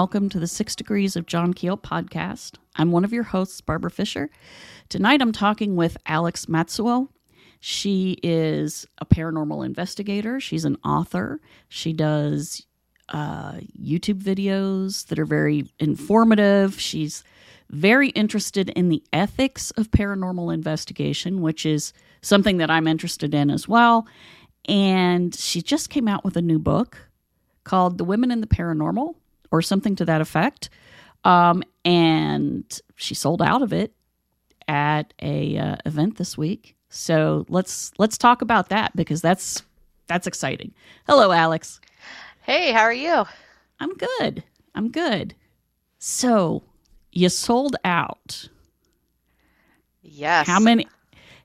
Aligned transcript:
welcome 0.00 0.30
to 0.30 0.40
the 0.40 0.46
Six 0.46 0.74
Degrees 0.74 1.14
of 1.14 1.26
John 1.26 1.52
Keel 1.52 1.76
podcast. 1.76 2.52
I'm 2.76 2.90
one 2.90 3.04
of 3.04 3.12
your 3.12 3.22
hosts, 3.22 3.60
Barbara 3.60 3.90
Fisher. 3.90 4.30
Tonight 4.88 5.20
I'm 5.20 5.30
talking 5.30 5.76
with 5.76 5.98
Alex 6.06 6.46
Matsuo. 6.46 7.08
She 7.60 8.16
is 8.22 8.86
a 8.96 9.04
paranormal 9.04 9.62
investigator, 9.62 10.40
she's 10.40 10.64
an 10.64 10.78
author, 10.86 11.38
she 11.68 11.92
does 11.92 12.64
uh, 13.10 13.60
YouTube 13.78 14.22
videos 14.22 15.06
that 15.08 15.18
are 15.18 15.26
very 15.26 15.70
informative. 15.78 16.80
She's 16.80 17.22
very 17.68 18.08
interested 18.08 18.70
in 18.70 18.88
the 18.88 19.02
ethics 19.12 19.70
of 19.72 19.90
paranormal 19.90 20.54
investigation, 20.54 21.42
which 21.42 21.66
is 21.66 21.92
something 22.22 22.56
that 22.56 22.70
I'm 22.70 22.86
interested 22.86 23.34
in 23.34 23.50
as 23.50 23.68
well. 23.68 24.06
And 24.66 25.34
she 25.34 25.60
just 25.60 25.90
came 25.90 26.08
out 26.08 26.24
with 26.24 26.38
a 26.38 26.42
new 26.42 26.58
book 26.58 27.10
called 27.64 27.98
The 27.98 28.04
Women 28.04 28.30
in 28.30 28.40
the 28.40 28.46
Paranormal 28.46 29.16
or 29.50 29.62
something 29.62 29.96
to 29.96 30.04
that 30.04 30.20
effect. 30.20 30.70
Um, 31.24 31.62
and 31.84 32.80
she 32.96 33.14
sold 33.14 33.42
out 33.42 33.62
of 33.62 33.72
it 33.72 33.92
at 34.68 35.12
a 35.20 35.58
uh, 35.58 35.76
event 35.84 36.16
this 36.16 36.38
week. 36.38 36.76
So 36.88 37.46
let's 37.48 37.92
let's 37.98 38.18
talk 38.18 38.42
about 38.42 38.68
that 38.70 38.94
because 38.96 39.20
that's 39.20 39.62
that's 40.06 40.26
exciting. 40.26 40.72
Hello, 41.06 41.32
Alex. 41.32 41.80
Hey, 42.42 42.72
how 42.72 42.80
are 42.82 42.92
you? 42.92 43.24
I'm 43.78 43.94
good. 43.94 44.42
I'm 44.74 44.90
good. 44.90 45.34
So 45.98 46.62
you 47.12 47.28
sold 47.28 47.76
out. 47.84 48.48
Yes. 50.02 50.46
How 50.46 50.58
many 50.58 50.86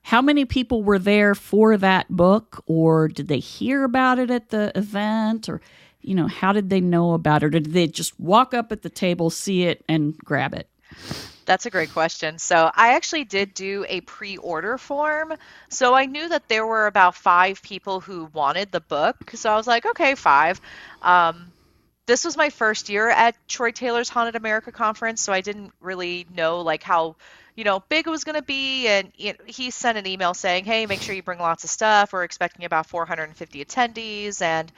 how 0.02 0.22
many 0.22 0.46
people 0.46 0.84
were 0.84 1.00
there 1.00 1.34
for 1.36 1.78
that 1.78 2.08
book 2.10 2.64
or 2.68 3.08
did 3.08 3.28
they 3.28 3.40
hear 3.40 3.84
about 3.84 4.20
it 4.20 4.30
at 4.30 4.50
the 4.50 4.72
event 4.76 5.50
or 5.50 5.62
you 6.08 6.16
know 6.16 6.28
how 6.28 6.54
did 6.54 6.70
they 6.70 6.82
know 6.82 7.14
about 7.14 7.44
it 7.44 7.48
or 7.48 7.50
did 7.50 7.74
they 7.74 7.88
just 7.88 8.20
walk 8.20 8.54
up 8.54 8.72
at 8.72 8.82
the 8.82 8.90
table 8.90 9.30
see 9.30 9.64
it 9.64 9.84
and 9.88 10.18
grab 10.18 10.54
it 10.54 10.70
that's 11.46 11.66
a 11.66 11.70
great 11.70 11.94
question. 11.94 12.40
So, 12.40 12.72
I 12.74 12.96
actually 12.96 13.24
did 13.24 13.54
do 13.54 13.86
a 13.88 14.02
pre 14.02 14.38
order 14.38 14.78
form. 14.78 15.34
So, 15.70 15.94
I 15.94 16.06
knew 16.06 16.28
that 16.30 16.48
there 16.48 16.66
were 16.66 16.88
about 16.88 17.16
five 17.16 17.62
people 17.62 18.00
who 18.00 18.26
wanted 18.34 18.72
the 18.72 18.82
book. 18.82 19.32
So, 19.36 19.52
I 19.52 19.56
was 19.56 19.68
like, 19.68 19.86
okay, 19.86 20.16
five. 20.16 20.60
Um, 21.02 21.52
this 22.08 22.26
was 22.26 22.36
my 22.36 22.50
first 22.50 22.90
year 22.90 23.10
at 23.10 23.36
Troy 23.48 23.72
Taylor's 23.72 24.10
Haunted 24.10 24.36
America 24.36 24.72
conference. 24.72 25.22
So, 25.22 25.32
I 25.32 25.42
didn't 25.42 25.72
really 25.80 26.26
know 26.36 26.62
like 26.62 26.84
how 26.84 27.16
you 27.56 27.64
know, 27.64 27.82
big 27.88 28.06
it 28.06 28.10
was 28.10 28.26
going 28.26 28.36
to 28.36 28.42
be. 28.42 28.88
And 28.88 29.14
he 29.46 29.72
sent 29.72 29.98
an 29.98 30.06
email 30.06 30.34
saying, 30.34 30.66
hey, 30.66 30.86
make 30.88 31.00
sure 31.00 31.16
you 31.16 31.24
bring 31.24 31.40
lots 31.40 31.64
of 31.64 31.70
stuff. 31.70 32.12
We're 32.12 32.26
expecting 32.26 32.66
about 32.66 32.86
450 32.86 33.64
attendees. 33.64 34.42
And 34.42 34.70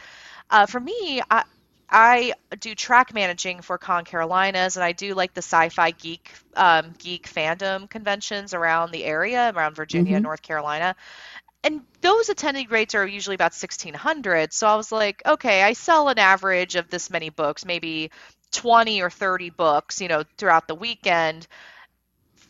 uh, 0.50 0.66
for 0.66 0.80
me, 0.80 1.22
I, 1.30 1.44
I 1.90 2.34
do 2.60 2.76
track 2.76 3.14
managing 3.14 3.62
for 3.62 3.78
Con 3.78 4.06
Carolinas, 4.06 4.76
and 4.76 4.84
I 4.84 4.92
do 4.92 5.14
like 5.14 5.34
the 5.34 5.42
sci-fi 5.42 5.92
geek 5.92 6.32
um, 6.56 6.94
geek 6.98 7.30
fandom 7.30 7.90
conventions 7.90 8.54
around 8.54 8.92
the 8.92 9.06
area, 9.06 9.52
around 9.56 9.76
Virginia, 9.76 10.16
mm-hmm. 10.16 10.24
North 10.24 10.42
Carolina. 10.42 10.96
And 11.64 11.82
those 12.02 12.30
attending 12.30 12.70
rates 12.70 12.96
are 12.96 13.06
usually 13.06 13.36
about 13.36 13.54
1600. 13.54 14.54
So 14.54 14.68
I 14.68 14.76
was 14.76 14.92
like, 14.92 15.22
okay, 15.26 15.64
I 15.64 15.74
sell 15.74 16.08
an 16.10 16.20
average 16.20 16.76
of 16.76 16.90
this 16.90 17.10
many 17.10 17.30
books, 17.30 17.66
maybe 17.66 18.12
20 18.52 19.02
or 19.02 19.10
30 19.10 19.50
books, 19.50 20.00
you 20.00 20.08
know, 20.08 20.24
throughout 20.38 20.68
the 20.68 20.76
weekend 20.76 21.48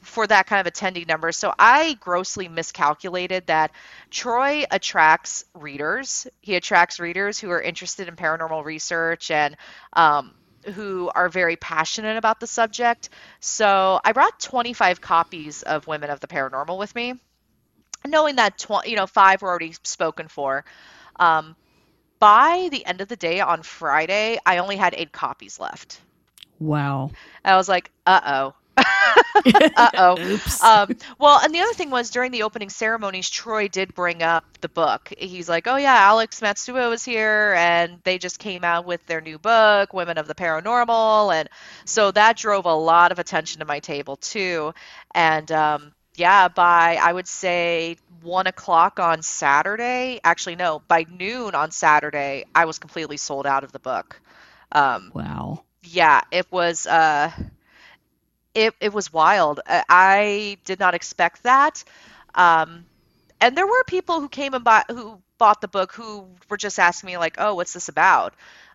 for 0.08 0.26
that 0.26 0.48
kind 0.48 0.66
of 0.66 0.74
attendee 0.74 1.08
number. 1.08 1.32
So 1.32 1.54
I 1.60 1.94
grossly 2.00 2.48
miscalculated 2.48 3.48
that 3.48 3.72
Troy 4.10 4.64
attracts 4.72 5.46
readers. 5.54 6.28
He 6.42 6.56
attracts 6.56 7.00
readers 7.00 7.38
who 7.40 7.52
are 7.52 7.62
interested 7.62 8.08
in 8.08 8.16
paranormal 8.16 8.64
research 8.64 9.30
and 9.32 9.58
um, 9.94 10.34
who 10.74 11.12
are 11.14 11.30
very 11.30 11.58
passionate 11.58 12.18
about 12.18 12.40
the 12.40 12.48
subject. 12.48 13.10
So 13.42 14.00
I 14.04 14.14
brought 14.14 14.40
25 14.40 15.02
copies 15.02 15.62
of 15.64 15.88
Women 15.88 16.10
of 16.10 16.22
the 16.22 16.28
Paranormal 16.28 16.78
with 16.78 16.96
me, 16.96 17.14
knowing 18.06 18.38
that 18.38 18.58
tw- 18.58 18.86
you 18.86 18.96
know 18.96 19.08
five 19.08 19.42
were 19.42 19.50
already 19.50 19.76
spoken 19.84 20.30
for. 20.30 20.64
Um, 21.18 21.56
by 22.20 22.70
the 22.72 22.86
end 22.86 23.02
of 23.02 23.10
the 23.10 23.16
day 23.16 23.42
on 23.42 23.62
Friday, 23.62 24.40
I 24.46 24.58
only 24.58 24.78
had 24.78 24.96
eight 24.98 25.12
copies 25.12 25.60
left. 25.60 26.02
Wow. 26.60 27.12
I 27.44 27.56
was 27.58 27.70
like, 27.70 27.92
uh 28.06 28.22
oh. 28.26 28.54
uh 29.76 29.90
oh. 29.98 30.40
Um, 30.62 30.98
well, 31.20 31.40
and 31.44 31.54
the 31.54 31.60
other 31.60 31.74
thing 31.74 31.90
was 31.90 32.10
during 32.10 32.32
the 32.32 32.44
opening 32.44 32.70
ceremonies, 32.70 33.30
Troy 33.30 33.68
did 33.68 33.94
bring 33.94 34.22
up 34.24 34.46
the 34.62 34.70
book. 34.70 35.12
He's 35.18 35.50
like, 35.50 35.68
"Oh 35.68 35.78
yeah, 35.78 35.96
Alex 35.96 36.40
Matsuo 36.40 36.94
is 36.94 37.04
here, 37.04 37.56
and 37.58 38.00
they 38.04 38.18
just 38.18 38.40
came 38.40 38.64
out 38.64 38.86
with 38.86 39.06
their 39.06 39.22
new 39.22 39.38
book, 39.40 39.94
Women 39.94 40.18
of 40.18 40.28
the 40.28 40.36
Paranormal," 40.36 41.34
and 41.34 41.50
so 41.86 42.12
that 42.12 42.38
drove 42.38 42.66
a 42.66 42.74
lot 42.74 43.12
of 43.12 43.20
attention 43.20 43.60
to 43.60 43.66
my 43.66 43.80
table 43.80 44.18
too. 44.18 44.74
And 45.14 45.52
um, 45.52 45.94
yeah, 46.16 46.48
by 46.48 46.98
I 47.02 47.12
would 47.12 47.28
say 47.28 47.98
one 48.22 48.48
o'clock 48.48 49.00
on 49.00 49.22
Saturday, 49.22 50.20
actually 50.24 50.56
no, 50.56 50.82
by 50.88 51.06
noon 51.10 51.56
on 51.56 51.72
Saturday, 51.72 52.46
I 52.54 52.66
was 52.66 52.80
completely 52.80 53.18
sold 53.18 53.46
out 53.46 53.64
of 53.64 53.72
the 53.72 53.80
book. 53.80 54.22
Um, 54.72 55.14
wow. 55.14 55.64
Yeah, 55.84 56.22
it 56.32 56.52
was. 56.52 56.86
Uh, 56.88 57.32
it, 58.58 58.74
it 58.82 58.92
was 58.94 59.14
wild. 59.14 59.60
I 59.68 60.58
did 60.66 60.80
not 60.80 60.96
expect 60.96 61.44
that. 61.44 61.84
Um, 62.34 62.88
and 63.40 63.56
there 63.56 63.68
were 63.68 63.84
people 63.86 64.20
who 64.20 64.30
came 64.30 64.56
and 64.56 64.64
bought 64.64 64.90
who 64.90 65.22
bought 65.38 65.62
the 65.62 65.68
book 65.68 65.94
who 65.94 66.28
were 66.50 66.58
just 66.58 66.80
asking 66.80 67.08
me 67.08 67.18
like, 67.18 67.36
"Oh, 67.38 67.56
what's 67.56 67.74
this 67.74 67.90
about?" 67.90 68.34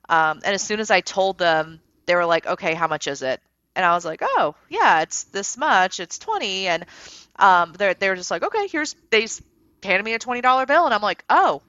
Um, 0.09 0.41
and 0.45 0.55
as 0.55 0.63
soon 0.63 0.79
as 0.81 0.91
I 0.91 1.01
told 1.01 1.39
them, 1.39 1.81
they 2.07 2.15
were 2.15 2.27
like, 2.27 2.47
"Okay, 2.47 2.75
how 2.75 2.87
much 2.87 3.09
is 3.09 3.23
it?" 3.23 3.41
And 3.75 3.85
I 3.85 3.95
was 3.95 4.05
like, 4.05 4.21
"Oh, 4.23 4.55
yeah, 4.69 5.03
it's 5.03 5.25
this 5.25 5.57
much. 5.57 5.99
It's 5.99 6.19
20." 6.19 6.69
And 6.69 6.87
um, 7.37 7.75
they're 7.77 7.95
they're 7.95 8.17
just 8.17 8.31
like, 8.31 8.45
"Okay, 8.45 8.69
here's 8.69 8.95
they 9.11 9.27
handed 9.83 10.05
me 10.05 10.15
a 10.15 10.21
twenty 10.21 10.43
dollar 10.43 10.65
bill," 10.67 10.85
and 10.87 10.95
I'm 10.95 11.03
like, 11.03 11.25
"Oh." 11.29 11.63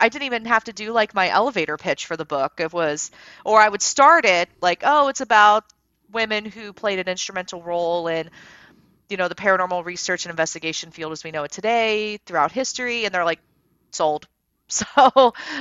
I 0.00 0.08
didn't 0.08 0.26
even 0.26 0.44
have 0.46 0.64
to 0.64 0.72
do 0.72 0.92
like 0.92 1.14
my 1.14 1.28
elevator 1.28 1.76
pitch 1.76 2.06
for 2.06 2.16
the 2.16 2.24
book. 2.24 2.60
It 2.60 2.72
was, 2.72 3.10
or 3.44 3.60
I 3.60 3.68
would 3.68 3.82
start 3.82 4.24
it 4.24 4.48
like, 4.60 4.82
oh, 4.84 5.08
it's 5.08 5.20
about 5.20 5.64
women 6.12 6.44
who 6.44 6.72
played 6.72 6.98
an 6.98 7.08
instrumental 7.08 7.62
role 7.62 8.08
in 8.08 8.30
you 9.08 9.16
know 9.16 9.28
the 9.28 9.34
paranormal 9.34 9.84
research 9.84 10.24
and 10.24 10.30
investigation 10.30 10.90
field 10.90 11.12
as 11.12 11.24
we 11.24 11.30
know 11.30 11.44
it 11.44 11.50
today 11.50 12.18
throughout 12.26 12.52
history 12.52 13.04
and 13.04 13.14
they're 13.14 13.24
like 13.24 13.40
sold. 13.92 14.26
So 14.70 14.84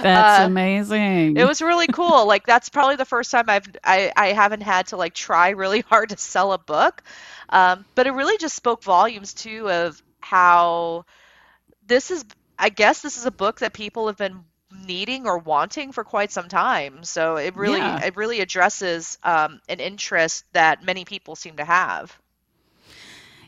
that's 0.02 0.42
uh, 0.42 0.46
amazing. 0.46 1.38
it 1.38 1.48
was 1.48 1.62
really 1.62 1.88
cool. 1.88 2.28
Like 2.28 2.46
that's 2.46 2.68
probably 2.68 2.98
the 2.98 3.06
first 3.06 3.32
time 3.32 3.46
i've 3.48 3.66
i, 3.82 4.12
I 4.18 4.28
haven't 4.34 4.64
had 4.64 4.88
to 4.88 4.98
like 4.98 5.14
try 5.14 5.52
really 5.52 5.80
hard 5.90 6.10
to 6.10 6.18
sell 6.18 6.52
a 6.52 6.58
book. 6.58 7.02
Um, 7.48 7.86
but 7.96 8.06
it 8.06 8.12
really 8.12 8.38
just 8.38 8.56
spoke 8.58 8.84
volumes 8.84 9.34
too 9.34 9.70
of 9.70 10.04
how 10.20 11.06
this 11.86 12.12
is 12.12 12.26
i 12.60 12.70
guess 12.70 13.02
this 13.02 13.18
is 13.18 13.26
a 13.26 13.32
book 13.32 13.60
that 13.60 13.72
people 13.72 14.08
have 14.08 14.18
been 14.18 14.44
needing 14.72 15.25
or 15.25 15.38
wanting 15.38 15.92
for 15.92 16.04
quite 16.04 16.31
some 16.31 16.48
time. 16.48 17.04
So 17.04 17.38
it 17.38 17.56
really 17.56 17.80
yeah. 17.80 18.04
it 18.04 18.16
really 18.16 18.42
addresses 18.42 19.18
um, 19.24 19.62
an 19.69 19.80
interest 19.80 20.46
that 20.54 20.84
many 20.84 21.06
people 21.06 21.36
seem 21.36 21.58
to 21.58 21.66
have. 21.66 22.18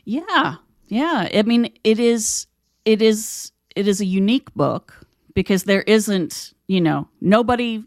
Yeah, 0.04 0.56
yeah. 0.88 1.28
I 1.32 1.42
mean, 1.42 1.72
it 1.84 1.98
is 1.98 2.46
it 2.84 3.02
is 3.02 3.52
it 3.76 3.86
is 3.86 4.00
a 4.00 4.06
unique 4.06 4.52
book 4.54 5.06
because 5.34 5.64
there 5.64 5.82
isn't 5.82 6.52
you 6.66 6.80
know 6.80 7.08
nobody 7.20 7.84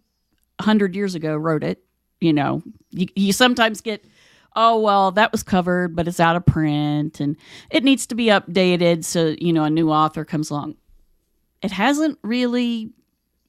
hundred 0.61 0.95
years 0.95 1.15
ago 1.15 1.35
wrote 1.35 1.63
it. 1.63 1.83
You 2.21 2.33
know, 2.33 2.63
you, 2.91 3.07
you 3.15 3.33
sometimes 3.33 3.81
get 3.81 4.05
oh 4.55 4.79
well 4.79 5.11
that 5.11 5.31
was 5.31 5.41
covered 5.41 5.95
but 5.95 6.07
it's 6.07 6.19
out 6.19 6.35
of 6.35 6.45
print 6.45 7.19
and 7.19 7.35
it 7.71 7.83
needs 7.83 8.05
to 8.05 8.13
be 8.13 8.27
updated 8.27 9.03
so 9.03 9.35
you 9.39 9.51
know 9.51 9.63
a 9.63 9.69
new 9.69 9.89
author 9.89 10.23
comes 10.23 10.51
along 10.51 10.75
it 11.63 11.71
hasn't 11.71 12.19
really 12.21 12.91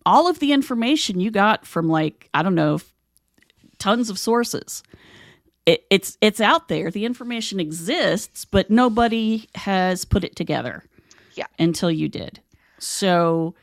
all 0.07 0.29
of 0.29 0.39
the 0.39 0.53
information 0.53 1.21
you 1.21 1.31
got 1.31 1.67
from 1.67 1.89
like 1.89 2.29
I 2.35 2.43
don't 2.43 2.55
know 2.55 2.81
tons 3.79 4.11
of 4.11 4.19
sources. 4.19 4.83
It, 5.67 5.85
it's 5.91 6.19
it's 6.21 6.41
out 6.41 6.69
there. 6.69 6.91
The 6.91 7.05
information 7.05 7.59
exists, 7.61 8.45
but 8.45 8.71
nobody 8.71 9.49
has 9.55 10.05
put 10.05 10.25
it 10.25 10.37
together. 10.37 10.85
Yeah. 11.35 11.47
Until 11.59 11.91
you 11.91 12.09
did. 12.09 12.41
So 12.79 13.55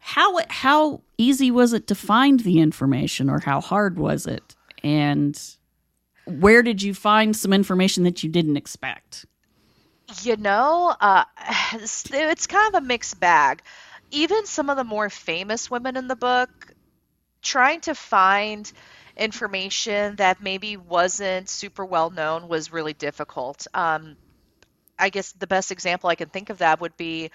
how 0.00 0.38
how 0.48 1.02
easy 1.16 1.50
was 1.50 1.72
it 1.72 1.86
to 1.88 1.94
find 1.94 2.40
the 2.40 2.60
information 2.60 3.30
or 3.30 3.40
how 3.40 3.60
hard 3.60 3.98
was 3.98 4.26
it? 4.26 4.56
And 4.82 5.40
where 6.26 6.62
did 6.62 6.82
you 6.82 6.94
find 6.94 7.36
some 7.36 7.52
information 7.52 8.04
that 8.04 8.22
you 8.22 8.30
didn't 8.30 8.56
expect? 8.56 9.26
You 10.22 10.36
know, 10.36 10.94
uh, 11.00 11.24
it's, 11.74 12.10
it's 12.10 12.46
kind 12.46 12.74
of 12.74 12.82
a 12.82 12.86
mixed 12.86 13.20
bag 13.20 13.62
even 14.10 14.46
some 14.46 14.70
of 14.70 14.76
the 14.76 14.84
more 14.84 15.10
famous 15.10 15.70
women 15.70 15.96
in 15.96 16.08
the 16.08 16.16
book 16.16 16.72
trying 17.42 17.80
to 17.82 17.94
find 17.94 18.70
information 19.16 20.16
that 20.16 20.42
maybe 20.42 20.76
wasn't 20.76 21.48
super 21.48 21.84
well 21.84 22.10
known 22.10 22.48
was 22.48 22.72
really 22.72 22.92
difficult. 22.92 23.66
Um, 23.74 24.16
I 24.98 25.10
guess 25.10 25.32
the 25.32 25.46
best 25.46 25.70
example 25.70 26.10
I 26.10 26.14
can 26.14 26.28
think 26.28 26.50
of 26.50 26.58
that 26.58 26.80
would 26.80 26.96
be 26.96 27.30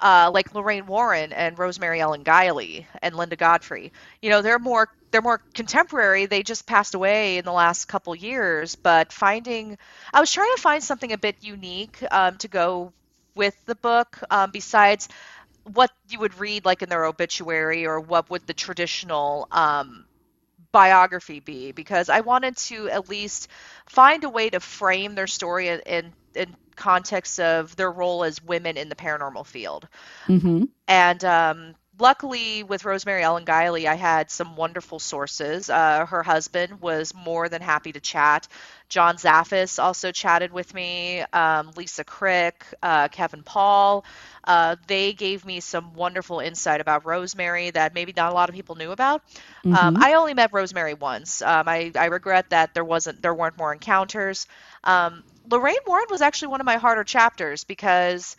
uh, 0.00 0.30
like 0.32 0.54
Lorraine 0.54 0.86
Warren 0.86 1.32
and 1.32 1.58
Rosemary 1.58 2.00
Ellen 2.00 2.24
Guiley 2.24 2.86
and 3.02 3.14
Linda 3.14 3.36
Godfrey. 3.36 3.92
You 4.22 4.30
know, 4.30 4.42
they're 4.42 4.58
more 4.58 4.88
they're 5.10 5.22
more 5.22 5.42
contemporary. 5.54 6.26
They 6.26 6.42
just 6.42 6.66
passed 6.66 6.94
away 6.94 7.38
in 7.38 7.44
the 7.44 7.52
last 7.52 7.86
couple 7.86 8.14
years, 8.14 8.76
but 8.76 9.12
finding 9.12 9.76
I 10.12 10.20
was 10.20 10.32
trying 10.32 10.54
to 10.54 10.62
find 10.62 10.82
something 10.82 11.12
a 11.12 11.18
bit 11.18 11.36
unique 11.40 12.02
um, 12.10 12.38
to 12.38 12.48
go 12.48 12.92
with 13.34 13.54
the 13.66 13.74
book 13.74 14.18
um, 14.30 14.50
besides 14.52 15.08
what 15.64 15.90
you 16.08 16.18
would 16.18 16.38
read 16.38 16.64
like 16.64 16.82
in 16.82 16.88
their 16.88 17.04
obituary 17.04 17.86
or 17.86 18.00
what 18.00 18.30
would 18.30 18.46
the 18.46 18.54
traditional 18.54 19.48
um, 19.50 20.04
biography 20.72 21.40
be 21.40 21.72
because 21.72 22.08
I 22.08 22.20
wanted 22.20 22.56
to 22.56 22.88
at 22.88 23.08
least 23.08 23.48
find 23.86 24.24
a 24.24 24.28
way 24.28 24.50
to 24.50 24.60
frame 24.60 25.14
their 25.14 25.26
story 25.26 25.68
in, 25.68 26.12
in, 26.34 26.56
context 26.76 27.38
of 27.38 27.76
their 27.76 27.92
role 27.92 28.24
as 28.24 28.42
women 28.42 28.78
in 28.78 28.88
the 28.88 28.94
paranormal 28.94 29.44
field. 29.44 29.86
Mm-hmm. 30.26 30.64
And 30.88 31.24
um, 31.26 31.74
luckily, 32.00 32.62
with 32.64 32.84
Rosemary 32.84 33.22
Ellen 33.22 33.44
Guiley, 33.44 33.86
I 33.86 33.94
had 33.94 34.30
some 34.30 34.56
wonderful 34.56 34.98
sources. 34.98 35.68
Uh, 35.70 36.06
her 36.06 36.22
husband 36.22 36.80
was 36.80 37.14
more 37.14 37.48
than 37.48 37.62
happy 37.62 37.92
to 37.92 38.00
chat. 38.00 38.48
John 38.88 39.16
Zaffis 39.16 39.82
also 39.82 40.10
chatted 40.12 40.52
with 40.52 40.74
me. 40.74 41.20
Um, 41.32 41.72
Lisa 41.76 42.04
Crick, 42.04 42.64
uh, 42.82 43.08
Kevin 43.08 43.42
Paul. 43.42 44.04
Uh, 44.44 44.76
they 44.86 45.12
gave 45.12 45.44
me 45.44 45.60
some 45.60 45.94
wonderful 45.94 46.40
insight 46.40 46.80
about 46.80 47.06
Rosemary 47.06 47.70
that 47.70 47.94
maybe 47.94 48.12
not 48.16 48.30
a 48.30 48.34
lot 48.34 48.48
of 48.48 48.54
people 48.54 48.74
knew 48.76 48.90
about. 48.90 49.22
Um, 49.70 49.92
Mm-hmm. 49.92 50.00
I 50.00 50.14
only 50.14 50.34
met 50.34 50.50
Rosemary 50.52 50.94
once. 50.94 51.42
Um, 51.42 51.68
I, 51.68 51.92
I 51.96 52.06
regret 52.06 52.50
that 52.50 52.74
there 52.74 52.84
wasn't 52.84 53.22
there 53.22 53.34
weren't 53.34 53.58
more 53.58 53.72
encounters. 53.72 54.46
Um, 54.84 55.24
Lorraine 55.50 55.76
Warren 55.86 56.06
was 56.10 56.20
actually 56.22 56.48
one 56.48 56.60
of 56.60 56.66
my 56.66 56.76
harder 56.76 57.04
chapters 57.04 57.64
because 57.64 58.36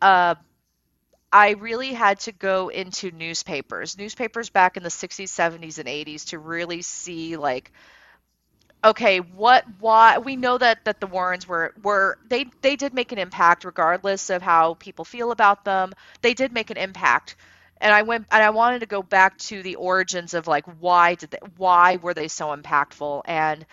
uh, 0.00 0.34
I 1.32 1.50
really 1.50 1.92
had 1.92 2.20
to 2.20 2.32
go 2.32 2.68
into 2.68 3.10
newspapers, 3.10 3.98
newspapers 3.98 4.50
back 4.50 4.76
in 4.76 4.82
the 4.82 4.90
60s, 4.90 5.30
70s, 5.30 5.78
and 5.78 5.88
80s 5.88 6.24
to 6.26 6.38
really 6.38 6.82
see 6.82 7.36
like, 7.36 7.72
okay, 8.84 9.18
what, 9.20 9.64
why? 9.80 10.18
We 10.18 10.36
know 10.36 10.58
that 10.58 10.84
that 10.84 11.00
the 11.00 11.06
Warrens 11.06 11.46
were 11.46 11.74
were 11.82 12.18
they 12.28 12.46
they 12.62 12.76
did 12.76 12.94
make 12.94 13.12
an 13.12 13.18
impact 13.18 13.64
regardless 13.64 14.30
of 14.30 14.42
how 14.42 14.74
people 14.74 15.04
feel 15.04 15.30
about 15.30 15.64
them. 15.64 15.92
They 16.22 16.34
did 16.34 16.52
make 16.52 16.70
an 16.70 16.76
impact. 16.76 17.36
And 17.80 17.94
I 17.94 18.02
went 18.02 18.26
and 18.30 18.42
I 18.42 18.50
wanted 18.50 18.80
to 18.80 18.86
go 18.86 19.02
back 19.02 19.38
to 19.38 19.62
the 19.62 19.76
origins 19.76 20.34
of 20.34 20.46
like 20.48 20.64
why 20.80 21.14
did 21.14 21.30
they 21.30 21.38
why 21.56 21.96
were 21.96 22.14
they 22.14 22.28
so 22.28 22.54
impactful 22.56 23.22
and 23.24 23.64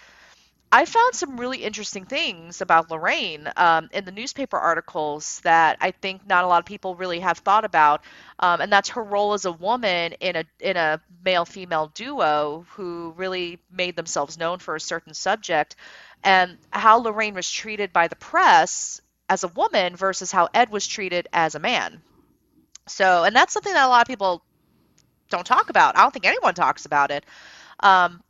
I 0.75 0.83
found 0.83 1.16
some 1.16 1.39
really 1.39 1.63
interesting 1.63 2.04
things 2.04 2.60
about 2.60 2.92
Lorraine 2.92 3.50
um, 3.56 3.88
in 3.94 4.04
the 4.04 4.12
newspaper 4.12 4.57
articles 4.57 5.39
that 5.45 5.77
I 5.80 5.92
think 5.92 6.27
not 6.27 6.44
a 6.44 6.48
lot 6.48 6.60
of 6.60 6.66
people 6.66 6.95
really 6.95 7.22
have 7.22 7.38
thought 7.38 7.63
about, 7.63 8.04
um, 8.39 8.60
and 8.60 8.69
that's 8.69 8.89
her 8.89 9.01
role 9.01 9.31
as 9.31 9.45
a 9.45 9.54
woman 9.54 10.12
in 10.19 10.36
a 10.36 10.44
in 10.60 10.75
a 10.75 11.00
male 11.24 11.45
female 11.45 11.88
duo 11.94 12.66
who 12.72 13.13
really 13.16 13.57
made 13.72 13.95
themselves 13.95 14.38
known 14.38 14.60
for 14.60 14.75
a 14.75 14.81
certain 14.81 15.13
subject, 15.13 15.77
and 16.25 16.57
how 16.72 16.98
Lorraine 16.98 17.36
was 17.36 17.50
treated 17.50 17.94
by 17.94 18.10
the 18.10 18.18
press 18.18 19.00
as 19.30 19.45
a 19.45 19.48
woman 19.48 19.95
versus 19.95 20.30
how 20.30 20.50
Ed 20.54 20.71
was 20.71 20.86
treated 20.86 21.30
as 21.31 21.56
a 21.56 21.60
man. 21.60 22.01
So, 22.88 23.24
and 23.24 23.33
that's 23.33 23.54
something 23.54 23.74
that 23.74 23.86
a 23.86 23.89
lot 23.89 24.01
of 24.01 24.07
people 24.07 24.44
don't 25.30 25.45
talk 25.45 25.69
about. 25.69 25.98
I 25.98 26.01
don't 26.01 26.12
think 26.12 26.25
anyone 26.28 26.54
talks 26.54 26.86
about 26.86 27.12
it. 27.12 27.25
Um, 27.80 28.21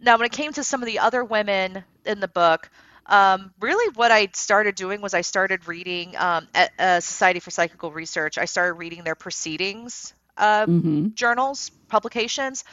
now, 0.00 0.16
when 0.16 0.26
it 0.26 0.32
came 0.32 0.52
to 0.52 0.64
some 0.64 0.82
of 0.82 0.86
the 0.86 0.98
other 0.98 1.24
women 1.24 1.84
in 2.04 2.20
the 2.20 2.28
book, 2.28 2.70
um, 3.06 3.52
really 3.60 3.92
what 3.94 4.10
I 4.10 4.28
started 4.34 4.74
doing 4.74 5.00
was 5.00 5.14
I 5.14 5.22
started 5.22 5.66
reading 5.66 6.16
um, 6.16 6.48
at 6.54 6.70
uh, 6.78 7.00
Society 7.00 7.40
for 7.40 7.50
Psychical 7.50 7.90
Research. 7.92 8.38
I 8.38 8.44
started 8.44 8.74
reading 8.74 9.04
their 9.04 9.14
proceedings 9.14 10.14
uh, 10.36 10.66
Mm-hmm. 10.66 11.08
journals, 11.14 11.70
publications. 11.88 12.64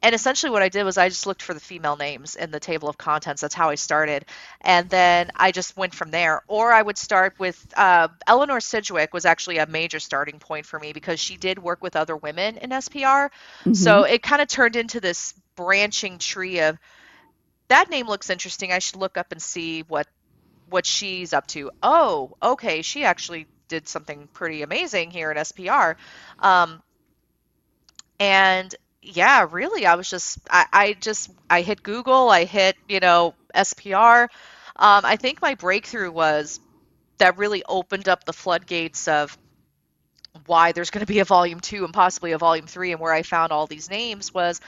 And 0.00 0.14
essentially, 0.14 0.50
what 0.50 0.62
I 0.62 0.68
did 0.68 0.84
was 0.84 0.96
I 0.96 1.08
just 1.08 1.26
looked 1.26 1.42
for 1.42 1.54
the 1.54 1.60
female 1.60 1.96
names 1.96 2.36
in 2.36 2.50
the 2.50 2.60
table 2.60 2.88
of 2.88 2.96
contents. 2.96 3.42
That's 3.42 3.54
how 3.54 3.70
I 3.70 3.74
started. 3.74 4.26
And 4.60 4.88
then 4.88 5.30
I 5.34 5.50
just 5.50 5.76
went 5.76 5.94
from 5.94 6.10
there. 6.10 6.42
Or 6.46 6.72
I 6.72 6.80
would 6.80 6.96
start 6.96 7.34
with 7.38 7.66
uh, 7.76 8.08
Eleanor 8.26 8.60
Sidgwick, 8.60 9.12
was 9.12 9.24
actually 9.24 9.58
a 9.58 9.66
major 9.66 9.98
starting 9.98 10.38
point 10.38 10.66
for 10.66 10.78
me 10.78 10.92
because 10.92 11.18
she 11.18 11.36
did 11.36 11.58
work 11.58 11.82
with 11.82 11.96
other 11.96 12.16
women 12.16 12.58
in 12.58 12.70
SPR. 12.70 13.30
So 13.74 14.04
it 14.04 14.22
kind 14.22 14.40
of 14.40 14.48
turned 14.48 14.76
into 14.76 15.00
this 15.00 15.34
branching 15.56 16.18
tree 16.18 16.60
of 16.60 16.78
that 17.68 17.90
name 17.90 18.06
looks 18.06 18.30
interesting. 18.30 18.72
I 18.72 18.78
should 18.78 18.96
look 18.96 19.16
up 19.18 19.32
and 19.32 19.40
see 19.40 19.82
what 19.82 20.06
what 20.70 20.84
she's 20.84 21.32
up 21.32 21.46
to. 21.48 21.70
Oh, 21.82 22.36
okay, 22.42 22.82
she 22.82 23.04
actually 23.04 23.46
did 23.68 23.88
something 23.88 24.28
pretty 24.32 24.62
amazing 24.62 25.10
here 25.10 25.30
at 25.30 25.36
SPR. 25.38 25.96
Um, 26.38 26.82
and 28.20 28.74
yeah, 29.02 29.46
really, 29.50 29.86
I 29.86 29.94
was 29.94 30.08
just 30.10 30.38
I, 30.50 30.66
I 30.72 30.92
just 30.94 31.30
I 31.48 31.62
hit 31.62 31.82
Google, 31.82 32.30
I 32.30 32.44
hit 32.44 32.76
you 32.88 33.00
know 33.00 33.34
SPR. 33.54 34.24
Um, 34.76 35.04
I 35.04 35.16
think 35.16 35.42
my 35.42 35.54
breakthrough 35.54 36.10
was 36.10 36.60
that 37.18 37.38
really 37.38 37.64
opened 37.68 38.08
up 38.08 38.24
the 38.24 38.32
floodgates 38.32 39.08
of 39.08 39.36
why 40.46 40.72
there's 40.72 40.90
going 40.90 41.00
to 41.00 41.06
be 41.06 41.18
a 41.20 41.24
volume 41.24 41.60
two 41.60 41.84
and 41.84 41.92
possibly 41.92 42.32
a 42.32 42.38
volume 42.38 42.66
three, 42.66 42.92
and 42.92 43.00
where 43.00 43.12
I 43.12 43.22
found 43.22 43.52
all 43.52 43.66
these 43.66 43.90
names 43.90 44.32
was 44.32 44.60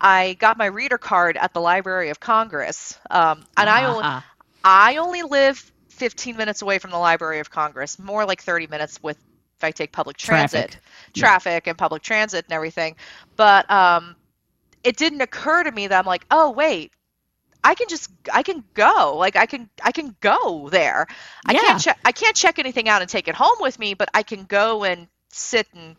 I 0.00 0.34
got 0.34 0.58
my 0.58 0.66
reader 0.66 0.98
card 0.98 1.36
at 1.36 1.52
the 1.52 1.60
Library 1.60 2.10
of 2.10 2.20
Congress, 2.20 2.98
um, 3.10 3.44
and 3.56 3.68
I 3.68 3.84
only 3.84 4.04
Ah, 4.04 4.24
I 4.64 4.96
only 4.96 5.22
live 5.22 5.72
15 5.90 6.36
minutes 6.36 6.62
away 6.62 6.78
from 6.78 6.90
the 6.90 6.98
Library 6.98 7.40
of 7.40 7.50
Congress, 7.50 7.98
more 7.98 8.24
like 8.26 8.42
30 8.42 8.66
minutes 8.68 8.98
with 9.02 9.18
if 9.58 9.64
I 9.64 9.70
take 9.72 9.92
public 9.92 10.16
transit, 10.16 10.78
Traffic. 11.14 11.66
Yeah. 11.66 11.70
and 11.72 11.78
public 11.78 12.02
transit 12.02 12.44
and 12.46 12.52
everything. 12.52 12.96
But 13.36 13.70
um, 13.70 14.16
it 14.84 14.96
didn't 14.96 15.20
occur 15.20 15.64
to 15.64 15.70
me 15.72 15.88
that 15.88 15.98
I'm 15.98 16.06
like, 16.06 16.24
oh 16.30 16.50
wait, 16.50 16.92
I 17.64 17.74
can 17.74 17.88
just 17.88 18.10
I 18.32 18.42
can 18.42 18.64
go, 18.74 19.16
like 19.16 19.36
I 19.36 19.46
can 19.46 19.68
I 19.82 19.92
can 19.92 20.16
go 20.20 20.68
there. 20.70 21.06
I 21.46 21.52
Yeah. 21.54 21.60
can't 21.60 21.80
check 21.80 21.98
I 22.04 22.12
can't 22.12 22.36
check 22.36 22.58
anything 22.58 22.88
out 22.88 23.02
and 23.02 23.10
take 23.10 23.28
it 23.28 23.34
home 23.34 23.56
with 23.60 23.78
me, 23.78 23.94
but 23.94 24.08
I 24.14 24.22
can 24.22 24.44
go 24.44 24.84
and 24.84 25.08
sit 25.30 25.66
and 25.74 25.96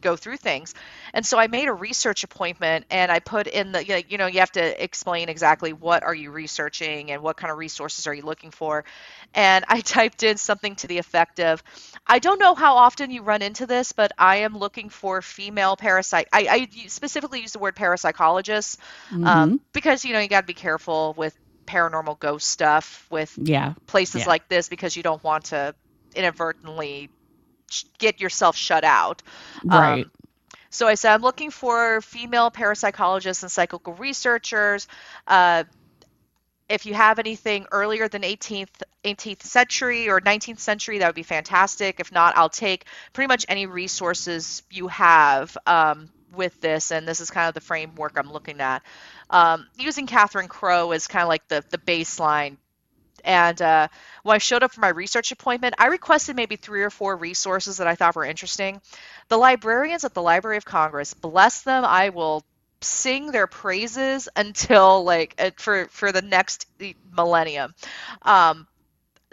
go 0.00 0.16
through 0.16 0.36
things. 0.38 0.74
And 1.12 1.24
so 1.24 1.38
I 1.38 1.46
made 1.46 1.68
a 1.68 1.72
research 1.72 2.24
appointment 2.24 2.86
and 2.90 3.10
I 3.10 3.20
put 3.20 3.46
in 3.46 3.72
the 3.72 3.84
like, 3.88 4.10
you 4.10 4.18
know 4.18 4.26
you 4.26 4.40
have 4.40 4.52
to 4.52 4.82
explain 4.82 5.28
exactly 5.28 5.72
what 5.72 6.02
are 6.02 6.14
you 6.14 6.30
researching 6.30 7.10
and 7.10 7.22
what 7.22 7.36
kind 7.36 7.50
of 7.50 7.58
resources 7.58 8.06
are 8.06 8.14
you 8.14 8.22
looking 8.22 8.50
for. 8.50 8.84
And 9.34 9.64
I 9.68 9.80
typed 9.82 10.22
in 10.22 10.36
something 10.36 10.76
to 10.76 10.86
the 10.86 10.98
effect 10.98 11.40
of 11.40 11.62
I 12.06 12.18
don't 12.18 12.38
know 12.38 12.54
how 12.54 12.76
often 12.76 13.10
you 13.10 13.22
run 13.22 13.42
into 13.42 13.66
this, 13.66 13.92
but 13.92 14.12
I 14.18 14.36
am 14.38 14.56
looking 14.56 14.88
for 14.88 15.22
female 15.22 15.76
parasite. 15.76 16.28
I, 16.32 16.68
I 16.72 16.86
specifically 16.88 17.40
use 17.40 17.52
the 17.52 17.58
word 17.58 17.76
parapsychologist 17.76 18.78
mhm. 19.10 19.26
um, 19.26 19.60
because 19.72 20.04
you 20.04 20.12
know 20.12 20.20
you 20.20 20.28
got 20.28 20.42
to 20.42 20.46
be 20.46 20.54
careful 20.54 21.14
with 21.16 21.36
paranormal 21.66 22.18
ghost 22.18 22.48
stuff 22.48 23.06
with 23.10 23.38
yeah. 23.40 23.74
places 23.86 24.22
Yeah. 24.22 24.28
like 24.28 24.48
this 24.48 24.68
because 24.68 24.96
you 24.96 25.02
don't 25.02 25.22
want 25.22 25.46
to 25.46 25.74
inadvertently 26.14 27.10
get 27.98 28.20
yourself 28.20 28.56
shut 28.56 28.84
out. 28.84 29.22
Right. 29.64 30.04
Um, 30.04 30.10
so 30.70 30.86
I 30.86 30.94
said 30.94 31.14
I'm 31.14 31.22
looking 31.22 31.50
for 31.50 32.00
female 32.00 32.50
parapsychologists 32.50 33.42
and 33.42 33.50
psychical 33.50 33.94
researchers. 33.94 34.86
Uh, 35.26 35.64
if 36.68 36.84
you 36.84 36.92
have 36.92 37.18
anything 37.18 37.66
earlier 37.72 38.08
than 38.08 38.22
18th 38.22 38.68
18th 39.04 39.42
century 39.42 40.08
or 40.08 40.20
19th 40.20 40.58
century, 40.58 40.98
that 40.98 41.06
would 41.06 41.14
be 41.14 41.22
fantastic. 41.22 42.00
If 42.00 42.12
not, 42.12 42.36
I'll 42.36 42.50
take 42.50 42.84
pretty 43.12 43.28
much 43.28 43.46
any 43.48 43.66
resources 43.66 44.62
you 44.70 44.88
have 44.88 45.56
um, 45.66 46.10
with 46.34 46.60
this, 46.60 46.90
and 46.90 47.08
this 47.08 47.20
is 47.20 47.30
kind 47.30 47.48
of 47.48 47.54
the 47.54 47.60
framework 47.60 48.18
I'm 48.18 48.30
looking 48.30 48.60
at. 48.60 48.82
Um, 49.30 49.66
using 49.78 50.06
Catherine 50.06 50.48
Crowe 50.48 50.90
as 50.90 51.06
kind 51.06 51.22
of 51.22 51.28
like 51.28 51.48
the 51.48 51.64
the 51.70 51.78
baseline. 51.78 52.56
And 53.24 53.60
uh, 53.60 53.88
when 54.22 54.34
I 54.34 54.38
showed 54.38 54.62
up 54.62 54.72
for 54.72 54.80
my 54.80 54.88
research 54.88 55.32
appointment, 55.32 55.74
I 55.78 55.86
requested 55.86 56.36
maybe 56.36 56.56
three 56.56 56.82
or 56.82 56.90
four 56.90 57.16
resources 57.16 57.78
that 57.78 57.86
I 57.86 57.94
thought 57.94 58.16
were 58.16 58.24
interesting. 58.24 58.80
The 59.28 59.36
librarians 59.36 60.04
at 60.04 60.14
the 60.14 60.22
Library 60.22 60.56
of 60.56 60.64
Congress, 60.64 61.14
bless 61.14 61.62
them, 61.62 61.84
I 61.84 62.10
will 62.10 62.44
sing 62.80 63.32
their 63.32 63.46
praises 63.46 64.28
until 64.36 65.02
like 65.04 65.34
uh, 65.38 65.50
for 65.56 65.86
for 65.86 66.12
the 66.12 66.22
next 66.22 66.66
millennium. 67.12 67.74
Um, 68.22 68.66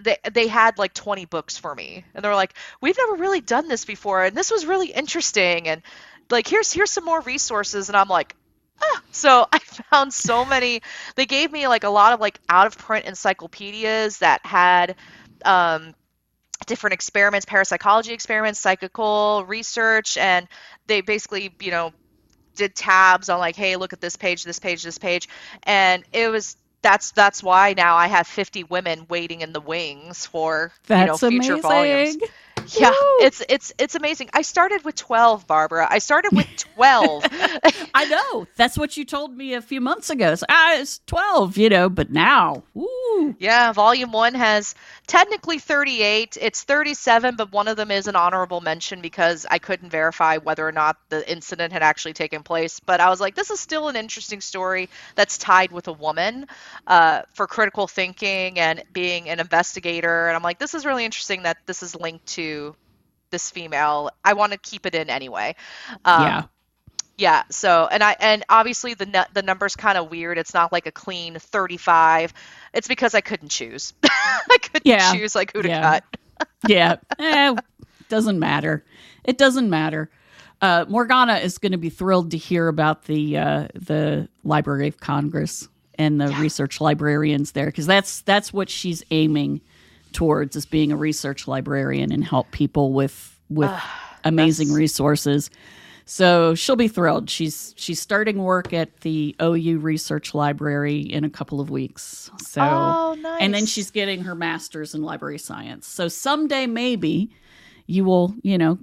they 0.02 0.18
they 0.32 0.48
had 0.48 0.78
like 0.78 0.94
20 0.94 1.26
books 1.26 1.58
for 1.58 1.74
me, 1.74 2.04
and 2.14 2.24
they 2.24 2.30
were 2.30 2.36
like, 2.36 2.54
"We've 2.82 2.98
never 2.98 3.16
really 3.16 3.42
done 3.42 3.68
this 3.68 3.86
before, 3.86 4.24
and 4.26 4.36
this 4.36 4.52
was 4.52 4.66
really 4.66 4.88
interesting." 4.88 5.68
And 5.68 5.82
like, 6.30 6.48
here's 6.48 6.72
here's 6.74 6.92
some 6.92 7.06
more 7.06 7.22
resources, 7.22 7.90
and 7.90 7.98
I'm 7.98 8.10
like. 8.10 8.36
Ah. 8.82 9.02
So 9.12 9.46
I 9.52 9.60
found 9.60 10.14
so 10.14 10.46
many. 10.46 10.82
They 11.16 11.26
gave 11.26 11.52
me 11.52 11.68
like 11.68 11.84
a 11.84 11.90
lot 11.90 12.14
of 12.14 12.20
like 12.20 12.40
out 12.50 12.68
of 12.68 12.78
print 12.78 13.06
encyclopedias 13.06 14.20
that 14.20 14.46
had 14.46 14.96
um, 15.46 15.94
different 16.68 16.94
experiments, 16.94 17.46
parapsychology 17.46 18.14
experiments, 18.14 18.60
psychical 18.60 19.46
research, 19.48 20.18
and 20.18 20.48
they 20.88 21.02
basically, 21.02 21.56
you 21.62 21.72
know, 21.72 21.94
did 22.56 22.76
tabs 22.76 23.30
on 23.30 23.40
like, 23.40 23.56
hey, 23.56 23.76
look 23.78 23.94
at 23.94 24.02
this 24.02 24.16
page, 24.18 24.44
this 24.44 24.60
page, 24.60 24.84
this 24.84 24.98
page, 25.00 25.30
and 25.64 26.04
it 26.14 26.30
was 26.30 26.58
that's 26.82 27.12
that's 27.12 27.44
why 27.44 27.74
now 27.76 27.96
I 27.98 28.08
have 28.08 28.28
50 28.28 28.64
women 28.64 29.08
waiting 29.10 29.42
in 29.42 29.54
the 29.54 29.62
wings 29.62 30.26
for 30.26 30.72
That's 30.88 30.94
you 30.94 31.06
know 31.06 31.18
future 31.18 31.58
amazing. 31.58 31.58
volumes. 31.58 32.18
Yeah, 32.80 32.92
it's 33.22 33.42
it's 33.48 33.74
it's 33.78 33.96
amazing. 33.96 34.30
I 34.34 34.42
started 34.42 34.84
with 34.84 34.96
12, 34.96 35.48
Barbara. 35.48 35.88
I 35.90 36.00
started 36.00 36.32
with 36.34 36.48
12. 36.76 37.26
I 37.94 38.06
know. 38.06 38.48
That's 38.56 38.78
what 38.78 38.98
you 38.98 39.06
told 39.06 39.36
me 39.36 39.54
a 39.54 39.62
few 39.62 39.82
months 39.82 40.10
ago. 40.10 40.32
It's, 40.32 40.44
ah, 40.50 40.76
it's 40.76 41.00
12, 41.08 41.58
you 41.58 41.70
know, 41.70 41.90
but 41.90 42.12
now, 42.12 42.64
woo. 42.74 43.36
yeah, 43.40 43.72
volume 43.72 44.12
1 44.12 44.34
has 44.36 44.76
technically 45.08 45.60
38. 45.60 46.38
It's 46.40 46.64
37, 46.64 47.36
but 47.36 47.52
one 47.52 47.68
of 47.68 47.78
them 47.78 47.92
is 47.92 48.08
an 48.08 48.16
honorable 48.16 48.62
mention 48.62 49.02
because 49.02 49.46
I 49.50 49.60
couldn't 49.60 49.90
verify 49.90 50.38
whether 50.38 50.68
or 50.68 50.72
not 50.72 50.98
the 51.10 51.30
incident 51.30 51.74
had 51.74 51.84
actually 51.84 52.14
taken 52.14 52.44
place, 52.44 52.80
but 52.80 53.00
I 53.00 53.10
was 53.10 53.20
like 53.22 53.36
this 53.36 53.52
is 53.52 53.60
still 53.60 53.88
an 53.88 53.96
interesting 53.96 54.42
story 54.42 54.90
that's 55.16 55.38
tied 55.38 55.72
with 55.72 55.88
a 55.88 55.94
woman 55.94 56.48
uh, 56.88 57.24
for 57.34 57.48
critical 57.48 57.88
thinking 57.88 58.60
and 58.60 58.84
being 58.94 59.30
an 59.30 59.40
investigator 59.40 60.28
and 60.28 60.36
I'm 60.36 60.44
like 60.44 60.60
this 60.60 60.74
is 60.74 60.86
really 60.86 61.06
interesting 61.06 61.44
that 61.44 61.58
this 61.66 61.84
is 61.84 61.96
linked 61.96 62.26
to 62.28 62.76
this 63.32 63.50
female. 63.50 64.12
I 64.24 64.34
want 64.34 64.54
to 64.54 64.58
keep 64.58 64.86
it 64.86 64.96
in 64.96 65.10
anyway. 65.10 65.56
Um, 66.06 66.24
yeah. 66.24 66.44
Yeah. 67.18 67.44
So, 67.50 67.88
and 67.90 68.04
I 68.04 68.16
and 68.20 68.44
obviously 68.50 68.94
the 68.94 69.06
nu- 69.06 69.24
the 69.34 69.42
number's 69.42 69.76
kind 69.76 69.98
of 69.98 70.10
weird. 70.12 70.38
It's 70.38 70.54
not 70.54 70.72
like 70.72 70.86
a 70.86 70.92
clean 70.92 71.40
35. 71.40 72.34
It's 72.74 72.88
because 72.88 73.14
I 73.16 73.22
couldn't 73.22 73.50
choose. 73.50 73.94
I 74.04 74.58
couldn't 74.62 74.86
Yeah. 74.86 75.14
choose 75.14 75.34
like 75.36 75.54
who 75.54 75.62
to 75.62 75.68
Yeah. 75.70 75.82
cut. 76.00 76.04
Yeah. 76.68 76.96
eh, 77.20 77.56
doesn't 78.10 78.40
matter. 78.40 78.84
It 79.24 79.38
doesn't 79.38 79.70
matter. 79.70 80.10
Uh, 80.62 80.84
Morgana 80.90 81.36
is 81.36 81.58
going 81.58 81.72
to 81.74 81.78
be 81.78 81.90
thrilled 81.90 82.32
to 82.32 82.38
hear 82.38 82.68
about 82.68 83.06
the 83.06 83.38
uh, 83.38 83.68
the 83.76 84.28
Library 84.44 84.88
of 84.88 85.00
Congress 85.00 85.68
and 85.98 86.20
the 86.20 86.28
research 86.40 86.82
librarians 86.82 87.54
there 87.54 87.68
because 87.68 87.86
that's 87.88 88.22
that's 88.22 88.52
what 88.52 88.70
she's 88.70 89.04
aiming 89.12 89.62
towards 90.12 90.56
is 90.56 90.66
being 90.66 90.92
a 90.92 90.96
research 90.98 91.48
librarian 91.48 92.12
and 92.12 92.24
help 92.24 92.52
people 92.52 92.92
with 92.94 93.40
with 93.50 93.72
amazing 94.24 94.72
resources. 94.74 95.50
So 96.06 96.54
she'll 96.54 96.76
be 96.76 96.88
thrilled. 96.88 97.30
She's 97.30 97.74
she's 97.78 98.00
starting 98.00 98.38
work 98.44 98.74
at 98.74 99.02
the 99.02 99.36
OU 99.42 99.80
Research 99.80 100.36
Library 100.36 101.00
in 101.00 101.24
a 101.24 101.30
couple 101.30 101.60
of 101.60 101.70
weeks. 101.72 102.30
So 102.40 102.62
Oh, 102.62 103.38
and 103.40 103.54
then 103.54 103.66
she's 103.66 103.90
getting 103.90 104.24
her 104.24 104.36
master's 104.36 104.94
in 104.94 105.02
library 105.02 105.40
science. 105.40 105.88
So 105.88 106.08
someday 106.08 106.68
maybe 106.68 107.32
you 107.88 108.06
will, 108.06 108.36
you 108.44 108.58
know, 108.58 108.78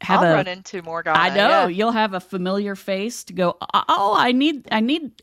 have 0.00 0.20
I'll 0.20 0.32
a 0.32 0.34
run 0.34 0.48
into 0.48 0.82
more 0.82 1.02
guys. 1.02 1.16
I 1.18 1.34
know 1.34 1.48
yeah. 1.48 1.66
you'll 1.68 1.92
have 1.92 2.14
a 2.14 2.20
familiar 2.20 2.74
face 2.74 3.24
to 3.24 3.32
go. 3.34 3.56
Oh, 3.74 4.14
I 4.16 4.32
need, 4.32 4.66
I 4.70 4.80
need, 4.80 5.22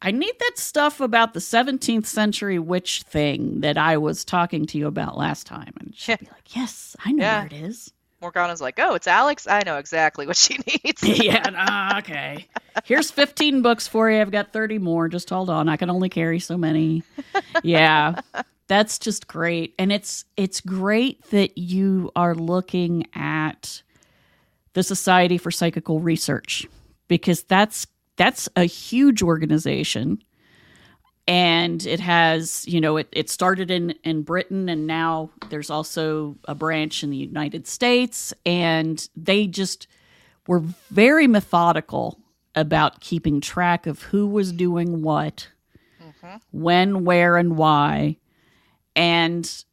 I 0.00 0.10
need 0.10 0.34
that 0.40 0.52
stuff 0.58 1.00
about 1.00 1.34
the 1.34 1.40
17th 1.40 2.06
century 2.06 2.58
witch 2.58 3.02
thing 3.02 3.60
that 3.60 3.78
I 3.78 3.96
was 3.98 4.24
talking 4.24 4.66
to 4.66 4.78
you 4.78 4.86
about 4.88 5.16
last 5.16 5.46
time. 5.46 5.72
And 5.78 5.92
she'll 5.94 6.16
be 6.16 6.26
like, 6.32 6.56
"Yes, 6.56 6.96
I 7.04 7.12
know 7.12 7.22
Yeah. 7.22 7.38
where 7.38 7.46
it 7.46 7.52
is." 7.52 7.92
Morgana's 8.22 8.60
like, 8.60 8.78
oh, 8.78 8.94
it's 8.94 9.06
Alex. 9.08 9.46
I 9.46 9.62
know 9.66 9.76
exactly 9.76 10.26
what 10.26 10.36
she 10.36 10.56
needs. 10.84 11.02
yeah, 11.24 11.98
okay. 11.98 12.46
Here's 12.84 13.10
15 13.10 13.60
books 13.60 13.86
for 13.88 14.10
you. 14.10 14.20
I've 14.20 14.30
got 14.30 14.52
30 14.52 14.78
more. 14.78 15.08
Just 15.08 15.28
hold 15.28 15.50
on. 15.50 15.68
I 15.68 15.76
can 15.76 15.90
only 15.90 16.08
carry 16.08 16.38
so 16.38 16.56
many. 16.56 17.02
Yeah. 17.62 18.20
That's 18.68 18.98
just 18.98 19.26
great. 19.26 19.74
And 19.78 19.92
it's 19.92 20.24
it's 20.36 20.60
great 20.60 21.22
that 21.30 21.58
you 21.58 22.10
are 22.16 22.34
looking 22.34 23.06
at 23.14 23.82
the 24.72 24.82
Society 24.82 25.36
for 25.36 25.50
Psychical 25.50 26.00
Research 26.00 26.66
because 27.08 27.42
that's 27.42 27.86
that's 28.16 28.48
a 28.56 28.64
huge 28.64 29.22
organization 29.22 30.22
and 31.28 31.86
it 31.86 32.00
has 32.00 32.66
you 32.66 32.80
know 32.80 32.96
it, 32.96 33.08
it 33.12 33.30
started 33.30 33.70
in 33.70 33.90
in 34.04 34.22
britain 34.22 34.68
and 34.68 34.86
now 34.86 35.30
there's 35.50 35.70
also 35.70 36.36
a 36.46 36.54
branch 36.54 37.02
in 37.02 37.10
the 37.10 37.16
united 37.16 37.66
states. 37.66 38.32
And 38.44 39.08
they 39.16 39.46
just 39.46 39.86
were 40.46 40.60
very 40.90 41.26
methodical 41.26 42.18
about 42.54 43.00
keeping 43.00 43.40
track 43.40 43.86
of 43.86 44.02
who 44.02 44.26
was 44.26 44.52
doing 44.52 45.02
what 45.02 45.48
when 46.50 47.04
where 47.04 47.36
and 47.36 47.56
why. 47.56 48.16
And 48.94 49.64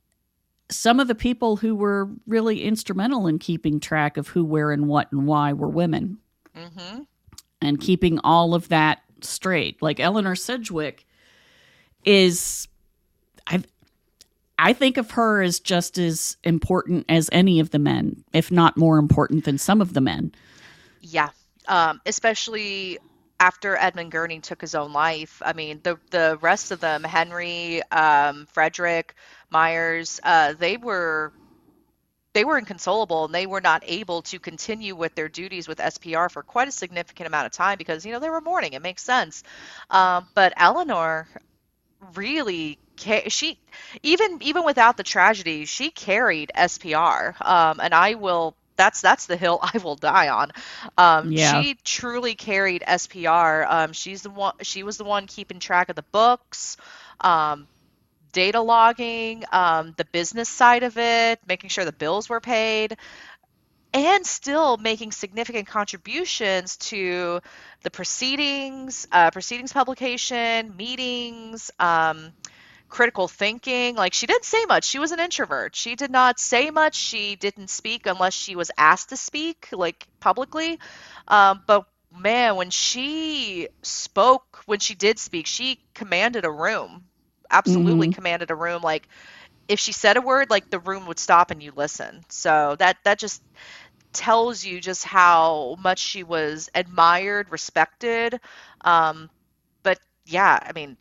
some 0.71 0.99
of 0.99 1.07
the 1.07 1.15
people 1.15 1.57
who 1.57 1.75
were 1.75 2.09
really 2.27 2.63
instrumental 2.63 3.27
in 3.27 3.39
keeping 3.39 3.79
track 3.79 4.17
of 4.17 4.29
who 4.29 4.45
where 4.45 4.71
and 4.71 4.87
what 4.87 5.11
and 5.11 5.27
why 5.27 5.51
were 5.53 5.67
women. 5.67 6.19
Hmm 6.55 6.99
and 7.61 7.79
keeping 7.79 8.19
all 8.19 8.53
of 8.53 8.69
that 8.69 9.01
straight. 9.21 9.81
Like 9.81 9.99
Eleanor 9.99 10.35
Sidgwick 10.35 11.05
is 12.09 12.67
I 13.45 13.63
I 14.57 14.73
think 14.73 14.97
of 14.97 15.11
her 15.11 15.43
as 15.43 15.59
just 15.59 15.99
as 15.99 16.37
important 16.43 17.05
as 17.07 17.29
any 17.31 17.59
of 17.59 17.69
the 17.69 17.77
men, 17.79 18.23
if 18.33 18.51
not 18.51 18.75
more 18.77 18.97
important 18.97 19.45
than 19.45 19.59
some 19.59 19.79
of 19.79 19.93
the 19.93 20.01
men. 20.01 20.33
Yeah, 21.01 21.29
um, 21.67 22.01
especially 22.07 22.97
after 23.39 23.77
Edmund 23.77 24.11
Gurney 24.11 24.39
took 24.39 24.59
his 24.59 24.73
own 24.73 24.91
life. 24.91 25.39
I 25.45 25.53
mean, 25.53 25.81
the 25.83 25.99
the 26.09 26.39
rest 26.41 26.71
of 26.71 26.79
them, 26.79 27.03
Henry, 27.03 27.83
um, 27.91 28.47
Frederick, 28.47 29.13
Myers, 29.51 30.19
uh, 30.23 30.53
they 30.53 30.77
were 30.77 31.31
they 32.33 32.43
were 32.43 32.57
inconsolable 32.57 33.25
and 33.25 33.33
they 33.33 33.45
were 33.45 33.61
not 33.61 33.83
able 33.85 34.23
to 34.23 34.39
continue 34.39 34.95
with 34.95 35.13
their 35.13 35.29
duties 35.29 35.67
with 35.67 35.77
SPR 35.77 36.29
for 36.29 36.41
quite 36.41 36.67
a 36.67 36.71
significant 36.71 37.27
amount 37.27 37.45
of 37.45 37.51
time 37.51 37.77
because 37.77 38.03
you 38.03 38.11
know 38.11 38.19
they 38.19 38.29
were 38.31 38.41
mourning. 38.41 38.73
It 38.73 38.81
makes 38.81 39.03
sense. 39.03 39.43
Um, 39.91 40.27
but 40.33 40.53
Eleanor 40.57 41.27
really 42.15 42.79
she 43.29 43.59
even 44.03 44.39
even 44.41 44.63
without 44.65 44.97
the 44.97 45.03
tragedy 45.03 45.65
she 45.65 45.91
carried 45.91 46.51
SPR 46.55 47.35
um, 47.41 47.79
and 47.81 47.93
I 47.93 48.15
will 48.15 48.55
that's 48.77 49.01
that's 49.01 49.25
the 49.25 49.37
hill 49.37 49.59
I 49.63 49.77
will 49.79 49.95
die 49.95 50.29
on. 50.29 50.51
Um, 50.97 51.31
Yeah. 51.31 51.35
she 51.35 51.77
truly 51.83 52.35
carried 52.35 52.83
SPR 52.85 53.65
um, 53.67 53.93
she's 53.93 54.21
the 54.23 54.29
one 54.29 54.53
she 54.61 54.83
was 54.83 54.97
the 54.97 55.03
one 55.05 55.27
keeping 55.27 55.59
track 55.59 55.89
of 55.89 55.95
the 55.95 56.05
books 56.11 56.77
um, 57.21 57.67
data 58.31 58.61
logging 58.61 59.43
um, 59.51 59.93
the 59.97 60.05
business 60.05 60.49
side 60.49 60.83
of 60.83 60.97
it 60.97 61.39
making 61.47 61.69
sure 61.69 61.85
the 61.85 61.91
bills 61.91 62.29
were 62.29 62.39
paid 62.41 62.95
and 63.93 64.25
still 64.25 64.77
making 64.77 65.11
significant 65.11 65.67
contributions 65.67 66.77
to 66.77 67.41
the 67.83 67.89
proceedings, 67.89 69.07
uh, 69.11 69.31
proceedings 69.31 69.73
publication, 69.73 70.75
meetings, 70.77 71.71
um, 71.79 72.31
critical 72.87 73.27
thinking. 73.27 73.95
Like 73.95 74.13
she 74.13 74.27
didn't 74.27 74.45
say 74.45 74.65
much. 74.65 74.83
She 74.83 74.99
was 74.99 75.11
an 75.11 75.19
introvert. 75.19 75.75
She 75.75 75.95
did 75.95 76.11
not 76.11 76.39
say 76.39 76.69
much. 76.69 76.95
She 76.95 77.35
didn't 77.35 77.69
speak 77.69 78.05
unless 78.05 78.33
she 78.33 78.55
was 78.55 78.71
asked 78.77 79.09
to 79.09 79.17
speak, 79.17 79.69
like 79.71 80.07
publicly. 80.19 80.79
Um, 81.27 81.61
but 81.65 81.85
man, 82.15 82.55
when 82.55 82.69
she 82.69 83.69
spoke, 83.81 84.61
when 84.65 84.79
she 84.79 84.95
did 84.95 85.19
speak, 85.19 85.47
she 85.47 85.79
commanded 85.93 86.45
a 86.45 86.51
room. 86.51 87.05
Absolutely 87.51 88.11
commanded 88.11 88.51
a 88.51 88.55
room. 88.55 88.81
Like 88.83 89.07
if 89.69 89.79
she 89.79 89.93
said 89.93 90.17
a 90.17 90.21
word, 90.21 90.51
like 90.51 90.69
the 90.71 90.79
room 90.81 91.07
would 91.07 91.19
stop 91.19 91.51
and 91.51 91.63
you 91.63 91.73
listen. 91.75 92.25
So 92.29 92.77
that 92.79 92.97
that 93.05 93.19
just 93.19 93.43
tells 94.13 94.63
you 94.65 94.81
just 94.81 95.03
how 95.05 95.77
much 95.79 95.99
she 95.99 96.23
was 96.23 96.69
admired, 96.75 97.51
respected. 97.51 98.39
Um, 98.81 99.29
but 99.83 99.99
yeah, 100.25 100.59
I 100.61 100.73
mean, 100.73 100.97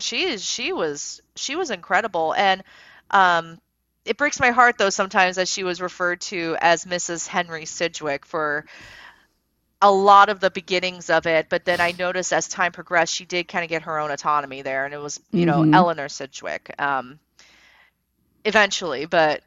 she 0.00 0.24
is 0.24 0.44
she 0.44 0.72
was 0.72 1.20
she 1.36 1.56
was 1.56 1.70
incredible, 1.70 2.34
and 2.36 2.62
um, 3.10 3.58
it 4.06 4.18
breaks 4.18 4.40
my 4.40 4.50
heart 4.50 4.76
though 4.78 4.90
sometimes 4.90 5.36
that 5.36 5.48
she 5.48 5.64
was 5.64 5.80
referred 5.82 6.20
to 6.22 6.56
as 6.60 6.86
Mrs. 6.86 7.26
Henry 7.26 7.66
Sidgwick 7.66 8.26
for 8.26 8.66
a 9.82 9.90
lot 9.92 10.28
of 10.28 10.40
the 10.40 10.50
beginnings 10.50 11.10
of 11.10 11.26
it. 11.26 11.48
But 11.48 11.64
then 11.64 11.80
I 11.80 11.92
noticed 11.92 12.32
as 12.32 12.48
time 12.48 12.72
progressed, 12.72 13.14
she 13.14 13.24
did 13.26 13.48
kind 13.48 13.64
of 13.64 13.68
get 13.70 13.82
her 13.82 13.98
own 13.98 14.10
autonomy 14.10 14.62
there, 14.62 14.84
and 14.84 14.94
it 14.94 14.98
was 15.00 15.20
you 15.32 15.46
know 15.46 15.64
Mhm. 15.64 15.72
Eleanor 15.72 16.08
Sidgwick. 16.08 16.74
Um, 16.78 17.18
eventually, 18.46 19.06
but 19.06 19.42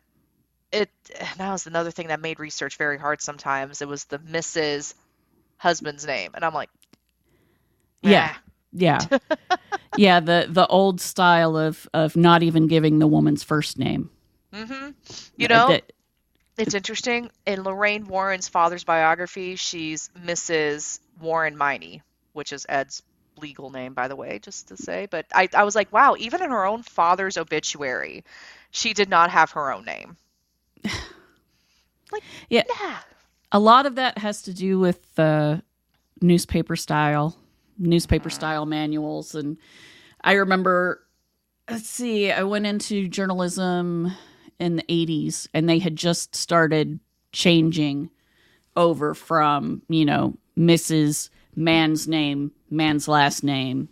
it 0.71 0.89
that 1.37 1.51
was 1.51 1.67
another 1.67 1.91
thing 1.91 2.07
that 2.09 2.21
made 2.21 2.39
research 2.39 2.77
very 2.77 2.99
hard 2.99 3.21
sometimes. 3.21 3.81
It 3.81 3.87
was 3.87 4.05
the 4.05 4.19
Mrs. 4.19 4.93
husband's 5.57 6.05
name, 6.05 6.31
and 6.35 6.45
I'm 6.45 6.53
like, 6.53 6.69
Yeah. 8.01 8.35
Yeah. 8.71 8.99
yeah, 9.97 10.19
the 10.19 10.47
the 10.49 10.67
old 10.67 11.01
style 11.01 11.57
of 11.57 11.87
of 11.93 12.15
not 12.15 12.43
even 12.43 12.67
giving 12.67 12.99
the 12.99 13.07
woman's 13.07 13.43
first 13.43 13.79
name. 13.79 14.09
hmm 14.53 14.89
You 15.37 15.47
know, 15.47 15.69
That- 15.69 15.91
it's 16.57 16.73
interesting. 16.75 17.31
In 17.45 17.63
Lorraine 17.63 18.05
Warren's 18.07 18.49
father's 18.49 18.83
biography, 18.83 19.55
she's 19.55 20.09
Mrs. 20.15 20.99
Warren 21.19 21.57
Miney, 21.57 22.01
which 22.33 22.53
is 22.53 22.65
Ed's 22.69 23.01
legal 23.37 23.69
name, 23.69 23.93
by 23.93 24.07
the 24.09 24.15
way, 24.15 24.39
just 24.39 24.67
to 24.67 24.77
say. 24.77 25.07
But 25.09 25.25
I, 25.33 25.47
I 25.53 25.63
was 25.63 25.75
like, 25.75 25.91
wow, 25.93 26.15
even 26.19 26.43
in 26.43 26.51
her 26.51 26.65
own 26.65 26.83
father's 26.83 27.37
obituary, 27.37 28.23
she 28.71 28.93
did 28.93 29.09
not 29.09 29.29
have 29.29 29.51
her 29.51 29.71
own 29.71 29.85
name. 29.85 30.17
like, 32.11 32.23
Yeah. 32.49 32.63
yeah. 32.81 32.97
a 33.51 33.59
lot 33.59 33.85
of 33.85 33.95
that 33.95 34.17
has 34.17 34.41
to 34.43 34.53
do 34.53 34.79
with 34.79 35.17
uh, 35.19 35.57
newspaper 36.21 36.75
style, 36.75 37.37
newspaper 37.77 38.29
style 38.29 38.65
manuals, 38.65 39.35
and 39.35 39.57
I 40.23 40.33
remember, 40.33 41.01
let's 41.69 41.89
see, 41.89 42.31
I 42.31 42.43
went 42.43 42.65
into 42.65 43.07
journalism 43.07 44.11
in 44.59 44.75
the 44.75 44.83
80s 44.83 45.47
and 45.53 45.69
they 45.69 45.79
had 45.79 45.95
just 45.95 46.35
started 46.35 46.99
changing 47.31 48.09
over 48.75 49.13
from, 49.13 49.81
you 49.87 50.05
know, 50.05 50.35
Mrs. 50.57 51.29
Man's 51.55 52.07
name, 52.07 52.51
man's 52.69 53.07
last 53.07 53.43
name, 53.43 53.87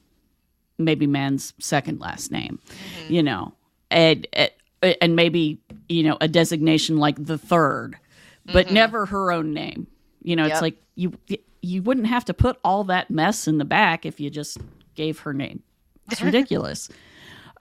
maybe 0.78 1.08
man's 1.08 1.54
second 1.60 2.00
last 2.02 2.32
name, 2.32 2.60
mm-hmm. 2.68 3.14
you 3.14 3.24
know, 3.24 3.54
and, 3.90 4.28
and 4.34 4.52
maybe, 4.82 5.60
you 5.90 6.04
know, 6.04 6.18
a 6.22 6.28
designation 6.28 6.98
like 6.98 7.24
the 7.24 7.38
third, 7.38 7.98
but 8.46 8.66
mm-hmm. 8.66 8.76
never 8.76 9.06
her 9.06 9.32
own 9.32 9.54
name. 9.54 9.88
You 10.24 10.36
know, 10.36 10.44
yep. 10.44 10.54
it's 10.54 10.62
like 10.62 10.82
you 10.96 11.14
you 11.62 11.82
wouldn't 11.82 12.08
have 12.08 12.26
to 12.26 12.34
put 12.34 12.58
all 12.64 12.84
that 12.86 13.10
mess 13.10 13.48
in 13.48 13.58
the 13.58 13.66
back 13.66 14.06
if 14.06 14.20
you 14.20 14.30
just 14.30 14.58
gave 14.96 15.20
her 15.20 15.34
name. 15.34 15.64
It's 16.12 16.22
ridiculous. 16.24 16.90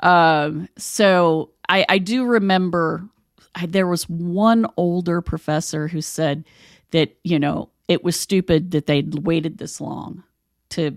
um, 0.01 0.69
so 0.77 1.51
I, 1.69 1.85
I 1.89 1.99
do 1.99 2.25
remember 2.25 3.09
I, 3.55 3.67
there 3.67 3.87
was 3.87 4.09
one 4.09 4.67
older 4.77 5.21
professor 5.21 5.89
who 5.89 6.01
said 6.01 6.45
that 6.91 7.17
you 7.25 7.39
know 7.39 7.71
it 7.89 8.05
was 8.05 8.19
stupid 8.19 8.73
that 8.73 8.87
they'd 8.87 9.27
waited 9.27 9.59
this 9.59 9.81
long 9.81 10.25
to 10.71 10.97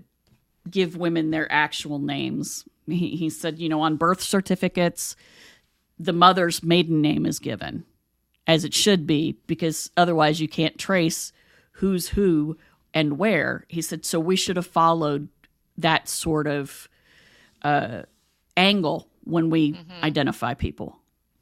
give 0.68 0.96
women 0.96 1.30
their 1.30 1.50
actual 1.50 1.98
names. 1.98 2.64
He, 2.86 3.16
he 3.16 3.30
said, 3.30 3.58
you 3.58 3.68
know, 3.68 3.82
on 3.82 3.96
birth 3.96 4.20
certificates, 4.20 5.16
the 6.00 6.12
mother's 6.14 6.62
maiden 6.62 7.02
name 7.02 7.26
is 7.26 7.38
given 7.38 7.84
as 8.46 8.64
it 8.64 8.72
should 8.72 9.06
be 9.06 9.36
because 9.46 9.90
otherwise 9.96 10.40
you 10.40 10.48
can't 10.48 10.78
trace 10.78 11.32
who's 11.72 12.08
who 12.08 12.56
and 12.94 13.18
where. 13.18 13.64
He 13.68 13.82
said, 13.82 14.06
so 14.06 14.18
we 14.18 14.34
should 14.34 14.56
have 14.56 14.66
followed 14.66 15.28
that 15.76 16.08
sort 16.08 16.46
of 16.46 16.88
uh, 17.62 18.02
angle 18.56 19.08
when 19.24 19.50
we 19.50 19.72
mm-hmm. 19.72 20.04
identify 20.04 20.54
people. 20.54 20.98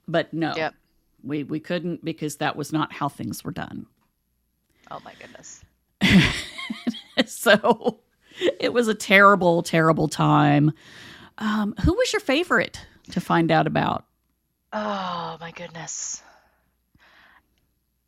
But 0.09 0.35
no, 0.35 0.55
yep. 0.57 0.75
we, 1.23 1.45
we 1.45 1.61
couldn't 1.61 2.05
because 2.05 2.37
that 2.37 2.57
was 2.57 2.73
not 2.73 2.93
how 2.93 3.09
things 3.09 3.45
were 3.45 3.53
done. 3.53 3.87
Oh 4.91 5.01
my 5.05 5.13
goodness. 5.21 5.65
so 7.27 8.01
it 8.59 8.73
was 8.73 8.89
a 8.89 8.95
terrible, 8.95 9.63
terrible 9.63 10.09
time. 10.09 10.73
Um, 11.39 11.75
who 11.85 11.95
was 11.95 12.13
your 12.13 12.21
favorite 12.21 12.85
to 13.13 13.21
find 13.21 13.53
out 13.53 13.69
about? 13.69 14.08
Oh 14.73 15.37
my 15.41 15.51
goodness. 15.53 16.23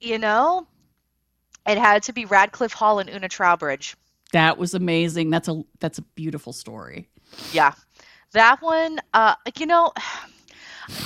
You 0.00 0.18
know, 0.18 0.66
it 1.66 1.78
had 1.78 2.04
to 2.04 2.12
be 2.12 2.26
Radclyffe 2.26 2.72
Hall 2.72 2.98
and 2.98 3.10
Una 3.10 3.28
Troubridge. 3.28 3.94
That 4.32 4.58
was 4.58 4.74
amazing. 4.74 5.30
That's 5.30 5.48
a 5.48 5.62
that's 5.80 5.98
a 5.98 6.02
beautiful 6.02 6.52
story. 6.52 7.08
Yeah. 7.52 7.72
That 8.32 8.62
one, 8.62 9.00
uh, 9.12 9.34
you 9.58 9.66
know, 9.66 9.92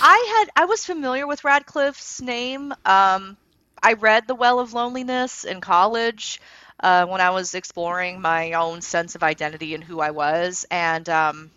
I 0.00 0.36
had 0.38 0.62
I 0.62 0.66
was 0.66 0.84
familiar 0.84 1.26
with 1.26 1.42
Radclyffe's 1.42 2.20
name. 2.20 2.72
Um, 2.84 3.36
I 3.82 3.94
read 3.94 4.26
The 4.26 4.34
Well 4.34 4.60
of 4.60 4.74
Loneliness 4.74 5.44
in 5.44 5.60
college 5.60 6.40
uh, 6.80 7.06
when 7.06 7.20
I 7.20 7.30
was 7.30 7.54
exploring 7.54 8.20
my 8.20 8.52
own 8.52 8.80
sense 8.80 9.14
of 9.14 9.22
identity 9.22 9.74
and 9.74 9.82
who 9.82 10.00
I 10.00 10.10
was, 10.10 10.66
and 10.70 11.08
um, 11.08 11.50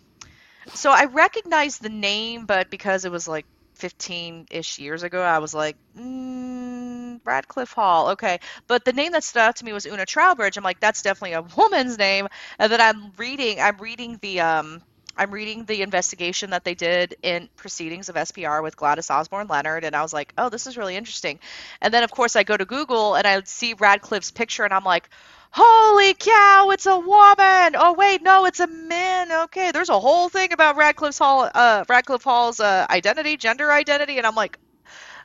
so 0.74 0.90
I 0.90 1.04
recognized 1.06 1.82
the 1.82 1.88
name, 1.88 2.46
but 2.46 2.70
because 2.70 3.04
it 3.04 3.12
was 3.12 3.26
like 3.28 3.46
15-ish 3.78 4.78
years 4.78 5.02
ago, 5.02 5.22
I 5.22 5.38
was 5.38 5.54
like, 5.54 5.76
mm, 5.96 7.20
Radclyffe 7.22 7.72
Hall, 7.74 8.10
okay. 8.10 8.40
But 8.66 8.84
the 8.84 8.92
name 8.92 9.12
that 9.12 9.24
stood 9.24 9.40
out 9.40 9.56
to 9.56 9.64
me 9.64 9.72
was 9.72 9.86
Una 9.86 10.06
troubridge 10.06 10.56
I'm 10.56 10.64
like, 10.64 10.80
that's 10.80 11.02
definitely 11.02 11.34
a 11.34 11.42
woman's 11.56 11.98
name. 11.98 12.28
And 12.58 12.70
then 12.70 12.80
I'm 12.80 13.12
reading, 13.16 13.60
I'm 13.60 13.78
reading 13.78 14.18
the 14.20 14.40
um, 14.40 14.82
I'm 15.16 15.32
reading 15.32 15.64
the 15.64 15.82
investigation 15.82 16.50
that 16.50 16.62
they 16.64 16.74
did 16.74 17.16
in 17.22 17.48
proceedings 17.56 18.08
of 18.08 18.16
SPR 18.16 18.62
with 18.62 18.76
Gladys 18.76 19.10
Osborne 19.10 19.48
Leonard, 19.48 19.82
and 19.82 19.96
I 19.96 20.02
was 20.02 20.12
like, 20.12 20.32
oh, 20.38 20.48
this 20.48 20.68
is 20.68 20.76
really 20.76 20.94
interesting. 20.96 21.40
And 21.82 21.92
then, 21.92 22.04
of 22.04 22.12
course, 22.12 22.36
I 22.36 22.44
go 22.44 22.56
to 22.56 22.64
Google 22.64 23.16
and 23.16 23.26
I 23.26 23.42
see 23.42 23.74
Radclyffe's 23.74 24.30
picture, 24.30 24.62
and 24.64 24.72
I'm 24.72 24.84
like, 24.84 25.10
holy 25.50 26.14
cow, 26.14 26.70
it's 26.70 26.86
a 26.86 26.98
woman. 26.98 27.76
Oh, 27.76 27.94
wait, 27.96 28.22
no, 28.22 28.44
it's 28.46 28.60
a 28.60 28.66
man. 28.66 29.32
Okay, 29.44 29.70
there's 29.72 29.88
a 29.88 29.98
whole 29.98 30.28
thing 30.28 30.52
about 30.52 30.76
Radclyffe's 30.76 31.18
Hall, 31.18 31.50
uh, 31.54 31.84
Radclyffe 31.84 32.22
Hall's 32.22 32.60
uh, 32.60 32.86
identity, 32.90 33.36
gender 33.36 33.70
identity, 33.70 34.18
and 34.18 34.26
I'm 34.26 34.34
like, 34.34 34.58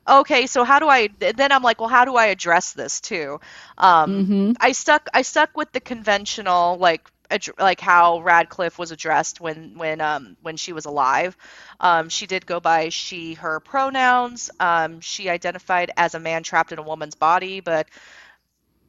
okay 0.06 0.48
so 0.48 0.66
how 0.66 0.80
do 0.80 0.90
i 0.90 1.08
then 1.18 1.54
i'm 1.54 1.64
like 1.64 1.80
well 1.80 1.88
how 1.88 2.04
do 2.04 2.18
i 2.18 2.26
address 2.26 2.74
this 2.74 3.00
too 3.00 3.40
um, 3.78 4.26
mm-hmm. 4.26 4.52
i 4.60 4.74
stuck 4.74 5.08
i 5.14 5.22
stuck 5.22 5.56
with 5.56 5.72
the 5.72 5.80
conventional 5.80 6.78
like 6.78 7.10
like 7.58 7.80
how 7.80 8.20
Radclyffe 8.20 8.78
was 8.78 8.92
addressed 8.92 9.42
when 9.42 9.78
when 9.78 10.02
um, 10.02 10.38
when 10.42 10.58
she 10.58 10.74
was 10.74 10.86
alive. 10.86 11.36
Um, 11.80 12.10
she 12.10 12.28
did 12.28 12.46
go 12.46 12.60
by 12.60 12.90
she 12.90 13.36
her 13.36 13.60
pronouns. 13.60 14.50
Um, 14.60 15.00
she 15.00 15.30
identified 15.30 15.92
as 15.98 16.16
a 16.16 16.20
man 16.20 16.44
trapped 16.44 16.72
in 16.72 16.80
a 16.80 16.84
woman's 16.84 17.16
body, 17.16 17.60
but 17.60 17.88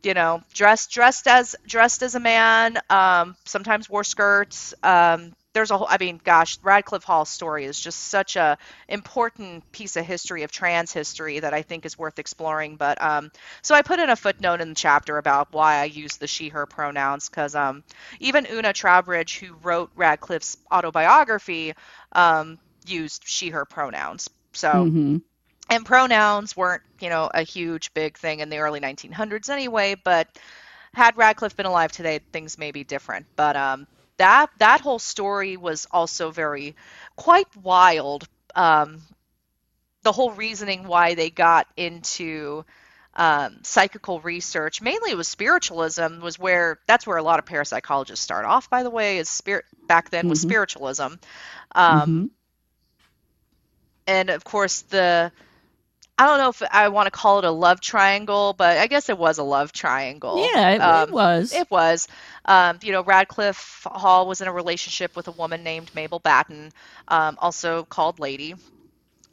you 0.05 0.15
know 0.15 0.43
dressed 0.53 0.91
dressed 0.91 1.27
as 1.27 1.57
dressed 1.67 2.03
as 2.03 2.15
a 2.15 2.21
man. 2.21 2.79
Um, 2.91 3.37
sometimes 3.45 3.89
wore 3.89 4.05
skirts. 4.05 4.75
Um, 4.83 5.33
there's 5.55 5.71
a 5.71 5.79
whole 5.79 5.87
i 5.89 5.97
mean 5.99 6.21
gosh 6.23 6.59
Radclyffe 6.61 7.05
hall's 7.05 7.31
story 7.31 7.65
is 7.65 7.81
just 7.81 7.99
such 7.99 8.37
a 8.37 8.59
important 8.89 9.71
piece 9.73 9.97
of 9.97 10.05
history 10.05 10.43
of 10.43 10.51
trans 10.51 10.93
history 10.93 11.39
that 11.39 11.55
i 11.55 11.63
think 11.63 11.87
is 11.87 11.97
worth 11.97 12.19
exploring 12.19 12.77
but 12.77 13.01
um, 13.01 13.31
so 13.63 13.75
i 13.75 13.81
put 13.81 14.01
in 14.01 14.11
a 14.11 14.17
footnote 14.17 14.61
in 14.61 14.69
the 14.69 14.75
chapter 14.75 15.17
about 15.17 15.53
why 15.53 15.77
i 15.77 15.85
use 15.85 16.17
the 16.19 16.27
she 16.27 16.49
her 16.49 16.67
pronouns 16.67 17.29
because 17.29 17.55
um, 17.55 17.83
even 18.21 18.47
una 18.53 18.73
troubridge 18.73 19.39
who 19.39 19.55
wrote 19.63 19.91
Radclyffe's 19.97 20.59
autobiography 20.71 21.73
um, 22.13 22.59
used 22.87 23.23
she 23.25 23.51
her 23.51 23.65
pronouns 23.65 24.29
so 24.53 24.69
mm-hmm. 24.69 25.17
And 25.71 25.85
pronouns 25.85 26.57
weren't 26.57 26.83
you 27.01 27.09
know 27.09 27.31
a 27.33 27.43
huge 27.43 27.93
big 27.95 28.17
thing 28.17 28.41
in 28.41 28.49
the 28.49 28.59
early 28.59 28.81
1900s 28.81 29.49
anyway 29.49 29.97
but 30.03 30.29
had 30.95 31.17
radclyffe 31.17 31.57
been 31.57 31.67
alive 31.67 31.91
today 31.91 32.21
things 32.33 32.57
may 32.57 32.71
be 32.71 32.85
different 32.85 33.27
but 33.35 33.57
um, 33.57 33.87
that 34.17 34.51
that 34.59 34.81
whole 34.81 34.99
story 34.99 35.57
was 35.57 35.87
also 35.91 36.31
very 36.31 36.75
quite 37.17 37.49
wild. 37.57 38.29
Um, 38.55 39.03
the 40.03 40.13
whole 40.13 40.33
reasoning 40.33 40.87
why 40.87 41.15
they 41.15 41.31
got 41.31 41.67
into 41.77 42.65
um, 43.15 43.59
psychical 43.63 44.21
research, 44.21 44.83
mainly 44.83 45.11
it 45.11 45.17
was 45.17 45.29
spiritualism, 45.29 46.21
was 46.21 46.39
where 46.39 46.79
that's 46.87 47.07
where 47.07 47.17
a 47.17 47.23
lot 47.23 47.39
of 47.39 47.45
parapsychologists 47.47 48.19
start 48.19 48.45
off. 48.45 48.71
By 48.71 48.83
the 48.83 48.91
way, 48.91 49.19
is 49.19 49.29
spirit 49.29 49.65
back 49.87 50.11
then 50.11 50.23
mm-hmm. 50.23 50.31
was 50.31 50.41
spiritualism, 50.41 51.03
um, 51.03 51.19
mm-hmm. 51.75 52.27
and 54.07 54.31
of 54.31 54.45
course 54.45 54.83
the 54.83 55.33
I 56.17 56.27
don't 56.27 56.39
know 56.39 56.51
if 56.51 56.63
I 56.71 56.89
want 56.89 57.07
to 57.07 57.11
call 57.11 57.41
it 57.41 57.45
a 57.45 57.51
love 57.51 57.81
triangle, 57.81 58.55
but 58.57 58.79
I 58.79 58.87
guess 58.87 59.09
it 59.09 59.19
was 59.19 59.39
a 59.39 59.43
love 59.43 59.73
triangle. 59.73 60.49
Yeah, 60.53 60.71
it, 60.71 60.81
um, 60.81 61.09
it 61.09 61.13
was. 61.13 61.53
It 61.53 61.71
was. 61.71 62.07
Um, 62.45 62.79
you 62.83 62.93
know, 62.93 63.03
Radclyffe 63.03 63.85
Hall 63.91 64.29
was 64.29 64.41
in 64.41 64.47
a 64.47 64.53
relationship 64.53 65.17
with 65.17 65.27
a 65.27 65.33
woman 65.33 65.65
named 65.65 65.91
Mabel 65.95 66.21
Batten, 66.21 66.71
um, 67.09 67.37
also 67.41 67.83
called 67.83 68.21
Lady. 68.21 68.55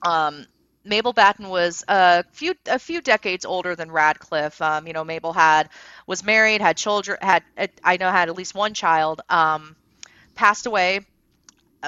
Um, 0.02 0.48
Mabel 0.84 1.14
Batten 1.14 1.50
was 1.50 1.84
a 1.88 2.24
few 2.32 2.56
a 2.66 2.80
few 2.80 3.02
decades 3.02 3.46
older 3.46 3.76
than 3.76 3.90
Radclyffe. 3.90 4.60
Um, 4.60 4.88
you 4.88 4.94
know, 4.94 5.04
Mabel 5.04 5.34
had 5.34 5.70
was 6.08 6.24
married, 6.24 6.62
had 6.62 6.78
children, 6.78 7.20
had 7.22 7.44
I 7.84 7.98
know 7.98 8.10
had 8.10 8.30
at 8.30 8.36
least 8.36 8.56
one 8.56 8.74
child. 8.74 9.22
Um, 9.30 9.76
passed 10.34 10.66
away, 10.66 11.02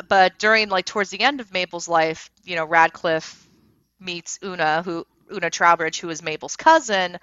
but 0.07 0.37
during 0.37 0.69
like 0.69 0.85
towards 0.85 1.09
the 1.09 1.21
end 1.21 1.41
of 1.41 1.51
Mabel's 1.51 1.87
life, 1.87 2.29
you 2.43 2.55
know, 2.55 2.67
Radclyffe 2.67 3.42
meets 3.99 4.39
Una, 4.43 4.83
who 4.83 5.05
Una 5.31 5.49
Troubridge, 5.49 5.99
who 5.99 6.09
is 6.09 6.21
Mabel's 6.21 6.55
cousin, 6.55 7.17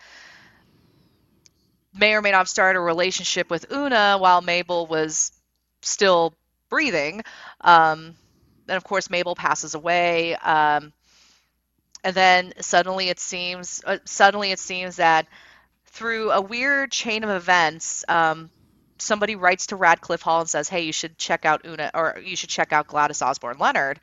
may 1.95 2.15
or 2.15 2.23
may 2.23 2.31
not 2.31 2.39
have 2.39 2.49
started 2.49 2.79
a 2.79 2.83
relationship 2.83 3.51
with 3.51 3.71
Una 3.73 4.17
while 4.19 4.41
Mabel 4.41 4.87
was 4.87 5.33
still 5.83 6.35
breathing. 6.69 7.23
Um, 7.61 8.15
and 8.69 8.77
of 8.77 8.85
course, 8.85 9.11
Mabel 9.11 9.35
passes 9.35 9.75
away. 9.75 10.35
Um, 10.37 10.93
and 12.03 12.17
then 12.17 12.53
suddenly 12.61 13.09
it 13.09 13.21
seems 13.21 13.83
uh, 13.85 13.99
suddenly 14.05 14.53
it 14.53 14.59
seems 14.59 14.97
that 14.97 15.27
through 15.87 16.31
a 16.31 16.41
weird 16.41 16.91
chain 16.91 17.25
of 17.25 17.31
events, 17.31 18.05
um, 18.09 18.51
somebody 19.01 19.37
writes 19.37 19.67
to 19.69 19.77
Radclyffe 19.77 20.23
Hall 20.23 20.41
and 20.41 20.49
says, 20.49 20.69
"Hey, 20.69 20.83
you 20.83 20.93
should 20.93 21.19
check 21.19 21.45
out 21.45 21.65
Una, 21.67 21.91
or 21.95 22.21
you 22.25 22.37
should 22.37 22.51
check 22.51 22.73
out 22.73 22.87
Gladys 22.87 23.23
Osborne 23.23 23.59
Leonard." 23.59 24.01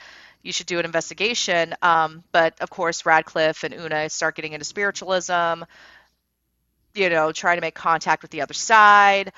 you 0.48 0.54
should 0.54 0.68
do 0.68 0.80
an 0.80 0.86
investigation. 0.86 1.76
Um, 1.82 2.24
but 2.32 2.60
of 2.62 2.70
course, 2.70 3.04
Radclyffe 3.04 3.64
and 3.64 3.74
Una 3.74 4.10
start 4.10 4.36
getting 4.36 4.54
into 4.54 4.66
spiritualism, 4.66 5.64
you 6.96 7.10
know, 7.10 7.32
trying 7.32 7.58
to 7.58 7.62
make 7.62 7.76
contact 7.76 8.22
with 8.22 8.32
the 8.32 8.42
other 8.42 8.54
side. 8.54 9.34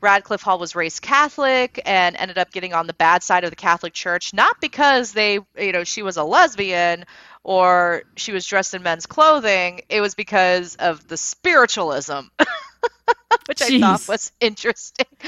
Radclyffe 0.00 0.40
Hall 0.40 0.58
was 0.58 0.74
raised 0.74 1.02
Catholic 1.02 1.82
and 1.84 2.16
ended 2.16 2.38
up 2.38 2.50
getting 2.52 2.72
on 2.72 2.86
the 2.86 2.94
bad 2.94 3.22
side 3.22 3.44
of 3.44 3.50
the 3.50 3.56
Catholic 3.56 3.92
Church, 3.92 4.32
not 4.32 4.58
because 4.60 5.12
they, 5.12 5.40
you 5.58 5.72
know, 5.72 5.84
she 5.84 6.02
was 6.02 6.16
a 6.16 6.24
lesbian 6.24 7.04
or 7.44 8.04
she 8.16 8.32
was 8.32 8.46
dressed 8.46 8.72
in 8.72 8.82
men's 8.82 9.04
clothing. 9.04 9.82
It 9.90 10.00
was 10.00 10.14
because 10.14 10.76
of 10.76 11.06
the 11.06 11.18
spiritualism. 11.18 12.20
which 13.46 13.62
I 13.62 13.70
thought 13.70 14.02
was 14.08 14.32
interesting. 14.40 15.06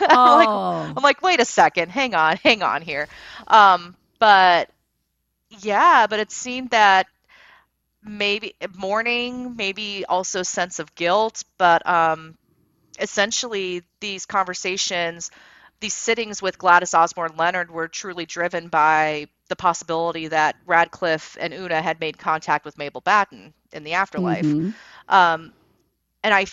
I'm, 0.00 0.10
Oh. 0.10 0.36
like, 0.36 0.96
I'm 0.96 1.02
like, 1.02 1.22
wait 1.22 1.40
a 1.40 1.44
second, 1.44 1.90
hang 1.90 2.14
on, 2.14 2.36
hang 2.38 2.62
on 2.62 2.82
here. 2.82 3.08
Um, 3.46 3.96
but 4.18 4.70
yeah, 5.50 6.06
but 6.08 6.20
it 6.20 6.32
seemed 6.32 6.70
that 6.70 7.06
maybe 8.02 8.54
mourning, 8.76 9.56
maybe 9.56 10.04
also 10.08 10.42
sense 10.42 10.78
of 10.78 10.94
guilt, 10.94 11.44
but 11.58 11.86
um, 11.88 12.36
essentially 12.98 13.82
these 14.00 14.26
conversations, 14.26 15.30
these 15.80 15.94
sittings 15.94 16.42
with 16.42 16.58
Gladys 16.58 16.94
Osborne 16.94 17.36
Leonard 17.36 17.70
were 17.70 17.88
truly 17.88 18.26
driven 18.26 18.68
by 18.68 19.28
the 19.48 19.56
possibility 19.56 20.28
that 20.28 20.56
Radclyffe 20.66 21.36
and 21.40 21.52
Una 21.52 21.82
had 21.82 22.00
made 22.00 22.18
contact 22.18 22.64
with 22.64 22.78
Mabel 22.78 23.00
Batten 23.02 23.52
in 23.72 23.84
the 23.84 23.94
afterlife. 23.94 24.44
Mhm. 24.44 24.74
Um, 25.08 25.52
and 26.24 26.34
I 26.34 26.46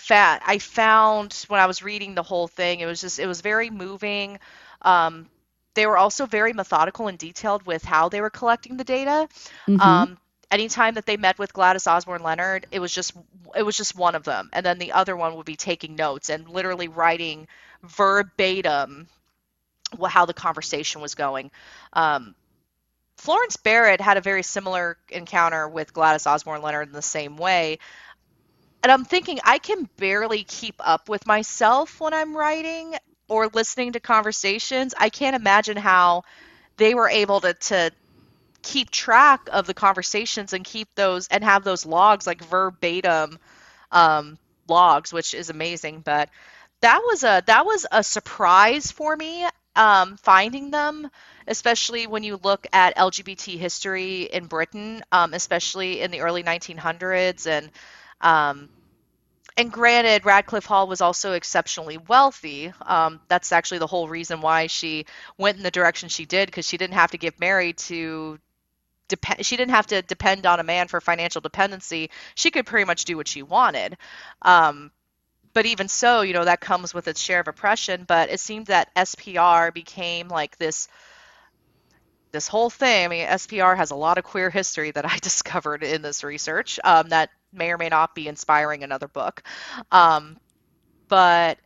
I 0.46 0.60
found 0.60 1.34
when 1.48 1.60
I 1.60 1.66
was 1.66 1.84
reading 1.84 2.16
the 2.16 2.24
whole 2.24 2.48
thing, 2.48 2.80
it 2.80 2.86
was 2.86 3.02
just 3.02 3.20
it 3.20 3.28
was 3.28 3.42
very 3.42 3.70
moving. 3.70 4.40
Um, 4.82 5.30
they 5.76 5.86
were 5.88 5.98
also 5.98 6.26
very 6.26 6.54
methodical 6.54 7.08
and 7.08 7.18
detailed 7.18 7.66
with 7.66 7.84
how 7.84 8.10
they 8.10 8.22
were 8.22 8.30
collecting 8.30 8.78
the 8.78 8.84
data. 8.84 9.28
Mhm. 9.68 9.80
Um, 9.80 10.18
anytime 10.52 10.96
that 10.96 11.06
they 11.06 11.18
met 11.18 11.38
with 11.40 11.54
Gladys 11.54 11.88
Osborne 11.88 12.24
Leonard, 12.24 12.68
it 12.72 12.80
was 12.80 12.94
just 12.94 13.14
it 13.56 13.64
was 13.64 13.78
just 13.78 13.96
one 13.96 14.16
of 14.16 14.24
them, 14.24 14.50
and 14.54 14.66
then 14.66 14.80
the 14.80 14.94
other 14.94 15.16
one 15.16 15.36
would 15.36 15.46
be 15.46 15.56
taking 15.56 15.96
notes 15.96 16.30
and 16.30 16.50
literally 16.50 16.88
writing 16.88 17.48
verbatim 17.84 19.08
how 20.08 20.26
the 20.26 20.34
conversation 20.34 21.02
was 21.02 21.16
going. 21.16 21.52
Um, 21.94 22.36
Florence 23.18 23.58
Barrett 23.58 24.02
had 24.02 24.18
a 24.18 24.22
very 24.22 24.44
similar 24.44 24.98
encounter 25.10 25.68
with 25.68 25.94
Gladys 25.94 26.28
Osborne 26.28 26.62
Leonard 26.62 26.88
in 26.88 26.94
the 26.94 27.02
same 27.02 27.38
way. 27.38 27.80
And 28.84 28.92
I'm 28.92 29.06
thinking 29.06 29.40
I 29.44 29.60
can 29.60 29.90
barely 29.98 30.44
keep 30.44 30.76
up 30.80 31.10
with 31.10 31.28
myself 31.28 32.00
when 32.00 32.14
I'm 32.14 32.36
writing 32.36 32.96
or 33.28 33.48
listening 33.48 33.94
to 33.94 34.00
conversations. 34.00 34.94
I 34.98 35.10
can't 35.10 35.36
imagine 35.36 35.78
how 35.78 36.24
they 36.78 36.94
were 36.96 37.10
able 37.10 37.42
to, 37.42 37.54
to 37.54 37.92
keep 38.62 38.92
track 38.92 39.50
of 39.52 39.68
the 39.68 39.74
conversations 39.74 40.54
and 40.54 40.66
keep 40.66 40.94
those 40.96 41.28
and 41.30 41.44
have 41.44 41.64
those 41.64 41.86
logs 41.86 42.28
like 42.28 42.44
verbatim 42.44 43.40
um, 43.92 44.38
logs, 44.68 45.14
which 45.14 45.34
is 45.34 45.50
amazing. 45.50 46.02
But 46.02 46.30
that 46.82 47.02
was 47.06 47.24
a 47.24 47.44
that 47.48 47.66
was 47.66 47.86
a 47.92 48.04
surprise 48.04 48.92
for 48.92 49.16
me 49.16 49.46
um, 49.76 50.18
finding 50.18 50.72
them, 50.72 51.10
especially 51.48 52.08
when 52.08 52.24
you 52.24 52.40
look 52.44 52.68
at 52.74 52.98
LGBT 52.98 53.58
history 53.58 54.24
in 54.24 54.48
Britain, 54.48 55.04
um, 55.12 55.34
especially 55.34 56.02
in 56.02 56.12
the 56.12 56.22
early 56.22 56.44
1900s 56.44 57.48
and 57.48 57.72
um, 58.22 58.70
and 59.60 59.72
granted, 59.72 60.24
Radclyffe 60.24 60.66
Hall 60.66 60.88
was 60.88 61.02
also 61.02 61.34
exceptionally 61.34 61.98
wealthy. 61.98 62.72
Um, 62.82 63.20
that's 63.28 63.52
actually 63.52 63.80
the 63.80 63.88
whole 63.88 64.08
reason 64.08 64.40
why 64.40 64.68
she 64.68 65.06
went 65.38 65.58
in 65.58 65.64
the 65.64 65.72
direction 65.72 66.08
she 66.08 66.26
did, 66.26 66.46
because 66.46 66.66
she 66.66 66.78
didn't 66.78 66.94
have 66.94 67.12
to 67.12 67.18
get 67.18 67.42
married 67.42 67.78
to 67.80 68.40
depend. 69.10 69.46
She 69.46 69.58
didn't 69.58 69.72
have 69.72 69.88
to 69.88 70.02
depend 70.02 70.46
on 70.46 70.62
a 70.62 70.64
man 70.64 70.88
for 70.88 71.02
financial 71.02 71.42
dependency. 71.42 72.10
She 72.36 72.52
could 72.52 72.66
pretty 72.66 72.86
much 72.86 73.04
do 73.04 73.18
what 73.18 73.28
she 73.28 73.44
wanted. 73.44 73.98
Um, 74.44 74.92
but 75.54 75.66
even 75.66 75.90
so, 75.90 76.22
you 76.22 76.32
know 76.32 76.46
that 76.46 76.62
comes 76.62 76.94
with 76.94 77.10
its 77.10 77.20
share 77.20 77.42
of 77.42 77.50
oppression. 77.50 78.06
But 78.08 78.30
it 78.30 78.40
seemed 78.40 78.68
that 78.68 78.96
SPR 78.96 79.74
became 79.74 80.30
like 80.30 80.58
this 80.58 80.88
this 82.32 82.48
whole 82.48 82.70
thing. 82.70 83.06
I 83.06 83.08
mean, 83.10 83.28
SPR 83.28 83.76
has 83.76 83.92
a 83.92 83.96
lot 83.96 84.18
of 84.18 84.24
queer 84.24 84.50
history 84.50 84.92
that 84.92 85.06
I 85.06 85.18
discovered 85.22 85.84
in 85.84 86.02
this 86.02 86.24
research 86.24 86.80
um, 86.84 87.10
that 87.10 87.30
may 87.52 87.72
or 87.72 87.78
may 87.78 87.90
not 87.90 88.16
be 88.16 88.28
inspiring 88.28 88.84
another 88.84 89.08
book. 89.08 89.44
Um, 89.92 90.38
but 91.08 91.58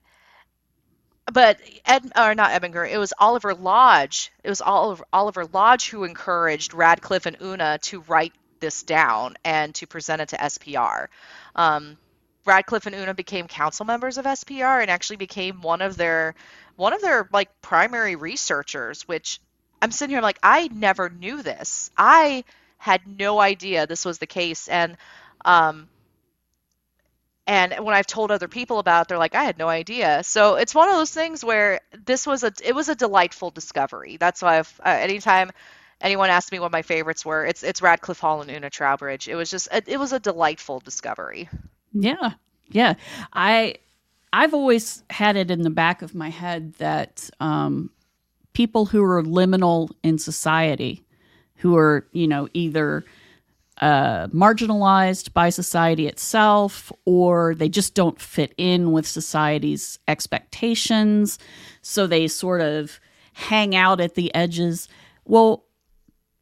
but 1.32 1.60
Ed 1.86 2.12
or 2.18 2.36
not 2.36 2.52
Edminger, 2.52 2.90
it 2.90 2.98
was 2.98 3.14
Oliver 3.18 3.54
Lodge. 3.54 4.32
It 4.44 4.50
was 4.50 4.62
Oliver, 4.62 5.06
Oliver 5.14 5.46
Lodge 5.46 5.90
who 5.90 6.04
encouraged 6.04 6.72
Radclyffe 6.72 7.26
and 7.26 7.38
Una 7.42 7.80
to 7.84 8.02
write 8.02 8.34
this 8.60 8.84
down 8.84 9.36
and 9.44 9.74
to 9.76 9.88
present 9.88 10.22
it 10.22 10.30
to 10.30 10.38
SPR. 10.38 11.08
Um, 11.56 11.98
Radclyffe 12.46 12.88
and 12.88 12.96
Una 12.96 13.14
became 13.14 13.48
council 13.48 13.86
members 13.86 14.18
of 14.18 14.26
SPR 14.26 14.82
and 14.82 14.92
actually 14.92 15.16
became 15.16 15.62
one 15.62 15.82
of 15.82 15.96
their 15.96 16.36
one 16.76 16.94
of 16.94 17.02
their 17.02 17.30
like 17.32 17.50
primary 17.62 18.16
researchers, 18.16 19.08
which 19.08 19.40
I'm 19.82 19.92
sitting 19.92 20.14
here 20.14 20.22
like 20.22 20.40
I 20.44 20.68
never 20.68 21.10
knew 21.10 21.42
this. 21.42 21.90
I 21.98 22.44
had 22.78 23.02
no 23.08 23.40
idea 23.40 23.88
this 23.88 24.04
was 24.04 24.18
the 24.18 24.28
case 24.28 24.68
and 24.68 24.98
um 25.46 25.88
and 27.46 27.74
when 27.82 27.94
I've 27.94 28.08
told 28.08 28.32
other 28.32 28.48
people 28.48 28.80
about 28.80 29.02
it, 29.02 29.08
they're 29.10 29.18
like, 29.18 29.36
I 29.36 29.44
had 29.44 29.58
no 29.58 29.68
idea. 29.68 30.24
So 30.24 30.56
it's 30.56 30.74
one 30.74 30.88
of 30.88 30.96
those 30.96 31.12
things 31.12 31.44
where 31.44 31.82
this 32.06 32.26
was 32.26 32.44
a 32.44 32.54
it 32.64 32.74
was 32.74 32.88
a 32.88 32.96
delightful 32.96 33.52
discovery. 33.52 34.18
That's 34.18 34.42
why 34.42 34.60
I've, 34.60 34.82
uh, 34.86 34.90
anytime 34.90 35.52
anyone 36.00 36.30
asks 36.30 36.52
me 36.52 36.60
what 36.60 36.72
my 36.72 36.84
favorites 36.84 37.26
were, 37.26 37.46
it's 37.46 37.64
it's 37.64 37.82
Radclyffe 37.82 38.20
Hall 38.20 38.42
and 38.42 38.50
Una 38.50 38.70
Troubridge. 38.70 39.28
It 39.28 39.36
was 39.36 39.50
just 39.50 39.68
it, 39.74 39.86
it 39.88 40.00
was 40.00 40.14
a 40.14 40.20
delightful 40.20 40.80
discovery. 40.80 41.50
Yeah. 41.92 42.32
Yeah. 42.70 42.94
I 43.34 43.76
I've 44.32 44.54
always 44.54 45.04
had 45.10 45.36
it 45.36 45.52
in 45.52 45.64
the 45.64 45.70
back 45.70 46.02
of 46.02 46.16
my 46.16 46.30
head 46.30 46.74
that 46.76 47.30
um, 47.42 47.92
people 48.54 48.86
who 48.86 49.04
are 49.04 49.22
liminal 49.22 49.92
in 50.02 50.18
society, 50.18 51.04
who 51.58 51.76
are, 51.76 52.08
you 52.14 52.28
know, 52.28 52.48
either 52.54 53.04
uh, 53.82 54.28
marginalized 54.28 55.34
by 55.34 55.50
society 55.50 56.08
itself 56.08 56.92
or 57.06 57.56
they 57.56 57.70
just 57.70 57.96
don't 57.96 58.20
fit 58.20 58.54
in 58.58 58.92
with 58.92 59.08
society's 59.08 60.00
expectations. 60.08 61.40
So 61.82 62.06
they 62.06 62.28
sort 62.28 62.62
of 62.62 63.00
hang 63.34 63.76
out 63.76 64.00
at 64.00 64.16
the 64.16 64.34
edges. 64.36 64.88
Well, 65.26 65.66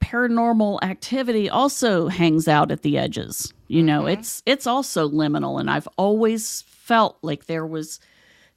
paranormal 0.02 0.84
activity 0.84 1.50
also 1.50 2.08
hangs 2.08 2.48
out 2.48 2.72
at 2.72 2.82
the 2.82 2.98
edges. 2.98 3.54
You 3.68 3.84
know, 3.84 4.08
it's 4.08 4.44
it's 4.46 4.68
also 4.68 5.08
liminal 5.08 5.60
and 5.60 5.70
I've 5.70 5.88
always 5.98 6.64
felt 6.64 7.18
like 7.22 7.46
there 7.46 7.66
was 7.66 8.02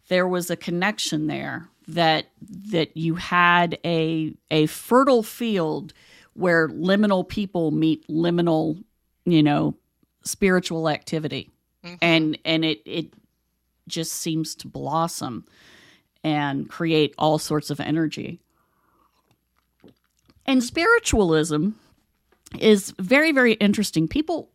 there 0.09 0.27
was 0.27 0.51
a 0.51 0.57
connection 0.57 1.29
there 1.29 1.69
that 1.87 2.27
that 2.71 2.97
you 2.97 3.15
had 3.15 3.79
a 3.85 4.35
a 4.51 4.67
fertile 4.67 5.23
field 5.23 5.93
where 6.35 6.69
liminal 6.69 7.27
people 7.27 7.71
meet 7.71 8.07
liminal, 8.09 8.83
you 9.25 9.43
know, 9.43 9.75
spiritual 10.23 10.89
activity. 10.89 11.51
Mm-hmm. 11.85 11.97
And 12.03 12.39
and 12.45 12.65
it 12.65 12.83
it 12.85 13.15
just 13.89 14.13
seems 14.13 14.55
to 14.57 14.69
blossom 14.69 15.45
and 16.23 16.69
create 16.69 17.15
all 17.19 17.39
sorts 17.39 17.71
of 17.71 17.81
energy. 17.81 18.41
And 20.47 20.63
spiritualism 20.63 21.71
is 22.59 22.95
very 22.99 23.33
very 23.33 23.55
interesting. 23.55 24.09
People 24.09 24.51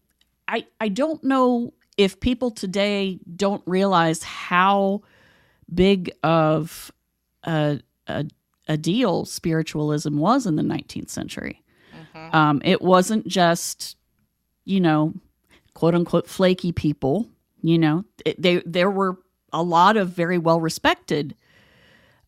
I 0.48 0.66
I 0.80 0.90
don't 0.90 1.24
know 1.24 1.74
if 1.98 2.20
people 2.20 2.52
today 2.52 3.20
don't 3.36 3.64
realize 3.66 4.24
how 4.24 5.02
big 5.74 6.12
of 6.24 6.92
a 7.44 7.80
a, 8.08 8.26
a 8.68 8.78
deal 8.78 9.26
spiritualism 9.26 10.18
was 10.18 10.48
in 10.48 10.56
the 10.56 10.64
19th 10.64 11.10
century. 11.10 11.64
Um, 12.34 12.62
it 12.64 12.82
wasn't 12.82 13.28
just, 13.28 13.98
you 14.66 14.80
know, 14.80 15.14
quote 15.74 15.96
unquote 15.96 16.28
flaky 16.28 16.72
people. 16.72 17.28
You 17.62 17.78
know, 17.78 18.06
it, 18.26 18.42
they 18.42 18.62
there 18.66 18.90
were 18.90 19.18
a 19.52 19.64
lot 19.64 19.98
of 19.98 20.10
very 20.10 20.38
well 20.38 20.62
respected 20.62 21.36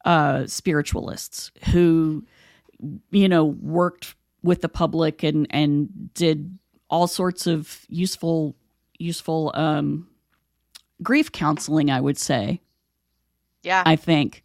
uh, 0.05 0.45
spiritualists 0.47 1.51
who, 1.71 2.25
you 3.11 3.29
know, 3.29 3.45
worked 3.45 4.15
with 4.43 4.61
the 4.61 4.69
public 4.69 5.23
and 5.23 5.47
and 5.49 6.13
did 6.13 6.57
all 6.89 7.07
sorts 7.07 7.47
of 7.47 7.85
useful 7.87 8.55
useful 8.97 9.51
um, 9.55 10.07
grief 11.01 11.31
counseling. 11.31 11.89
I 11.89 12.01
would 12.01 12.17
say. 12.17 12.61
Yeah. 13.63 13.83
I 13.85 13.95
think. 13.95 14.43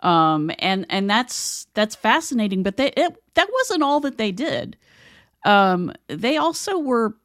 Um, 0.00 0.50
and 0.58 0.86
and 0.90 1.08
that's 1.10 1.66
that's 1.74 1.94
fascinating. 1.94 2.62
But 2.62 2.76
they 2.76 2.88
it, 2.88 3.22
that 3.34 3.48
wasn't 3.52 3.82
all 3.82 4.00
that 4.00 4.18
they 4.18 4.32
did. 4.32 4.76
Um, 5.44 5.92
they 6.08 6.36
also 6.36 6.78
were, 6.78 7.16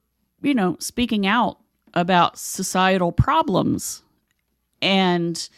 you 0.41 0.53
know, 0.53 0.77
speaking 0.79 1.27
out 1.27 1.59
about 1.93 2.38
societal 2.38 3.12
problems, 3.12 4.01
and 4.81 5.49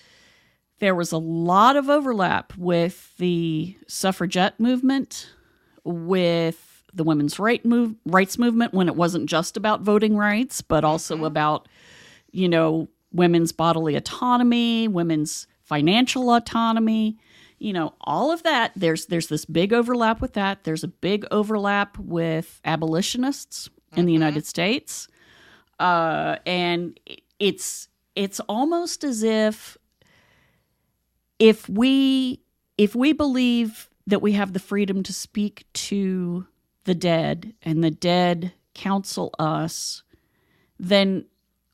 there 0.80 0.95
was 0.95 1.12
a 1.12 1.17
lot 1.17 1.75
of 1.75 1.89
overlap 1.89 2.54
with 2.58 3.15
the 3.17 3.78
suffragette 3.88 4.60
movement, 4.60 5.32
with 5.84 6.84
the 6.93 7.04
women's 7.04 7.39
right 7.39 7.63
move, 7.65 7.95
rights 8.06 8.38
movement 8.38 8.73
when 8.73 8.88
it 8.88 8.95
wasn't 8.95 9.30
just 9.30 9.58
about 9.58 9.82
voting 9.82 10.17
rights, 10.17 10.62
but 10.62 10.84
also 10.84 11.25
about, 11.25 11.67
you 12.32 12.47
know, 12.47 12.88
women's 13.12 13.51
bodily 13.51 13.95
autonomy, 13.95 14.88
women's 14.88 15.47
financial 15.65 16.34
autonomy, 16.34 17.17
you 17.60 17.73
know, 17.73 17.93
all 18.01 18.32
of 18.32 18.43
that. 18.43 18.71
There's 18.75 19.08
there's 19.08 19.28
this 19.28 19.45
big 19.45 19.73
overlap 19.73 20.21
with 20.21 20.34
that. 20.34 20.63
There's 20.63 20.84
a 20.84 20.88
big 20.88 21.25
overlap 21.32 21.97
with 21.97 22.62
abolitionists 22.63 23.69
in 23.95 24.06
the 24.06 24.13
United 24.13 24.45
States, 24.45 25.08
uh, 25.80 26.38
and 26.45 26.99
it's 27.39 27.88
it's 28.15 28.39
almost 28.41 29.04
as 29.04 29.23
if 29.23 29.78
if 31.39 31.67
we 31.67 32.41
if 32.78 32.95
we 32.95 33.13
believe 33.13 33.89
that 34.08 34.21
we 34.21 34.34
have 34.34 34.54
the 34.54 34.60
freedom 34.60 35.01
to 35.04 35.13
speak 35.13 35.65
to 35.73 36.45
the 36.84 36.95
dead 36.95 37.54
and 37.63 37.84
the 37.84 37.91
dead 37.91 38.54
counsel 38.73 39.34
us, 39.39 40.04
then 40.78 41.25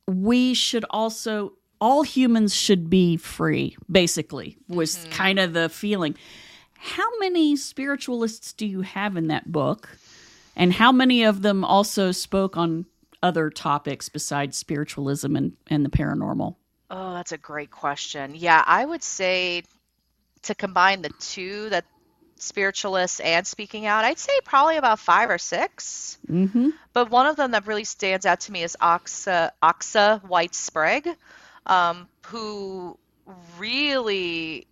we 0.08 0.54
should 0.54 0.86
also 0.90 1.54
all 1.82 2.04
humans 2.04 2.54
should 2.54 2.90
be 2.90 3.18
free 3.18 3.76
basically 3.90 4.58
was 4.70 4.96
mm-hmm. 4.96 5.12
kind 5.12 5.40
of 5.40 5.54
the 5.54 5.68
feeling. 5.68 6.16
How 6.78 7.10
many 7.20 7.56
spiritualists 7.58 8.54
do 8.54 8.66
you 8.66 8.82
have 8.82 9.18
in 9.18 9.28
that 9.28 9.52
book? 9.52 9.90
And 10.56 10.72
how 10.72 10.92
many 10.92 11.24
of 11.24 11.42
them 11.42 11.64
also 11.64 12.12
spoke 12.12 12.56
on 12.56 12.86
other 13.24 13.50
topics 13.50 14.10
besides 14.10 14.58
spiritualism 14.58 15.36
and, 15.36 15.54
and 15.68 15.84
the 15.84 15.90
paranormal? 15.90 16.56
Oh 16.90 17.14
that's 17.14 17.32
a 17.32 17.38
great 17.38 17.72
question. 17.72 18.34
Yeah 18.36 18.64
i 18.66 18.86
would 18.86 19.04
say 19.04 19.64
to 20.44 20.56
combine 20.56 21.02
the 21.02 21.12
two 21.20 21.70
that 21.70 21.86
spiritualists 22.38 23.20
and 23.20 23.46
speaking 23.46 23.86
out 23.86 24.04
i'd 24.04 24.18
say 24.18 24.34
probably 24.44 24.76
about 24.76 24.98
five 24.98 25.30
or 25.30 25.38
6 25.38 26.18
mm-hmm. 26.28 26.70
but 26.92 27.12
one 27.12 27.28
of 27.28 27.36
them 27.36 27.52
that 27.52 27.68
really 27.68 27.84
stands 27.84 28.26
out 28.26 28.40
to 28.40 28.52
me 28.52 28.64
is 28.64 28.76
Asa, 28.82 29.54
Asa 29.62 30.24
White 30.26 30.56
Sprague 30.56 31.08
um, 31.66 32.08
who 32.28 32.98
really 33.58 34.68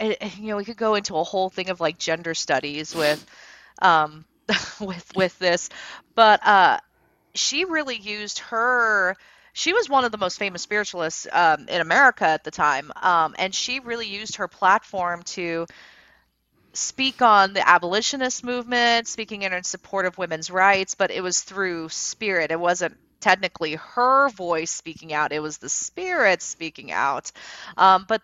you 0.00 0.16
know 0.48 0.56
we 0.56 0.64
could 0.64 0.76
go 0.76 0.94
into 0.94 1.16
a 1.16 1.24
whole 1.24 1.48
thing 1.48 1.70
of 1.70 1.80
like 1.80 1.98
gender 1.98 2.34
studies 2.34 2.94
with 2.94 3.24
um, 3.82 4.24
with 4.80 5.10
with 5.14 5.38
this 5.38 5.68
but 6.14 6.46
uh, 6.46 6.78
she 7.34 7.64
really 7.64 7.96
used 7.96 8.40
her 8.40 9.16
she 9.52 9.72
was 9.72 9.88
one 9.88 10.04
of 10.04 10.12
the 10.12 10.18
most 10.18 10.38
famous 10.38 10.62
spiritualists 10.62 11.26
um, 11.32 11.68
in 11.68 11.80
America 11.80 12.24
at 12.24 12.44
the 12.44 12.50
time, 12.50 12.92
um, 12.96 13.34
and 13.38 13.54
she 13.54 13.80
really 13.80 14.06
used 14.06 14.36
her 14.36 14.48
platform 14.48 15.22
to 15.24 15.66
speak 16.72 17.20
on 17.20 17.52
the 17.52 17.68
abolitionist 17.68 18.44
movement, 18.44 19.08
speaking 19.08 19.42
in 19.42 19.62
support 19.64 20.06
of 20.06 20.18
women's 20.18 20.50
rights, 20.50 20.94
but 20.94 21.10
it 21.10 21.22
was 21.22 21.42
through 21.42 21.88
spirit. 21.88 22.50
It 22.50 22.60
wasn't 22.60 22.96
technically 23.20 23.74
her 23.74 24.28
voice 24.30 24.70
speaking 24.70 25.12
out, 25.12 25.32
it 25.32 25.40
was 25.40 25.58
the 25.58 25.68
spirit 25.68 26.42
speaking 26.42 26.92
out. 26.92 27.30
Um, 27.76 28.04
but 28.08 28.22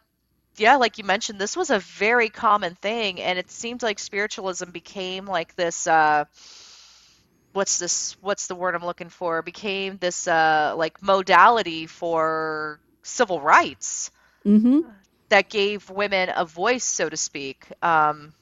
yeah, 0.57 0.77
like 0.77 0.99
you 0.99 1.05
mentioned, 1.05 1.39
this 1.39 1.57
was 1.57 1.71
a 1.71 1.79
very 1.79 2.29
common 2.29 2.75
thing, 2.75 3.21
and 3.21 3.39
it 3.39 3.51
seems 3.51 3.83
like 3.83 3.99
spiritualism 3.99 4.71
became 4.71 5.27
like 5.27 5.55
this. 5.55 5.87
Uh, 5.87 6.25
what's 7.53 7.79
this? 7.79 8.17
What's 8.21 8.47
the 8.47 8.55
word 8.55 8.75
I'm 8.75 8.85
looking 8.85 9.09
for? 9.09 9.43
Became 9.43 9.99
this 9.99 10.27
uh, 10.27 10.75
like 10.77 11.03
modality 11.03 11.87
for 11.87 12.81
civil 13.03 13.41
rights 13.41 14.11
mm-hmm. 14.45 14.81
that 15.29 15.49
gave 15.51 15.91
women 15.91 16.31
a 16.35 16.45
voice, 16.45 16.85
so 16.85 17.09
to 17.09 17.17
speak. 17.17 17.67
Um, 17.83 18.33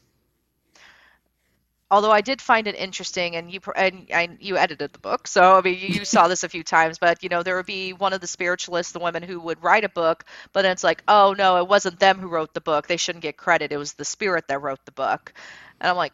although 1.94 2.10
I 2.10 2.22
did 2.22 2.42
find 2.42 2.66
it 2.66 2.74
interesting, 2.74 3.36
and 3.36 3.52
you 3.52 3.60
and, 3.76 4.10
and 4.10 4.36
you 4.40 4.56
edited 4.56 4.92
the 4.92 4.98
book, 4.98 5.28
so 5.28 5.56
I 5.56 5.60
mean 5.60 5.78
you, 5.78 5.86
you 5.86 6.04
saw 6.04 6.26
this 6.26 6.42
a 6.42 6.48
few 6.48 6.64
times. 6.64 6.98
But 6.98 7.22
you 7.22 7.28
know 7.28 7.44
there 7.44 7.54
would 7.54 7.66
be 7.66 7.92
one 7.92 8.12
of 8.12 8.20
the 8.20 8.26
spiritualists, 8.26 8.92
the 8.92 8.98
women 8.98 9.22
who 9.22 9.38
would 9.38 9.62
write 9.62 9.84
a 9.84 9.88
book, 9.88 10.24
but 10.52 10.62
then 10.62 10.72
it's 10.72 10.82
like, 10.82 11.04
oh 11.06 11.36
no, 11.38 11.56
it 11.58 11.68
wasn't 11.68 12.00
them 12.00 12.18
who 12.18 12.26
wrote 12.26 12.52
the 12.52 12.60
book. 12.60 12.88
They 12.88 12.96
shouldn't 12.96 13.22
get 13.22 13.36
credit. 13.36 13.70
It 13.70 13.76
was 13.76 13.92
the 13.92 14.04
spirit 14.04 14.48
that 14.48 14.60
wrote 14.60 14.84
the 14.84 14.90
book. 14.90 15.32
And 15.80 15.88
I'm 15.88 15.96
like, 15.96 16.12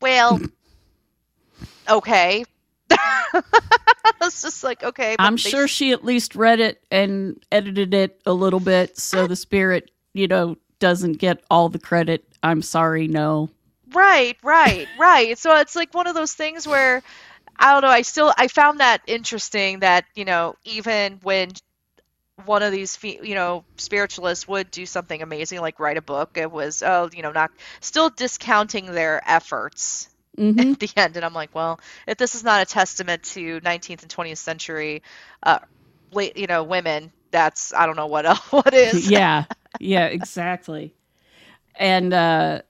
well, 0.00 0.40
okay. 1.88 2.44
it's 4.20 4.42
just 4.42 4.64
like 4.64 4.82
okay. 4.82 5.14
I'm 5.20 5.36
sure 5.36 5.68
she 5.68 5.92
at 5.92 6.04
least 6.04 6.34
read 6.34 6.58
it 6.58 6.82
and 6.90 7.40
edited 7.52 7.94
it 7.94 8.20
a 8.26 8.32
little 8.32 8.60
bit, 8.60 8.98
so 8.98 9.28
the 9.28 9.36
spirit, 9.36 9.92
you 10.14 10.26
know, 10.26 10.56
doesn't 10.80 11.18
get 11.18 11.44
all 11.48 11.68
the 11.68 11.78
credit. 11.78 12.24
I'm 12.42 12.60
sorry, 12.60 13.06
no. 13.06 13.48
Right, 13.94 14.36
right, 14.42 14.88
right. 14.98 15.38
So 15.38 15.56
it's 15.56 15.76
like 15.76 15.94
one 15.94 16.06
of 16.06 16.14
those 16.14 16.32
things 16.32 16.66
where 16.66 17.02
I 17.58 17.72
don't 17.72 17.82
know, 17.82 17.88
I 17.88 18.02
still 18.02 18.32
I 18.36 18.48
found 18.48 18.80
that 18.80 19.02
interesting 19.06 19.80
that, 19.80 20.04
you 20.14 20.24
know, 20.24 20.56
even 20.64 21.20
when 21.22 21.52
one 22.44 22.62
of 22.62 22.72
these 22.72 22.98
you 23.02 23.34
know 23.34 23.64
spiritualists 23.76 24.48
would 24.48 24.70
do 24.70 24.86
something 24.86 25.22
amazing 25.22 25.60
like 25.60 25.78
write 25.78 25.96
a 25.96 26.02
book 26.02 26.30
it 26.36 26.50
was 26.50 26.82
oh 26.82 27.08
you 27.12 27.22
know 27.22 27.30
not 27.30 27.50
still 27.80 28.10
discounting 28.10 28.86
their 28.86 29.22
efforts 29.26 30.08
mm-hmm. 30.38 30.72
at 30.72 30.78
the 30.78 30.90
end 30.96 31.16
and 31.16 31.24
i'm 31.24 31.34
like 31.34 31.54
well 31.54 31.78
if 32.06 32.16
this 32.16 32.34
is 32.34 32.42
not 32.42 32.62
a 32.62 32.64
testament 32.64 33.22
to 33.22 33.60
19th 33.60 34.02
and 34.02 34.10
20th 34.10 34.38
century 34.38 35.02
uh 35.42 35.58
late 36.12 36.36
you 36.36 36.46
know 36.46 36.64
women 36.64 37.12
that's 37.30 37.72
i 37.74 37.86
don't 37.86 37.96
know 37.96 38.06
what 38.06 38.24
else 38.24 38.40
what 38.50 38.72
is 38.72 39.10
yeah 39.10 39.44
yeah 39.78 40.06
exactly 40.06 40.94
and 41.76 42.12
uh 42.14 42.62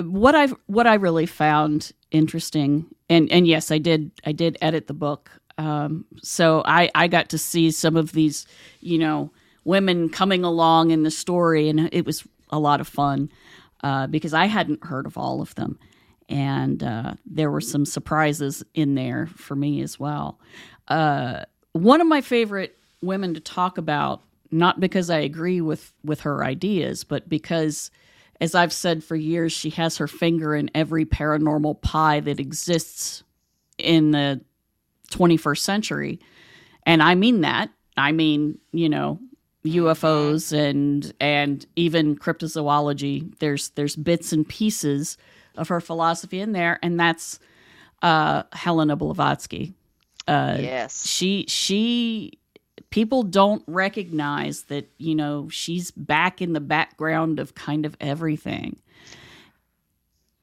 what 0.00 0.34
I've 0.34 0.54
what 0.66 0.86
I 0.86 0.94
really 0.94 1.26
found 1.26 1.92
interesting, 2.10 2.86
and 3.08 3.30
and 3.30 3.46
yes, 3.46 3.70
I 3.70 3.78
did 3.78 4.10
I 4.24 4.32
did 4.32 4.58
edit 4.60 4.86
the 4.86 4.94
book, 4.94 5.30
um, 5.56 6.04
so 6.22 6.62
I 6.64 6.90
I 6.94 7.08
got 7.08 7.28
to 7.30 7.38
see 7.38 7.70
some 7.70 7.96
of 7.96 8.12
these, 8.12 8.46
you 8.80 8.98
know, 8.98 9.30
women 9.64 10.08
coming 10.08 10.44
along 10.44 10.90
in 10.90 11.02
the 11.02 11.10
story, 11.10 11.68
and 11.68 11.88
it 11.92 12.04
was 12.04 12.26
a 12.50 12.58
lot 12.58 12.80
of 12.80 12.88
fun 12.88 13.30
uh, 13.82 14.06
because 14.06 14.34
I 14.34 14.46
hadn't 14.46 14.84
heard 14.84 15.06
of 15.06 15.16
all 15.16 15.40
of 15.40 15.54
them, 15.54 15.78
and 16.28 16.82
uh, 16.82 17.14
there 17.24 17.50
were 17.50 17.60
some 17.60 17.84
surprises 17.84 18.64
in 18.74 18.94
there 18.94 19.26
for 19.26 19.54
me 19.54 19.80
as 19.82 19.98
well. 19.98 20.40
Uh, 20.88 21.44
one 21.72 22.00
of 22.00 22.06
my 22.06 22.20
favorite 22.20 22.76
women 23.00 23.34
to 23.34 23.40
talk 23.40 23.78
about, 23.78 24.22
not 24.50 24.80
because 24.80 25.10
I 25.10 25.18
agree 25.18 25.60
with 25.60 25.92
with 26.02 26.20
her 26.20 26.44
ideas, 26.44 27.04
but 27.04 27.28
because 27.28 27.92
as 28.40 28.54
I've 28.54 28.72
said 28.72 29.02
for 29.02 29.16
years, 29.16 29.52
she 29.52 29.70
has 29.70 29.96
her 29.96 30.06
finger 30.06 30.54
in 30.54 30.70
every 30.74 31.04
paranormal 31.04 31.80
pie 31.82 32.20
that 32.20 32.40
exists 32.40 33.24
in 33.78 34.12
the 34.12 34.40
21st 35.10 35.58
century. 35.58 36.20
And 36.84 37.02
I 37.02 37.14
mean 37.14 37.40
that. 37.42 37.70
I 37.96 38.12
mean, 38.12 38.58
you 38.72 38.88
know, 38.88 39.18
UFOs 39.64 40.52
and 40.52 41.12
and 41.20 41.66
even 41.76 42.16
cryptozoology. 42.16 43.36
There's 43.38 43.70
there's 43.70 43.96
bits 43.96 44.32
and 44.32 44.48
pieces 44.48 45.16
of 45.56 45.68
her 45.68 45.80
philosophy 45.80 46.40
in 46.40 46.52
there, 46.52 46.78
and 46.82 46.98
that's 46.98 47.40
uh, 48.02 48.44
Helena 48.52 48.96
Blavatsky. 48.96 49.74
Uh, 50.28 50.58
yes, 50.60 51.06
she 51.06 51.44
she 51.48 52.37
people 52.90 53.22
don't 53.22 53.62
recognize 53.66 54.64
that 54.64 54.90
you 54.98 55.14
know 55.14 55.48
she's 55.48 55.90
back 55.90 56.40
in 56.40 56.52
the 56.52 56.60
background 56.60 57.38
of 57.38 57.54
kind 57.54 57.86
of 57.86 57.96
everything. 58.00 58.78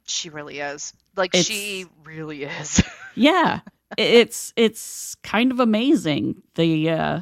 She 0.08 0.30
really 0.30 0.60
is. 0.60 0.94
Like 1.16 1.34
it's, 1.34 1.48
she 1.48 1.86
really 2.04 2.44
is. 2.44 2.84
Yeah. 3.18 3.62
It's 3.98 4.52
it's 4.58 5.16
kind 5.24 5.54
of 5.54 5.62
amazing. 5.62 6.42
The 6.56 6.90
uh, 6.90 7.22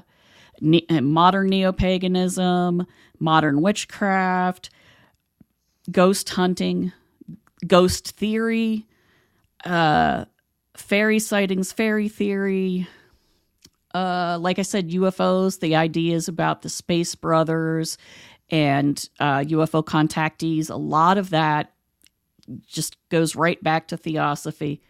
ne- 0.60 0.86
modern 1.02 1.50
neo-paganism 1.50 2.88
modern 3.20 3.62
witchcraft 3.62 4.70
ghost 5.92 6.30
hunting 6.30 6.92
ghost 7.68 8.16
theory 8.16 8.86
uh 9.66 10.26
fairy 10.76 11.20
sightings 11.20 11.72
fairy 11.72 12.10
theory 12.10 12.88
uh, 13.94 14.38
like 14.40 14.60
I 14.60 14.64
said, 14.64 14.90
UFOs, 14.90 15.60
the 15.60 15.76
ideas 15.76 16.28
about 16.28 16.62
the 16.62 16.70
Space 16.70 17.16
Brothers 17.16 17.98
and 18.50 19.10
uh, 19.20 19.40
UFO 19.40 19.84
contactees, 19.84 20.70
a 20.70 20.76
lot 20.76 21.18
of 21.18 21.30
that 21.32 21.74
just 22.66 22.98
goes 23.10 23.36
right 23.36 23.62
back 23.64 23.88
to 23.90 23.98
theosophy. 23.98 24.82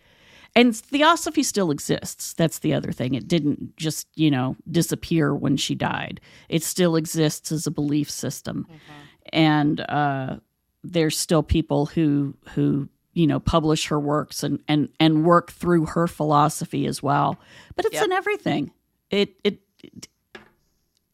And 0.56 0.76
theosophy 0.76 1.44
still 1.44 1.72
exists. 1.72 2.34
That's 2.34 2.60
the 2.60 2.74
other 2.74 2.92
thing. 2.92 3.16
It 3.16 3.28
didn't 3.28 3.76
just, 3.76 4.08
you 4.16 4.30
know, 4.30 4.56
disappear 4.70 5.34
when 5.34 5.58
she 5.58 5.74
died. 5.74 6.22
It 6.48 6.64
still 6.64 6.96
exists 6.96 7.52
as 7.52 7.66
a 7.66 7.72
belief 7.72 8.10
system. 8.10 8.68
Mm-hmm. 8.70 9.04
And 9.32 9.82
uh, 9.82 10.38
there's 10.84 11.18
still 11.18 11.44
people 11.44 11.88
who 11.88 12.36
who 12.50 12.90
you 13.14 13.26
know 13.26 13.40
publish 13.40 13.88
her 13.88 14.00
works 14.00 14.44
and 14.44 14.60
and 14.68 14.90
and 15.00 15.24
work 15.24 15.52
through 15.52 15.86
her 15.86 16.08
philosophy 16.08 16.86
as 16.86 17.02
well 17.02 17.40
but 17.76 17.86
it's 17.86 17.96
yep. 17.96 18.06
in 18.06 18.12
everything 18.12 18.72
it, 19.14 19.36
it, 19.44 19.60
it 19.84 20.08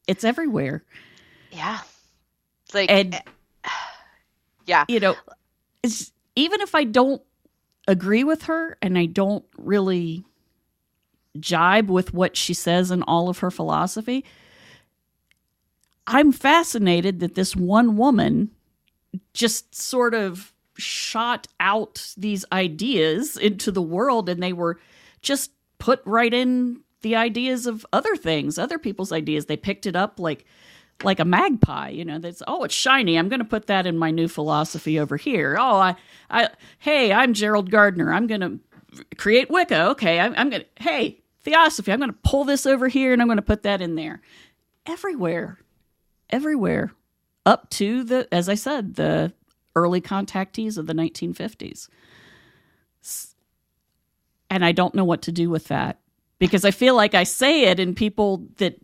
it's 0.06 0.24
everywhere. 0.24 0.84
Yeah. 1.52 1.80
It's 2.64 2.74
Like 2.74 2.90
and 2.90 3.14
eh, 3.14 3.68
yeah. 4.66 4.84
You 4.88 5.00
know, 5.00 5.16
it's 5.82 6.12
even 6.34 6.60
if 6.60 6.74
I 6.74 6.84
don't 6.84 7.22
agree 7.86 8.24
with 8.24 8.44
her 8.44 8.78
and 8.80 8.96
I 8.96 9.06
don't 9.06 9.44
really 9.58 10.24
jibe 11.38 11.90
with 11.90 12.14
what 12.14 12.36
she 12.36 12.54
says 12.54 12.90
and 12.90 13.04
all 13.06 13.28
of 13.28 13.38
her 13.38 13.50
philosophy, 13.50 14.24
I'm 16.06 16.32
fascinated 16.32 17.20
that 17.20 17.34
this 17.34 17.54
one 17.54 17.96
woman 17.96 18.50
just 19.34 19.74
sort 19.74 20.14
of 20.14 20.52
shot 20.76 21.46
out 21.58 22.14
these 22.16 22.44
ideas 22.52 23.36
into 23.36 23.70
the 23.70 23.82
world 23.82 24.28
and 24.28 24.42
they 24.42 24.52
were 24.52 24.80
just 25.20 25.50
put 25.78 26.00
right 26.04 26.32
in 26.32 26.80
the 27.02 27.16
ideas 27.16 27.66
of 27.66 27.86
other 27.92 28.16
things, 28.16 28.58
other 28.58 28.78
people's 28.78 29.12
ideas. 29.12 29.46
They 29.46 29.56
picked 29.56 29.86
it 29.86 29.96
up 29.96 30.18
like 30.18 30.44
like 31.02 31.18
a 31.18 31.24
magpie, 31.24 31.88
you 31.88 32.04
know, 32.04 32.18
that's 32.18 32.42
oh, 32.46 32.64
it's 32.64 32.74
shiny. 32.74 33.16
I'm 33.16 33.28
to 33.38 33.44
put 33.44 33.66
that 33.66 33.86
in 33.86 33.96
my 33.96 34.10
new 34.10 34.28
philosophy 34.28 34.98
over 34.98 35.16
here. 35.16 35.56
Oh, 35.58 35.76
I 35.76 35.96
I 36.28 36.50
hey, 36.78 37.12
I'm 37.12 37.34
Gerald 37.34 37.70
Gardner. 37.70 38.12
I'm 38.12 38.26
to 38.40 38.60
create 39.16 39.50
Wicca. 39.50 39.88
Okay, 39.90 40.20
I'm, 40.20 40.34
I'm 40.36 40.50
to 40.50 40.64
hey, 40.76 41.20
theosophy. 41.40 41.92
I'm 41.92 42.00
to 42.12 42.18
pull 42.22 42.44
this 42.44 42.66
over 42.66 42.88
here 42.88 43.12
and 43.12 43.22
I'm 43.22 43.28
to 43.38 43.42
put 43.42 43.62
that 43.62 43.80
in 43.80 43.94
there. 43.94 44.20
Everywhere. 44.86 45.58
Everywhere. 46.28 46.92
Up 47.46 47.70
to 47.70 48.04
the 48.04 48.28
as 48.32 48.48
I 48.48 48.54
said, 48.54 48.96
the 48.96 49.32
early 49.74 50.00
contactees 50.00 50.76
of 50.76 50.86
the 50.86 50.94
1950s. 50.94 51.88
And 54.50 54.64
I 54.64 54.72
don't 54.72 54.94
know 54.94 55.04
what 55.04 55.22
to 55.22 55.32
do 55.32 55.48
with 55.48 55.68
that 55.68 56.00
because 56.40 56.64
I 56.64 56.72
feel 56.72 56.96
like 56.96 57.14
I 57.14 57.22
say 57.22 57.66
it 57.66 57.78
and 57.78 57.94
people 57.94 58.48
that 58.56 58.80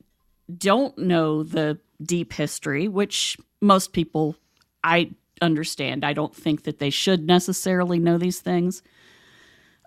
don't 0.56 0.96
know 0.96 1.42
the 1.42 1.80
deep 2.00 2.32
history, 2.32 2.86
which 2.86 3.36
most 3.60 3.92
people 3.92 4.36
I 4.84 5.10
understand. 5.42 6.04
I 6.04 6.12
don't 6.12 6.34
think 6.34 6.62
that 6.64 6.78
they 6.78 6.90
should 6.90 7.26
necessarily 7.26 7.98
know 7.98 8.18
these 8.18 8.40
things. 8.40 8.82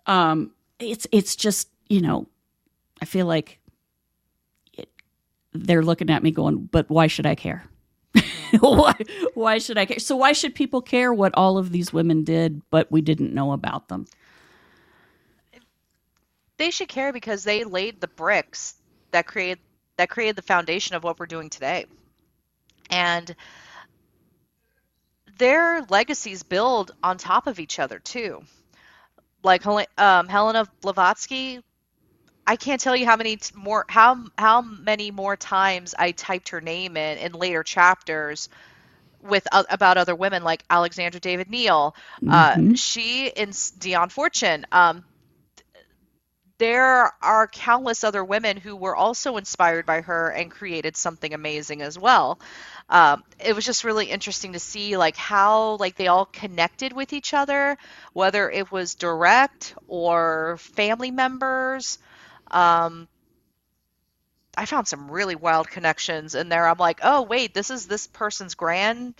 Um, 0.05 0.51
it's 0.79 1.07
it's 1.11 1.35
just 1.35 1.69
you 1.87 2.01
know, 2.01 2.27
I 3.01 3.05
feel 3.05 3.25
like 3.25 3.59
it, 4.73 4.89
they're 5.53 5.83
looking 5.83 6.09
at 6.09 6.23
me 6.23 6.31
going, 6.31 6.65
but 6.71 6.89
why 6.89 7.07
should 7.07 7.25
I 7.25 7.35
care? 7.35 7.63
why 8.59 8.95
why 9.35 9.57
should 9.59 9.77
I 9.77 9.85
care? 9.85 9.99
So 9.99 10.15
why 10.15 10.33
should 10.33 10.55
people 10.55 10.81
care 10.81 11.13
what 11.13 11.33
all 11.35 11.57
of 11.57 11.71
these 11.71 11.93
women 11.93 12.23
did, 12.23 12.61
but 12.71 12.91
we 12.91 13.01
didn't 13.01 13.33
know 13.33 13.51
about 13.51 13.89
them? 13.89 14.05
They 16.59 16.71
should 16.71 16.89
care 16.89 17.13
because 17.13 17.45
they 17.45 17.63
laid 17.63 18.01
the 18.01 18.09
bricks 18.09 18.75
that 19.11 19.25
created 19.25 19.59
that 19.95 20.09
created 20.09 20.35
the 20.35 20.41
foundation 20.41 20.95
of 20.95 21.03
what 21.03 21.17
we're 21.17 21.25
doing 21.25 21.49
today. 21.49 21.85
And 22.89 23.33
their 25.37 25.83
legacies 25.89 26.43
build 26.43 26.91
on 27.01 27.17
top 27.17 27.47
of 27.47 27.59
each 27.59 27.79
other 27.79 27.97
too. 27.97 28.43
Like 29.41 29.65
um, 29.65 30.27
Helena 30.27 30.67
Blavatsky, 30.81 31.63
I 32.45 32.57
can't 32.57 32.81
tell 32.81 32.95
you 32.95 33.05
how 33.05 33.15
many 33.15 33.39
more 33.55 33.85
how 33.87 34.25
how 34.37 34.61
many 34.61 35.11
more 35.11 35.37
times 35.37 35.95
I 35.97 36.11
typed 36.11 36.49
her 36.49 36.59
name 36.59 36.97
in 36.97 37.19
in 37.19 37.31
later 37.31 37.63
chapters 37.63 38.49
with 39.21 39.47
uh, 39.53 39.63
about 39.69 39.97
other 39.97 40.15
women 40.15 40.43
like 40.43 40.65
Alexandra 40.69 41.21
David 41.21 41.47
Néel. 41.47 41.93
Uh, 42.27 42.51
mm-hmm. 42.51 42.73
Uh, 42.73 42.75
she 42.75 43.27
in 43.27 43.53
Dion 43.79 44.09
Fortune. 44.09 44.65
Um, 44.73 45.05
there 46.59 47.13
are 47.21 47.47
countless 47.47 48.03
other 48.03 48.23
women 48.23 48.57
who 48.57 48.75
were 48.75 48.95
also 48.95 49.37
inspired 49.37 49.85
by 49.85 50.01
her 50.01 50.29
and 50.29 50.51
created 50.51 50.95
something 50.97 51.33
amazing 51.33 51.81
as 51.81 51.97
well. 51.97 52.39
Um, 52.89 53.23
it 53.43 53.55
was 53.55 53.65
just 53.65 53.85
really 53.85 54.07
interesting 54.07 54.53
to 54.53 54.59
see 54.59 54.97
like 54.97 55.15
how 55.15 55.77
like 55.77 55.95
they 55.95 56.07
all 56.07 56.25
connected 56.25 56.91
with 56.91 57.13
each 57.13 57.33
other, 57.33 57.77
whether 58.11 58.49
it 58.49 58.71
was 58.71 58.95
direct 58.95 59.73
or 59.87 60.57
family 60.59 61.11
members. 61.11 61.97
Um, 62.51 63.07
I 64.57 64.65
found 64.65 64.87
some 64.87 65.09
really 65.09 65.35
wild 65.35 65.69
connections 65.69 66.35
in 66.35 66.49
there. 66.49 66.67
I'm 66.67 66.77
like, 66.77 66.99
oh 67.03 67.21
wait, 67.21 67.53
this 67.53 67.69
is 67.69 67.87
this 67.87 68.07
person's 68.07 68.55
grand 68.55 69.15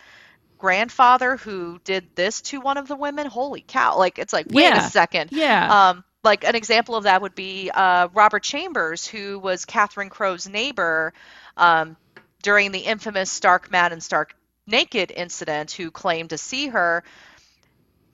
grandfather 0.58 1.38
who 1.38 1.80
did 1.86 2.15
this 2.15 2.41
to 2.41 2.60
one 2.60 2.78
of 2.78 2.89
the 2.89 2.97
women. 2.97 3.28
Holy 3.28 3.63
cow! 3.65 3.97
Like 3.97 4.19
it's 4.19 4.34
like 4.34 4.47
wait 4.49 4.63
yeah. 4.63 4.86
a 4.86 4.89
second. 4.89 5.32
Yeah. 5.32 5.89
Um, 5.91 6.04
like 6.23 6.43
an 6.43 6.55
example 6.55 6.95
of 6.95 7.05
that 7.05 7.21
would 7.21 7.36
be 7.36 7.69
uh, 7.73 8.10
Robert 8.13 8.43
Chambers, 8.43 9.08
who 9.08 9.39
was 9.39 9.65
Catherine 9.65 10.10
Crowe's 10.10 10.47
neighbor 10.47 11.13
um, 11.55 11.95
during 12.43 12.71
the 12.71 12.79
infamous 12.79 13.32
Stark 13.32 13.71
Mad 13.71 13.91
and 13.91 14.03
Stark 14.03 14.36
Naked 14.67 15.12
incident, 15.15 15.71
who 15.71 15.91
claimed 15.91 16.32
to 16.32 16.38
see 16.38 16.67
her. 16.67 17.03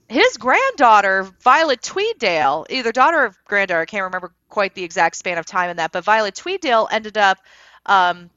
His 0.08 0.38
granddaughter, 0.38 1.24
Violet 1.42 1.82
Tweeddale, 1.82 2.68
either 2.70 2.92
daughter 2.92 3.26
or 3.26 3.36
granddaughter, 3.46 3.82
I 3.82 3.86
can't 3.86 4.04
remember 4.04 4.32
quite 4.50 4.76
the 4.76 4.84
exact 4.84 5.16
span 5.16 5.40
of 5.40 5.48
time 5.48 5.72
in 5.72 5.78
that, 5.78 5.92
but 5.92 6.04
Violet 6.04 6.36
Tweeddale 6.36 6.88
ended 6.92 7.18
up 7.18 7.40
um, 7.88 8.30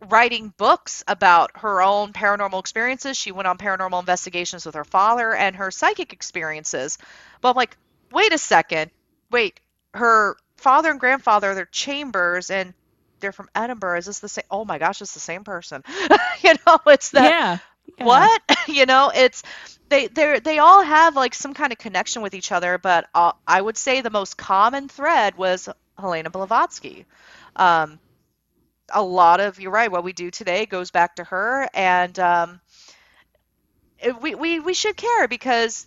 writing 0.00 0.52
books 0.56 1.04
about 1.06 1.52
her 1.54 1.80
own 1.80 2.12
paranormal 2.12 2.58
experiences. 2.58 3.16
She 3.16 3.30
went 3.30 3.46
on 3.46 3.56
paranormal 3.56 4.00
investigations 4.00 4.66
with 4.66 4.74
her 4.74 4.84
father 4.84 5.32
and 5.32 5.54
her 5.54 5.70
psychic 5.70 6.12
experiences. 6.12 6.98
But 7.40 7.50
I'm 7.50 7.56
like, 7.56 7.76
wait 8.10 8.32
a 8.32 8.38
second 8.38 8.90
wait, 9.32 9.60
her 9.94 10.36
father 10.56 10.90
and 10.90 11.00
grandfather, 11.00 11.54
they're 11.54 11.66
Chambers, 11.66 12.50
and 12.50 12.74
they're 13.20 13.32
from 13.32 13.48
Edinburgh. 13.54 13.98
Is 13.98 14.06
this 14.06 14.20
the 14.20 14.28
same? 14.28 14.44
Oh 14.50 14.64
my 14.64 14.78
gosh, 14.78 15.00
it's 15.00 15.14
the 15.14 15.20
same 15.20 15.44
person. 15.44 15.82
you 16.42 16.54
know, 16.66 16.78
it's 16.86 17.10
that. 17.10 17.30
Yeah. 17.30 17.58
yeah. 17.98 18.04
What? 18.04 18.42
you 18.68 18.86
know, 18.86 19.10
it's 19.14 19.42
they 19.88 20.06
they 20.08 20.38
they 20.40 20.58
all 20.58 20.82
have 20.82 21.16
like 21.16 21.34
some 21.34 21.54
kind 21.54 21.72
of 21.72 21.78
connection 21.78 22.22
with 22.22 22.34
each 22.34 22.52
other, 22.52 22.78
but 22.78 23.06
uh, 23.14 23.32
I 23.46 23.60
would 23.60 23.76
say 23.76 24.00
the 24.00 24.10
most 24.10 24.36
common 24.36 24.88
thread 24.88 25.36
was 25.36 25.68
Helena 25.98 26.30
Blavatsky. 26.30 27.06
Um, 27.56 27.98
a 28.92 29.02
lot 29.02 29.40
of 29.40 29.60
you're 29.60 29.72
right. 29.72 29.90
What 29.90 30.04
we 30.04 30.12
do 30.12 30.30
today 30.30 30.66
goes 30.66 30.90
back 30.90 31.16
to 31.16 31.24
her, 31.24 31.68
and 31.74 32.18
um, 32.18 32.60
it, 33.98 34.20
we 34.20 34.34
we 34.34 34.60
we 34.60 34.74
should 34.74 34.96
care 34.96 35.28
because 35.28 35.86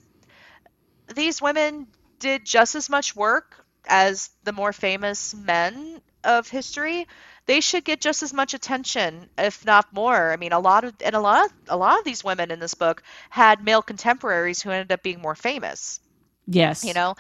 these 1.14 1.42
women 1.42 1.88
did 2.20 2.46
just 2.46 2.76
as 2.76 2.90
much 2.90 3.16
work 3.16 3.66
as 3.88 4.30
the 4.44 4.52
more 4.52 4.74
famous 4.74 5.34
men 5.34 6.02
of 6.24 6.48
history, 6.48 7.08
they 7.46 7.62
should 7.62 7.86
get 7.86 8.02
just 8.02 8.24
as 8.24 8.34
much 8.34 8.54
attention, 8.54 9.30
if 9.38 9.66
not 9.66 9.94
more. 9.94 10.32
I 10.32 10.38
mean, 10.38 10.52
a 10.52 10.60
lot 10.60 10.84
of 10.84 10.94
and 11.04 11.16
a 11.16 11.20
lot 11.20 11.46
of, 11.46 11.52
a 11.70 11.78
lot 11.78 12.00
of 12.00 12.06
these 12.06 12.24
women 12.24 12.52
in 12.52 12.60
this 12.60 12.74
book 12.74 13.04
had 13.30 13.64
male 13.64 13.82
contemporaries 13.82 14.62
who 14.62 14.72
ended 14.72 14.92
up 14.92 15.04
being 15.04 15.22
more 15.22 15.36
famous. 15.36 16.00
Yes, 16.48 16.84
you 16.84 16.94
know, 16.94 17.16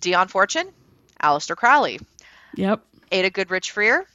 Dion 0.00 0.28
Fortune, 0.28 0.68
Aleister 1.22 1.56
Crowley. 1.56 1.98
Yep. 2.56 2.84
Ada 3.12 3.30
Goodrich 3.30 3.70
Freer, 3.70 4.06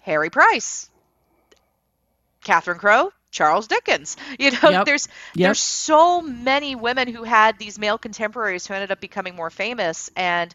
Harry 0.00 0.30
Price, 0.30 0.88
Catherine 2.44 2.78
Crowe, 2.78 3.12
Charles 3.30 3.66
Dickens. 3.66 4.16
You 4.38 4.52
know, 4.52 4.70
yep. 4.70 4.84
there's 4.86 5.08
yep. 5.34 5.46
there's 5.48 5.60
so 5.60 6.20
many 6.22 6.76
women 6.76 7.08
who 7.08 7.24
had 7.24 7.58
these 7.58 7.78
male 7.78 7.98
contemporaries 7.98 8.66
who 8.66 8.74
ended 8.74 8.92
up 8.92 9.00
becoming 9.00 9.34
more 9.34 9.50
famous 9.50 10.10
and 10.16 10.54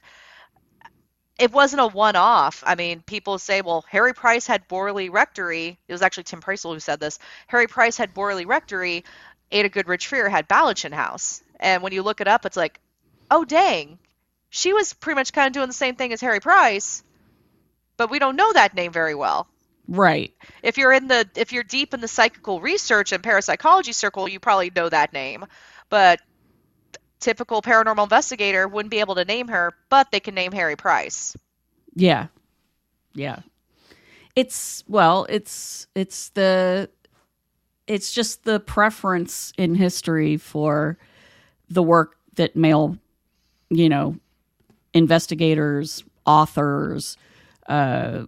it 1.38 1.52
wasn't 1.52 1.82
a 1.82 1.88
one-off. 1.88 2.64
I 2.66 2.76
mean, 2.76 3.02
people 3.02 3.40
say, 3.40 3.62
well, 3.62 3.84
Harry 3.90 4.14
Price 4.14 4.46
had 4.46 4.68
Borley 4.70 5.12
Rectory. 5.12 5.80
It 5.88 5.92
was 5.92 6.02
actually 6.02 6.24
Tim 6.24 6.42
Preissel 6.42 6.74
who 6.74 6.80
said 6.80 7.00
this. 7.00 7.20
Harry 7.48 7.68
Price 7.68 7.98
had 7.98 8.14
Borley 8.14 8.46
Rectory. 8.46 9.04
Ada 9.52 9.69
Goodrich 9.69 10.08
Freer 10.08 10.30
had 10.30 10.48
Ballechin 10.48 10.94
House. 10.94 11.42
And 11.60 11.82
when 11.82 11.94
you 11.94 12.04
look 12.04 12.21
it 12.21 12.28
up, 12.28 12.46
it's 12.46 12.58
like, 12.58 12.80
oh, 13.32 13.46
dang. 13.46 14.00
She 14.50 14.74
was 14.74 14.94
pretty 14.94 15.15
much 15.15 15.34
kind 15.34 15.48
of 15.48 15.54
doing 15.54 15.67
the 15.67 15.74
same 15.74 15.96
thing 15.96 16.13
as 16.13 16.21
Harry 16.21 16.40
Price, 16.40 17.04
but 17.98 18.12
we 18.12 18.19
don't 18.19 18.36
know 18.36 18.54
that 18.54 18.76
name 18.76 18.92
very 18.92 19.15
well. 19.15 19.48
Right. 19.88 20.34
If 20.62 20.77
you're 20.77 20.94
in 20.94 21.08
the 21.08 21.29
if 21.36 21.52
you're 21.52 21.63
deep 21.63 21.94
in 21.94 22.00
the 22.00 22.08
psychical 22.08 22.62
research 22.62 23.12
and 23.12 23.21
parapsychology 23.21 23.92
circle, 23.92 24.27
you 24.27 24.40
probably 24.40 24.71
know 24.73 24.88
that 24.90 25.12
name. 25.12 25.46
But 25.90 26.21
typical 27.19 27.62
paranormal 27.62 28.04
investigator 28.04 28.67
wouldn't 28.67 28.92
be 28.92 29.00
able 29.00 29.15
to 29.15 29.25
name 29.25 29.48
her, 29.50 29.73
but 29.90 30.12
they 30.12 30.19
can 30.19 30.36
name 30.36 30.52
Harry 30.52 30.75
Price. 30.75 31.36
Yeah. 31.96 32.27
Yeah. 33.13 33.40
It's 34.36 34.84
well, 34.88 35.25
it's 35.29 35.88
it's 35.96 36.29
the 36.29 36.90
it's 37.88 38.12
just 38.12 38.46
the 38.46 38.60
preference 38.60 39.54
in 39.58 39.75
history 39.75 40.38
for 40.38 40.98
the 41.69 41.84
work 41.84 42.15
that 42.36 42.56
male, 42.56 42.98
you 43.69 43.90
know, 43.90 44.17
investigators, 44.94 46.04
authors, 46.25 47.17
uh, 47.67 48.25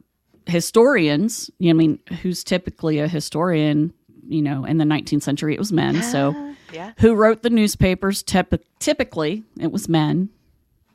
historians, 0.48 1.50
you 1.60 1.74
know, 1.74 1.78
I 1.78 1.80
mean, 1.80 2.00
who's 2.22 2.43
typically 2.43 3.00
a 3.00 3.08
historian, 3.08 3.93
you 4.28 4.41
know, 4.41 4.66
in 4.66 4.78
the 4.78 4.86
19th 4.86 5.24
century, 5.24 5.54
it 5.54 5.60
was 5.60 5.72
men. 5.72 6.02
So, 6.04 6.36
yeah. 6.74 6.93
who 7.00 7.16
wrote 7.16 7.43
the 7.43 7.50
newspapers? 7.50 8.24
typically, 8.24 9.43
it 9.60 9.72
was 9.72 9.89
men. 9.89 10.30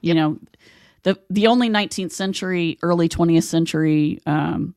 You 0.01 0.15
know, 0.15 0.39
the 1.03 1.19
the 1.29 1.47
only 1.47 1.69
19th 1.69 2.13
century, 2.13 2.79
early 2.83 3.09
20th 3.09 3.45
century 3.45 4.21
um, 4.27 4.75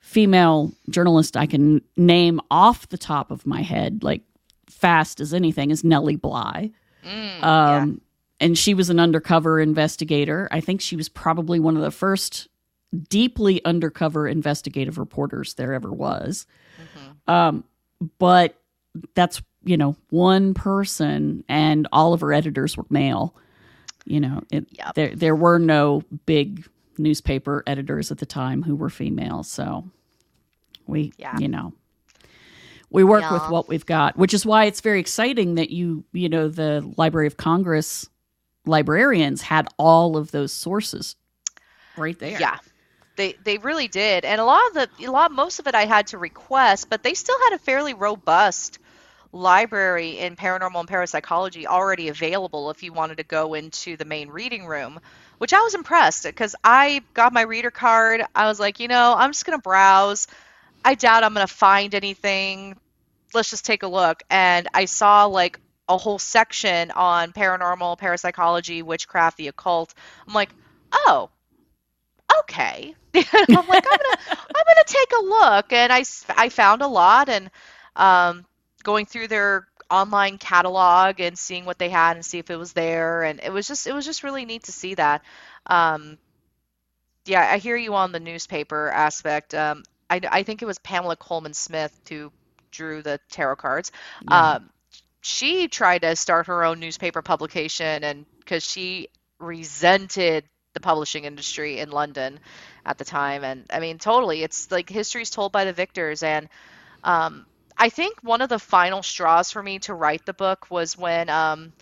female 0.00 0.72
journalist 0.90 1.36
I 1.36 1.46
can 1.46 1.82
name 1.96 2.40
off 2.50 2.88
the 2.88 2.98
top 2.98 3.30
of 3.30 3.46
my 3.46 3.62
head, 3.62 4.04
like 4.04 4.22
fast 4.68 5.20
as 5.20 5.34
anything, 5.34 5.70
is 5.70 5.82
Nellie 5.82 6.16
Bly. 6.16 6.70
Mm, 7.04 7.42
um, 7.42 7.90
yeah. 7.90 8.46
And 8.46 8.58
she 8.58 8.74
was 8.74 8.90
an 8.90 9.00
undercover 9.00 9.60
investigator. 9.60 10.48
I 10.50 10.60
think 10.60 10.80
she 10.80 10.96
was 10.96 11.08
probably 11.08 11.58
one 11.58 11.76
of 11.76 11.82
the 11.82 11.90
first 11.90 12.48
deeply 13.08 13.64
undercover 13.64 14.26
investigative 14.28 14.98
reporters 14.98 15.54
there 15.54 15.72
ever 15.72 15.92
was. 15.92 16.46
Mm-hmm. 16.80 17.30
Um, 17.30 17.64
but 18.18 18.60
that's 19.14 19.42
you 19.64 19.76
know 19.76 19.96
one 20.10 20.54
person, 20.54 21.44
and 21.48 21.88
all 21.92 22.12
of 22.12 22.20
her 22.20 22.32
editors 22.32 22.76
were 22.76 22.86
male. 22.90 23.34
You 24.04 24.20
know, 24.20 24.42
it, 24.50 24.66
yep. 24.70 24.94
there 24.94 25.14
there 25.14 25.36
were 25.36 25.58
no 25.58 26.02
big 26.26 26.68
newspaper 26.98 27.62
editors 27.66 28.10
at 28.10 28.18
the 28.18 28.26
time 28.26 28.62
who 28.62 28.76
were 28.76 28.90
female. 28.90 29.42
So 29.42 29.90
we, 30.86 31.12
Yeah. 31.18 31.36
you 31.38 31.48
know, 31.48 31.72
we 32.90 33.02
work 33.02 33.28
with 33.30 33.48
what 33.48 33.68
we've 33.68 33.86
got, 33.86 34.16
which 34.16 34.32
is 34.32 34.46
why 34.46 34.66
it's 34.66 34.80
very 34.80 35.00
exciting 35.00 35.56
that 35.56 35.70
you, 35.70 36.04
you 36.12 36.28
know, 36.28 36.48
the 36.48 36.88
Library 36.96 37.26
of 37.26 37.36
Congress 37.36 38.08
librarians 38.66 39.42
had 39.42 39.68
all 39.78 40.16
of 40.16 40.30
those 40.30 40.52
sources 40.52 41.16
right 41.96 42.18
there. 42.18 42.40
Yeah. 42.40 42.58
They 43.16 43.34
they 43.44 43.58
really 43.58 43.88
did. 43.88 44.24
And 44.24 44.40
a 44.40 44.44
lot 44.44 44.62
of 44.68 44.74
the 44.74 45.06
a 45.06 45.10
lot 45.10 45.32
most 45.32 45.58
of 45.58 45.66
it 45.66 45.74
I 45.74 45.86
had 45.86 46.08
to 46.08 46.18
request, 46.18 46.88
but 46.90 47.02
they 47.02 47.14
still 47.14 47.38
had 47.44 47.54
a 47.54 47.58
fairly 47.58 47.94
robust 47.94 48.78
library 49.32 50.18
in 50.18 50.36
paranormal 50.36 50.80
and 50.80 50.88
parapsychology 50.88 51.66
already 51.66 52.08
available 52.08 52.70
if 52.70 52.82
you 52.82 52.92
wanted 52.92 53.18
to 53.18 53.24
go 53.24 53.54
into 53.54 53.96
the 53.96 54.04
main 54.04 54.28
reading 54.30 54.66
room, 54.66 55.00
which 55.38 55.52
I 55.52 55.60
was 55.60 55.74
impressed 55.74 56.24
because 56.24 56.54
I 56.64 57.02
got 57.14 57.32
my 57.32 57.42
reader 57.42 57.70
card. 57.70 58.24
I 58.34 58.46
was 58.46 58.60
like, 58.60 58.80
you 58.80 58.88
know, 58.88 59.14
I'm 59.16 59.30
just 59.32 59.44
going 59.44 59.58
to 59.58 59.62
browse. 59.62 60.28
I 60.84 60.94
doubt 60.94 61.24
I'm 61.24 61.34
going 61.34 61.46
to 61.46 61.52
find 61.52 61.94
anything. 61.94 62.76
Let's 63.34 63.50
just 63.50 63.64
take 63.64 63.82
a 63.82 63.88
look. 63.88 64.22
And 64.30 64.68
I 64.74 64.84
saw 64.86 65.26
like 65.26 65.60
a 65.88 65.98
whole 65.98 66.18
section 66.18 66.90
on 66.92 67.32
paranormal, 67.32 67.98
parapsychology, 67.98 68.82
witchcraft, 68.82 69.36
the 69.36 69.48
occult. 69.48 69.94
I'm 70.26 70.34
like, 70.34 70.50
oh, 70.92 71.30
okay. 72.40 72.94
I'm 73.14 73.66
like, 73.68 73.86
I'm 73.90 73.98
gonna, 73.98 74.38
I'm 74.54 74.64
gonna 74.66 74.84
take 74.86 75.12
a 75.18 75.22
look, 75.22 75.72
and 75.72 75.92
I, 75.92 76.04
I 76.36 76.48
found 76.48 76.82
a 76.82 76.88
lot, 76.88 77.28
and 77.28 77.50
um, 77.96 78.44
going 78.82 79.06
through 79.06 79.28
their 79.28 79.66
online 79.90 80.38
catalog 80.38 81.20
and 81.20 81.38
seeing 81.38 81.64
what 81.64 81.78
they 81.78 81.88
had 81.88 82.16
and 82.16 82.24
see 82.24 82.38
if 82.38 82.50
it 82.50 82.56
was 82.56 82.72
there, 82.72 83.22
and 83.22 83.40
it 83.42 83.52
was 83.52 83.66
just, 83.66 83.86
it 83.86 83.92
was 83.92 84.04
just 84.04 84.22
really 84.22 84.44
neat 84.44 84.64
to 84.64 84.72
see 84.72 84.94
that. 84.94 85.22
Um, 85.66 86.18
yeah, 87.26 87.48
I 87.52 87.58
hear 87.58 87.76
you 87.76 87.94
on 87.94 88.12
the 88.12 88.20
newspaper 88.20 88.90
aspect. 88.90 89.54
Um, 89.54 89.82
I, 90.10 90.20
I 90.30 90.42
think 90.42 90.62
it 90.62 90.66
was 90.66 90.78
Pamela 90.78 91.16
Colman 91.16 91.54
Smith 91.54 91.98
who 92.08 92.32
drew 92.70 93.02
the 93.02 93.18
tarot 93.30 93.56
cards. 93.56 93.92
Yeah. 94.28 94.54
Um, 94.54 94.70
she 95.22 95.68
tried 95.68 96.02
to 96.02 96.16
start 96.16 96.48
her 96.48 96.64
own 96.64 96.80
newspaper 96.80 97.22
publication, 97.22 98.04
and 98.04 98.26
because 98.38 98.62
she 98.62 99.08
resented 99.38 100.44
the 100.74 100.80
publishing 100.80 101.24
industry 101.24 101.80
in 101.80 101.90
London 101.90 102.40
at 102.86 102.98
the 102.98 103.04
time, 103.04 103.44
and 103.44 103.66
I 103.72 103.80
mean, 103.80 103.98
totally, 103.98 104.42
it's 104.42 104.70
like 104.70 104.90
history's 104.90 105.30
told 105.30 105.52
by 105.52 105.64
the 105.64 105.72
victors, 105.72 106.22
and 106.22 106.48
um, 107.04 107.46
I 107.78 107.90
think 107.90 108.18
one 108.22 108.42
of 108.42 108.48
the 108.50 108.58
final 108.58 109.02
straws 109.02 109.50
for 109.52 109.62
me 109.62 109.80
to 109.80 109.94
write 109.94 110.26
the 110.26 110.34
book 110.34 110.70
was 110.70 110.96
when, 110.98 111.30
um, 111.30 111.72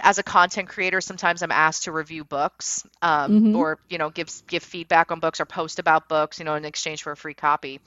as 0.00 0.18
a 0.18 0.22
content 0.22 0.68
creator, 0.68 1.00
sometimes 1.00 1.42
I'm 1.42 1.52
asked 1.52 1.84
to 1.84 1.92
review 1.92 2.24
books, 2.24 2.84
um, 3.02 3.40
Mhm. 3.40 3.52
or 3.52 3.78
you 3.88 3.98
know, 3.98 4.10
give 4.10 4.30
give 4.48 4.62
feedback 4.62 5.10
on 5.12 5.20
books 5.20 5.40
or 5.40 5.44
post 5.46 5.78
about 5.78 6.08
books, 6.08 6.38
you 6.38 6.44
know, 6.44 6.54
in 6.54 6.64
exchange 6.64 7.02
for 7.02 7.12
a 7.12 7.16
free 7.16 7.34
copy. 7.34 7.80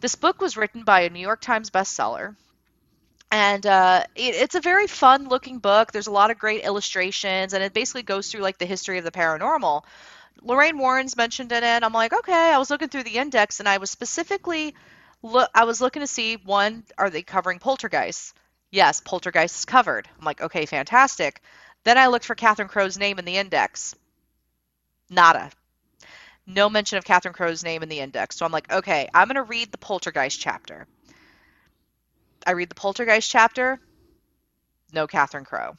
This 0.00 0.14
book 0.16 0.40
was 0.40 0.56
written 0.56 0.84
by 0.84 1.02
a 1.02 1.10
New 1.10 1.20
York 1.20 1.40
Times 1.40 1.70
bestseller 1.70 2.36
and 3.30 3.66
uh, 3.66 4.04
it, 4.14 4.34
it's 4.36 4.54
a 4.54 4.60
very 4.60 4.86
fun 4.86 5.28
looking 5.28 5.58
book. 5.58 5.92
There's 5.92 6.06
a 6.06 6.12
lot 6.12 6.30
of 6.30 6.38
great 6.38 6.64
illustrations 6.64 7.52
and 7.52 7.62
it 7.62 7.72
basically 7.72 8.02
goes 8.02 8.30
through 8.30 8.42
like 8.42 8.58
the 8.58 8.66
history 8.66 8.98
of 8.98 9.04
the 9.04 9.10
paranormal. 9.10 9.82
Lorraine 10.42 10.78
warren's 10.78 11.16
mentioned 11.16 11.50
in 11.50 11.64
it 11.64 11.82
i'm 11.82 11.92
like 11.92 12.12
okay. 12.12 12.52
I 12.52 12.58
was 12.58 12.70
looking 12.70 12.88
through 12.88 13.04
the 13.04 13.16
index 13.16 13.58
and 13.58 13.68
i 13.68 13.78
was 13.78 13.90
specifically 13.90 14.74
look 15.22 15.50
i 15.54 15.64
was 15.64 15.80
looking 15.80 16.00
to 16.00 16.06
see 16.06 16.36
one 16.36 16.84
are 16.98 17.10
they 17.10 17.22
covering 17.22 17.58
poltergeists? 17.58 18.34
Yes 18.70 19.00
poltergeist 19.00 19.56
is 19.56 19.64
covered. 19.64 20.08
I'm 20.18 20.24
like 20.24 20.40
okay 20.40 20.66
fantastic. 20.66 21.40
Then 21.84 21.98
i 21.98 22.06
looked 22.08 22.26
for 22.26 22.34
catherine 22.34 22.68
crowe's 22.68 22.98
name 22.98 23.18
in 23.18 23.24
the 23.24 23.38
index. 23.38 23.94
Nada. 25.10 25.50
No 26.46 26.68
mention 26.68 26.98
of 26.98 27.04
catherine 27.04 27.34
crowe's 27.34 27.64
name 27.64 27.82
in 27.82 27.88
the 27.88 28.00
index. 28.00 28.36
So 28.36 28.46
i'm 28.46 28.52
like 28.52 28.70
okay 28.70 29.08
i'm 29.14 29.26
going 29.26 29.36
to 29.36 29.42
read 29.42 29.72
the 29.72 29.78
poltergeist 29.78 30.38
chapter 30.38 30.86
I 32.46 32.52
read 32.52 32.68
the 32.68 32.76
Poltergeist 32.76 33.28
chapter, 33.28 33.80
no 34.92 35.08
Catherine 35.08 35.44
Crowe. 35.44 35.76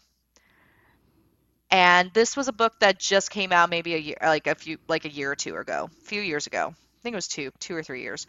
And 1.72 2.12
this 2.14 2.36
was 2.36 2.50
a 2.50 2.54
book 2.54 2.80
that 2.82 3.00
just 3.00 3.32
came 3.32 3.52
out 3.52 3.70
maybe 3.70 3.96
a 3.96 3.98
year, 3.98 4.18
like 4.22 4.48
a 4.48 4.56
few, 4.56 4.78
like 4.88 5.06
a 5.06 5.10
year 5.10 5.32
or 5.32 5.36
two 5.36 5.56
ago, 5.56 5.90
a 5.92 6.06
few 6.06 6.22
years 6.22 6.46
ago. 6.46 6.74
I 6.74 7.02
think 7.02 7.14
it 7.14 7.18
was 7.18 7.28
two, 7.28 7.52
two 7.60 7.76
or 7.76 7.84
three 7.84 8.02
years. 8.02 8.28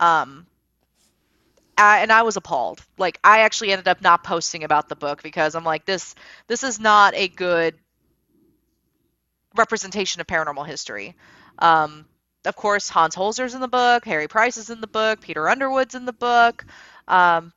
Um, 0.00 0.46
I, 1.76 2.00
and 2.00 2.12
I 2.12 2.22
was 2.22 2.36
appalled. 2.36 2.84
Like 2.98 3.18
I 3.24 3.40
actually 3.40 3.72
ended 3.72 3.88
up 3.88 4.02
not 4.02 4.22
posting 4.22 4.64
about 4.64 4.88
the 4.88 4.96
book 4.96 5.22
because 5.22 5.54
I'm 5.54 5.64
like 5.64 5.86
this, 5.86 6.14
this 6.46 6.62
is 6.62 6.78
not 6.78 7.14
a 7.14 7.28
good 7.28 7.74
representation 9.56 10.20
of 10.20 10.26
paranormal 10.26 10.66
history. 10.66 11.14
Um, 11.58 12.06
of 12.44 12.56
course, 12.56 12.88
Hans 12.88 13.14
Holzer's 13.14 13.54
in 13.54 13.60
the 13.60 13.68
book, 13.68 14.04
Harry 14.04 14.28
Price 14.28 14.56
is 14.56 14.70
in 14.70 14.80
the 14.80 14.86
book, 14.86 15.20
Peter 15.20 15.48
Underwood's 15.48 15.94
in 15.94 16.04
the 16.04 16.12
book. 16.12 16.64
Um, 17.06 17.52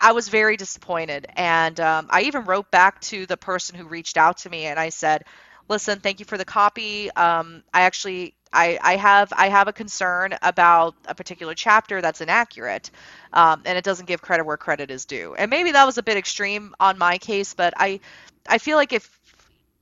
I 0.00 0.12
was 0.12 0.28
very 0.28 0.56
disappointed. 0.56 1.26
And 1.36 1.78
um, 1.80 2.06
I 2.10 2.22
even 2.22 2.44
wrote 2.44 2.70
back 2.70 3.00
to 3.02 3.26
the 3.26 3.36
person 3.36 3.76
who 3.76 3.86
reached 3.86 4.16
out 4.16 4.38
to 4.38 4.50
me 4.50 4.66
and 4.66 4.78
I 4.78 4.90
said, 4.90 5.24
listen, 5.68 6.00
thank 6.00 6.20
you 6.20 6.26
for 6.26 6.38
the 6.38 6.44
copy. 6.44 7.10
Um, 7.12 7.62
I 7.72 7.82
actually. 7.82 8.34
I, 8.50 8.78
I 8.82 8.96
have 8.96 9.30
I 9.36 9.50
have 9.50 9.68
a 9.68 9.74
concern 9.74 10.34
about 10.40 10.94
a 11.04 11.14
particular 11.14 11.52
chapter 11.54 12.00
that's 12.00 12.22
inaccurate, 12.22 12.90
um, 13.34 13.60
and 13.66 13.76
it 13.76 13.84
doesn't 13.84 14.06
give 14.06 14.22
credit 14.22 14.46
where 14.46 14.56
credit 14.56 14.90
is 14.90 15.04
due. 15.04 15.34
And 15.34 15.50
maybe 15.50 15.72
that 15.72 15.84
was 15.84 15.98
a 15.98 16.02
bit 16.02 16.16
extreme 16.16 16.74
on 16.80 16.96
my 16.96 17.18
case, 17.18 17.52
but 17.52 17.74
I 17.76 18.00
I 18.48 18.56
feel 18.56 18.78
like 18.78 18.94
if 18.94 19.20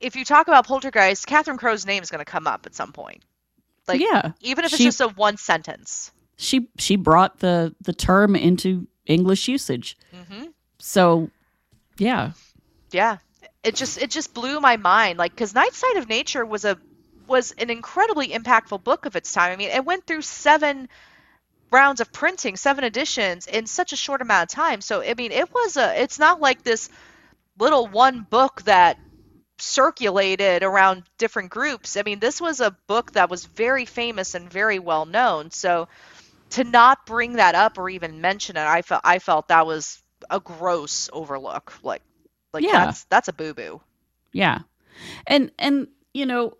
if 0.01 0.17
you 0.17 0.25
talk 0.25 0.49
about 0.49 0.67
poltergeist, 0.67 1.25
Catherine 1.27 1.57
Crowe's 1.57 1.85
name 1.85 2.03
is 2.03 2.11
going 2.11 2.19
to 2.19 2.29
come 2.29 2.45
up 2.45 2.65
at 2.65 2.75
some 2.75 2.91
point. 2.91 3.23
Like 3.87 4.01
yeah. 4.01 4.33
even 4.41 4.65
if 4.65 4.73
it's 4.73 4.79
She- 4.79 4.83
just 4.83 4.99
a 4.99 5.07
one 5.07 5.37
sentence. 5.37 6.11
She 6.35 6.67
she 6.77 6.97
brought 6.97 7.39
the 7.39 7.73
the 7.81 7.93
term 7.93 8.35
into 8.35 8.87
English 9.05 9.47
usage. 9.47 9.97
Hmm 10.29 10.47
So, 10.79 11.29
yeah. 11.97 12.31
yeah. 12.91 13.17
It 13.63 13.75
just 13.75 13.97
it 13.97 14.11
just 14.11 14.33
blew 14.33 14.59
my 14.59 14.77
mind. 14.77 15.17
Like 15.19 15.33
because 15.33 15.53
night 15.53 15.73
side 15.73 15.97
of 15.97 16.07
nature 16.07 16.45
was 16.45 16.65
a 16.65 16.77
was 17.27 17.53
an 17.57 17.69
incredibly 17.69 18.29
impactful 18.29 18.83
book 18.83 19.05
of 19.05 19.15
its 19.15 19.31
time. 19.33 19.51
I 19.51 19.55
mean 19.55 19.69
it 19.69 19.83
went 19.83 20.05
through 20.05 20.21
seven 20.21 20.87
rounds 21.71 21.99
of 21.99 22.11
printing 22.13 22.55
seven 22.55 22.83
editions 22.83 23.47
in 23.47 23.67
such 23.67 23.93
a 23.93 23.97
short 23.97 24.21
amount 24.21 24.51
of 24.51 24.55
time. 24.55 24.81
So 24.81 25.01
i 25.01 25.13
mean 25.15 25.31
it 25.31 25.53
was 25.53 25.77
a 25.77 26.01
it's 26.01 26.19
not 26.19 26.39
like 26.39 26.63
this 26.63 26.89
little 27.59 27.87
one 27.87 28.25
book 28.29 28.61
that 28.63 28.97
circulated 29.59 30.63
around 30.63 31.03
different 31.17 31.49
groups. 31.49 31.97
I 31.97 32.03
mean 32.03 32.19
this 32.19 32.39
was 32.39 32.61
a 32.61 32.77
book 32.87 33.13
that 33.13 33.29
was 33.29 33.45
very 33.45 33.85
famous 33.85 34.35
and 34.35 34.49
very 34.51 34.79
well 34.79 35.05
known. 35.05 35.51
So 35.51 35.87
to 36.51 36.63
not 36.63 37.05
bring 37.05 37.33
that 37.33 37.55
up 37.55 37.77
or 37.77 37.89
even 37.89 38.21
mention 38.21 38.57
it 38.57 38.61
i 38.65 38.81
felt 38.81 39.01
i 39.03 39.19
felt 39.19 39.49
that 39.49 39.65
was 39.65 40.01
a 40.29 40.39
gross 40.39 41.09
overlook 41.13 41.73
like 41.83 42.01
like 42.53 42.63
Yeah. 42.63 42.85
that's 42.85 43.03
that's 43.05 43.27
a 43.27 43.33
boo 43.33 43.53
boo. 43.53 43.81
Yeah. 44.33 44.59
And 45.25 45.51
and 45.59 45.87
you 46.13 46.25
know, 46.25 46.57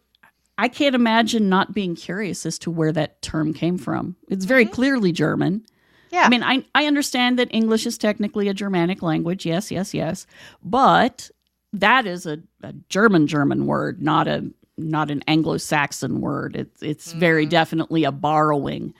I 0.57 0.67
can't 0.67 0.95
imagine 0.95 1.49
not 1.49 1.73
being 1.73 1.95
curious 1.95 2.45
as 2.45 2.57
to 2.59 2.71
where 2.71 2.91
that 2.93 3.21
term 3.21 3.53
came 3.53 3.77
from. 3.77 4.15
It's 4.29 4.45
very 4.45 4.65
Mhm. 4.65 4.71
clearly 4.71 5.11
German. 5.11 5.65
Yeah. 6.11 6.23
I 6.25 6.29
mean, 6.29 6.43
I 6.43 6.65
I 6.73 6.85
understand 6.85 7.37
that 7.39 7.49
English 7.51 7.85
is 7.85 7.97
technically 7.97 8.47
a 8.47 8.53
Germanic 8.53 9.01
language. 9.01 9.45
Yes, 9.45 9.71
yes, 9.71 9.93
yes. 9.93 10.25
But 10.63 11.29
that 11.73 12.05
is 12.05 12.25
a, 12.25 12.39
a 12.63 12.73
German 12.89 13.27
German 13.27 13.65
word, 13.65 14.01
not 14.01 14.27
a 14.27 14.45
not 14.79 15.09
an 15.11 15.23
Anglo-Saxon 15.27 16.21
word. 16.21 16.55
It's 16.55 16.81
it's 16.83 17.11
very 17.11 17.45
Mhm. 17.45 17.49
definitely 17.49 18.03
a 18.03 18.11
borrowing. 18.11 18.93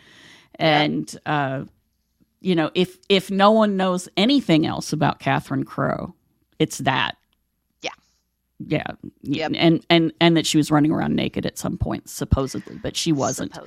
And 0.56 1.16
uh 1.26 1.66
you 2.48 2.56
know, 2.56 2.72
if 2.74 2.98
if 3.10 3.30
no 3.30 3.52
one 3.52 3.76
knows 3.76 4.08
anything 4.16 4.66
else 4.66 4.94
about 4.94 5.20
Catherine 5.20 5.66
Crowe, 5.66 6.16
it's 6.60 6.78
that. 6.78 7.18
Yeah. 7.82 7.90
Yeah. 8.66 8.88
Yep. 9.24 9.52
And 9.54 9.86
and 9.90 10.14
and 10.22 10.38
that 10.38 10.46
she 10.46 10.56
was 10.56 10.72
running 10.72 10.94
around 10.94 11.14
naked 11.14 11.46
at 11.46 11.58
some 11.58 11.78
point, 11.78 12.08
supposedly, 12.08 12.78
but 12.78 12.96
she 12.96 13.12
wasn't. 13.12 13.60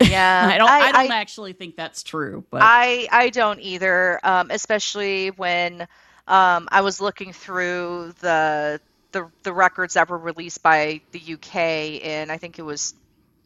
Yeah, 0.00 0.50
I 0.52 0.58
don't. 0.58 0.68
I, 0.68 0.90
don't 0.90 1.12
I, 1.12 1.20
actually 1.20 1.52
think 1.52 1.76
that's 1.76 2.02
true. 2.02 2.44
But 2.50 2.62
I, 2.64 3.06
I 3.12 3.30
don't 3.30 3.60
either. 3.60 4.18
Um, 4.24 4.50
especially 4.50 5.28
when 5.28 5.82
um, 6.26 6.68
I 6.72 6.80
was 6.80 7.00
looking 7.00 7.32
through 7.32 8.12
the 8.18 8.80
the 9.12 9.30
the 9.44 9.52
records 9.52 9.94
that 9.94 10.08
were 10.08 10.18
released 10.18 10.64
by 10.64 11.00
the 11.12 11.34
UK 11.34 12.02
in 12.04 12.32
I 12.32 12.38
think 12.38 12.58
it 12.58 12.62
was 12.62 12.94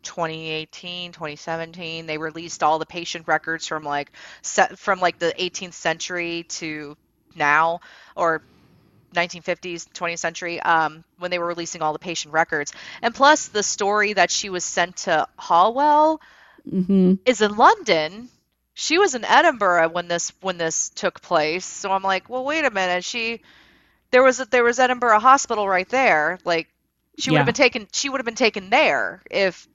2018 0.09 1.13
2017 1.13 2.07
they 2.07 2.19
released 2.19 2.63
all 2.63 2.79
the 2.79 2.87
patient 2.87 3.29
records 3.29 3.67
from 3.67 3.85
like 3.85 4.11
from 4.77 5.01
like 5.01 5.19
the 5.19 5.35
18th 5.39 5.75
century 5.75 6.45
to 6.49 6.97
now 7.37 7.81
or 8.17 8.43
1950s 9.15 9.87
20th 9.95 10.19
century 10.19 10.61
um, 10.61 11.05
when 11.19 11.31
they 11.31 11.39
were 11.39 11.47
releasing 11.47 11.83
all 11.83 11.93
the 11.93 11.99
patient 11.99 12.35
records 12.35 12.73
and 13.03 13.15
plus 13.15 13.49
the 13.49 13.63
story 13.63 14.15
that 14.15 14.31
she 14.31 14.51
was 14.51 14.65
sent 14.65 14.97
to 14.97 15.27
Hanwell 15.39 16.21
hmm 16.71 17.19
is 17.25 17.41
in 17.41 17.57
London. 17.57 18.31
She 18.75 18.99
was 18.99 19.15
in 19.15 19.25
Edinburgh 19.25 19.91
when 19.91 20.09
this 20.09 20.33
when 20.41 20.59
this 20.59 20.91
took 20.91 21.21
place. 21.21 21.65
So 21.65 21.91
I'm 21.93 22.03
like, 22.03 22.29
well, 22.29 22.45
wait 22.45 22.65
a 22.65 22.71
minute. 22.71 23.05
She 23.05 23.43
there 24.13 24.23
was 24.25 24.41
a, 24.41 24.47
there 24.47 24.65
was 24.65 24.81
Edinburgh 24.81 25.21
Hospital 25.21 25.69
right 25.69 25.89
there. 25.91 26.39
Like 26.45 26.69
She 27.19 27.31
would 27.33 27.39
have 27.41 27.47
been 27.47 27.55
taken. 27.55 27.89
She 27.93 28.11
would 28.11 28.21
have 28.21 28.27
been 28.27 28.35
taken 28.37 28.71
there 28.71 29.23
if 29.31 29.69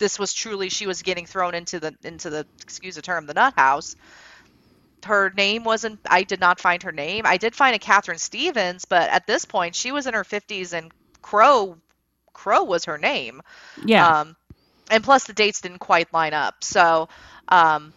this 0.00 0.18
was 0.18 0.32
truly 0.32 0.68
she 0.68 0.88
was 0.88 1.02
getting 1.02 1.26
thrown 1.26 1.54
into 1.54 1.78
the 1.78 1.94
into 2.02 2.30
the 2.30 2.44
excuse 2.60 2.96
the 2.96 3.02
term 3.02 3.26
the 3.26 3.34
nut 3.34 3.54
house. 3.56 3.94
Her 5.04 5.32
name 5.36 5.62
wasn't. 5.62 6.00
I 6.08 6.24
did 6.24 6.40
not 6.40 6.58
find 6.58 6.82
her 6.82 6.92
name. 6.92 7.24
I 7.24 7.36
did 7.36 7.54
find 7.54 7.76
a 7.76 7.78
Catherine 7.78 8.18
Stevens, 8.18 8.84
but 8.84 9.08
at 9.10 9.26
this 9.26 9.44
point 9.44 9.76
she 9.76 9.92
was 9.92 10.06
in 10.08 10.14
her 10.14 10.24
fifties 10.24 10.72
and 10.72 10.90
Crowe 11.22 11.76
Crowe 12.32 12.64
was 12.64 12.86
her 12.86 12.98
name. 12.98 13.42
Yeah. 13.84 14.20
Um, 14.20 14.36
and 14.90 15.04
plus 15.04 15.24
the 15.24 15.32
dates 15.32 15.60
didn't 15.60 15.78
quite 15.78 16.12
line 16.12 16.34
up. 16.34 16.64
So, 16.64 17.08
um, 17.48 17.92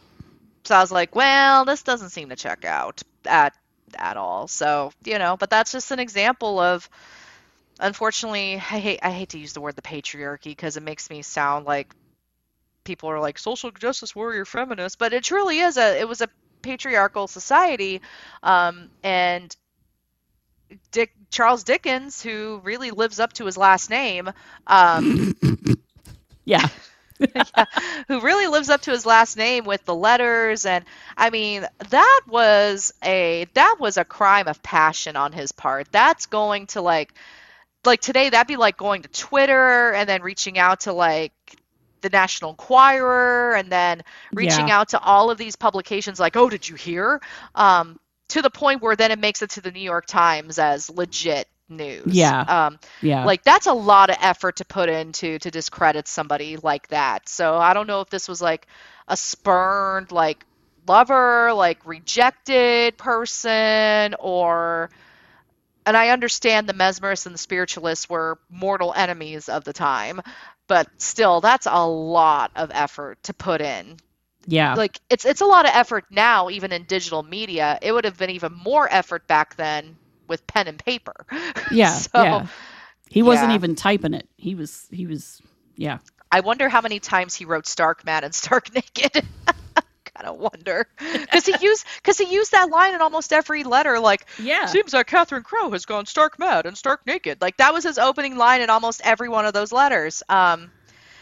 so 0.63 0.75
I 0.75 0.81
was 0.81 0.91
like, 0.91 1.15
well, 1.15 1.65
this 1.65 1.83
doesn't 1.83 2.11
seem 2.11 2.29
to 2.29 2.35
check 2.35 2.65
out 2.65 3.01
at 3.25 3.53
at 3.95 4.17
all. 4.17 4.47
So, 4.47 4.91
you 5.03 5.19
know, 5.19 5.37
but 5.37 5.49
that's 5.49 5.71
just 5.71 5.91
an 5.91 5.99
example 5.99 6.59
of 6.59 6.89
unfortunately, 7.83 8.55
I 8.55 8.79
hate 8.79 8.99
I 9.03 9.11
hate 9.11 9.29
to 9.29 9.39
use 9.39 9.53
the 9.53 9.61
word 9.61 9.75
the 9.75 9.83
patriarchy 9.83 10.45
because 10.45 10.77
it 10.77 10.83
makes 10.83 11.09
me 11.09 11.21
sound 11.21 11.65
like 11.65 11.93
people 12.83 13.09
are 13.09 13.19
like 13.19 13.37
social 13.39 13.71
justice 13.71 14.15
warrior 14.15 14.45
feminist, 14.45 14.99
but 14.99 15.13
it 15.13 15.23
truly 15.23 15.59
is 15.59 15.77
a 15.77 15.99
it 15.99 16.07
was 16.07 16.21
a 16.21 16.29
patriarchal 16.63 17.27
society 17.27 18.01
um, 18.43 18.89
and 19.03 19.55
Dick 20.91 21.13
Charles 21.29 21.63
Dickens, 21.63 22.21
who 22.21 22.61
really 22.63 22.91
lives 22.91 23.19
up 23.19 23.33
to 23.33 23.45
his 23.45 23.57
last 23.57 23.89
name, 23.89 24.31
um, 24.67 25.35
yeah. 26.45 26.67
who 28.07 28.19
really 28.21 28.47
lives 28.47 28.69
up 28.69 28.81
to 28.81 28.91
his 28.91 29.05
last 29.05 29.37
name 29.37 29.65
with 29.65 29.85
the 29.85 29.95
letters 29.95 30.65
and 30.65 30.83
I 31.15 31.29
mean 31.29 31.65
that 31.89 32.21
was 32.27 32.91
a 33.03 33.45
that 33.53 33.77
was 33.79 33.97
a 33.97 34.03
crime 34.03 34.47
of 34.47 34.63
passion 34.63 35.15
on 35.15 35.31
his 35.31 35.51
part. 35.51 35.87
That's 35.91 36.25
going 36.25 36.67
to 36.67 36.81
like 36.81 37.13
like 37.85 38.01
today 38.01 38.29
that'd 38.29 38.47
be 38.47 38.55
like 38.57 38.77
going 38.77 39.01
to 39.03 39.09
Twitter 39.09 39.91
and 39.93 40.07
then 40.07 40.21
reaching 40.21 40.57
out 40.57 40.81
to 40.81 40.93
like 40.93 41.33
the 42.01 42.09
National 42.09 42.51
Enquirer 42.51 43.55
and 43.55 43.71
then 43.71 44.01
reaching 44.33 44.67
Yeah. 44.67 44.75
out 44.79 44.89
to 44.89 44.99
all 44.99 45.29
of 45.31 45.37
these 45.37 45.55
publications 45.55 46.19
like, 46.19 46.35
"Oh, 46.35 46.49
did 46.49 46.67
you 46.67 46.75
hear?" 46.75 47.21
Um 47.55 47.99
to 48.29 48.41
the 48.41 48.49
point 48.49 48.81
where 48.81 48.95
then 48.95 49.11
it 49.11 49.19
makes 49.19 49.41
it 49.41 49.51
to 49.51 49.61
the 49.61 49.71
New 49.71 49.81
York 49.81 50.05
Times 50.05 50.57
as 50.59 50.89
legit 50.89 51.47
news. 51.69 52.05
Yeah. 52.13 52.41
Um 52.41 52.79
Yeah. 53.01 53.25
like 53.25 53.43
that's 53.43 53.67
a 53.67 53.73
lot 53.73 54.09
of 54.09 54.17
effort 54.21 54.57
to 54.57 54.65
put 54.65 54.89
into 54.89 55.39
to 55.39 55.51
discredit 55.51 56.07
somebody 56.07 56.57
like 56.57 56.87
that 56.89 57.27
so 57.29 57.55
i 57.57 57.73
don't 57.73 57.87
know 57.87 58.01
if 58.01 58.09
this 58.09 58.27
was 58.27 58.41
like 58.41 58.67
a 59.07 59.15
spurned 59.17 60.11
like 60.11 60.45
lover 60.87 61.53
like 61.53 61.85
rejected 61.85 62.97
person 62.97 64.13
or 64.19 64.89
and 65.85 65.97
i 65.97 66.09
understand 66.09 66.67
the 66.67 66.73
mesmerists 66.73 67.25
and 67.25 67.33
the 67.33 67.39
spiritualists 67.39 68.09
were 68.09 68.39
mortal 68.49 68.93
enemies 68.95 69.49
of 69.49 69.63
the 69.63 69.73
time 69.73 70.21
but 70.67 70.87
still 70.97 71.41
that's 71.41 71.67
a 71.69 71.87
lot 71.87 72.51
of 72.55 72.71
effort 72.73 73.21
to 73.23 73.33
put 73.33 73.61
in 73.61 73.97
yeah. 74.45 74.73
like 74.73 74.99
it's 75.09 75.25
it's 75.25 75.41
a 75.41 75.45
lot 75.45 75.65
of 75.65 75.71
effort 75.73 76.05
now 76.09 76.49
even 76.49 76.71
in 76.71 76.83
digital 76.83 77.23
media 77.23 77.79
it 77.81 77.91
would 77.91 78.03
have 78.03 78.17
been 78.17 78.29
even 78.29 78.51
more 78.53 78.87
effort 78.91 79.25
back 79.27 79.55
then 79.55 79.95
with 80.27 80.45
pen 80.47 80.67
and 80.67 80.83
paper 80.83 81.25
yeah. 81.71 81.93
so 81.93 82.23
yeah. 82.23 82.47
He 83.13 83.21
wasn't 83.21 83.51
yeah. 83.51 83.55
even 83.55 83.75
typing 83.75 84.15
it. 84.15 84.27
He 84.37 84.55
was 84.55 84.87
he 84.91 85.05
was 85.05 85.39
yeah. 85.75 85.99
I 86.31 86.39
wonder 86.39 86.67
how 86.67 86.81
many 86.81 86.99
times 86.99 87.35
he 87.35 87.45
wrote 87.45 87.67
stark 87.67 88.03
mad 88.03 88.23
and 88.23 88.33
stark 88.33 88.73
naked. 88.75 89.23
kind 90.17 90.27
of 90.29 90.37
wonder 90.37 90.87
because 90.99 91.45
he 91.45 91.55
used 91.61 91.85
because 91.97 92.17
he 92.17 92.33
used 92.33 92.51
that 92.51 92.69
line 92.69 92.93
in 92.93 93.01
almost 93.01 93.33
every 93.33 93.63
letter. 93.63 93.99
Like, 93.99 94.27
Yeah. 94.39 94.65
seems 94.65 94.93
like 94.93 95.07
Catherine 95.07 95.43
Crowe 95.43 95.71
has 95.71 95.85
gone 95.85 96.05
stark 96.05 96.39
mad 96.39 96.65
and 96.65 96.77
stark 96.77 97.05
naked. 97.05 97.41
Like 97.41 97.57
that 97.57 97.73
was 97.73 97.83
his 97.83 97.97
opening 97.97 98.37
line 98.37 98.61
in 98.61 98.69
almost 98.69 99.01
every 99.03 99.29
one 99.29 99.45
of 99.45 99.53
those 99.53 99.71
letters. 99.71 100.23
Um, 100.29 100.71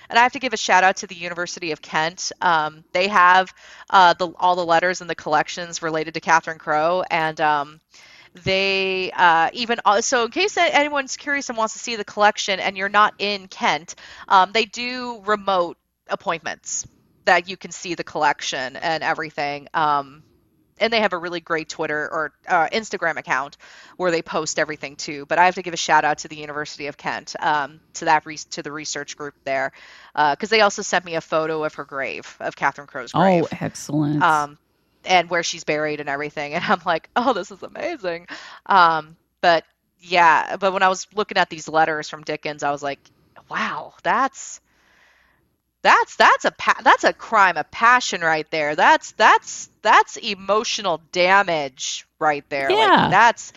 and 0.10 0.20
I 0.20 0.24
have 0.24 0.34
to 0.34 0.39
give 0.39 0.52
a 0.52 0.58
shout 0.58 0.84
out 0.84 0.98
to 0.98 1.08
the 1.08 1.16
University 1.16 1.72
of 1.72 1.82
Kent. 1.82 2.34
Um, 2.42 2.84
they 2.92 3.08
have 3.08 3.54
uh, 3.89 4.14
the 4.14 4.30
all 4.38 4.58
the 4.58 4.66
letters 4.66 5.00
in 5.00 5.08
the 5.08 5.16
collections 5.16 5.82
related 5.82 6.16
to 6.16 6.20
Catherine 6.20 6.58
Crowe, 6.60 7.04
and 7.10 7.39
um, 7.39 7.80
they 8.44 9.12
uh, 9.12 9.50
even 9.54 9.80
uh, 9.86 10.02
so 10.02 10.26
in 10.26 10.32
case 10.32 10.58
anyone's 10.58 11.16
curious 11.18 11.50
and 11.50 11.58
wants 11.58 11.74
to 11.74 11.80
see 11.80 11.96
the 11.96 12.04
collection 12.04 12.60
and 12.60 12.78
you're 12.78 12.89
not 12.89 13.14
in 13.20 13.48
kent 13.48 13.96
um, 14.28 14.52
they 14.54 14.66
do 14.66 15.22
remote 15.26 15.78
appointments 16.08 16.88
that 17.26 17.48
you 17.50 17.58
can 17.58 17.72
see 17.72 17.96
the 17.96 18.04
collection 18.04 18.76
and 18.76 19.04
everything 19.04 19.68
um, 19.74 20.24
and 20.80 20.92
they 20.92 21.00
have 21.02 21.14
a 21.14 21.18
really 21.18 21.40
great 21.40 21.70
twitter 21.70 22.10
or 22.12 22.34
uh, 22.48 22.68
instagram 22.70 23.18
account 23.18 23.58
where 23.98 24.12
they 24.12 24.22
post 24.22 24.58
everything 24.60 24.96
too 24.96 25.26
but 25.28 25.38
i 25.40 25.46
have 25.46 25.56
to 25.56 25.62
give 25.62 25.74
a 25.74 25.78
shout 25.78 26.04
out 26.04 26.20
to 26.20 26.28
the 26.28 26.36
university 26.36 26.88
of 26.88 26.98
kent 26.98 27.36
um, 27.40 27.80
to 27.94 28.06
that 28.06 28.26
re- 28.26 28.38
to 28.38 28.64
the 28.64 28.72
research 28.72 29.16
group 29.18 29.36
there 29.44 29.72
because 30.32 30.50
they 30.50 30.62
also 30.62 30.82
sent 30.82 31.06
me 31.06 31.16
a 31.16 31.22
photo 31.22 31.64
of 31.64 31.74
her 31.76 31.86
grave 31.86 32.36
of 32.40 32.56
catherine 32.56 32.88
crowe's 32.88 33.12
grave 33.12 33.44
Oh, 33.44 33.48
excellent. 33.62 34.22
um, 34.24 34.58
and 35.04 35.30
where 35.32 35.42
she's 35.42 35.64
buried 35.64 36.00
and 36.00 36.08
everything. 36.10 36.54
And 36.56 36.64
I'm 36.64 36.82
like, 36.86 37.10
oh, 37.16 37.34
this 37.34 37.50
is 37.50 37.64
amazing. 37.64 38.28
Um, 38.68 39.16
but 39.42 39.66
yeah, 40.00 40.58
but 40.58 40.74
when 40.74 40.84
I 40.84 40.90
was 40.90 41.08
looking 41.16 41.38
at 41.40 41.50
these 41.50 41.68
letters 41.68 42.08
from 42.08 42.22
Dickens, 42.24 42.62
I 42.62 42.70
was 42.70 42.84
like, 42.84 43.00
wow, 43.50 43.96
that's 44.04 44.62
that's 45.84 46.16
that's 46.16 46.46
a 46.46 46.52
pa- 46.52 46.82
that's 46.84 47.04
a 47.04 47.14
crime 47.14 47.58
of 47.58 47.70
passion 47.72 48.22
right 48.22 48.50
there. 48.52 48.76
That's 48.76 49.12
that's 49.14 49.70
that's 49.82 50.18
emotional 50.18 51.02
damage 51.12 52.06
right 52.20 52.48
there. 52.50 52.70
Like, 52.70 52.78
Yeah. 52.78 53.10
that's 53.10 53.52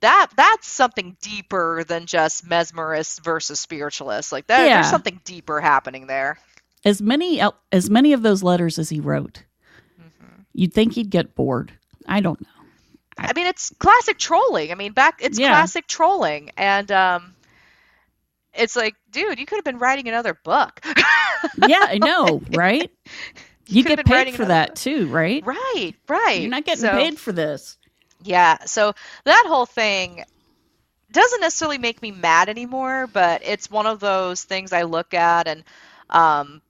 that 0.00 0.28
that's 0.36 0.66
something 0.68 1.16
deeper 1.22 1.84
than 1.86 2.06
just 2.06 2.46
mesmerists 2.48 3.22
versus 3.22 3.60
spiritualists. 3.60 4.32
Like 4.32 4.46
that, 4.48 4.66
Yeah. 4.66 4.74
there's 4.76 4.90
something 4.90 5.20
deeper 5.24 5.60
happening 5.60 6.06
there. 6.06 6.38
as 6.84 7.00
many 7.00 7.40
as 7.72 7.88
many 7.88 8.12
of 8.12 8.22
those 8.22 8.42
letters 8.42 8.78
as 8.78 8.88
he 8.90 9.00
wrote, 9.00 9.44
Mm-hmm. 10.00 10.42
you'd 10.52 10.74
think 10.74 10.94
he'd 10.94 11.10
get 11.10 11.34
bored. 11.34 11.72
I 12.06 12.20
don't 12.20 12.40
know. 12.40 12.46
I 13.16 13.32
mean, 13.32 13.46
it's 13.46 13.70
classic 13.78 14.18
trolling. 14.18 14.72
I 14.72 14.74
mean, 14.74 14.92
back 14.92 15.18
it's 15.20 15.38
Yeah. 15.38 15.50
classic 15.50 15.86
trolling, 15.86 16.50
and 16.56 16.90
um, 16.90 17.33
it's 18.56 18.76
like, 18.76 18.94
dude, 19.10 19.38
you 19.38 19.46
could 19.46 19.56
have 19.56 19.64
been 19.64 19.78
writing 19.78 20.08
another 20.08 20.34
book. 20.44 20.80
Yeah, 21.68 21.80
I 21.88 21.98
know, 21.98 22.40
right? 22.52 22.90
You 23.66 23.82
could've 23.82 24.04
get 24.04 24.26
paid 24.26 24.34
for 24.34 24.44
that 24.46 24.76
too, 24.76 25.06
right? 25.08 25.44
right, 25.46 25.94
right. 26.08 26.40
You're 26.40 26.50
not 26.50 26.64
getting 26.64 26.82
So- 26.82 26.90
paid 26.92 27.18
for 27.18 27.32
this. 27.32 27.76
Yeah, 28.22 28.58
so 28.64 28.92
that 29.24 29.44
whole 29.46 29.66
thing 29.66 30.24
doesn't 31.12 31.40
necessarily 31.40 31.78
make 31.78 32.00
me 32.02 32.10
mad 32.10 32.48
anymore, 32.48 33.06
but 33.06 33.42
it's 33.44 33.70
one 33.70 33.86
of 33.86 34.00
those 34.00 34.42
things 34.42 34.72
I 34.72 34.82
look 34.82 35.14
at 35.14 35.46
and 35.48 35.64
um 36.10 36.60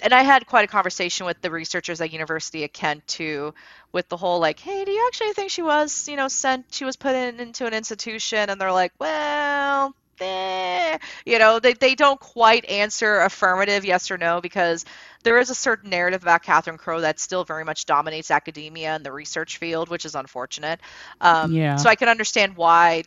and 0.00 0.12
I 0.12 0.22
had 0.22 0.46
quite 0.46 0.64
a 0.64 0.68
conversation 0.68 1.26
with 1.26 1.40
the 1.40 1.50
researchers 1.50 2.00
at 2.00 2.12
University 2.12 2.62
of 2.64 2.72
Kent 2.72 3.06
too, 3.08 3.52
with 3.92 4.08
the 4.08 4.16
whole 4.16 4.38
like, 4.40 4.60
hey, 4.60 4.84
do 4.84 4.90
you 4.92 5.04
actually 5.08 5.32
think 5.32 5.50
she 5.50 5.62
was, 5.62 6.08
you 6.08 6.16
know, 6.16 6.28
sent 6.28 6.66
she 6.72 6.84
was 6.84 6.96
put 6.96 7.14
in 7.16 7.40
into 7.40 7.66
an 7.66 7.74
institution? 7.74 8.48
And 8.50 8.60
they're 8.60 8.72
like, 8.72 8.92
well, 9.00 9.94
eh. 10.20 10.98
you 11.26 11.38
know, 11.38 11.58
they 11.58 11.72
they 11.74 11.94
don't 11.94 12.18
quite 12.20 12.64
answer 12.66 13.20
affirmative 13.20 13.84
yes 13.84 14.10
or 14.10 14.18
no 14.18 14.40
because 14.40 14.84
there 15.24 15.38
is 15.38 15.50
a 15.50 15.54
certain 15.54 15.90
narrative 15.90 16.22
about 16.22 16.42
Catherine 16.42 16.78
Crowe 16.78 17.00
that 17.00 17.18
still 17.18 17.44
very 17.44 17.64
much 17.64 17.86
dominates 17.86 18.30
academia 18.30 18.94
and 18.94 19.04
the 19.04 19.12
research 19.12 19.58
field, 19.58 19.88
which 19.88 20.04
is 20.04 20.14
unfortunate. 20.14 20.80
Um, 21.20 21.56
Yeah. 21.56 21.76
So 21.76 21.88
I 21.88 21.96
can 21.96 22.08
understand 22.08 22.56
why 22.56 23.04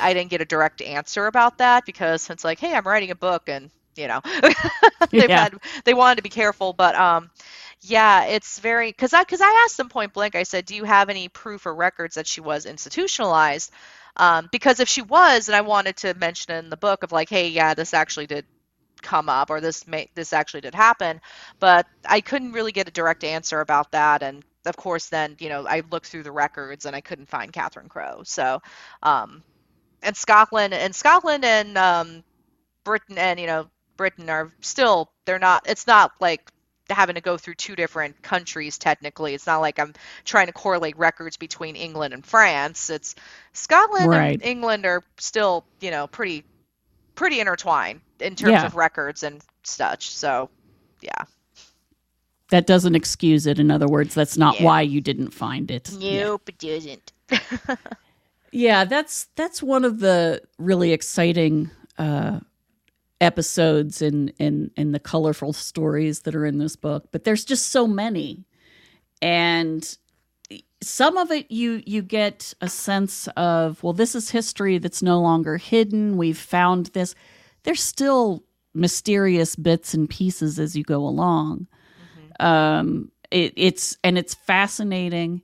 I 0.00 0.12
didn't 0.14 0.30
get 0.30 0.40
a 0.40 0.44
direct 0.44 0.82
answer 0.82 1.26
about 1.26 1.58
that 1.58 1.84
because 1.86 2.28
it's 2.30 2.44
like, 2.44 2.58
hey, 2.60 2.74
I'm 2.74 2.84
writing 2.86 3.10
a 3.10 3.16
book 3.16 3.48
and 3.48 3.70
you 3.96 4.08
know 4.08 4.20
they've 5.16 5.30
Yeah. 5.30 5.32
had 5.32 5.54
they 5.84 5.94
wanted 5.94 6.16
to 6.16 6.22
be 6.22 6.28
careful, 6.28 6.72
but 6.72 6.94
um, 6.94 7.30
yeah, 7.80 8.24
it's 8.26 8.58
very 8.58 8.90
because 8.90 9.12
I 9.14 9.22
because 9.22 9.40
I 9.40 9.62
asked 9.64 9.76
them 9.76 9.88
point 9.88 10.12
blank. 10.12 10.34
I 10.34 10.42
said, 10.44 10.66
do 10.66 10.74
you 10.74 10.84
have 10.84 11.08
any 11.10 11.28
proof 11.28 11.66
or 11.66 11.74
records 11.74 12.16
that 12.16 12.26
she 12.26 12.40
was 12.40 12.66
institutionalized? 12.66 13.70
Um, 14.16 14.48
because 14.50 14.80
if 14.80 14.88
she 14.88 15.02
was, 15.02 15.48
and 15.48 15.56
I 15.56 15.60
wanted 15.60 15.96
to 15.98 16.14
mention 16.14 16.54
in 16.54 16.70
the 16.70 16.76
book 16.76 17.02
of 17.02 17.12
like, 17.12 17.28
hey, 17.28 17.48
yeah, 17.48 17.74
this 17.74 17.94
actually 17.94 18.26
did 18.26 18.46
come 19.02 19.28
up 19.28 19.50
or 19.50 19.60
this 19.60 19.86
may 19.86 20.08
this 20.14 20.32
actually 20.32 20.60
did 20.60 20.74
happen 20.74 21.20
but 21.60 21.86
i 22.08 22.20
couldn't 22.20 22.52
really 22.52 22.72
get 22.72 22.88
a 22.88 22.90
direct 22.90 23.24
answer 23.24 23.60
about 23.60 23.92
that 23.92 24.22
and 24.22 24.42
of 24.64 24.76
course 24.76 25.08
then 25.08 25.36
you 25.38 25.48
know 25.48 25.66
i 25.66 25.82
looked 25.90 26.06
through 26.06 26.22
the 26.22 26.32
records 26.32 26.86
and 26.86 26.96
i 26.96 27.00
couldn't 27.00 27.28
find 27.28 27.52
catherine 27.52 27.88
Crowe. 27.88 28.22
so 28.24 28.60
um 29.02 29.42
and 30.02 30.16
scotland 30.16 30.74
and 30.74 30.94
scotland 30.94 31.44
and 31.44 31.76
um 31.76 32.24
britain 32.84 33.18
and 33.18 33.38
you 33.38 33.46
know 33.46 33.68
britain 33.96 34.28
are 34.30 34.52
still 34.60 35.10
they're 35.24 35.38
not 35.38 35.68
it's 35.68 35.86
not 35.86 36.12
like 36.20 36.50
having 36.90 37.14
to 37.16 37.20
go 37.20 37.36
through 37.36 37.54
two 37.54 37.76
different 37.76 38.20
countries 38.22 38.78
technically 38.78 39.34
it's 39.34 39.46
not 39.46 39.58
like 39.58 39.78
i'm 39.78 39.92
trying 40.24 40.46
to 40.46 40.52
correlate 40.52 40.96
records 40.98 41.36
between 41.36 41.76
england 41.76 42.14
and 42.14 42.24
france 42.24 42.90
it's 42.90 43.14
scotland 43.52 44.08
Right. 44.08 44.32
and 44.34 44.42
england 44.42 44.86
are 44.86 45.02
still 45.18 45.66
you 45.80 45.90
know 45.90 46.06
pretty 46.06 46.44
pretty 47.14 47.40
intertwined 47.40 48.00
in 48.20 48.36
terms 48.36 48.50
Yeah. 48.52 48.66
of 48.66 48.76
records 48.76 49.22
and 49.22 49.42
such 49.64 50.10
so 50.10 50.50
yeah 51.00 51.24
That 52.50 52.66
doesn't 52.66 52.94
excuse 52.94 53.46
it. 53.46 53.58
In 53.58 53.70
other 53.72 53.88
words, 53.88 54.14
that's 54.14 54.36
not 54.36 54.60
Yeah. 54.60 54.64
why 54.64 54.82
you 54.82 55.00
didn't 55.00 55.30
find 55.32 55.70
it. 55.70 55.90
Yeah. 55.90 56.24
nope 56.24 56.48
it 56.48 56.58
doesn't 56.58 57.12
Yeah, 58.52 58.84
that's 58.84 59.26
that's 59.36 59.62
one 59.62 59.84
of 59.84 59.98
the 60.00 60.40
really 60.58 60.92
exciting 60.92 61.70
uh, 61.98 62.40
episodes 63.20 64.02
and 64.02 64.32
and 64.38 64.70
and 64.76 64.94
the 64.94 65.00
colorful 65.00 65.52
stories 65.52 66.20
that 66.20 66.34
are 66.34 66.46
in 66.46 66.58
this 66.58 66.76
book, 66.76 67.08
but 67.12 67.24
there's 67.24 67.44
just 67.44 67.68
so 67.68 67.86
many, 67.86 68.44
and 69.22 69.96
some 70.82 71.16
of 71.16 71.30
it 71.30 71.50
you 71.50 71.82
you 71.86 72.02
get 72.02 72.52
a 72.60 72.68
sense 72.68 73.28
of 73.36 73.82
well, 73.82 73.92
this 73.92 74.14
is 74.14 74.30
history 74.30 74.78
that's 74.78 75.02
no 75.02 75.20
longer 75.20 75.56
hidden. 75.56 76.16
We've 76.16 76.38
found 76.38 76.86
this. 76.86 77.14
There's 77.62 77.82
still 77.82 78.44
mysterious 78.74 79.56
bits 79.56 79.94
and 79.94 80.08
pieces 80.08 80.58
as 80.58 80.76
you 80.76 80.84
go 80.84 80.98
along. 81.06 81.66
Mm-hmm. 82.38 82.46
Um, 82.46 83.12
it, 83.30 83.54
it's 83.56 83.96
and 84.04 84.18
it's 84.18 84.34
fascinating. 84.34 85.42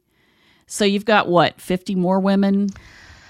So 0.67 0.85
you've 0.85 1.05
got 1.05 1.29
what 1.29 1.61
fifty 1.61 1.95
more 1.95 2.21
women 2.21 2.69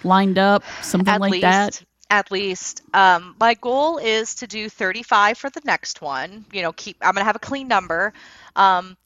lined 0.05 0.39
up, 0.39 0.65
something 0.83 1.15
At 1.15 1.21
like 1.21 1.33
least. 1.33 1.43
that 1.43 1.85
at 2.13 2.31
least. 2.31 2.83
Um, 2.93 3.35
my 3.41 3.55
goal 3.55 3.97
is 3.97 4.35
to 4.37 4.47
do 4.47 4.69
35 4.69 5.39
for 5.39 5.49
the 5.49 5.63
next 5.65 6.03
one. 6.03 6.45
You 6.53 6.61
know, 6.61 6.73
keep. 6.73 6.99
I'm 7.01 7.15
gonna 7.15 7.25
have 7.25 7.37
a 7.37 7.41
clean 7.41 7.69
number. 7.69 8.13
Um, 8.55 8.99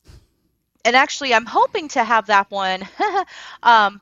and 0.84 0.96
actually, 0.96 1.32
I'm 1.32 1.46
hoping 1.46 1.86
to 1.90 2.02
have 2.02 2.26
that 2.26 2.50
one 2.50 2.86
um, 3.62 4.00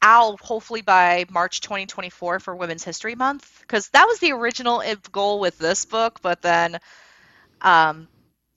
out 0.00 0.40
hopefully 0.40 0.80
by 0.80 1.24
March 1.28 1.60
2024 1.60 2.38
for 2.38 2.54
Women's 2.54 2.84
History 2.84 3.16
Month, 3.16 3.58
because 3.62 3.88
that 3.88 4.06
was 4.06 4.20
the 4.20 4.30
original 4.30 4.80
goal 5.10 5.40
with 5.40 5.58
this 5.58 5.84
book. 5.84 6.20
But 6.22 6.40
then, 6.40 6.78
um, 7.62 8.06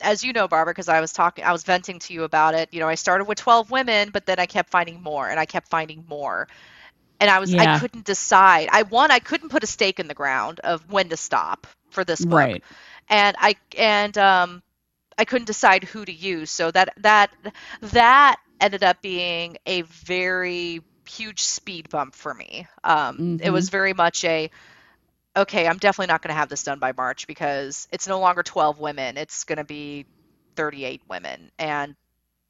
as 0.01 0.23
you 0.23 0.33
know, 0.33 0.47
Barbara, 0.47 0.71
because 0.75 0.87
I 0.87 1.01
was 1.01 1.13
talking, 1.13 1.43
I 1.43 1.51
was 1.51 1.63
venting 1.63 1.97
to 1.97 2.13
you 2.13 2.25
about 2.25 2.53
it. 2.53 2.69
You 2.71 2.79
know, 2.79 2.87
I 2.87 2.93
started 2.93 3.25
with 3.25 3.39
12 3.39 3.71
women, 3.71 4.11
but 4.11 4.27
then 4.27 4.37
I 4.37 4.45
kept 4.45 4.69
finding 4.69 5.01
more, 5.01 5.27
and 5.27 5.39
I 5.39 5.47
kept 5.47 5.67
finding 5.67 6.05
more 6.07 6.47
and 7.19 7.29
I 7.29 7.39
was 7.39 7.53
yeah. 7.53 7.75
I 7.75 7.79
couldn't 7.79 8.05
decide. 8.05 8.69
I 8.71 8.83
one 8.83 9.11
I 9.11 9.19
couldn't 9.19 9.49
put 9.49 9.63
a 9.63 9.67
stake 9.67 9.99
in 9.99 10.07
the 10.07 10.13
ground 10.13 10.59
of 10.59 10.89
when 10.91 11.09
to 11.09 11.17
stop 11.17 11.67
for 11.89 12.03
this 12.03 12.23
book, 12.23 12.37
right. 12.37 12.63
and 13.09 13.35
I 13.39 13.55
and 13.77 14.17
um 14.17 14.63
I 15.17 15.25
couldn't 15.25 15.47
decide 15.47 15.83
who 15.83 16.05
to 16.05 16.11
use. 16.11 16.51
So 16.51 16.71
that 16.71 16.93
that 16.97 17.31
that 17.81 18.37
ended 18.61 18.83
up 18.83 19.01
being 19.01 19.57
a 19.65 19.81
very 19.81 20.81
huge 21.07 21.41
speed 21.41 21.89
bump 21.89 22.15
for 22.15 22.33
me. 22.33 22.67
Um, 22.83 23.17
mm-hmm. 23.17 23.37
It 23.41 23.51
was 23.51 23.69
very 23.69 23.93
much 23.93 24.23
a 24.23 24.49
okay. 25.35 25.67
I'm 25.67 25.77
definitely 25.77 26.11
not 26.11 26.21
going 26.21 26.33
to 26.33 26.39
have 26.39 26.49
this 26.49 26.63
done 26.63 26.79
by 26.79 26.91
March 26.91 27.27
because 27.27 27.87
it's 27.91 28.07
no 28.07 28.19
longer 28.19 28.43
12 28.43 28.79
women. 28.79 29.17
It's 29.17 29.43
going 29.43 29.57
to 29.57 29.63
be 29.63 30.05
38 30.55 31.01
women, 31.09 31.51
and 31.57 31.95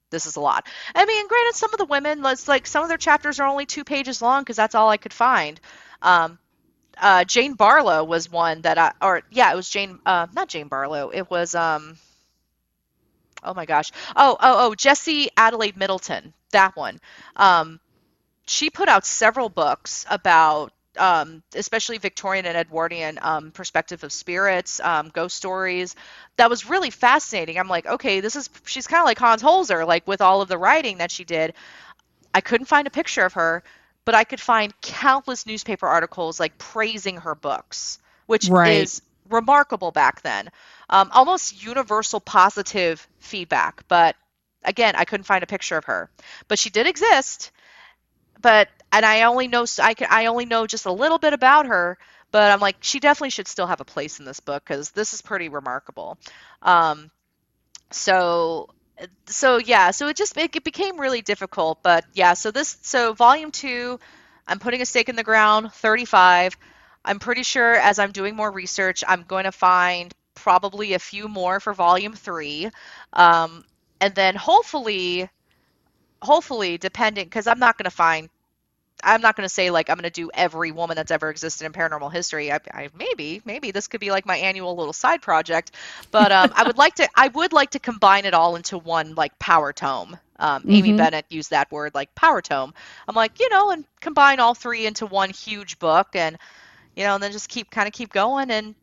this 0.09 0.25
is 0.25 0.35
a 0.35 0.41
lot. 0.41 0.67
I 0.95 1.05
mean, 1.05 1.27
granted, 1.27 1.55
some 1.55 1.73
of 1.73 1.77
the 1.77 1.85
women, 1.85 2.21
let's 2.21 2.47
like 2.47 2.67
some 2.67 2.83
of 2.83 2.89
their 2.89 2.97
chapters 2.97 3.39
are 3.39 3.47
only 3.47 3.65
two 3.65 3.83
pages 3.83 4.21
long 4.21 4.41
because 4.41 4.55
that's 4.55 4.75
all 4.75 4.89
I 4.89 4.97
could 4.97 5.13
find. 5.13 5.59
Um, 6.01 6.39
uh, 6.99 7.23
Jane 7.23 7.53
Barlow 7.53 8.03
was 8.03 8.31
one 8.31 8.61
that 8.61 8.77
I, 8.77 8.93
or 9.01 9.21
yeah, 9.31 9.51
it 9.51 9.55
was 9.55 9.69
Jane, 9.69 9.99
uh, 10.05 10.27
not 10.33 10.49
Jane 10.49 10.67
Barlow. 10.67 11.09
It 11.09 11.29
was, 11.29 11.55
um, 11.55 11.97
oh 13.43 13.53
my 13.53 13.65
gosh, 13.65 13.91
oh, 14.15 14.37
oh, 14.39 14.67
oh, 14.67 14.75
Jessie 14.75 15.29
Adelaide 15.37 15.77
Middleton, 15.77 16.33
that 16.51 16.75
one. 16.75 16.99
Um, 17.35 17.79
she 18.45 18.69
put 18.69 18.89
out 18.89 19.05
several 19.05 19.49
books 19.49 20.05
about 20.09 20.71
um, 20.97 21.43
especially 21.55 21.97
Victorian 21.97 22.45
and 22.45 22.57
Edwardian 22.57 23.19
um, 23.21 23.51
perspective 23.51 24.03
of 24.03 24.11
spirits, 24.11 24.79
um, 24.79 25.09
ghost 25.09 25.35
stories. 25.35 25.95
That 26.37 26.49
was 26.49 26.69
really 26.69 26.89
fascinating. 26.89 27.57
I'm 27.59 27.67
like, 27.67 27.85
okay, 27.85 28.19
this 28.19 28.35
is 28.35 28.49
she's 28.65 28.87
kind 28.87 29.01
of 29.01 29.05
like 29.05 29.19
Hans 29.19 29.41
Holzer, 29.41 29.85
like 29.87 30.07
with 30.07 30.21
all 30.21 30.41
of 30.41 30.49
the 30.49 30.57
writing 30.57 30.97
that 30.97 31.11
she 31.11 31.23
did. 31.23 31.53
I 32.33 32.41
couldn't 32.41 32.67
find 32.67 32.87
a 32.87 32.91
picture 32.91 33.25
of 33.25 33.33
her, 33.33 33.63
but 34.05 34.15
I 34.15 34.23
could 34.23 34.41
find 34.41 34.73
countless 34.81 35.45
newspaper 35.45 35.87
articles 35.87 36.39
like 36.39 36.57
praising 36.57 37.17
her 37.17 37.35
books, 37.35 37.99
which 38.25 38.47
right. 38.47 38.81
is 38.81 39.01
remarkable 39.29 39.91
back 39.91 40.21
then. 40.21 40.49
Um, 40.89 41.09
almost 41.13 41.63
universal 41.63 42.19
positive 42.19 43.07
feedback, 43.19 43.83
but 43.87 44.15
again, 44.63 44.95
I 44.95 45.05
couldn't 45.05 45.23
find 45.23 45.43
a 45.43 45.47
picture 45.47 45.77
of 45.77 45.85
her. 45.85 46.09
But 46.47 46.59
she 46.59 46.69
did 46.69 46.87
exist. 46.87 47.51
But 48.41 48.69
and 48.91 49.05
I 49.05 49.23
only 49.23 49.47
know 49.47 49.65
I 49.81 49.93
can 49.93 50.07
I 50.09 50.27
only 50.27 50.45
know 50.45 50.67
just 50.67 50.85
a 50.85 50.91
little 50.91 51.19
bit 51.19 51.33
about 51.33 51.67
her, 51.67 51.97
but 52.31 52.51
I'm 52.51 52.59
like 52.59 52.77
she 52.81 52.99
definitely 52.99 53.31
should 53.31 53.47
still 53.47 53.67
have 53.67 53.81
a 53.81 53.85
place 53.85 54.19
in 54.19 54.25
this 54.25 54.39
book 54.39 54.63
because 54.65 54.91
this 54.91 55.13
is 55.13 55.21
pretty 55.21 55.49
remarkable. 55.49 56.17
Um, 56.61 57.11
so 57.91 58.69
so 59.27 59.57
yeah, 59.57 59.91
so 59.91 60.07
it 60.07 60.17
just 60.17 60.37
it, 60.37 60.55
it 60.55 60.63
became 60.63 60.99
really 60.99 61.21
difficult, 61.21 61.83
but 61.83 62.05
yeah, 62.13 62.33
so 62.33 62.51
this 62.51 62.77
so 62.81 63.13
volume 63.13 63.51
two, 63.51 63.99
I'm 64.47 64.59
putting 64.59 64.81
a 64.81 64.85
stake 64.85 65.09
in 65.09 65.15
the 65.15 65.23
ground, 65.23 65.71
35. 65.73 66.57
I'm 67.05 67.19
pretty 67.19 67.43
sure 67.43 67.73
as 67.75 67.99
I'm 67.99 68.11
doing 68.11 68.35
more 68.35 68.51
research, 68.51 69.03
I'm 69.07 69.23
going 69.23 69.45
to 69.45 69.51
find 69.51 70.13
probably 70.35 70.93
a 70.93 70.99
few 70.99 71.27
more 71.27 71.59
for 71.59 71.73
volume 71.73 72.13
three, 72.13 72.69
um, 73.13 73.63
and 74.01 74.13
then 74.15 74.35
hopefully 74.35 75.29
hopefully 76.21 76.77
depending 76.77 77.25
because 77.25 77.47
i'm 77.47 77.59
not 77.59 77.77
going 77.77 77.85
to 77.85 77.91
find 77.91 78.29
I'm 79.03 79.21
not 79.21 79.35
going 79.35 79.45
to 79.45 79.53
say 79.53 79.69
like 79.69 79.89
I'm 79.89 79.95
going 79.95 80.03
to 80.03 80.09
do 80.09 80.31
every 80.33 80.71
woman 80.71 80.95
that's 80.95 81.11
ever 81.11 81.29
existed 81.29 81.65
in 81.65 81.71
paranormal 81.71 82.11
history. 82.11 82.51
I, 82.51 82.59
I, 82.73 82.89
maybe, 82.97 83.41
maybe 83.45 83.71
this 83.71 83.87
could 83.87 83.99
be 83.99 84.11
like 84.11 84.25
my 84.25 84.37
annual 84.37 84.75
little 84.75 84.93
side 84.93 85.21
project, 85.21 85.71
but 86.11 86.31
um, 86.31 86.51
I 86.55 86.63
would 86.63 86.77
like 86.77 86.95
to. 86.95 87.07
I 87.15 87.27
would 87.27 87.53
like 87.53 87.71
to 87.71 87.79
combine 87.79 88.25
it 88.25 88.33
all 88.33 88.55
into 88.55 88.77
one 88.77 89.15
like 89.15 89.37
power 89.39 89.71
tome. 89.71 90.17
Um, 90.39 90.61
mm-hmm. 90.61 90.71
Amy 90.71 90.97
Bennett 90.97 91.25
used 91.29 91.51
that 91.51 91.71
word 91.71 91.93
like 91.93 92.13
power 92.15 92.41
tome. 92.41 92.73
I'm 93.07 93.15
like, 93.15 93.39
you 93.39 93.49
know, 93.49 93.71
and 93.71 93.85
combine 94.01 94.39
all 94.39 94.55
three 94.55 94.85
into 94.85 95.05
one 95.05 95.29
huge 95.29 95.77
book, 95.79 96.09
and 96.15 96.37
you 96.95 97.03
know, 97.03 97.15
and 97.15 97.23
then 97.23 97.31
just 97.31 97.49
keep 97.49 97.69
kind 97.69 97.87
of 97.87 97.93
keep 97.93 98.11
going, 98.11 98.49
and 98.49 98.73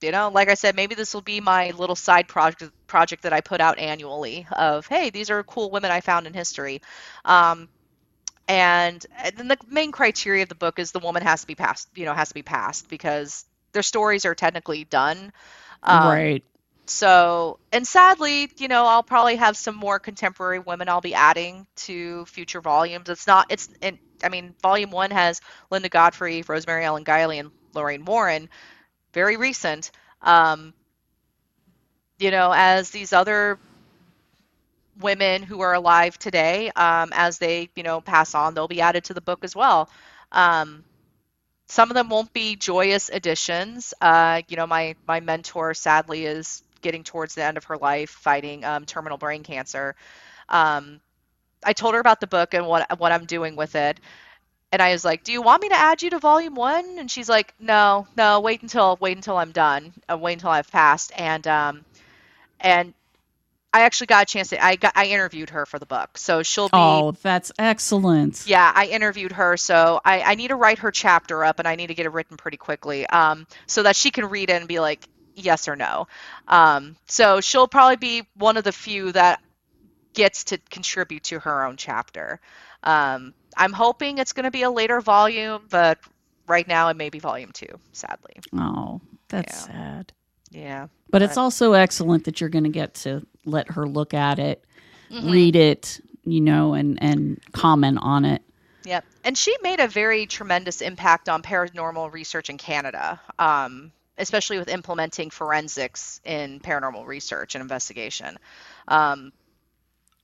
you 0.00 0.12
know, 0.12 0.30
like 0.32 0.48
I 0.48 0.54
said, 0.54 0.76
maybe 0.76 0.94
this 0.94 1.14
will 1.14 1.22
be 1.22 1.40
my 1.40 1.70
little 1.70 1.96
side 1.96 2.28
project 2.28 2.72
project 2.86 3.22
that 3.24 3.32
I 3.32 3.40
put 3.40 3.60
out 3.60 3.78
annually. 3.78 4.46
Of 4.52 4.86
hey, 4.86 5.10
these 5.10 5.30
are 5.30 5.42
cool 5.42 5.70
women 5.70 5.90
I 5.90 6.00
found 6.00 6.26
in 6.26 6.34
history. 6.34 6.82
Um, 7.24 7.68
and, 8.48 9.04
then 9.36 9.48
the 9.48 9.58
main 9.68 9.92
criteria 9.92 10.42
of 10.42 10.48
the 10.48 10.54
book 10.54 10.78
is 10.78 10.90
the 10.90 10.98
woman 10.98 11.22
has 11.22 11.42
to 11.42 11.46
be 11.46 11.54
passed 11.54 11.88
you 11.94 12.04
know 12.04 12.14
has 12.14 12.28
to 12.28 12.34
be 12.34 12.42
passed 12.42 12.88
because 12.88 13.44
their 13.72 13.82
stories 13.82 14.24
are 14.24 14.34
technically 14.34 14.84
done 14.84 15.32
um, 15.82 16.08
right 16.08 16.44
so 16.86 17.58
and 17.72 17.86
sadly 17.86 18.50
you 18.56 18.68
know 18.68 18.86
i'll 18.86 19.02
probably 19.02 19.36
have 19.36 19.56
some 19.56 19.76
more 19.76 19.98
contemporary 19.98 20.58
women 20.58 20.88
i'll 20.88 21.02
be 21.02 21.14
adding 21.14 21.66
to 21.76 22.24
future 22.24 22.60
volumes 22.60 23.08
it's 23.08 23.26
not 23.26 23.46
it's 23.50 23.68
in, 23.82 23.98
i 24.24 24.28
mean 24.30 24.54
volume 24.62 24.90
one 24.90 25.10
has 25.10 25.40
linda 25.70 25.88
godfrey 25.88 26.42
rosemary 26.48 26.84
ellen 26.84 27.04
guiley 27.04 27.38
and 27.38 27.50
lorraine 27.74 28.04
warren 28.04 28.48
very 29.12 29.36
recent 29.36 29.90
um, 30.22 30.74
you 32.18 32.30
know 32.30 32.52
as 32.54 32.90
these 32.90 33.12
other 33.12 33.58
women 35.00 35.42
who 35.42 35.60
are 35.60 35.74
alive 35.74 36.18
today 36.18 36.70
um, 36.74 37.10
as 37.14 37.38
they 37.38 37.70
you 37.76 37.82
know 37.82 38.00
pass 38.00 38.34
on 38.34 38.54
they'll 38.54 38.68
be 38.68 38.80
added 38.80 39.04
to 39.04 39.14
the 39.14 39.20
book 39.20 39.40
as 39.44 39.54
well. 39.54 39.88
Um, 40.32 40.84
some 41.68 41.90
of 41.90 41.94
them 41.94 42.08
won't 42.10 42.32
be 42.32 42.56
joyous 42.56 43.10
additions. 43.12 43.94
Uh, 44.00 44.42
you 44.48 44.56
know 44.56 44.66
my 44.66 44.96
my 45.08 45.20
mentor 45.20 45.74
sadly 45.74 46.26
is 46.26 46.62
getting 46.82 47.04
towards 47.04 47.34
the 47.34 47.44
end 47.44 47.56
of 47.58 47.64
her 47.64 47.78
life 47.78 48.10
fighting 48.10 48.64
um, 48.64 48.84
terminal 48.86 49.18
brain 49.18 49.42
cancer. 49.44 49.96
Um, 50.48 51.00
i 51.64 51.72
told 51.72 51.94
her 51.94 52.00
about 52.00 52.20
the 52.20 52.26
book 52.26 52.54
and 52.54 52.66
what 52.66 52.98
what 53.00 53.12
i'm 53.12 53.24
doing 53.26 53.56
with 53.56 53.74
it 53.74 54.00
and 54.72 54.82
i 54.82 54.92
was 54.92 55.04
like 55.04 55.24
do 55.24 55.32
you 55.32 55.42
want 55.42 55.62
me 55.62 55.68
to 55.68 55.74
add 55.74 56.02
you 56.02 56.10
to 56.10 56.18
volume 56.18 56.54
one 56.54 56.98
and 56.98 57.10
she's 57.10 57.28
like 57.28 57.54
no 57.60 58.06
no 58.16 58.40
wait 58.40 58.62
until 58.62 58.96
wait 59.00 59.16
until 59.16 59.36
i'm 59.36 59.52
done 59.52 59.92
uh, 60.10 60.16
wait 60.16 60.34
until 60.34 60.50
i've 60.50 60.70
passed 60.70 61.12
and 61.16 61.46
um, 61.46 61.84
and 62.60 62.92
I 63.72 63.82
actually 63.82 64.06
got 64.06 64.22
a 64.22 64.26
chance 64.26 64.48
to 64.48 64.64
I 64.64 64.76
got 64.76 64.92
I 64.96 65.06
interviewed 65.06 65.50
her 65.50 65.66
for 65.66 65.78
the 65.78 65.86
book. 65.86 66.16
So 66.16 66.42
she'll 66.42 66.68
be 66.68 66.78
Oh, 66.78 67.12
that's 67.12 67.52
excellent. 67.58 68.46
Yeah, 68.46 68.72
I 68.74 68.86
interviewed 68.86 69.32
her, 69.32 69.56
so 69.56 70.00
I, 70.04 70.22
I 70.22 70.34
need 70.34 70.48
to 70.48 70.56
write 70.56 70.78
her 70.78 70.90
chapter 70.90 71.44
up 71.44 71.58
and 71.58 71.68
I 71.68 71.76
need 71.76 71.88
to 71.88 71.94
get 71.94 72.06
it 72.06 72.12
written 72.12 72.36
pretty 72.36 72.56
quickly. 72.56 73.06
Um 73.06 73.46
so 73.66 73.82
that 73.82 73.96
she 73.96 74.10
can 74.10 74.26
read 74.26 74.50
it 74.50 74.54
and 74.54 74.68
be 74.68 74.80
like 74.80 75.06
yes 75.34 75.68
or 75.68 75.76
no. 75.76 76.06
Um 76.46 76.96
so 77.06 77.40
she'll 77.40 77.68
probably 77.68 77.96
be 77.96 78.26
one 78.34 78.56
of 78.56 78.64
the 78.64 78.72
few 78.72 79.12
that 79.12 79.40
gets 80.14 80.44
to 80.44 80.58
contribute 80.70 81.24
to 81.24 81.38
her 81.40 81.64
own 81.64 81.76
chapter. 81.76 82.40
Um 82.82 83.34
I'm 83.58 83.72
hoping 83.72 84.18
it's 84.18 84.32
gonna 84.32 84.50
be 84.50 84.62
a 84.62 84.70
later 84.70 85.00
volume, 85.00 85.66
but 85.68 85.98
right 86.46 86.66
now 86.66 86.88
it 86.88 86.96
may 86.96 87.10
be 87.10 87.18
volume 87.18 87.52
two, 87.52 87.78
sadly. 87.92 88.36
Oh, 88.56 89.00
that's 89.28 89.68
yeah. 89.68 89.72
sad. 89.72 90.12
Yeah. 90.50 90.82
But, 90.82 91.10
but 91.10 91.22
it's 91.22 91.36
also 91.36 91.74
excellent 91.74 92.24
that 92.24 92.40
you're 92.40 92.50
going 92.50 92.64
to 92.64 92.70
get 92.70 92.94
to 92.94 93.26
let 93.44 93.70
her 93.72 93.86
look 93.86 94.14
at 94.14 94.38
it, 94.38 94.64
mm-hmm. 95.10 95.30
read 95.30 95.56
it, 95.56 96.00
you 96.24 96.40
know, 96.40 96.74
and 96.74 97.02
and 97.02 97.40
comment 97.52 97.98
on 98.00 98.24
it. 98.24 98.42
Yep. 98.84 99.04
And 99.24 99.36
she 99.36 99.54
made 99.62 99.80
a 99.80 99.88
very 99.88 100.26
tremendous 100.26 100.80
impact 100.80 101.28
on 101.28 101.42
paranormal 101.42 102.12
research 102.12 102.48
in 102.48 102.56
Canada, 102.56 103.20
um, 103.38 103.92
especially 104.16 104.58
with 104.58 104.68
implementing 104.68 105.30
forensics 105.30 106.20
in 106.24 106.60
paranormal 106.60 107.06
research 107.06 107.54
and 107.54 107.62
investigation. 107.62 108.38
Um, 108.86 109.32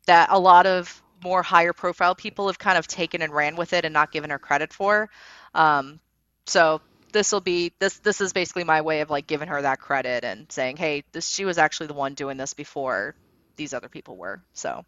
that 0.06 0.28
a 0.30 0.38
lot 0.38 0.66
of 0.66 1.02
more 1.24 1.42
higher 1.42 1.72
profile 1.72 2.14
people 2.14 2.46
have 2.46 2.58
kind 2.58 2.78
of 2.78 2.86
taken 2.86 3.22
and 3.22 3.32
ran 3.32 3.56
with 3.56 3.72
it 3.72 3.84
and 3.84 3.92
not 3.94 4.12
given 4.12 4.30
her 4.30 4.38
credit 4.38 4.72
for. 4.72 5.08
Um, 5.54 5.98
so 6.46 6.82
this 7.12 7.32
will 7.32 7.40
be 7.40 7.72
this 7.78 7.98
this 7.98 8.20
is 8.20 8.32
basically 8.32 8.64
my 8.64 8.82
way 8.82 9.00
of 9.00 9.08
like 9.08 9.26
giving 9.26 9.48
her 9.48 9.62
that 9.62 9.80
credit 9.80 10.22
and 10.22 10.52
saying, 10.52 10.76
hey, 10.76 11.02
this 11.12 11.28
she 11.28 11.44
was 11.46 11.58
actually 11.58 11.86
the 11.86 11.94
one 11.94 12.14
doing 12.14 12.36
this 12.36 12.52
before 12.52 13.16
these 13.56 13.72
other 13.72 13.88
people 13.88 14.16
were. 14.16 14.42
So, 14.52 14.84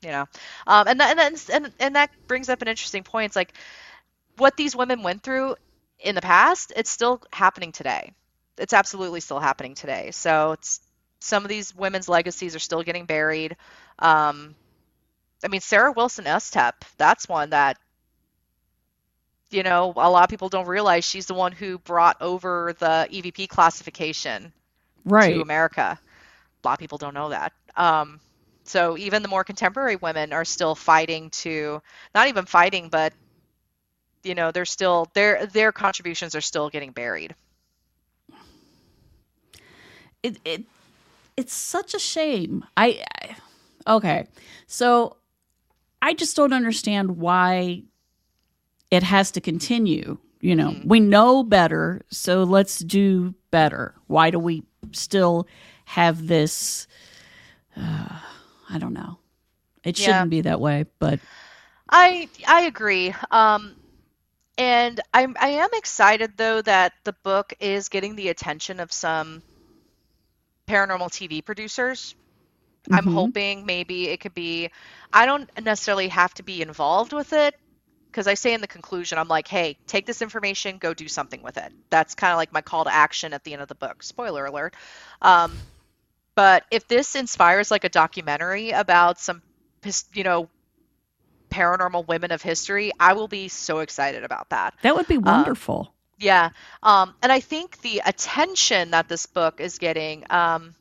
you 0.00 0.08
know, 0.08 0.26
um, 0.66 0.88
and 0.88 1.00
that, 1.00 1.10
and 1.10 1.36
that, 1.36 1.50
and 1.52 1.72
and 1.78 1.96
that 1.96 2.10
brings 2.26 2.48
up 2.48 2.62
an 2.62 2.68
interesting 2.68 3.02
point. 3.02 3.26
It's 3.26 3.36
like 3.36 3.52
what 4.38 4.56
these 4.56 4.74
women 4.74 5.02
went 5.02 5.22
through 5.22 5.56
in 5.98 6.14
the 6.14 6.22
past. 6.22 6.72
It's 6.74 6.90
still 6.90 7.20
happening 7.32 7.72
today. 7.72 8.12
It's 8.56 8.72
absolutely 8.72 9.20
still 9.20 9.40
happening 9.40 9.74
today. 9.74 10.10
So 10.12 10.52
it's 10.52 10.80
some 11.20 11.44
of 11.44 11.48
these 11.48 11.74
women's 11.74 12.08
legacies 12.08 12.54
are 12.54 12.60
still 12.60 12.82
getting 12.82 13.04
buried. 13.04 13.56
Um, 13.98 14.54
I 15.44 15.48
mean, 15.48 15.60
Sarah 15.60 15.92
Wilson 15.92 16.24
Estep, 16.24 16.72
that's 16.96 17.28
one 17.28 17.50
that 17.50 17.78
you 19.50 19.62
know, 19.62 19.92
a 19.96 20.10
lot 20.10 20.24
of 20.24 20.30
people 20.30 20.48
don't 20.48 20.66
realize 20.66 21.04
she's 21.04 21.26
the 21.26 21.34
one 21.34 21.52
who 21.52 21.78
brought 21.78 22.20
over 22.20 22.74
the 22.78 23.08
EVP 23.10 23.48
classification 23.48 24.52
right. 25.04 25.32
to 25.32 25.40
America. 25.40 25.98
A 26.62 26.68
lot 26.68 26.74
of 26.74 26.78
people 26.78 26.98
don't 26.98 27.14
know 27.14 27.30
that. 27.30 27.52
Um, 27.76 28.20
so 28.64 28.98
even 28.98 29.22
the 29.22 29.28
more 29.28 29.44
contemporary 29.44 29.96
women 29.96 30.32
are 30.32 30.44
still 30.44 30.74
fighting 30.74 31.30
to, 31.30 31.80
not 32.14 32.28
even 32.28 32.44
fighting, 32.44 32.88
but 32.90 33.14
you 34.22 34.34
know, 34.34 34.50
they're 34.50 34.66
still 34.66 35.08
their 35.14 35.46
their 35.46 35.72
contributions 35.72 36.34
are 36.34 36.40
still 36.40 36.68
getting 36.68 36.90
buried. 36.90 37.34
It 40.22 40.38
it 40.44 40.64
it's 41.36 41.54
such 41.54 41.94
a 41.94 41.98
shame. 41.98 42.64
I, 42.76 43.02
I 43.22 43.36
okay, 43.96 44.26
so 44.66 45.16
I 46.00 46.14
just 46.14 46.36
don't 46.36 46.52
understand 46.52 47.18
why 47.18 47.82
it 48.90 49.02
has 49.02 49.30
to 49.32 49.40
continue. 49.40 50.18
You 50.40 50.54
know, 50.54 50.70
mm-hmm. 50.70 50.88
we 50.88 51.00
know 51.00 51.42
better, 51.42 52.02
so 52.10 52.44
let's 52.44 52.78
do 52.78 53.34
better. 53.50 53.94
Why 54.06 54.30
do 54.30 54.38
we 54.38 54.62
still 54.92 55.48
have 55.84 56.28
this? 56.28 56.86
Uh, 57.76 58.20
I 58.70 58.78
don't 58.78 58.92
know. 58.92 59.18
It 59.82 59.96
shouldn't 59.96 60.30
be 60.30 60.42
that 60.42 60.60
way, 60.60 60.86
but 60.98 61.18
I 61.88 62.28
I 62.46 62.62
agree. 62.62 63.14
Um, 63.30 63.74
and 64.56 65.00
I'm 65.14 65.36
I 65.40 65.48
am 65.48 65.70
excited 65.72 66.36
though 66.36 66.62
that 66.62 66.92
the 67.04 67.14
book 67.24 67.54
is 67.58 67.88
getting 67.88 68.16
the 68.16 68.28
attention 68.28 68.80
of 68.80 68.92
some 68.92 69.42
paranormal 70.68 71.10
TV 71.10 71.44
producers. 71.44 72.14
Mm-hmm. 72.88 73.08
I'm 73.08 73.14
hoping 73.14 73.66
maybe 73.66 74.08
it 74.08 74.20
could 74.20 74.34
be. 74.34 74.70
I 75.12 75.26
don't 75.26 75.48
necessarily 75.62 76.08
have 76.08 76.34
to 76.34 76.42
be 76.42 76.62
involved 76.62 77.12
with 77.12 77.32
it, 77.32 77.54
because 78.10 78.26
I 78.26 78.34
say 78.34 78.54
in 78.54 78.60
the 78.60 78.66
conclusion, 78.66 79.18
I'm 79.18 79.28
like, 79.28 79.46
hey, 79.46 79.76
take 79.86 80.06
this 80.06 80.22
information, 80.22 80.78
go 80.78 80.94
do 80.94 81.08
something 81.08 81.42
with 81.42 81.58
it. 81.58 81.72
That's 81.90 82.14
kind 82.14 82.32
of 82.32 82.38
like 82.38 82.52
my 82.52 82.62
call 82.62 82.84
to 82.84 82.92
action 82.92 83.32
at 83.34 83.44
the 83.44 83.52
end 83.52 83.62
of 83.62 83.68
the 83.68 83.74
book. 83.74 84.02
Spoiler 84.02 84.46
alert. 84.46 84.74
Um, 85.20 85.52
but 86.34 86.64
if 86.70 86.88
this 86.88 87.14
inspires 87.14 87.70
like 87.70 87.84
a 87.84 87.88
documentary 87.88 88.70
about 88.70 89.20
some, 89.20 89.42
you 90.14 90.24
know, 90.24 90.48
paranormal 91.50 92.08
women 92.08 92.30
of 92.30 92.42
history, 92.42 92.92
I 92.98 93.12
will 93.12 93.28
be 93.28 93.48
so 93.48 93.80
excited 93.80 94.24
about 94.24 94.50
that. 94.50 94.74
That 94.82 94.96
would 94.96 95.06
be 95.06 95.16
um, 95.16 95.22
wonderful. 95.22 95.80
Um, 95.80 95.92
yeah. 96.18 96.50
Um, 96.82 97.14
and 97.22 97.30
I 97.30 97.40
think 97.40 97.80
the 97.82 98.02
attention 98.04 98.90
that 98.90 99.08
this 99.08 99.26
book 99.26 99.60
is 99.60 99.78
getting, 99.78 100.24
um, 100.30 100.74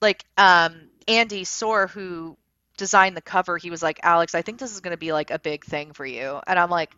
like 0.00 0.24
um, 0.36 0.89
Andy 1.10 1.44
Sohr, 1.44 1.90
who 1.90 2.36
designed 2.76 3.16
the 3.16 3.20
cover, 3.20 3.58
he 3.58 3.68
was 3.68 3.82
like, 3.82 3.98
Alex, 4.04 4.34
I 4.34 4.42
think 4.42 4.58
this 4.58 4.72
is 4.72 4.80
going 4.80 4.92
to 4.92 4.98
be 4.98 5.12
like 5.12 5.32
a 5.32 5.40
big 5.40 5.64
thing 5.64 5.92
for 5.92 6.06
you. 6.06 6.40
And 6.46 6.56
I'm 6.56 6.70
like, 6.70 6.94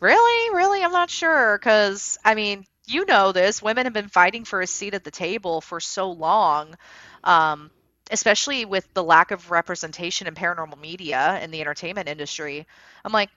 really? 0.00 0.54
Really? 0.54 0.82
I'm 0.82 0.92
not 0.92 1.10
sure. 1.10 1.56
Because, 1.56 2.18
I 2.24 2.34
mean, 2.34 2.66
you 2.86 3.06
know 3.06 3.30
this. 3.30 3.62
Women 3.62 3.86
have 3.86 3.92
been 3.92 4.08
fighting 4.08 4.44
for 4.44 4.60
a 4.60 4.66
seat 4.66 4.94
at 4.94 5.04
the 5.04 5.12
table 5.12 5.60
for 5.60 5.78
so 5.78 6.10
long, 6.10 6.74
um, 7.22 7.70
especially 8.10 8.64
with 8.64 8.92
the 8.94 9.04
lack 9.04 9.30
of 9.30 9.52
representation 9.52 10.26
in 10.26 10.34
paranormal 10.34 10.80
media 10.80 11.38
in 11.40 11.52
the 11.52 11.60
entertainment 11.60 12.08
industry. 12.08 12.66
I'm 13.04 13.12
like, 13.12 13.30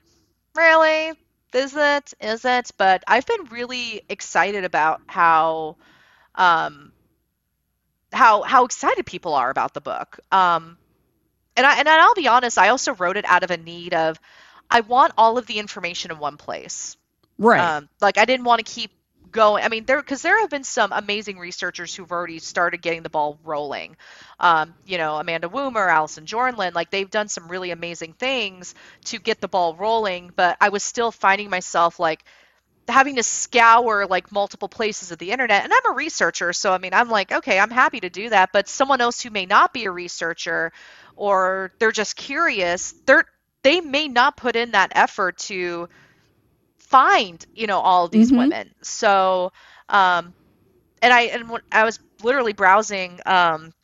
really? 0.56 1.12
Is 1.54 1.74
it? 1.76 2.14
Is 2.20 2.44
it? 2.44 2.72
But 2.76 3.04
I've 3.06 3.26
been 3.26 3.44
really 3.44 4.02
excited 4.08 4.64
about 4.64 5.02
how. 5.06 5.76
Um, 6.34 6.92
how 8.12 8.42
how 8.42 8.64
excited 8.64 9.06
people 9.06 9.34
are 9.34 9.50
about 9.50 9.74
the 9.74 9.80
book. 9.80 10.20
Um, 10.32 10.76
and 11.56 11.66
I 11.66 11.78
and 11.78 11.88
I'll 11.88 12.14
be 12.14 12.28
honest, 12.28 12.58
I 12.58 12.68
also 12.68 12.94
wrote 12.94 13.16
it 13.16 13.24
out 13.26 13.42
of 13.42 13.50
a 13.50 13.56
need 13.56 13.94
of 13.94 14.18
I 14.70 14.80
want 14.80 15.12
all 15.18 15.38
of 15.38 15.46
the 15.46 15.58
information 15.58 16.10
in 16.10 16.18
one 16.18 16.36
place. 16.36 16.96
Right. 17.38 17.60
Um, 17.60 17.88
like 18.00 18.18
I 18.18 18.24
didn't 18.24 18.44
want 18.44 18.64
to 18.64 18.70
keep 18.70 18.92
going. 19.30 19.64
I 19.64 19.68
mean, 19.68 19.84
there 19.84 20.00
because 20.00 20.22
there 20.22 20.38
have 20.40 20.50
been 20.50 20.64
some 20.64 20.92
amazing 20.92 21.38
researchers 21.38 21.94
who've 21.94 22.10
already 22.10 22.38
started 22.38 22.82
getting 22.82 23.02
the 23.02 23.10
ball 23.10 23.38
rolling. 23.44 23.96
Um, 24.38 24.74
you 24.86 24.98
know, 24.98 25.16
Amanda 25.16 25.48
Woomer, 25.48 25.88
Allison 25.90 26.26
Jornlin, 26.26 26.74
like 26.74 26.90
they've 26.90 27.10
done 27.10 27.28
some 27.28 27.48
really 27.48 27.70
amazing 27.70 28.12
things 28.14 28.74
to 29.06 29.18
get 29.18 29.40
the 29.40 29.48
ball 29.48 29.74
rolling. 29.74 30.32
But 30.34 30.56
I 30.60 30.70
was 30.70 30.82
still 30.82 31.10
finding 31.10 31.50
myself 31.50 31.98
like 31.98 32.24
having 32.90 33.16
to 33.16 33.22
scour 33.22 34.06
like 34.06 34.30
multiple 34.32 34.68
places 34.68 35.10
of 35.10 35.18
the 35.18 35.30
internet 35.30 35.64
and 35.64 35.72
i'm 35.72 35.92
a 35.92 35.94
researcher 35.94 36.52
so 36.52 36.72
i 36.72 36.78
mean 36.78 36.92
i'm 36.92 37.08
like 37.08 37.32
okay 37.32 37.58
i'm 37.58 37.70
happy 37.70 38.00
to 38.00 38.10
do 38.10 38.28
that 38.28 38.50
but 38.52 38.68
someone 38.68 39.00
else 39.00 39.20
who 39.22 39.30
may 39.30 39.46
not 39.46 39.72
be 39.72 39.84
a 39.84 39.90
researcher 39.90 40.72
or 41.20 41.70
they're 41.78 41.92
just 41.92 42.16
curious, 42.16 42.92
they're 43.04 43.26
they 43.62 43.82
may 43.82 44.08
not 44.08 44.38
put 44.38 44.56
in 44.56 44.70
that 44.70 44.90
effort 44.94 45.36
to 45.36 45.86
find 46.78 47.44
you 47.54 47.66
know 47.66 47.78
all 47.78 48.08
these 48.08 48.28
mm-hmm. 48.28 48.38
women. 48.38 48.70
So, 48.80 49.52
um, 49.90 50.32
and 51.02 51.12
I 51.12 51.22
and 51.24 51.60
I 51.70 51.84
was 51.84 52.00
literally 52.22 52.54
browsing 52.54 53.20
um, 53.26 53.74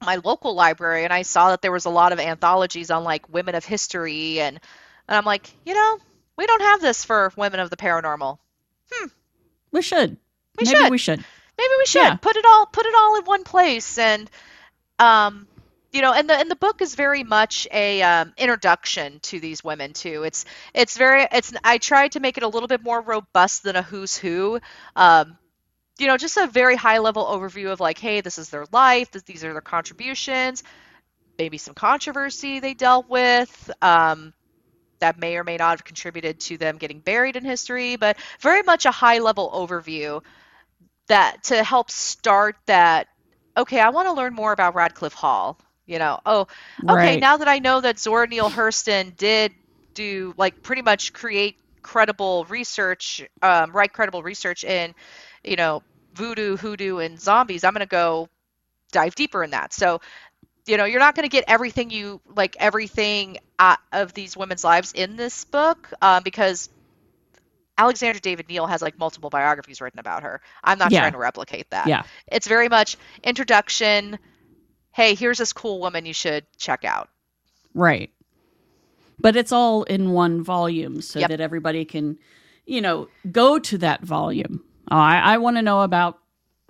my 0.00 0.16
local 0.24 0.54
library 0.54 1.02
and 1.02 1.12
I 1.12 1.22
saw 1.22 1.50
that 1.50 1.60
there 1.60 1.72
was 1.72 1.86
a 1.86 1.90
lot 1.90 2.12
of 2.12 2.20
anthologies 2.20 2.92
on 2.92 3.02
like 3.02 3.28
women 3.28 3.56
of 3.56 3.64
history 3.64 4.38
and 4.38 4.60
and 5.08 5.16
I'm 5.16 5.24
like, 5.24 5.52
you 5.64 5.74
know, 5.74 5.98
we 6.38 6.46
don't 6.46 6.62
have 6.62 6.80
this 6.80 7.04
for 7.04 7.32
women 7.36 7.58
of 7.58 7.68
the 7.68 7.76
paranormal. 7.76 8.38
Hmm. 8.90 9.08
We 9.72 9.82
should. 9.82 10.16
We 10.58 10.64
Maybe 10.64 10.76
should. 10.76 10.90
We 10.90 10.98
should. 10.98 11.24
Maybe 11.58 11.74
we 11.78 11.86
should 11.86 12.02
yeah. 12.02 12.16
put 12.16 12.36
it 12.36 12.44
all 12.46 12.66
put 12.66 12.86
it 12.86 12.94
all 12.96 13.16
in 13.16 13.24
one 13.24 13.44
place 13.44 13.98
and 13.98 14.30
um 14.98 15.46
you 15.92 16.02
know 16.02 16.12
and 16.12 16.28
the 16.28 16.34
and 16.34 16.50
the 16.50 16.56
book 16.56 16.82
is 16.82 16.94
very 16.94 17.24
much 17.24 17.66
a 17.72 18.02
um, 18.02 18.34
introduction 18.36 19.18
to 19.20 19.40
these 19.40 19.64
women 19.64 19.94
too 19.94 20.22
it's 20.24 20.44
it's 20.74 20.96
very 20.96 21.26
it's 21.32 21.52
i 21.64 21.78
tried 21.78 22.12
to 22.12 22.20
make 22.20 22.36
it 22.36 22.42
a 22.42 22.48
little 22.48 22.68
bit 22.68 22.82
more 22.82 23.00
robust 23.00 23.62
than 23.62 23.76
a 23.76 23.82
who's 23.82 24.16
who 24.16 24.60
um, 24.94 25.38
you 25.98 26.06
know 26.06 26.16
just 26.18 26.36
a 26.36 26.46
very 26.46 26.76
high 26.76 26.98
level 26.98 27.24
overview 27.24 27.72
of 27.72 27.80
like 27.80 27.98
hey 27.98 28.20
this 28.20 28.36
is 28.38 28.50
their 28.50 28.66
life 28.72 29.10
this, 29.10 29.22
these 29.22 29.42
are 29.42 29.52
their 29.52 29.62
contributions 29.62 30.62
maybe 31.38 31.56
some 31.56 31.74
controversy 31.74 32.60
they 32.60 32.74
dealt 32.74 33.08
with 33.08 33.70
um, 33.80 34.34
that 35.00 35.18
may 35.18 35.36
or 35.36 35.44
may 35.44 35.56
not 35.56 35.70
have 35.70 35.84
contributed 35.84 36.40
to 36.40 36.56
them 36.56 36.78
getting 36.78 37.00
buried 37.00 37.36
in 37.36 37.44
history 37.44 37.96
but 37.96 38.16
very 38.40 38.62
much 38.62 38.86
a 38.86 38.90
high 38.90 39.18
level 39.18 39.50
overview 39.50 40.22
that 41.08 41.42
to 41.44 41.62
help 41.62 41.90
start 41.90 42.56
that 42.66 43.08
okay 43.56 43.80
i 43.80 43.88
want 43.90 44.08
to 44.08 44.12
learn 44.12 44.34
more 44.34 44.52
about 44.52 44.74
radclyffe 44.74 45.12
hall 45.12 45.58
you 45.86 45.98
know 45.98 46.18
oh 46.26 46.46
okay 46.84 46.94
right. 46.94 47.20
now 47.20 47.36
that 47.36 47.48
i 47.48 47.58
know 47.58 47.80
that 47.80 47.98
zora 47.98 48.26
neale 48.26 48.50
hurston 48.50 49.16
did 49.16 49.52
do 49.94 50.34
like 50.36 50.62
pretty 50.62 50.82
much 50.82 51.12
create 51.12 51.56
credible 51.82 52.44
research 52.48 53.24
um, 53.42 53.70
write 53.72 53.92
credible 53.92 54.22
research 54.22 54.64
in 54.64 54.94
you 55.44 55.56
know 55.56 55.82
voodoo 56.14 56.56
hoodoo 56.56 56.98
and 56.98 57.20
zombies 57.20 57.64
i'm 57.64 57.72
going 57.72 57.80
to 57.80 57.86
go 57.86 58.28
dive 58.92 59.14
deeper 59.14 59.44
in 59.44 59.50
that 59.50 59.72
so 59.72 60.00
you 60.66 60.76
know 60.76 60.84
you're 60.84 61.00
not 61.00 61.14
going 61.14 61.24
to 61.24 61.30
get 61.30 61.44
everything 61.46 61.90
you 61.90 62.20
like 62.34 62.56
everything 62.58 63.38
of 63.92 64.12
these 64.14 64.36
women's 64.36 64.64
lives 64.64 64.92
in 64.92 65.16
this 65.16 65.44
book 65.44 65.92
um, 66.02 66.22
because 66.22 66.68
Alexandra 67.78 68.20
David 68.20 68.48
Néel 68.48 68.68
has 68.68 68.82
like 68.82 68.98
multiple 68.98 69.30
biographies 69.30 69.80
written 69.80 69.98
about 69.98 70.22
her. 70.22 70.40
I'm 70.64 70.78
not 70.78 70.90
yeah. 70.90 71.00
trying 71.00 71.12
to 71.12 71.18
replicate 71.18 71.70
that. 71.70 71.86
Yeah. 71.86 72.04
It's 72.26 72.46
very 72.46 72.68
much 72.68 72.96
introduction, 73.22 74.18
hey, 74.92 75.14
here's 75.14 75.38
this 75.38 75.52
cool 75.52 75.80
woman 75.80 76.06
you 76.06 76.14
should 76.14 76.46
check 76.56 76.84
out. 76.84 77.10
Right. 77.74 78.10
But 79.18 79.36
it's 79.36 79.52
all 79.52 79.82
in 79.84 80.12
one 80.12 80.42
volume 80.42 81.02
so 81.02 81.18
yep. 81.18 81.30
that 81.30 81.40
everybody 81.40 81.84
can, 81.84 82.18
you 82.64 82.80
know, 82.80 83.08
go 83.30 83.58
to 83.58 83.78
that 83.78 84.02
volume. 84.02 84.64
Oh, 84.90 84.96
I, 84.96 85.18
I 85.18 85.38
want 85.38 85.56
to 85.56 85.62
know 85.62 85.82
about 85.82 86.18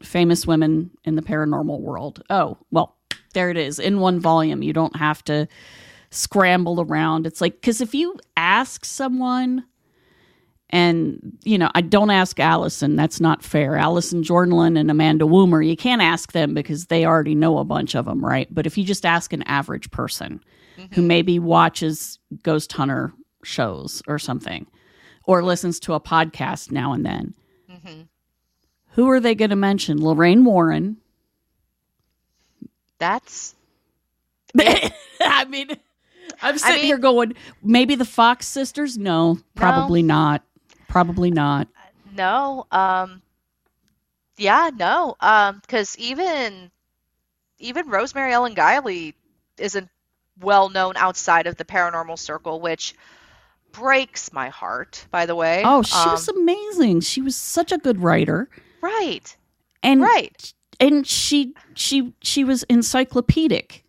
famous 0.03 0.47
women 0.47 0.91
in 1.05 1.15
the 1.15 1.23
paranormal 1.23 1.81
world. 1.81 2.23
Oh, 2.31 2.59
well, 2.71 2.96
there 3.37 3.51
it 3.51 3.59
is 3.59 3.78
in 3.78 4.01
one 4.01 4.18
volume. 4.18 4.62
You 4.62 4.72
don't 4.72 4.97
have 4.97 5.22
to 5.24 5.47
scramble 6.11 6.80
around. 6.80 7.26
It's 7.26 7.43
like, 7.43 7.61
because 7.61 7.82
if 7.82 7.95
you 7.95 8.16
ask 8.37 8.84
someone, 8.84 9.64
and, 10.70 11.39
you 11.45 11.59
know, 11.59 11.70
I 11.74 11.82
don't 11.82 12.11
ask 12.11 12.41
Allison. 12.41 12.97
That's 12.97 13.20
not 13.20 13.45
fair. 13.45 13.76
Allison 13.76 14.22
Jornlin 14.22 14.78
and 14.78 14.91
Amanda 14.91 15.24
Woomer, 15.26 15.64
you 15.64 15.76
can't 15.76 16.03
ask 16.03 16.32
them 16.32 16.55
because 16.55 16.87
they 16.87 17.05
already 17.05 17.34
know 17.34 17.59
a 17.59 17.64
bunch 17.64 17.95
of 17.95 18.07
them, 18.07 18.24
right? 18.24 18.49
But 18.51 18.66
if 18.66 18.76
you 18.76 18.82
just 18.82 19.07
ask 19.07 19.32
an 19.32 19.43
average 19.43 19.91
person 19.91 20.41
mm-hmm. 20.76 20.95
who 20.95 21.03
maybe 21.03 21.39
watches 21.39 22.18
ghost 22.43 22.72
hunter 22.72 23.12
shows 23.45 24.03
or 24.09 24.18
something, 24.18 24.66
or 25.24 25.45
listens 25.45 25.78
to 25.80 25.95
a 25.95 26.01
podcast 26.01 26.72
now 26.72 26.93
and 26.93 27.05
then, 27.05 27.34
hmm 27.70 28.03
Who 28.93 29.09
are 29.11 29.20
they 29.20 29.34
going 29.34 29.51
to 29.51 29.57
mention? 29.57 30.03
Lorraine 30.03 30.45
Warren. 30.45 30.97
That's 32.99 33.55
I 34.59 35.45
mean, 35.49 35.69
I'm 36.43 36.57
sitting 36.59 36.77
mean- 36.77 36.85
here 36.87 36.99
going, 36.99 37.35
maybe 37.63 37.95
the 37.95 38.05
Fox 38.05 38.47
sisters? 38.47 38.97
No, 38.97 39.39
probably 39.55 40.03
not. 40.03 40.43
Probably 40.89 41.31
not. 41.31 41.69
no. 42.15 42.67
Um, 42.71 43.21
yeah, 44.39 44.71
no. 44.77 45.17
Um, 45.21 45.59
because 45.61 45.97
even 45.99 46.71
even 47.59 47.89
Rosemary 47.89 48.33
Ellen 48.33 48.55
Guiley 48.55 49.15
isn't 49.59 49.89
well 50.41 50.69
known 50.69 50.95
outside 50.97 51.47
of 51.47 51.57
the 51.57 51.65
paranormal 51.65 52.19
circle, 52.19 52.61
which 52.61 52.95
breaks 53.73 54.33
my 54.33 54.49
heart. 54.49 55.07
By 55.11 55.27
the 55.27 55.35
way. 55.35 55.63
Oh, 55.65 55.83
she 55.83 55.95
Um, 55.97 56.11
was 56.13 56.29
amazing. 56.29 57.01
She 57.01 57.21
was 57.21 57.37
such 57.37 57.73
a 57.73 57.79
good 57.79 58.01
writer. 58.01 58.49
right, 58.81 59.37
And 59.83 60.01
right. 60.01 60.53
And 60.81 61.07
she 61.07 61.55
she 61.74 62.12
she 62.22 62.45
was 62.45 62.62
encyclopedic 62.64 63.85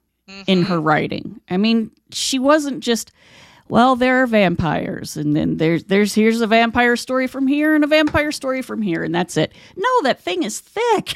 in 0.45 0.63
Mhm. 0.63 0.67
her 0.67 0.79
writing. 0.79 1.39
I 1.49 1.57
mean, 1.57 1.91
she 2.11 2.39
wasn't 2.39 2.81
just 2.81 3.11
well, 3.69 3.97
there 3.97 4.23
are 4.23 4.27
vampires, 4.27 5.17
and 5.17 5.35
then 5.35 5.57
there's 5.57 5.85
there's 5.85 6.13
here's 6.15 6.39
a 6.41 6.47
vampire 6.47 6.95
story 6.95 7.27
from 7.27 7.47
here 7.47 7.75
and 7.75 7.83
a 7.83 7.87
vampire 7.87 8.31
story 8.31 8.61
from 8.61 8.81
here, 8.81 9.03
and 9.03 9.13
that's 9.13 9.35
it. 9.37 9.51
No, 9.75 9.89
that 10.03 10.21
thing 10.21 10.43
is 10.43 10.59
thick. 10.59 11.13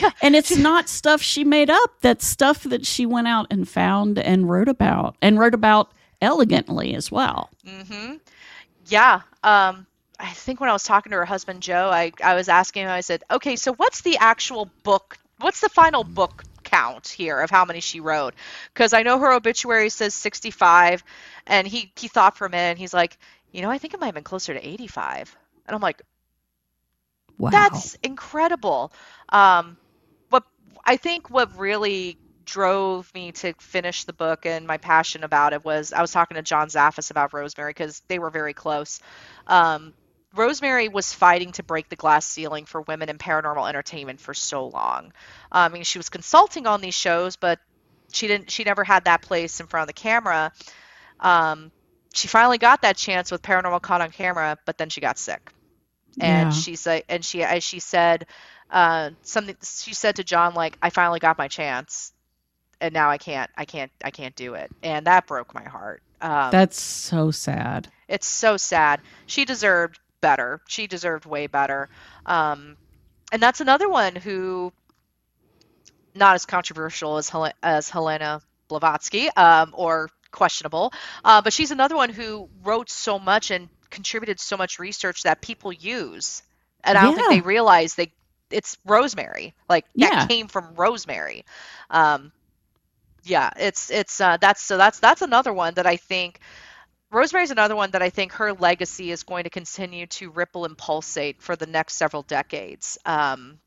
Yeah. 0.00 0.10
And 0.22 0.34
it's 0.36 0.56
not 0.56 0.88
stuff 0.88 1.20
she 1.20 1.44
made 1.44 1.68
up. 1.68 1.90
That's 2.00 2.26
stuff 2.26 2.62
that 2.64 2.86
she 2.86 3.04
went 3.04 3.26
out 3.28 3.46
and 3.50 3.68
found 3.68 4.18
and 4.18 4.48
wrote 4.48 4.68
about, 4.68 5.16
and 5.20 5.38
wrote 5.38 5.54
about 5.54 5.90
elegantly 6.22 6.94
as 6.94 7.10
well. 7.10 7.50
Mm-hmm. 7.66 8.14
Yeah. 8.86 9.22
Um, 9.42 9.86
I 10.22 10.32
think 10.32 10.60
when 10.60 10.70
I 10.70 10.74
was 10.74 10.84
talking 10.84 11.12
to 11.12 11.18
her 11.18 11.26
husband 11.26 11.62
Joe, 11.62 11.90
I, 11.90 12.12
I 12.24 12.34
was 12.36 12.48
asking 12.48 12.84
him, 12.84 12.90
I 12.90 13.02
said, 13.02 13.24
okay, 13.30 13.56
so 13.56 13.74
what's 13.74 14.02
the 14.02 14.18
actual 14.18 14.72
book? 14.84 15.18
What's 15.40 15.60
the 15.60 15.70
final 15.70 16.04
book 16.04 16.44
count 16.64 17.08
here 17.08 17.40
of 17.40 17.50
how 17.50 17.66
many 17.66 17.80
she 17.80 18.00
wrote? 18.00 18.34
Because 18.74 18.94
I 18.94 19.02
know 19.02 19.18
her 19.20 19.32
obituary 19.34 19.90
says 19.90 20.14
65, 20.14 21.04
and 21.46 21.68
he 21.68 21.92
he 21.96 22.08
thought 22.08 22.38
for 22.38 22.46
a 22.46 22.50
minute, 22.50 22.70
and 22.72 22.78
he's 22.80 22.94
like, 22.94 23.18
you 23.52 23.62
know, 23.62 23.70
I 23.70 23.78
think 23.78 23.94
it 23.94 24.00
might 24.00 24.06
have 24.08 24.14
been 24.16 24.24
closer 24.24 24.54
to 24.54 24.66
85. 24.68 25.36
And 25.66 25.74
I'm 25.76 25.82
like, 25.82 26.02
Wow. 27.38 27.50
that's 27.50 27.96
incredible. 28.02 28.92
Um, 29.28 29.78
what 30.30 30.44
I 30.86 30.96
think 30.96 31.30
what 31.30 31.56
really 31.58 32.18
drove 32.44 33.12
me 33.14 33.32
to 33.32 33.54
finish 33.60 34.04
the 34.04 34.12
book 34.12 34.46
and 34.46 34.66
my 34.66 34.78
passion 34.78 35.24
about 35.24 35.52
it 35.54 35.64
was 35.64 35.92
I 35.92 36.00
was 36.00 36.12
talking 36.12 36.36
to 36.36 36.42
John 36.42 36.68
Zaffis 36.68 37.10
about 37.10 37.32
Rosemary 37.32 37.70
because 37.70 38.02
they 38.08 38.18
were 38.18 38.30
very 38.30 38.54
close. 38.54 39.00
Um, 39.46 39.94
Rosemary 40.34 40.88
was 40.88 41.12
fighting 41.12 41.52
to 41.52 41.62
break 41.62 41.88
the 41.88 41.96
glass 41.96 42.26
ceiling 42.26 42.66
for 42.66 42.82
women 42.82 43.08
in 43.08 43.18
paranormal 43.18 43.68
entertainment 43.68 44.20
for 44.20 44.34
so 44.34 44.66
long. 44.68 45.12
I 45.50 45.68
mean, 45.68 45.84
she 45.84 45.98
was 45.98 46.08
consulting 46.08 46.66
on 46.66 46.80
these 46.80 46.94
shows, 46.94 47.36
but 47.36 47.58
she 48.12 48.26
didn't. 48.28 48.50
She 48.50 48.64
never 48.64 48.84
had 48.84 49.04
that 49.04 49.22
place 49.22 49.60
in 49.60 49.66
front 49.66 49.82
of 49.82 49.88
the 49.88 50.00
camera. 50.00 50.52
Um, 51.20 51.72
she 52.14 52.28
finally 52.28 52.58
got 52.58 52.82
that 52.82 52.96
chance 52.96 53.30
with 53.30 53.42
Paranormal 53.42 53.82
Caught 53.82 54.02
on 54.02 54.10
Camera, 54.12 54.58
but 54.66 54.78
then 54.78 54.90
she 54.90 55.00
got 55.00 55.18
sick 55.18 55.52
and 56.20 56.52
Yeah. 56.52 56.52
she 56.52 56.76
said 56.76 57.02
and 57.08 57.24
she 57.24 57.42
as 57.42 57.64
she 57.64 57.80
said 57.80 58.26
uh 58.70 59.10
something 59.22 59.56
she 59.62 59.94
said 59.94 60.16
to 60.16 60.24
john 60.24 60.54
like 60.54 60.76
i 60.82 60.90
finally 60.90 61.20
got 61.20 61.38
my 61.38 61.48
chance 61.48 62.12
and 62.80 62.94
now 62.94 63.10
i 63.10 63.18
can't 63.18 63.50
i 63.56 63.64
can't 63.64 63.92
i 64.04 64.10
can't 64.10 64.36
do 64.36 64.54
it 64.54 64.70
and 64.82 65.06
that 65.06 65.26
broke 65.26 65.54
my 65.54 65.64
heart 65.64 66.02
um 66.20 66.68
That's 66.68 66.80
so 66.80 67.30
sad. 67.32 67.90
it's 68.08 68.26
so 68.28 68.56
sad 68.56 69.02
she 69.26 69.44
deserved 69.44 69.98
better. 70.22 70.62
She 70.68 70.88
deserved 70.88 71.26
way 71.26 71.48
better. 71.48 71.90
Um 72.26 72.78
and 73.32 73.42
that's 73.42 73.60
another 73.60 73.88
one 73.90 74.16
who 74.16 74.72
not 76.14 76.34
as 76.34 76.46
controversial 76.46 77.18
as 77.18 77.28
Hel- 77.30 77.52
as 77.62 77.90
helena 77.90 78.40
blavatsky 78.68 79.30
um 79.36 79.72
or 79.76 80.10
questionable. 80.32 80.92
Uh, 81.24 81.42
but 81.42 81.52
she's 81.52 81.72
another 81.72 81.96
one 81.96 82.10
who 82.10 82.48
wrote 82.62 82.90
so 82.90 83.18
much 83.18 83.50
and 83.50 83.68
contributed 83.90 84.40
so 84.40 84.56
much 84.56 84.78
research 84.78 85.24
that 85.24 85.42
people 85.42 85.72
use. 85.72 86.42
And 86.84 86.98
i 86.98 87.02
don't 87.02 87.14
think 87.14 87.28
they 87.28 87.40
realize 87.42 87.94
they 87.94 88.12
it's 88.50 88.78
rosemary. 88.86 89.54
Like 89.68 89.86
Yeah. 89.94 89.98
that 90.00 90.18
came 90.18 90.48
from 90.48 90.74
rosemary. 90.74 91.44
Um 91.90 92.32
yeah 93.24 93.50
it's 93.56 93.90
it's 93.90 94.20
uh 94.20 94.36
that's 94.40 94.62
so 94.62 94.76
that's 94.78 95.00
that's 95.00 95.22
another 95.22 95.52
one 95.52 95.74
that 95.74 95.86
i 95.86 95.96
think 95.96 96.40
Rosemary's 97.12 97.50
another 97.50 97.76
one 97.76 97.90
that 97.90 98.02
I 98.02 98.08
think 98.08 98.32
her 98.32 98.54
legacy 98.54 99.10
is 99.10 99.22
going 99.22 99.44
to 99.44 99.50
continue 99.50 100.06
to 100.06 100.30
ripple 100.30 100.64
and 100.64 100.76
pulsate 100.76 101.42
for 101.42 101.54
the 101.56 101.66
next 101.66 101.94
several 101.94 102.22
decades, 102.22 102.98
um, 103.04 103.58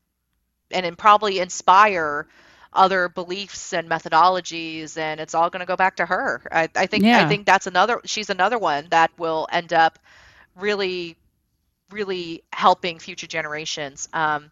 and 0.72 0.84
then 0.84 0.96
probably 0.96 1.38
inspire 1.38 2.26
other 2.72 3.08
beliefs 3.08 3.72
and 3.72 3.88
methodologies, 3.88 4.98
and 4.98 5.20
it's 5.20 5.34
all 5.34 5.48
going 5.48 5.60
to 5.60 5.66
go 5.66 5.76
back 5.76 5.96
to 5.96 6.06
her. 6.06 6.42
I, 6.50 6.68
I 6.74 6.86
think 6.86 7.04
Yeah. 7.04 7.24
I 7.24 7.28
think 7.28 7.46
that's 7.46 7.68
another. 7.68 8.00
She's 8.04 8.30
another 8.30 8.58
one 8.58 8.88
that 8.90 9.12
will 9.16 9.46
end 9.50 9.72
up 9.72 10.00
really, 10.56 11.16
really 11.90 12.42
helping 12.52 12.98
future 12.98 13.28
generations. 13.28 14.08
Um, 14.12 14.50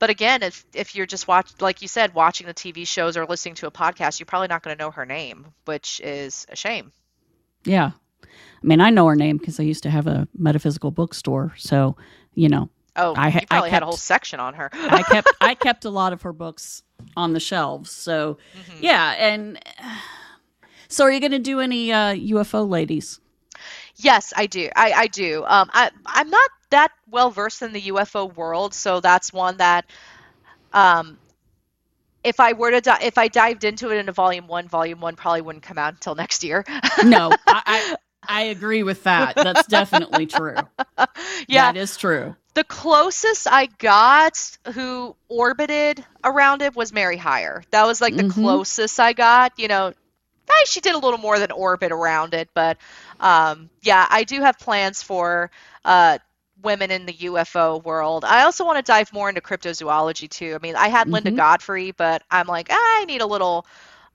but 0.00 0.10
again, 0.10 0.42
if 0.42 0.64
if 0.74 0.96
you're 0.96 1.06
just 1.06 1.28
watch 1.28 1.48
like 1.60 1.80
you 1.80 1.86
said, 1.86 2.12
watching 2.12 2.48
the 2.48 2.54
TV 2.54 2.88
shows 2.88 3.16
or 3.16 3.24
listening 3.24 3.54
to 3.56 3.68
a 3.68 3.70
podcast, 3.70 4.18
you're 4.18 4.26
probably 4.26 4.48
not 4.48 4.64
going 4.64 4.76
to 4.76 4.82
know 4.82 4.90
her 4.90 5.06
name, 5.06 5.46
which 5.64 6.00
is 6.00 6.44
a 6.50 6.56
shame. 6.56 6.90
Yeah. 7.64 7.92
I 8.62 8.66
mean, 8.66 8.80
I 8.80 8.90
know 8.90 9.06
her 9.06 9.16
name 9.16 9.36
because 9.38 9.58
I 9.58 9.64
used 9.64 9.82
to 9.84 9.90
have 9.90 10.06
a 10.06 10.28
metaphysical 10.36 10.90
bookstore. 10.90 11.52
So, 11.56 11.96
you 12.34 12.48
know, 12.48 12.70
Oh, 12.94 13.14
I 13.16 13.30
probably 13.48 13.70
I 13.70 13.72
had 13.72 13.82
a 13.82 13.86
whole 13.86 13.96
section 13.96 14.38
on 14.38 14.54
her. 14.54 14.70
I 14.72 15.02
kept 15.10 15.28
I 15.40 15.54
kept 15.54 15.84
a 15.84 15.90
lot 15.90 16.12
of 16.12 16.22
her 16.22 16.32
books 16.32 16.82
on 17.16 17.32
the 17.32 17.40
shelves. 17.40 17.90
So, 17.90 18.38
Mhm. 18.56 18.78
yeah, 18.80 19.12
and 19.18 19.58
so 20.88 21.04
are 21.04 21.10
you 21.10 21.20
going 21.20 21.32
to 21.32 21.38
do 21.38 21.60
any 21.60 21.92
uh, 21.92 22.14
UFO 22.14 22.68
ladies? 22.68 23.18
Yes, 23.96 24.32
I 24.36 24.46
do. 24.46 24.68
I, 24.74 24.92
I 24.92 25.06
do. 25.06 25.44
Um, 25.46 25.70
I, 25.72 25.90
I'm 26.06 26.28
not 26.30 26.50
that 26.70 26.90
well 27.10 27.30
versed 27.30 27.62
in 27.62 27.72
the 27.72 27.82
UFO 27.82 28.34
world, 28.34 28.74
so 28.74 29.00
that's 29.00 29.32
one 29.32 29.58
that, 29.58 29.84
um, 30.72 31.18
if 32.24 32.40
I 32.40 32.52
were 32.54 32.70
to 32.70 32.80
di- 32.80 33.02
if 33.02 33.18
I 33.18 33.28
dived 33.28 33.64
into 33.64 33.90
it 33.90 33.98
into 33.98 34.12
Volume 34.12 34.46
One, 34.48 34.68
Volume 34.68 35.00
One 35.00 35.16
probably 35.16 35.42
wouldn't 35.42 35.64
come 35.64 35.78
out 35.78 35.94
until 35.94 36.14
next 36.14 36.42
year. 36.44 36.64
No, 37.04 37.32
I, 37.46 37.62
I 37.66 37.96
I 38.32 38.42
agree 38.44 38.82
with 38.82 39.02
that. 39.04 39.36
That's 39.42 39.66
definitely 39.66 40.26
true. 40.26 40.68
yeah, 41.48 41.72
that 41.72 41.76
is 41.76 41.96
true. 41.96 42.34
the 42.54 42.64
closest 42.64 43.46
I 43.50 43.66
got 43.78 44.58
who 44.74 45.16
orbited 45.28 46.04
around 46.24 46.62
it 46.62 46.74
was 46.74 46.92
Mary 46.92 47.16
Hyre. 47.16 47.62
That 47.70 47.86
was 47.86 48.00
like 48.00 48.16
the 48.16 48.22
Mhm. 48.22 48.32
closest 48.32 48.98
I 49.00 49.12
got. 49.12 49.52
You 49.58 49.68
know, 49.68 49.92
she 50.66 50.80
did 50.80 50.94
a 50.94 50.98
little 50.98 51.18
more 51.18 51.38
than 51.38 51.50
orbit 51.52 51.92
around 51.92 52.34
it, 52.34 52.48
but 52.54 52.78
um, 53.20 53.70
yeah, 53.82 54.06
I 54.10 54.24
do 54.24 54.40
have 54.40 54.58
plans 54.58 55.02
for 55.02 55.50
uh, 55.84 56.18
women 56.62 56.90
in 56.90 57.06
the 57.06 57.14
UFO 57.14 57.78
world. 57.84 58.24
I 58.24 58.44
also 58.44 58.64
want 58.64 58.78
to 58.78 58.82
dive 58.82 59.12
more 59.12 59.28
into 59.28 59.40
cryptozoology 59.40 60.28
too. 60.28 60.54
I 60.54 60.58
mean, 60.58 60.76
I 60.76 60.88
had 60.88 61.10
Linda 61.10 61.30
Mhm. 61.30 61.36
Godfrey, 61.36 61.92
but 61.92 62.22
I'm 62.30 62.46
like, 62.46 62.68
"Ah, 62.70 63.00
I 63.00 63.04
need 63.06 63.20
a 63.22 63.26
little. 63.26 63.66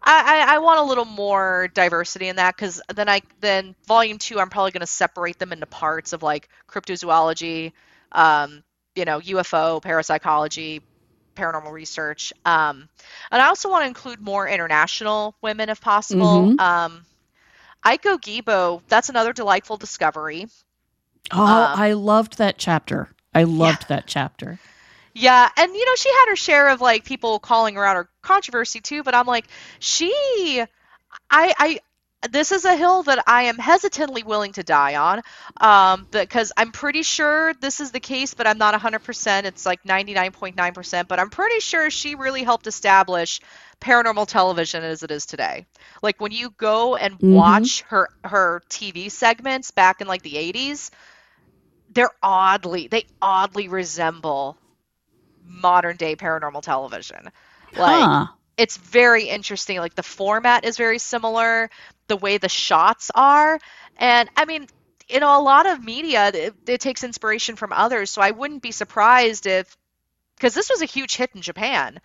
I, 0.01 0.45
I, 0.47 0.55
I 0.55 0.59
want 0.59 0.79
a 0.79 0.83
little 0.83 1.05
more 1.05 1.69
diversity 1.73 2.27
in 2.27 2.37
that 2.37 2.55
because 2.55 2.81
then 2.93 3.09
I 3.09 3.21
then 3.41 3.75
volume 3.87 4.17
two 4.17 4.39
I'm 4.39 4.49
probably 4.49 4.71
going 4.71 4.81
to 4.81 4.87
separate 4.87 5.39
them 5.39 5.51
into 5.51 5.65
parts 5.65 6.13
of 6.13 6.23
like 6.23 6.49
cryptozoology, 6.69 7.73
um, 8.11 8.63
you 8.95 9.05
know, 9.05 9.19
UFO, 9.19 9.81
parapsychology, 9.81 10.81
paranormal 11.35 11.71
research, 11.71 12.33
um, 12.45 12.87
and 13.31 13.41
I 13.41 13.47
also 13.47 13.69
want 13.69 13.83
to 13.83 13.87
include 13.87 14.21
more 14.21 14.47
international 14.47 15.35
women 15.41 15.69
if 15.69 15.81
possible. 15.81 16.51
Mhm. 16.51 16.59
Um, 16.59 17.05
Aiko 17.85 18.17
Gibo, 18.19 18.81
that's 18.87 19.09
another 19.09 19.33
delightful 19.33 19.77
discovery. 19.77 20.47
Oh, 21.31 21.43
Um, 21.43 21.79
I 21.79 21.93
loved 21.93 22.37
that 22.37 22.57
chapter. 22.57 23.09
I 23.33 23.43
loved 23.43 23.87
that 23.89 24.07
chapter. 24.07 24.59
Yeah, 25.17 25.49
and 25.57 25.73
you 25.73 25.85
know, 25.85 25.95
she 25.95 26.09
had 26.11 26.25
her 26.29 26.35
share 26.35 26.69
of 26.69 26.81
like 26.81 27.05
people 27.05 27.39
calling 27.39 27.75
her 27.75 27.85
out 27.85 27.97
or 27.97 28.09
controversy 28.21 28.81
too, 28.81 29.03
but 29.03 29.15
I'm 29.15 29.25
like, 29.25 29.47
she 29.79 30.11
I 31.31 31.55
I 31.59 31.79
this 32.31 32.51
is 32.51 32.65
a 32.65 32.75
hill 32.75 33.03
that 33.03 33.23
I 33.27 33.43
am 33.43 33.57
hesitantly 33.59 34.23
willing 34.23 34.53
to 34.53 34.63
die 34.63 34.95
on. 34.95 35.21
Um 35.61 36.07
because 36.11 36.51
I'm 36.57 36.71
pretty 36.71 37.03
sure 37.03 37.53
this 37.55 37.79
is 37.79 37.91
the 37.91 37.99
case, 37.99 38.33
but 38.35 38.47
I'm 38.47 38.57
not 38.59 38.73
100%. 38.73 39.47
It's 39.47 39.65
like 39.65 39.85
99.9%, 39.85 41.07
but 41.09 41.19
I'm 41.19 41.29
pretty 41.31 41.59
sure 41.61 41.89
she 41.91 42.15
really 42.15 42.43
helped 42.43 42.67
establish 42.67 43.41
paranormal 43.81 44.27
television 44.27 44.83
as 44.83 45.03
it 45.03 45.11
is 45.11 45.25
today. 45.25 45.65
Like 46.03 46.21
when 46.21 46.31
you 46.33 46.51
go 46.57 46.95
and 46.97 47.19
Mhm. 47.21 47.69
watch 47.69 47.83
her 47.89 48.09
her 48.23 48.63
TV 48.69 49.09
segments 49.09 49.71
back 49.71 50.01
in 50.01 50.07
like 50.07 50.23
the 50.23 50.37
80s, 50.37 50.91
they're 51.89 52.11
oddly 52.23 52.87
they 52.87 53.03
oddly 53.21 53.67
resemble 53.69 54.57
modern 55.47 55.97
day 55.97 56.15
paranormal 56.15 56.61
television. 56.61 57.29
Like 57.75 58.03
huh. 58.03 58.27
it's 58.57 58.77
very 58.77 59.25
interesting. 59.25 59.77
Like 59.79 59.95
the 59.95 60.03
format 60.03 60.65
is 60.65 60.77
very 60.77 60.99
similar, 60.99 61.69
the 62.07 62.17
way 62.17 62.37
the 62.37 62.49
shots 62.49 63.11
are, 63.15 63.59
and 63.97 64.29
I 64.35 64.45
mean, 64.45 64.67
you 65.09 65.19
know, 65.19 65.39
a 65.39 65.41
lot 65.41 65.65
of 65.67 65.83
media 65.83 66.29
it, 66.33 66.53
it 66.67 66.81
takes 66.81 67.03
inspiration 67.03 67.55
from 67.55 67.71
others. 67.73 68.11
So 68.11 68.21
I 68.21 68.31
wouldn't 68.31 68.61
be 68.61 68.71
surprised 68.71 69.45
if, 69.45 69.75
because 70.35 70.53
this 70.53 70.69
was 70.69 70.81
a 70.81 70.85
huge 70.85 71.15
hit 71.15 71.31
in 71.33 71.41
Japan. 71.41 71.99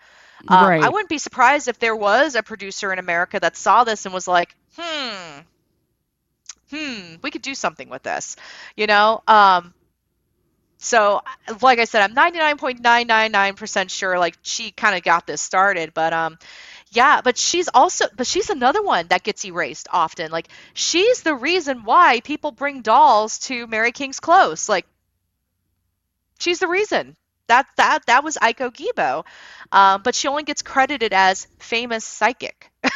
Um, 0.47 0.67
Right. 0.67 0.83
I 0.83 0.89
wouldn't 0.89 1.09
be 1.09 1.17
surprised 1.17 1.67
if 1.67 1.79
there 1.79 1.95
was 1.95 2.35
a 2.35 2.43
producer 2.43 2.91
in 2.91 2.99
America 2.99 3.39
that 3.39 3.55
saw 3.55 3.83
this 3.83 4.05
and 4.05 4.13
was 4.13 4.27
like, 4.27 4.55
hmm, 4.77 5.39
hmm, 6.71 7.15
we 7.21 7.31
could 7.31 7.41
do 7.41 7.55
something 7.55 7.89
with 7.89 8.03
this, 8.03 8.35
you 8.75 8.87
know? 8.87 9.21
Um, 9.27 9.73
so, 10.83 11.21
like 11.61 11.79
I 11.79 11.85
said, 11.85 12.01
I'm 12.01 12.13
99.999% 12.13 13.89
sure 13.89 14.19
like 14.19 14.37
she 14.41 14.71
kind 14.71 14.97
of 14.97 15.03
got 15.03 15.25
this 15.25 15.41
started, 15.41 15.93
but 15.93 16.11
um, 16.11 16.37
yeah, 16.91 17.21
but 17.23 17.37
she's 17.37 17.69
also, 17.73 18.05
but 18.15 18.27
she's 18.27 18.49
another 18.49 18.83
one 18.83 19.07
that 19.07 19.23
gets 19.23 19.45
erased 19.45 19.87
often. 19.91 20.29
Like 20.29 20.49
she's 20.73 21.21
the 21.23 21.35
reason 21.35 21.85
why 21.85 22.19
people 22.19 22.51
bring 22.51 22.81
dolls 22.81 23.39
to 23.39 23.65
Mary 23.67 23.93
King's 23.93 24.19
Close. 24.19 24.67
Like 24.67 24.85
she's 26.39 26.59
the 26.59 26.67
reason. 26.67 27.15
That 27.53 27.67
that 27.77 28.05
that 28.07 28.23
was 28.23 28.37
Aiko 28.37 28.71
Gibo, 28.71 29.25
um, 29.71 30.01
but 30.03 30.15
she 30.15 30.27
only 30.27 30.43
gets 30.43 30.61
credited 30.61 31.13
as 31.13 31.47
famous 31.59 32.05
psychic. 32.05 32.71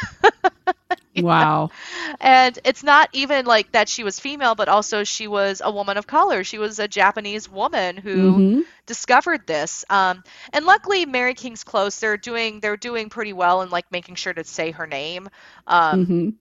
Wow. 1.14 1.72
And 2.20 2.58
it's 2.64 2.82
not 2.82 3.08
even 3.12 3.46
like 3.46 3.72
that 3.72 3.88
she 3.88 4.04
was 4.04 4.18
female, 4.20 4.54
but 4.54 4.68
also 4.68 5.04
she 5.04 5.26
was 5.26 5.60
a 5.64 5.70
woman 5.70 5.96
of 5.96 6.06
color. 6.06 6.44
She 6.44 6.58
was 6.58 6.78
a 6.78 6.88
Japanese 6.88 7.48
woman 7.48 7.96
who 7.96 8.42
Mhm. 8.42 8.64
discovered 8.86 9.46
this. 9.46 9.84
Um, 9.90 10.22
and 10.52 10.64
luckily, 10.64 11.06
Mary 11.06 11.34
King's 11.34 11.64
Close, 11.64 11.98
they're 11.98 12.16
doing 12.16 12.60
they're 12.60 12.76
doing 12.76 13.08
pretty 13.10 13.32
well 13.32 13.62
in 13.62 13.70
like 13.70 13.90
making 13.90 14.16
sure 14.16 14.32
to 14.32 14.44
say 14.44 14.70
her 14.72 14.86
name. 14.86 15.28
Um, 15.66 16.10
Mhm. 16.10 16.38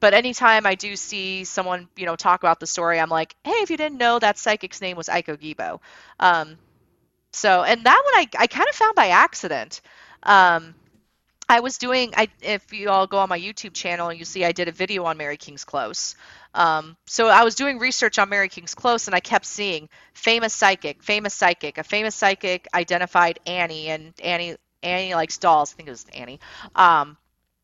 but 0.00 0.14
anytime 0.14 0.66
I 0.66 0.74
do 0.74 0.96
see 0.96 1.44
someone, 1.44 1.88
you 1.96 2.06
know, 2.06 2.16
talk 2.16 2.42
about 2.42 2.60
the 2.60 2.66
story, 2.66 3.00
I'm 3.00 3.08
like, 3.10 3.34
hey, 3.44 3.52
if 3.62 3.70
you 3.70 3.76
didn't 3.76 3.98
know, 3.98 4.18
that 4.18 4.38
psychic's 4.38 4.80
name 4.80 4.96
was 4.96 5.08
Aiko 5.08 5.36
Gibo. 5.36 5.80
Um, 6.20 6.58
so, 7.36 7.62
and 7.62 7.84
that 7.84 8.02
one 8.02 8.14
I, 8.14 8.44
I 8.44 8.46
kind 8.46 8.66
of 8.66 8.74
found 8.74 8.94
by 8.94 9.08
accident. 9.08 9.82
Um, 10.22 10.74
I 11.46 11.60
was 11.60 11.76
doing, 11.76 12.14
I 12.16 12.28
if 12.40 12.72
you 12.72 12.88
all 12.88 13.06
go 13.06 13.18
on 13.18 13.28
my 13.28 13.38
YouTube 13.38 13.74
channel, 13.74 14.10
you 14.10 14.24
see 14.24 14.42
I 14.42 14.52
did 14.52 14.68
a 14.68 14.72
video 14.72 15.04
on 15.04 15.18
Mary 15.18 15.36
King's 15.36 15.64
Close. 15.64 16.16
Um, 16.54 16.96
so 17.04 17.28
I 17.28 17.44
was 17.44 17.54
doing 17.54 17.78
research 17.78 18.18
on 18.18 18.30
Mary 18.30 18.48
King's 18.48 18.74
Close, 18.74 19.06
and 19.06 19.14
I 19.14 19.20
kept 19.20 19.44
seeing 19.44 19.90
famous 20.14 20.54
psychic, 20.54 21.02
famous 21.02 21.34
psychic, 21.34 21.76
a 21.76 21.84
famous 21.84 22.14
psychic 22.14 22.66
identified 22.72 23.38
Annie, 23.46 23.88
and 23.88 24.14
Annie 24.24 24.56
Annie 24.82 25.14
likes 25.14 25.36
dolls. 25.36 25.74
I 25.74 25.76
think 25.76 25.88
it 25.88 25.92
was 25.92 26.06
Annie. 26.14 26.40
Um, 26.74 27.18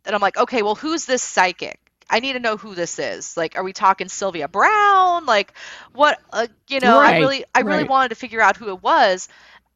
and 0.05 0.15
I'm 0.15 0.21
like, 0.21 0.37
okay, 0.37 0.61
well, 0.63 0.75
who's 0.75 1.07
this 1.07 1.23
psychic? 1.23 1.81
I 2.11 2.21
need 2.21 2.35
to 2.35 2.41
know 2.41 2.59
who 2.59 2.75
this 2.75 2.99
is. 2.99 3.39
Like, 3.39 3.57
are 3.57 3.65
we 3.65 3.73
talking 3.73 4.09
Sylvia 4.09 4.47
Browne? 4.47 5.25
Like, 5.25 5.55
what? 5.95 6.21
Uh, 6.31 6.47
you 6.69 6.81
know, 6.81 6.99
I 6.99 7.19
really, 7.19 7.45
I 7.55 7.61
really 7.61 7.85
right. 7.85 7.91
wanted 7.91 8.11
to 8.11 8.17
figure 8.17 8.43
out 8.43 8.59
who 8.59 8.69
it 8.69 8.83
was. 8.83 9.29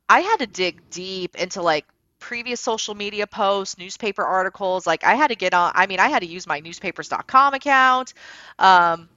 I 0.08 0.20
had 0.20 0.38
to 0.38 0.46
dig 0.46 0.90
deep 0.90 1.36
into 1.36 1.62
like 1.62 1.86
previous 2.18 2.60
social 2.60 2.94
media 2.94 3.26
posts, 3.26 3.78
newspaper 3.78 4.24
articles. 4.24 4.86
Like, 4.86 5.04
I 5.04 5.14
had 5.14 5.28
to 5.28 5.36
get 5.36 5.54
on. 5.54 5.72
I 5.74 5.86
mean, 5.86 6.00
I 6.00 6.08
had 6.08 6.20
to 6.20 6.26
use 6.26 6.46
my 6.46 6.60
newspapers.com 6.60 7.54
account. 7.54 8.14
Um, 8.58 9.08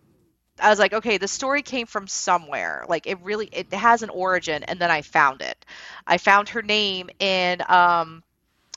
I 0.61 0.69
was 0.69 0.79
like, 0.79 0.93
okay, 0.93 1.17
the 1.17 1.27
story 1.27 1.61
came 1.61 1.87
from 1.87 2.07
somewhere. 2.07 2.85
Like, 2.89 3.07
it 3.07 3.19
really, 3.21 3.49
it 3.51 3.73
has 3.73 4.03
an 4.03 4.09
origin, 4.09 4.63
and 4.63 4.79
then 4.79 4.91
I 4.91 5.01
found 5.01 5.41
it. 5.41 5.65
I 6.05 6.17
found 6.17 6.49
her 6.49 6.61
name 6.61 7.09
in 7.19 7.61
um, 7.69 8.23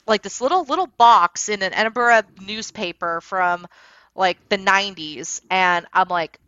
like 0.07 0.23
this 0.23 0.41
little 0.41 0.65
little 0.65 0.87
box 0.87 1.49
in 1.49 1.63
an 1.63 1.73
Edinburgh 1.75 2.23
newspaper 2.41 3.21
from 3.21 3.67
like 4.15 4.49
the 4.49 4.59
90s 4.59 5.41
and 5.51 5.87
I'm 5.93 6.09
like 6.09 6.39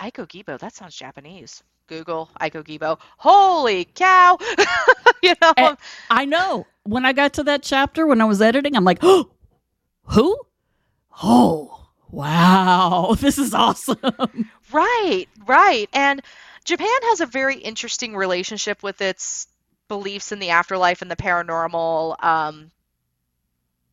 Aiko 0.00 0.26
Gibo 0.26 0.58
that 0.58 0.74
sounds 0.74 0.96
Japanese 0.96 1.62
Google 1.86 2.30
Aiko 2.40 2.62
Gibo 2.64 2.98
holy 3.18 3.84
cow 3.84 4.38
you 5.22 5.34
know 5.40 5.52
And 5.56 5.78
I 6.10 6.24
know. 6.24 6.66
When 6.84 7.06
I 7.06 7.12
got 7.12 7.32
to 7.34 7.44
that 7.44 7.62
chapter, 7.62 8.06
when 8.06 8.20
I 8.20 8.26
was 8.26 8.42
editing, 8.42 8.76
I'm 8.76 8.84
like, 8.84 8.98
oh, 9.02 9.30
who? 10.02 10.36
Oh, 11.22 11.88
wow. 12.10 13.14
This 13.20 13.38
is 13.38 13.54
awesome. 13.54 13.98
Right, 14.72 15.26
right. 15.46 15.88
And 15.92 16.20
Japan 16.64 16.88
has 17.04 17.20
a 17.20 17.26
very 17.26 17.56
interesting 17.56 18.16
relationship 18.16 18.82
with 18.82 19.00
its 19.00 19.46
beliefs 19.88 20.32
in 20.32 20.38
the 20.38 20.50
afterlife 20.50 21.02
and 21.02 21.10
the 21.10 21.16
paranormal. 21.16 22.22
Um, 22.22 22.70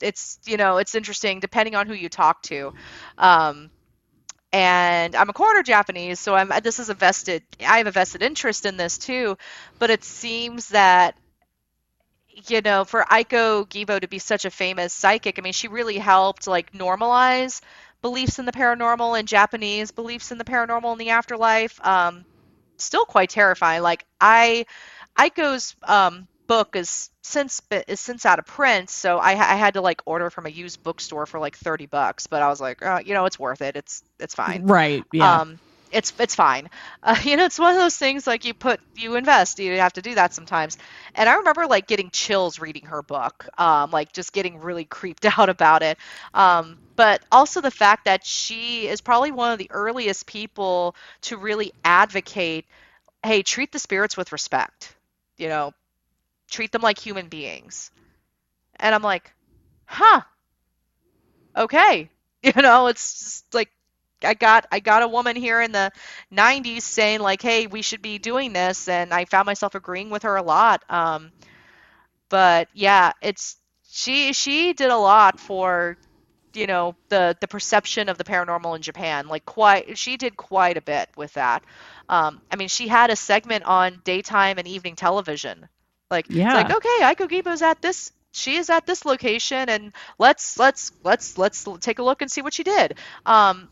it's, 0.01 0.39
you 0.45 0.57
know, 0.57 0.77
it's 0.77 0.95
interesting 0.95 1.39
depending 1.39 1.75
on 1.75 1.87
who 1.87 1.93
you 1.93 2.09
talk 2.09 2.41
to. 2.43 2.73
Um, 3.17 3.69
and 4.53 5.15
I'm 5.15 5.29
a 5.29 5.33
quarter 5.33 5.63
Japanese, 5.63 6.19
so 6.19 6.35
I'm 6.35 6.51
this 6.63 6.79
is 6.79 6.89
a 6.89 6.93
vested 6.93 7.43
I 7.65 7.77
have 7.79 7.87
a 7.87 7.91
vested 7.91 8.21
interest 8.21 8.65
in 8.65 8.77
this 8.77 8.97
too, 8.97 9.37
but 9.79 9.89
it 9.89 10.03
seems 10.03 10.69
that 10.69 11.15
you 12.47 12.61
know, 12.61 12.85
for 12.85 13.03
Aiko 13.03 13.67
Gibo 13.67 13.99
to 13.99 14.07
be 14.07 14.19
such 14.19 14.45
a 14.45 14.51
famous 14.51 14.93
psychic, 14.93 15.37
I 15.37 15.41
mean, 15.41 15.53
she 15.53 15.67
really 15.67 15.97
helped 15.97 16.47
like 16.47 16.71
normalize 16.73 17.61
beliefs 18.01 18.39
in 18.39 18.45
the 18.45 18.51
paranormal 18.51 19.19
and 19.19 19.27
Japanese 19.27 19.91
beliefs 19.91 20.31
in 20.31 20.37
the 20.37 20.43
paranormal 20.43 20.91
and 20.93 21.01
the 21.01 21.09
afterlife. 21.09 21.79
Um, 21.85 22.25
still 22.77 23.05
quite 23.05 23.29
terrifying. 23.29 23.81
Like 23.83 24.05
I, 24.19 24.65
Aiko's 25.17 25.75
um, 25.83 26.27
book 26.51 26.75
is 26.75 27.09
since 27.23 27.61
is 27.87 28.01
since 28.01 28.25
out 28.25 28.37
of 28.37 28.45
print, 28.45 28.89
so 28.89 29.19
I, 29.19 29.31
I 29.31 29.55
had 29.55 29.75
to 29.75 29.81
like 29.81 30.01
order 30.05 30.29
from 30.29 30.47
a 30.47 30.49
used 30.49 30.83
bookstore 30.83 31.25
for 31.25 31.39
like 31.39 31.55
thirty 31.55 31.85
bucks. 31.85 32.27
But 32.27 32.41
I 32.41 32.49
was 32.49 32.59
like, 32.59 32.85
uh, 32.85 32.99
you 33.05 33.13
know, 33.13 33.23
it's 33.25 33.39
worth 33.39 33.61
it. 33.61 33.77
It's 33.77 34.03
it's 34.19 34.35
fine. 34.35 34.65
Right. 34.65 35.01
Yeah. 35.13 35.39
Um, 35.39 35.59
it's 35.93 36.11
it's 36.19 36.35
fine. 36.35 36.69
Uh, 37.03 37.15
you 37.23 37.35
know, 37.35 37.45
it's 37.45 37.57
one 37.57 37.73
of 37.73 37.79
those 37.79 37.95
things 37.95 38.27
like 38.27 38.43
you 38.45 38.53
put 38.53 38.79
you 38.95 39.15
invest. 39.15 39.59
You 39.59 39.71
have 39.77 39.93
to 39.93 40.01
do 40.01 40.13
that 40.15 40.33
sometimes. 40.33 40.77
And 41.15 41.27
I 41.27 41.35
remember 41.35 41.65
like 41.65 41.87
getting 41.87 42.09
chills 42.11 42.59
reading 42.59 42.85
her 42.85 43.01
book, 43.01 43.47
um, 43.57 43.89
like 43.89 44.11
just 44.11 44.33
getting 44.33 44.59
really 44.59 44.85
creeped 44.85 45.25
out 45.39 45.49
about 45.49 45.81
it. 45.83 45.97
Um, 46.33 46.77
but 46.97 47.23
also 47.31 47.61
the 47.61 47.71
fact 47.71 48.05
that 48.05 48.25
she 48.25 48.87
is 48.87 48.99
probably 49.01 49.31
one 49.31 49.53
of 49.53 49.57
the 49.57 49.71
earliest 49.71 50.27
people 50.27 50.95
to 51.21 51.37
really 51.37 51.71
advocate, 51.83 52.65
hey, 53.23 53.41
treat 53.41 53.71
the 53.71 53.79
spirits 53.79 54.15
with 54.15 54.31
respect. 54.31 54.93
You 55.37 55.47
know, 55.47 55.73
treat 56.51 56.71
them 56.73 56.83
like 56.83 56.99
human 56.99 57.29
beings. 57.29 57.91
And 58.79 58.95
I'm 58.95 59.03
like, 59.03 59.33
huh, 59.85 60.21
okay. 61.55 62.09
You 62.43 62.59
know, 62.59 62.87
it's 62.87 63.19
just 63.19 63.53
like 63.53 63.69
I 64.23 64.33
got 64.33 64.65
I 64.71 64.79
got 64.79 65.03
a 65.03 65.07
woman 65.07 65.35
here 65.35 65.61
in 65.61 65.71
the 65.71 65.91
90s 66.31 66.81
saying 66.81 67.19
like, 67.19 67.39
"Hey, 67.39 67.67
we 67.67 67.83
should 67.83 68.01
be 68.01 68.17
doing 68.17 68.51
this," 68.51 68.87
and 68.87 69.13
I 69.13 69.25
found 69.25 69.45
myself 69.45 69.75
agreeing 69.75 70.09
with 70.09 70.23
her 70.23 70.37
a 70.37 70.41
lot. 70.41 70.83
Um, 70.89 71.31
but 72.29 72.69
yeah, 72.73 73.13
it's 73.21 73.57
she 73.89 74.33
she 74.33 74.73
did 74.73 74.91
a 74.91 74.97
lot 74.97 75.39
for 75.39 75.97
you 76.53 76.67
know 76.67 76.95
the 77.09 77.37
the 77.41 77.47
perception 77.47 78.09
of 78.09 78.17
the 78.17 78.23
paranormal 78.23 78.75
in 78.75 78.81
Japan. 78.81 79.27
Like 79.27 79.45
quite 79.45 79.97
she 79.97 80.17
did 80.17 80.37
quite 80.37 80.77
a 80.77 80.81
bit 80.81 81.09
with 81.15 81.33
that. 81.33 81.63
Um, 82.09 82.41
I 82.51 82.55
mean, 82.57 82.69
she 82.69 82.87
had 82.87 83.09
a 83.11 83.15
segment 83.15 83.65
on 83.65 84.01
daytime 84.05 84.57
and 84.57 84.67
evening 84.67 84.95
television. 84.95 85.69
Like 86.11 86.27
it's 86.27 86.35
Yeah. 86.35 86.53
like 86.53 86.71
okay, 86.71 86.99
Aiko 87.01 87.29
Gibo's 87.29 87.61
at 87.61 87.81
this 87.81 88.11
she 88.31 88.55
is 88.55 88.69
at 88.69 88.85
this 88.85 89.05
location 89.05 89.69
and 89.69 89.93
let's 90.17 90.57
let's 90.57 90.91
let's 91.03 91.37
let's 91.37 91.65
take 91.79 91.99
a 91.99 92.03
look 92.03 92.21
and 92.21 92.31
see 92.31 92.41
what 92.41 92.53
she 92.53 92.63
did. 92.63 92.97
Um, 93.25 93.69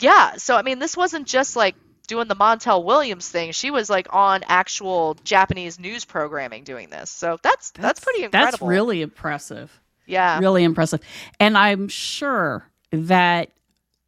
yeah, 0.00 0.36
so 0.36 0.56
I 0.56 0.62
mean, 0.62 0.78
this 0.78 0.96
wasn't 0.96 1.26
just 1.26 1.56
like 1.56 1.74
doing 2.06 2.28
the 2.28 2.36
Montel 2.36 2.84
Williams 2.84 3.28
thing. 3.28 3.52
She 3.52 3.70
was 3.70 3.88
like 3.88 4.08
on 4.12 4.42
actual 4.46 5.16
Japanese 5.24 5.78
news 5.78 6.04
programming 6.04 6.64
doing 6.64 6.90
this. 6.90 7.10
So 7.10 7.38
that's 7.42 7.70
that's, 7.72 8.00
pretty 8.00 8.24
incredible. 8.24 8.50
That's 8.52 8.62
really 8.62 9.02
impressive. 9.02 9.80
yeah. 10.06 10.38
Really 10.38 10.64
impressive. 10.64 11.00
And 11.40 11.56
I'm 11.56 11.88
sure 11.88 12.68
that 12.92 13.50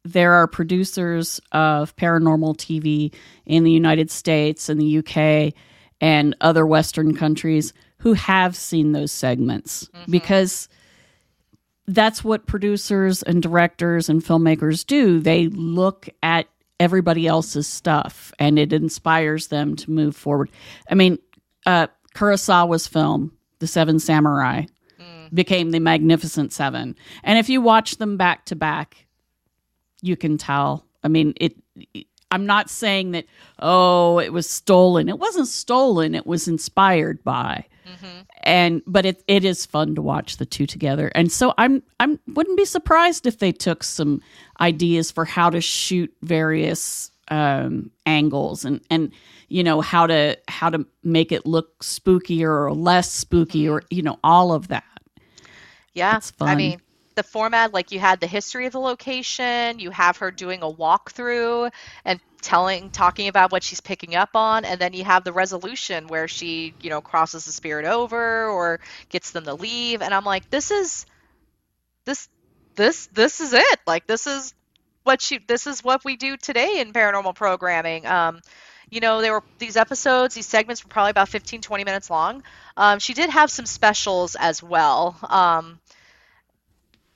there 0.05 0.33
are 0.33 0.47
producers 0.47 1.41
of 1.51 1.95
paranormal 1.95 2.57
TV 2.57 3.13
in 3.45 3.63
the 3.63 3.71
United 3.71 4.09
States 4.09 4.69
and 4.69 4.79
the 4.79 4.99
UK 4.99 5.53
and 6.01 6.35
other 6.41 6.65
Western 6.65 7.15
countries 7.15 7.73
who 7.97 8.13
have 8.13 8.55
seen 8.55 8.91
those 8.93 9.11
segments 9.11 9.89
because 10.09 10.69
that's 11.87 12.23
what 12.23 12.45
producers 12.45 13.23
and 13.23 13.41
directors 13.41 14.09
and 14.09 14.23
filmmakers 14.23 14.85
do. 14.85 15.19
They 15.19 15.47
look 15.47 16.07
at 16.23 16.47
everybody 16.79 17.27
else's 17.27 17.67
stuff 17.67 18.31
and 18.39 18.57
it 18.57 18.71
inspires 18.71 19.47
them 19.47 19.75
to 19.75 19.91
move 19.91 20.15
forward. 20.15 20.49
I 20.89 20.95
mean, 20.95 21.19
uh, 21.65 21.87
Kurosawa's 22.15 22.87
film, 22.87 23.33
The 23.59 23.67
Seven 23.67 23.99
Samurai, 23.99 24.65
became 25.33 25.71
the 25.71 25.79
Magnificent 25.79 26.53
Seven. 26.53 26.95
And 27.23 27.37
if 27.37 27.49
you 27.49 27.61
watch 27.61 27.97
them 27.97 28.17
back 28.17 28.45
to 28.45 28.55
back, 28.55 29.05
you 30.01 30.15
can 30.15 30.37
tell. 30.37 30.85
I 31.03 31.07
mean, 31.07 31.33
it. 31.37 31.55
I'm 32.31 32.45
not 32.45 32.69
saying 32.69 33.11
that. 33.11 33.25
Oh, 33.59 34.19
it 34.19 34.31
was 34.31 34.49
stolen. 34.49 35.09
It 35.09 35.19
wasn't 35.19 35.47
stolen. 35.47 36.15
It 36.15 36.27
was 36.27 36.47
inspired 36.47 37.23
by. 37.23 37.65
And 38.43 38.83
but 38.85 39.05
it 39.05 39.23
it 39.27 39.43
is 39.43 39.65
fun 39.65 39.95
to 39.95 40.01
watch 40.01 40.37
the 40.37 40.45
two 40.45 40.67
together. 40.67 41.11
And 41.15 41.31
so 41.31 41.55
I'm 41.57 41.81
I'm 41.99 42.19
wouldn't 42.27 42.55
be 42.57 42.65
surprised 42.65 43.25
if 43.25 43.39
they 43.39 43.51
took 43.51 43.83
some 43.83 44.21
ideas 44.61 45.09
for 45.09 45.25
how 45.25 45.49
to 45.49 45.59
shoot 45.59 46.13
various 46.21 47.09
um, 47.29 47.89
angles 48.05 48.63
and 48.63 48.81
and 48.91 49.11
you 49.47 49.63
know 49.63 49.81
how 49.81 50.05
to 50.05 50.37
how 50.47 50.69
to 50.69 50.85
make 51.03 51.31
it 51.31 51.45
look 51.47 51.79
spookier 51.79 52.49
or 52.49 52.71
less 52.73 53.11
spooky 53.11 53.67
or 53.67 53.83
you 53.89 54.03
know 54.03 54.19
all 54.23 54.53
of 54.53 54.67
that. 54.67 54.83
Yeah, 55.93 56.17
It's 56.17 56.31
fun. 56.31 56.49
I 56.49 56.55
mean, 56.55 56.81
the 57.19 57.23
format 57.23 57.73
like 57.73 57.91
you 57.91 57.99
had 57.99 58.21
the 58.21 58.27
history 58.27 58.65
of 58.65 58.71
the 58.71 58.79
location, 58.79 59.77
you 59.79 59.91
have 59.91 60.17
her 60.17 60.31
doing 60.31 60.61
a 60.63 60.71
walkthrough 60.71 61.69
and 62.05 62.21
telling 62.41 62.89
talking 62.91 63.27
about 63.27 63.51
what 63.51 63.61
she's 63.61 63.81
picking 63.81 64.15
up 64.15 64.29
on 64.35 64.63
and 64.63 64.79
then 64.79 64.93
you 64.93 65.03
have 65.03 65.25
the 65.25 65.33
resolution 65.33 66.07
where 66.07 66.29
she, 66.29 66.73
you 66.81 66.89
know, 66.89 67.01
crosses 67.01 67.43
the 67.43 67.51
spirit 67.51 67.85
over 67.85 68.47
or 68.47 68.79
gets 69.09 69.31
them 69.31 69.43
to 69.43 69.53
leave 69.53 70.01
and 70.01 70.13
I'm 70.13 70.23
like 70.23 70.49
this 70.49 70.71
is 70.71 71.05
this 72.05 72.29
this 72.75 73.07
this 73.07 73.39
is 73.41 73.53
it. 73.53 73.79
Like 73.85 74.07
this 74.07 74.27
is 74.27 74.53
what 75.03 75.21
she 75.21 75.39
this 75.39 75.67
is 75.67 75.83
what 75.83 76.05
we 76.05 76.15
do 76.15 76.37
today 76.37 76.79
in 76.79 76.93
paranormal 76.93 77.35
programming. 77.35 78.05
Um 78.05 78.39
you 78.91 79.01
know, 79.01 79.21
there 79.21 79.33
were 79.33 79.43
these 79.59 79.77
episodes, 79.77 80.33
these 80.33 80.47
segments 80.47 80.83
were 80.83 80.89
probably 80.89 81.11
about 81.11 81.29
15, 81.29 81.61
20 81.61 81.83
minutes 81.83 82.09
long. 82.09 82.41
Um, 82.75 82.97
she 82.97 83.13
did 83.13 83.29
have 83.29 83.51
some 83.51 83.67
specials 83.67 84.35
as 84.39 84.63
well. 84.63 85.15
Um, 85.21 85.79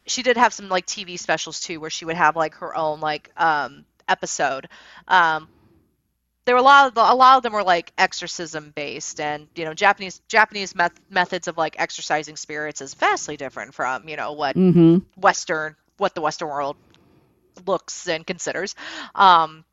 she 0.05 0.23
did 0.23 0.37
have 0.37 0.53
some 0.53 0.69
like 0.69 0.85
TV 0.85 1.17
specials 1.17 1.59
too, 1.59 1.79
where 1.79 1.89
she 1.89 2.05
would 2.05 2.15
have 2.15 2.35
like 2.35 2.55
her 2.55 2.75
own 2.75 2.99
like 2.99 3.31
um, 3.37 3.85
episode. 4.07 4.67
Um, 5.07 5.47
there 6.45 6.55
were 6.55 6.59
a 6.59 6.63
lot 6.63 6.91
of 6.91 6.97
a 6.97 7.15
lot 7.15 7.37
of 7.37 7.43
them 7.43 7.53
were 7.53 7.63
like 7.63 7.93
exorcism 7.97 8.71
based, 8.75 9.19
and 9.19 9.47
you 9.55 9.65
know 9.65 9.73
Japanese 9.73 10.21
Japanese 10.27 10.75
meth- 10.75 10.99
methods 11.09 11.47
of 11.47 11.57
like 11.57 11.75
exorcising 11.79 12.35
spirits 12.35 12.81
is 12.81 12.93
vastly 12.93 13.37
different 13.37 13.73
from 13.73 14.09
you 14.09 14.17
know 14.17 14.33
what 14.33 14.55
hmm 14.55 14.97
Western 15.15 15.75
what 15.97 16.15
the 16.15 16.21
Western 16.21 16.49
world 16.49 16.75
looks 17.65 18.07
and 18.07 18.25
considers. 18.25 18.75
Um, 19.15 19.63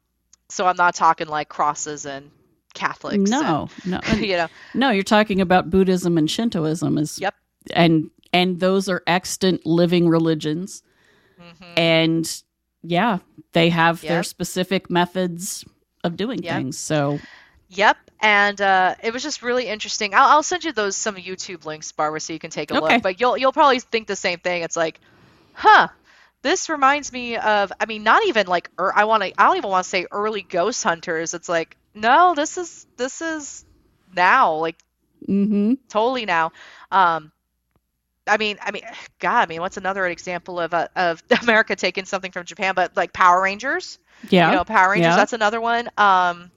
so 0.49 0.67
I'm 0.67 0.77
not 0.77 0.95
talking 0.95 1.27
like 1.27 1.49
crosses 1.49 2.07
and 2.07 2.31
Catholics. 2.75 3.31
No, 3.31 3.69
no, 3.87 4.01
and, 4.05 4.21
you 4.25 4.37
know, 4.37 4.49
no. 4.75 4.91
You're 4.91 5.03
talking 5.03 5.41
about 5.41 5.71
Buddhism 5.71 6.17
and 6.19 6.31
Shintoism 6.31 6.99
is 6.99 7.19
Yep. 7.19 7.35
and 7.73 8.11
and 8.33 8.61
those 8.61 8.89
are 8.89 9.03
extant 9.07 9.67
living 9.67 10.09
religions, 10.09 10.83
mhm. 11.39 11.79
and 11.79 12.43
yeah, 12.83 13.19
they 13.53 13.71
have 13.71 14.01
their 14.03 14.23
specific 14.23 14.91
methods 14.91 15.65
of 16.05 16.17
doing 16.17 16.43
Yep. 16.43 16.57
things. 16.57 16.79
So 16.79 17.19
Yep, 17.73 17.97
and 18.21 18.61
uh, 18.61 18.97
it 19.01 19.13
was 19.13 19.23
just 19.23 19.43
really 19.43 19.69
interesting. 19.69 20.13
I'll, 20.13 20.29
I'll 20.29 20.43
send 20.43 20.65
you 20.65 20.73
those 20.73 20.97
some 20.97 21.15
YouTube 21.15 21.65
links, 21.65 21.93
Barbara, 21.93 22.21
so 22.21 22.33
you 22.33 22.41
can 22.41 22.51
take 22.51 22.73
a 22.73 22.77
Okay. 22.77 22.95
look. 22.95 23.03
But 23.03 23.21
you'll 23.21 23.39
you'll 23.39 23.53
probably 23.53 23.79
think 23.79 24.09
the 24.09 24.17
same 24.17 24.41
thing. 24.41 24.63
It's 24.63 24.77
like, 24.77 24.99
huh, 25.53 25.87
this 26.43 26.69
reminds 26.69 27.13
me 27.13 27.37
of. 27.37 27.73
I 27.79 27.87
mean, 27.87 28.03
not 28.03 28.27
even 28.27 28.49
like 28.49 28.71
er, 28.79 28.93
I 28.95 29.05
want 29.05 29.23
to. 29.23 29.41
I 29.41 29.47
don't 29.47 29.57
even 29.57 29.71
want 29.71 29.85
to 29.85 29.89
say 29.89 30.07
early 30.11 30.43
ghost 30.43 30.83
hunters. 30.83 31.33
It's 31.33 31.49
like, 31.49 31.77
no, 31.95 32.35
this 32.35 32.59
is 32.59 32.87
this 32.97 33.23
is 33.23 33.65
now, 34.17 34.55
like 34.55 34.77
mm-hmm. 35.29 35.75
totally 35.89 36.27
now. 36.27 36.51
Um, 36.91 37.31
I 38.31 38.37
mean, 38.39 38.59
I 38.63 38.71
mean, 38.71 38.83
God, 39.19 39.41
I 39.43 39.47
mean, 39.47 39.61
what's 39.61 39.77
another 39.77 40.07
example 40.07 40.61
of 40.61 40.73
uh, 40.75 40.89
of 40.97 41.23
America 41.43 41.77
taking 41.77 42.05
something 42.05 42.33
from 42.33 42.45
Japan? 42.45 42.75
But 42.75 42.97
like 42.97 43.13
Power 43.13 43.43
Rangers 43.43 43.99
yeah, 44.29 44.51
you 44.51 44.57
know 44.57 44.65
power 44.65 44.91
rangers 44.91 45.11
yeah. 45.11 45.17
that's 45.17 45.33
another 45.33 45.61
one 45.61 45.89
um 45.97 46.51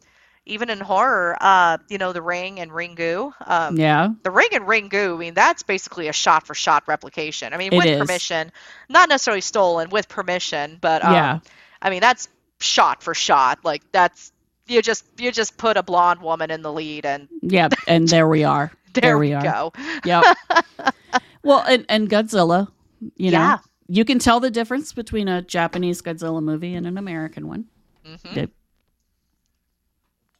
even 0.45 0.69
in 0.69 0.79
horror 0.79 1.37
uh 1.39 1.77
you 1.87 1.97
know 1.97 2.11
the 2.11 2.21
ring 2.21 2.59
and 2.59 2.71
ringu 2.71 3.31
um 3.47 3.77
yeah, 3.77 4.09
the 4.23 4.31
ring 4.31 4.49
and 4.51 4.65
ringu 4.65 5.15
i 5.15 5.17
mean 5.17 5.33
that's 5.33 5.63
basically 5.63 6.07
a 6.07 6.13
shot 6.13 6.45
for 6.45 6.53
shot 6.53 6.83
replication 6.87 7.53
i 7.53 7.57
mean 7.57 7.73
It 7.73 7.77
with 7.77 7.85
is. 7.85 7.99
permission 7.99 8.51
not 8.89 9.09
necessarily 9.09 9.41
stolen 9.41 9.89
with 9.89 10.09
permission 10.09 10.77
but 10.81 11.03
um, 11.05 11.13
Yeah. 11.13 11.39
i 11.81 11.89
mean 11.89 12.01
that's 12.01 12.27
shot 12.59 13.01
for 13.01 13.13
shot 13.13 13.59
like 13.63 13.81
that's 13.91 14.31
you 14.67 14.81
just 14.81 15.05
you 15.17 15.31
just 15.31 15.57
put 15.57 15.77
a 15.77 15.83
blonde 15.83 16.21
woman 16.21 16.51
in 16.51 16.61
the 16.61 16.71
lead 16.71 17.05
and 17.05 17.27
yeah, 17.41 17.67
and 17.87 18.07
there 18.07 18.27
we 18.27 18.45
are. 18.45 18.71
there, 18.93 19.17
we 19.17 19.29
we 19.29 19.33
are. 19.33 19.43
go 19.43 19.73
Yep. 20.05 20.23
well, 21.43 21.63
and 21.67 21.85
and 21.89 22.09
Godzilla, 22.09 22.67
you 23.15 23.31
know, 23.31 23.37
Yeah. 23.37 23.57
you 23.87 24.05
can 24.05 24.19
tell 24.19 24.39
the 24.39 24.51
difference 24.51 24.93
between 24.93 25.27
a 25.27 25.41
Japanese 25.41 26.01
Godzilla 26.01 26.41
movie 26.41 26.73
and 26.75 26.87
an 26.87 26.97
American 26.97 27.47
one. 27.47 27.65
hmm 28.05 28.45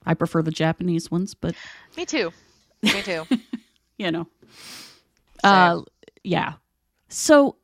I 0.06 0.14
prefer 0.16 0.42
the 0.42 0.52
Japanese 0.52 1.10
ones, 1.10 1.34
but 1.34 1.56
me 1.96 2.06
too 2.06 2.34
me 2.84 3.02
too 3.02 3.26
you 3.98 4.12
know, 4.12 4.28
uh, 5.46 5.80
yeah. 6.26 6.54
So, 7.08 7.56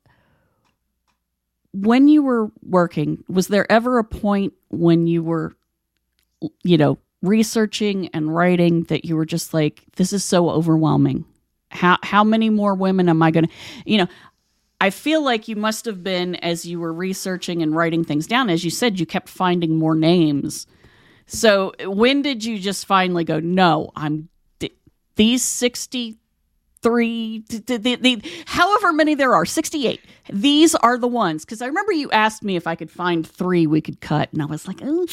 when 1.73 2.07
you 2.07 2.23
were 2.23 2.49
working, 2.63 3.23
was 3.27 3.47
there 3.49 3.69
ever 3.71 3.99
a 3.99 4.03
point 4.05 4.53
when 4.69 5.05
you 5.07 5.21
were, 5.21 5.53
you 6.63 6.77
know, 6.77 6.97
researching 7.21 8.07
and 8.09 8.33
writing 8.33 8.83
that 8.83 9.03
you 9.05 9.15
were 9.17 9.25
just 9.25 9.53
like, 9.53 9.83
this 9.97 10.13
is 10.13 10.23
so 10.23 10.49
overwhelming? 10.49 11.25
How 11.69 11.97
how 12.03 12.23
many 12.23 12.49
more 12.49 12.73
women 12.73 13.09
am 13.09 13.21
I 13.21 13.31
going 13.31 13.45
to, 13.47 13.51
you 13.85 13.97
know? 13.99 14.07
I 14.81 14.91
feel 14.91 15.21
like 15.21 15.49
you 15.49 15.57
must 15.57 15.83
have 15.85 16.03
been 16.03 16.35
as 16.35 16.65
you 16.65 16.79
were 16.79 16.93
researching 16.93 17.61
and 17.61 17.75
writing 17.75 18.05
things 18.05 18.27
down. 18.27 18.49
As 18.49 18.63
you 18.63 18.71
said, 18.71 18.97
you 18.99 19.05
kept 19.05 19.27
finding 19.27 19.77
more 19.77 19.93
names. 19.93 20.67
So 21.27 21.73
when 21.83 22.21
did 22.21 22.45
you 22.45 22.57
just 22.57 22.85
finally 22.85 23.25
go? 23.25 23.39
No, 23.39 23.91
I'm 23.95 24.29
th- 24.59 24.73
these 25.15 25.43
sixty 25.43 26.17
three, 26.81 27.43
th- 27.49 27.83
th- 27.83 28.43
however 28.45 28.93
many 28.93 29.15
there 29.15 29.35
are, 29.35 29.45
sixty 29.45 29.85
eight. 29.85 30.01
These 30.31 30.75
are 30.75 30.97
the 30.97 31.07
ones 31.07 31.43
because 31.43 31.61
I 31.61 31.67
remember 31.67 31.91
you 31.91 32.09
asked 32.11 32.43
me 32.43 32.55
if 32.55 32.65
I 32.65 32.75
could 32.75 32.89
find 32.89 33.27
three 33.27 33.67
we 33.67 33.81
could 33.81 33.99
cut, 33.99 34.31
and 34.31 34.41
I 34.41 34.45
was 34.45 34.67
like, 34.67 34.79
oh. 34.81 35.05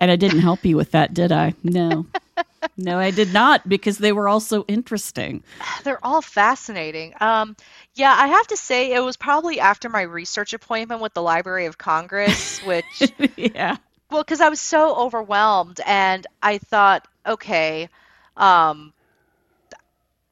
And 0.00 0.10
I 0.10 0.16
didn't 0.16 0.40
help 0.40 0.64
you 0.64 0.76
with 0.76 0.92
that, 0.92 1.14
did 1.14 1.32
I? 1.32 1.54
No. 1.62 2.06
no, 2.76 2.98
I 2.98 3.10
did 3.10 3.32
not 3.32 3.68
because 3.68 3.98
they 3.98 4.12
were 4.12 4.28
all 4.28 4.40
so 4.40 4.64
interesting. 4.68 5.42
They're 5.84 6.04
all 6.04 6.22
fascinating. 6.22 7.14
Um, 7.20 7.56
yeah, 7.94 8.14
I 8.16 8.28
have 8.28 8.46
to 8.48 8.56
say 8.56 8.92
it 8.92 9.00
was 9.00 9.16
probably 9.16 9.60
after 9.60 9.88
my 9.88 10.02
research 10.02 10.52
appointment 10.52 11.00
with 11.00 11.14
the 11.14 11.22
Library 11.22 11.66
of 11.66 11.78
Congress, 11.78 12.60
which, 12.64 13.12
yeah. 13.36 13.76
well, 14.10 14.22
because 14.22 14.40
I 14.40 14.48
was 14.48 14.60
so 14.60 14.96
overwhelmed 14.96 15.80
and 15.86 16.26
I 16.42 16.58
thought, 16.58 17.06
okay, 17.26 17.88
um, 18.36 18.92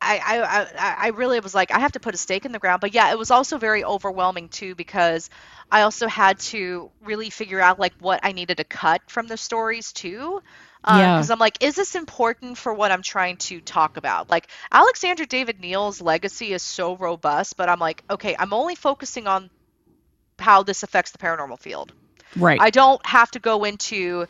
I, 0.02 0.18
I, 0.18 0.62
I, 0.62 0.96
I 1.06 1.08
really 1.08 1.40
was 1.40 1.54
like, 1.54 1.72
I 1.72 1.78
have 1.78 1.92
to 1.92 2.00
put 2.00 2.14
a 2.14 2.18
stake 2.18 2.46
in 2.46 2.52
the 2.52 2.58
ground. 2.58 2.80
But 2.80 2.94
yeah, 2.94 3.10
it 3.10 3.18
was 3.18 3.30
also 3.30 3.58
very 3.58 3.84
overwhelming 3.84 4.48
too 4.48 4.74
because 4.74 5.28
I 5.70 5.82
also 5.82 6.08
had 6.08 6.38
to 6.40 6.90
really 7.04 7.30
figure 7.30 7.60
out 7.60 7.78
like 7.78 7.92
what 8.00 8.20
I 8.22 8.32
needed 8.32 8.56
to 8.56 8.64
cut 8.64 9.02
from 9.08 9.26
the 9.26 9.36
stories 9.36 9.92
too. 9.92 10.42
Uh, 10.82 11.16
because 11.16 11.30
I'm 11.30 11.38
like, 11.38 11.62
is 11.62 11.74
this 11.74 11.94
important 11.94 12.56
for 12.56 12.72
what 12.72 12.90
I'm 12.90 13.02
trying 13.02 13.36
to 13.38 13.60
talk 13.60 13.96
about? 13.96 14.30
Like, 14.30 14.48
Alexandra 14.72 15.26
David-Néel's 15.26 16.00
legacy 16.00 16.52
is 16.52 16.62
so 16.62 16.96
robust, 16.96 17.56
but 17.56 17.68
I'm 17.68 17.78
like, 17.78 18.02
okay, 18.10 18.34
I'm 18.38 18.52
only 18.52 18.74
focusing 18.74 19.26
on 19.26 19.50
how 20.38 20.62
this 20.62 20.82
affects 20.82 21.10
the 21.10 21.18
paranormal 21.18 21.58
field. 21.58 21.92
Right. 22.36 22.60
I 22.60 22.70
don't 22.70 23.04
have 23.04 23.30
to 23.32 23.40
go 23.40 23.64
into, 23.64 24.26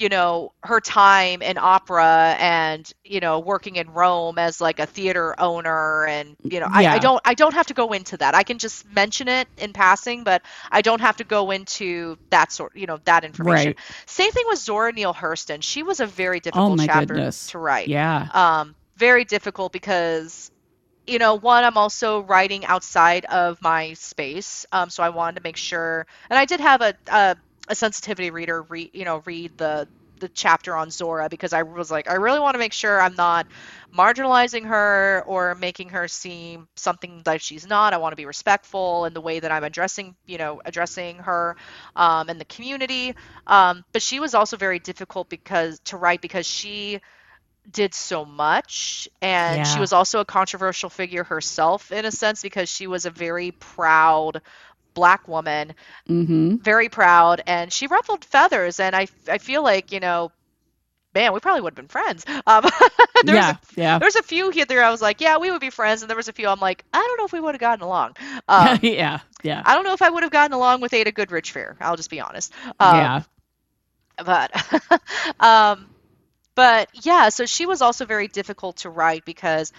you 0.00 0.08
know, 0.08 0.52
her 0.62 0.80
time 0.80 1.42
in 1.42 1.58
opera 1.58 2.36
and, 2.38 2.90
you 3.04 3.20
know, 3.20 3.40
working 3.40 3.76
in 3.76 3.90
Rome 3.90 4.38
as 4.38 4.60
like 4.60 4.78
a 4.80 4.86
theater 4.86 5.34
owner 5.40 6.06
and, 6.06 6.36
you 6.48 6.60
know, 6.60 6.68
I, 6.72 6.82
Yeah. 6.82 6.94
I 6.94 6.98
don't 6.98 7.20
I 7.24 7.34
don't 7.34 7.54
have 7.54 7.66
to 7.66 7.74
go 7.74 7.92
into 7.92 8.16
that. 8.18 8.34
I 8.34 8.42
can 8.44 8.58
just 8.58 8.84
mention 8.86 9.28
it 9.28 9.48
in 9.58 9.72
passing, 9.72 10.24
but 10.24 10.42
I 10.72 10.82
don't 10.82 11.00
have 11.00 11.16
to 11.18 11.24
go 11.24 11.50
into 11.50 12.18
that 12.30 12.52
sort 12.52 12.74
you 12.76 12.86
know, 12.86 12.98
that 13.04 13.24
information. 13.24 13.74
Right. 13.76 13.78
Same 14.06 14.32
thing 14.32 14.44
with 14.48 14.58
Zora 14.58 14.92
Neale 14.92 15.14
Hurston. 15.14 15.62
She 15.62 15.82
was 15.82 16.00
a 16.00 16.06
very 16.06 16.40
difficult 16.40 16.78
Oh 16.80 16.84
chapter 16.84 17.14
goodness. 17.14 17.46
to 17.48 17.58
write 17.58 17.88
yeah. 17.88 18.28
um, 18.32 18.76
very 18.96 19.24
difficult 19.24 19.72
because 19.72 20.50
you 21.06 21.18
know 21.18 21.34
one 21.36 21.64
i'm 21.64 21.76
also 21.76 22.20
writing 22.22 22.64
outside 22.66 23.24
of 23.26 23.60
my 23.62 23.92
space 23.94 24.66
um, 24.72 24.90
so 24.90 25.02
i 25.02 25.08
wanted 25.08 25.36
to 25.36 25.42
make 25.42 25.56
sure 25.56 26.06
and 26.30 26.38
i 26.38 26.44
did 26.44 26.60
have 26.60 26.80
a 26.82 26.94
a, 27.08 27.36
a 27.70 27.74
sensitivity 27.74 28.30
reader 28.30 28.62
read 28.62 28.90
you 28.92 29.06
know 29.06 29.22
read 29.24 29.56
the 29.56 29.88
the 30.18 30.28
chapter 30.28 30.76
on 30.76 30.90
zora 30.90 31.30
because 31.30 31.54
i 31.54 31.62
was 31.62 31.90
like 31.90 32.10
i 32.10 32.14
really 32.14 32.40
want 32.40 32.54
to 32.54 32.58
make 32.58 32.74
sure 32.74 33.00
i'm 33.00 33.14
not 33.14 33.46
marginalizing 33.96 34.66
her 34.66 35.24
or 35.26 35.54
making 35.54 35.88
her 35.88 36.06
seem 36.08 36.68
something 36.76 37.22
that 37.24 37.40
she's 37.40 37.66
not. 37.66 37.92
I 37.92 37.96
want 37.96 38.12
to 38.12 38.16
be 38.16 38.26
respectful 38.26 39.06
in 39.06 39.14
the 39.14 39.20
way 39.20 39.40
that 39.40 39.50
i'm 39.50 39.64
addressing 39.64 40.14
you 40.26 40.38
know 40.38 40.60
addressing 40.64 41.16
her 41.18 41.56
um, 41.96 42.28
and 42.28 42.40
the 42.40 42.44
community. 42.44 43.14
Um, 43.46 43.84
but 43.92 44.02
she 44.02 44.20
was 44.20 44.34
also 44.34 44.56
very 44.56 44.78
difficult 44.78 45.28
because 45.30 45.80
to 45.86 45.96
write 45.96 46.20
because 46.20 46.46
she 46.46 47.00
did 47.70 47.94
so 47.94 48.24
much 48.24 49.08
and 49.20 49.66
she 49.66 49.80
was 49.80 49.92
also 49.92 50.20
a 50.20 50.24
controversial 50.24 50.88
figure 50.88 51.24
herself 51.24 51.92
in 51.92 52.04
a 52.04 52.10
sense 52.10 52.42
because 52.42 52.68
she 52.68 52.86
was 52.86 53.06
a 53.06 53.10
very 53.10 53.52
proud 53.52 54.40
black 55.00 55.28
woman 55.28 55.74
Mm-hmm. 56.08 56.56
very 56.58 56.88
proud 56.88 57.42
and 57.46 57.72
she 57.72 57.86
ruffled 57.86 58.24
feathers 58.24 58.80
and 58.80 58.94
i 58.96 59.06
i 59.28 59.38
feel 59.38 59.62
like 59.62 59.92
you 59.92 60.00
know 60.00 60.30
man 61.14 61.32
we 61.32 61.40
probably 61.40 61.60
would 61.62 61.72
have 61.72 61.76
been 61.76 61.88
friends 61.88 62.24
um 62.46 62.64
there 63.24 63.36
Yeah. 63.36 63.46
was 63.46 63.48
a, 63.48 63.54
Yeah. 63.76 64.00
there 64.00 64.06
was 64.06 64.16
a 64.16 64.22
few 64.22 64.50
here 64.50 64.66
there 64.66 64.84
i 64.84 64.90
was 64.90 65.02
like 65.02 65.20
yeah 65.20 65.38
we 65.38 65.50
would 65.50 65.60
be 65.60 65.70
friends 65.70 66.02
and 66.02 66.10
there 66.10 66.16
was 66.16 66.28
a 66.28 66.32
few 66.32 66.48
i'm 66.48 66.60
like 66.60 66.84
i 66.92 66.98
don't 66.98 67.18
know 67.18 67.24
if 67.26 67.32
we 67.32 67.40
would 67.40 67.54
have 67.54 67.60
gotten 67.60 67.84
along 67.84 68.14
um, 68.48 68.78
yeah. 68.82 69.20
Yeah. 69.42 69.64
i 69.64 69.74
don't 69.74 69.84
know 69.84 69.92
if 69.94 70.02
i 70.02 70.10
would 70.10 70.22
have 70.22 70.32
gotten 70.32 70.54
along 70.54 70.80
with 70.80 70.92
Ada 70.94 71.12
Goodrich 71.12 71.52
Freer 71.52 71.76
i'll 71.80 71.96
just 71.96 72.10
be 72.10 72.20
honest 72.20 72.52
um, 72.80 73.12
yeah. 73.12 73.24
but 74.24 74.50
um, 75.40 75.88
but 76.54 76.88
yeah, 77.04 77.28
so 77.30 77.46
she 77.46 77.66
was 77.66 77.82
also 77.82 78.04
very 78.04 78.28
difficult 78.28 78.78
to 78.78 78.90
write 78.90 79.24
because 79.24 79.72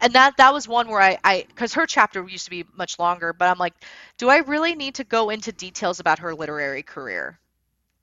and 0.00 0.12
that 0.14 0.36
that 0.38 0.52
was 0.52 0.68
one 0.68 0.88
where 0.88 1.00
I 1.00 1.18
I 1.24 1.44
because 1.48 1.74
her 1.74 1.86
chapter 1.86 2.26
used 2.28 2.44
to 2.44 2.50
be 2.50 2.64
much 2.76 2.98
longer, 2.98 3.32
but 3.32 3.48
I'm 3.48 3.58
like, 3.58 3.74
do 4.18 4.28
I 4.28 4.38
really 4.38 4.74
need 4.74 4.96
to 4.96 5.04
go 5.04 5.30
into 5.30 5.52
details 5.52 6.00
about 6.00 6.20
her 6.20 6.34
literary 6.34 6.82
career? 6.82 7.38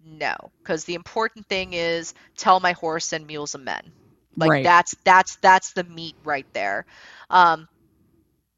No, 0.06 0.36
because 0.62 0.86
the 0.86 0.96
important 0.96 1.48
thing 1.48 1.74
is 1.74 2.14
tell 2.38 2.60
my 2.60 2.74
horse 2.74 3.14
and 3.14 3.26
mules 3.28 3.56
and 3.56 3.66
men. 3.66 3.94
Like 4.36 4.52
Right. 4.52 4.64
that's 4.64 4.96
that's 5.04 5.36
that's 5.38 5.74
the 5.74 5.84
meat 5.84 6.16
right 6.24 6.48
there. 6.54 6.86
Um, 7.30 7.68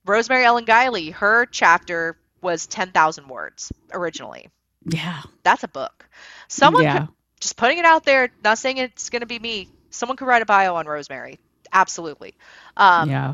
Rosemary 0.06 0.46
Ellen 0.46 0.66
Guiley, 0.66 1.12
her 1.14 1.46
chapter 1.46 2.18
was 2.42 2.68
ten 2.68 2.92
thousand 2.92 3.28
words 3.28 3.72
originally. 3.92 4.48
Yeah. 4.86 5.22
That's 5.44 5.64
a 5.64 5.68
book. 5.68 6.08
Someone 6.48 6.84
yeah. 6.84 7.00
could 7.00 7.10
just 7.40 7.58
putting 7.58 7.78
it 7.80 7.86
out 7.86 8.06
there, 8.06 8.30
not 8.44 8.58
saying 8.58 8.78
it's 8.78 9.10
going 9.10 9.22
to 9.22 9.26
be 9.28 9.40
me. 9.40 9.70
Someone 9.90 10.18
could 10.18 10.28
write 10.28 10.42
a 10.42 10.46
bio 10.46 10.76
on 10.76 10.88
Rosemary. 10.88 11.40
Absolutely. 11.76 12.38
Um, 12.78 13.10
yeah. 13.10 13.34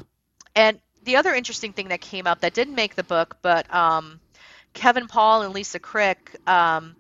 and 0.55 0.81
the 1.03 1.18
other 1.18 1.34
interesting 1.34 1.73
thing 1.73 1.89
that 1.89 2.01
came 2.01 2.27
up 2.27 2.41
that 2.41 2.53
didn't 2.53 2.76
make 2.76 2.95
the 2.95 3.03
book, 3.03 3.38
but 3.43 3.73
um, 3.73 4.22
Kevin 4.73 5.07
Paul 5.07 5.43
and 5.43 5.53
Lisa 5.53 5.80
Crick 5.80 6.35
um, 6.47 6.97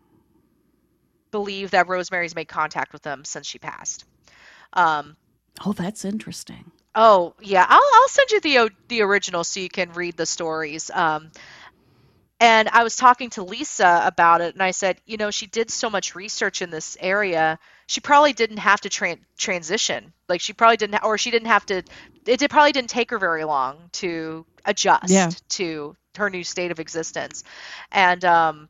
believe 1.31 1.71
that 1.71 1.87
Rosemary's 1.89 2.35
made 2.35 2.47
contact 2.47 2.93
with 2.93 3.01
them 3.03 3.25
since 3.25 3.47
she 3.47 3.59
passed. 3.59 4.05
Um, 4.73 5.17
Oh, 5.65 5.71
that's 5.73 6.03
interesting. 6.03 6.73
oh 6.95 7.35
yeah, 7.41 7.65
I'll 7.67 7.81
I'll 7.93 8.07
send 8.09 8.31
you 8.31 8.41
the 8.41 8.69
the 8.89 9.01
original 9.01 9.43
so 9.43 9.59
you 9.59 9.69
can 9.69 9.93
read 9.93 10.17
the 10.17 10.25
stories. 10.25 10.89
Um, 10.93 11.31
and 12.41 12.69
I 12.69 12.83
was 12.83 12.97
talking 12.97 13.29
to 13.31 13.43
Lisa 13.43 14.03
about 14.05 14.41
it, 14.41 14.55
and 14.55 14.63
I 14.63 14.71
said, 14.71 15.01
you 15.05 15.17
know, 15.17 15.31
she 15.31 15.47
did 15.47 15.71
so 15.71 15.89
much 15.89 16.15
research 16.15 16.61
in 16.61 16.71
this 16.71 16.97
area. 16.99 17.59
She 17.87 18.01
probably 18.01 18.33
didn't 18.33 18.57
have 18.59 18.81
to 18.81 18.89
tran 18.89 19.19
transition. 19.37 20.13
Like 20.29 20.41
she 20.41 20.53
probably 20.53 20.77
didn't, 20.77 20.95
ha- 20.95 21.07
or 21.07 21.17
she 21.19 21.31
didn't 21.31 21.49
have 21.49 21.65
to. 21.67 21.83
It 22.27 22.39
did, 22.39 22.51
probably 22.51 22.73
didn't 22.73 22.89
take 22.91 23.11
her 23.11 23.19
very 23.19 23.45
long 23.45 23.89
to 23.93 24.45
adjust 24.65 25.09
Yeah. 25.11 25.29
to 25.49 25.95
her 26.17 26.29
new 26.29 26.43
state 26.43 26.71
of 26.71 26.79
existence. 26.79 27.43
And 27.91 28.25
um, 28.25 28.69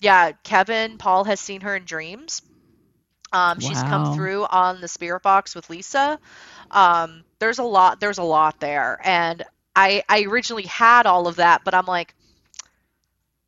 yeah, 0.00 0.32
Kevin 0.44 0.98
Paul 0.98 1.24
has 1.24 1.40
seen 1.40 1.62
her 1.62 1.76
in 1.76 1.84
dreams. 1.84 2.42
Um, 3.32 3.60
she's 3.60 3.82
come 3.82 4.04
through 4.04 4.44
on 4.46 4.80
the 4.80 4.88
spirit 4.88 5.22
box 5.22 5.54
with 5.54 5.70
Lisa. 5.70 6.18
Um, 6.70 7.24
there's 7.40 7.58
a 7.58 7.64
lot. 7.64 8.00
There's 8.00 8.18
a 8.18 8.24
lot 8.24 8.60
there, 8.60 9.00
and 9.04 9.44
I 9.76 10.04
I 10.08 10.24
originally 10.24 10.64
had 10.66 11.06
all 11.06 11.28
of 11.28 11.36
that, 11.36 11.64
but 11.64 11.74
I'm 11.74 11.86
like, 11.86 12.14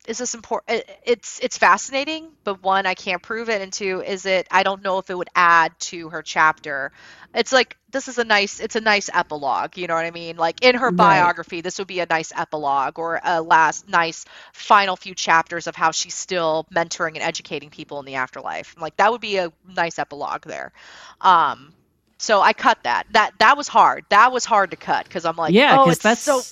is 0.07 0.17
this 0.17 0.33
important? 0.35 0.83
It's 1.05 1.39
it's 1.41 1.57
fascinating, 1.57 2.29
but 2.43 2.61
one, 2.63 2.85
I 2.85 2.93
can't 2.95 3.21
prove 3.21 3.49
it, 3.49 3.61
and 3.61 3.71
two, 3.73 4.01
is 4.01 4.25
it? 4.25 4.47
I 4.51 4.63
don't 4.63 4.83
know 4.83 4.99
if 4.99 5.09
it 5.09 5.17
would 5.17 5.29
add 5.35 5.73
to 5.91 6.09
her 6.09 6.21
chapter. 6.21 6.91
It's 7.33 7.51
like 7.51 7.77
this 7.91 8.07
is 8.07 8.17
a 8.17 8.23
nice, 8.23 8.59
it's 8.59 8.75
a 8.75 8.81
nice 8.81 9.09
epilogue. 9.13 9.77
You 9.77 9.87
know 9.87 9.95
what 9.95 10.05
I 10.05 10.11
mean? 10.11 10.37
Like 10.37 10.63
in 10.63 10.75
her 10.75 10.91
Right. 10.91 10.91
biography, 10.91 11.61
this 11.61 11.79
would 11.79 11.87
be 11.87 11.99
a 12.01 12.05
nice 12.09 12.31
epilogue 12.35 12.99
or 12.99 13.19
a 13.23 13.41
last 13.41 13.87
nice 13.89 14.25
final 14.53 14.95
few 14.95 15.15
chapters 15.15 15.67
of 15.67 15.75
how 15.75 15.91
she's 15.91 16.15
still 16.15 16.65
mentoring 16.73 17.15
and 17.15 17.23
educating 17.23 17.69
people 17.69 17.99
in 17.99 18.05
the 18.05 18.15
afterlife. 18.15 18.75
Like 18.79 18.97
that 18.97 19.11
would 19.11 19.21
be 19.21 19.37
a 19.37 19.51
nice 19.67 19.99
epilogue 19.99 20.43
there. 20.45 20.73
Um, 21.21 21.73
so 22.17 22.41
I 22.41 22.53
cut 22.53 22.79
that. 22.83 23.07
That 23.11 23.33
that 23.39 23.57
was 23.57 23.67
hard. 23.67 24.05
That 24.09 24.31
was 24.31 24.45
hard 24.45 24.71
to 24.71 24.77
cut 24.77 25.05
because 25.05 25.25
I'm 25.25 25.35
like, 25.35 25.55
yeah, 25.55 25.73
oh, 25.73 25.89
because 25.89 25.99
it's 25.99 26.03
that's 26.03 26.23
so 26.23 26.47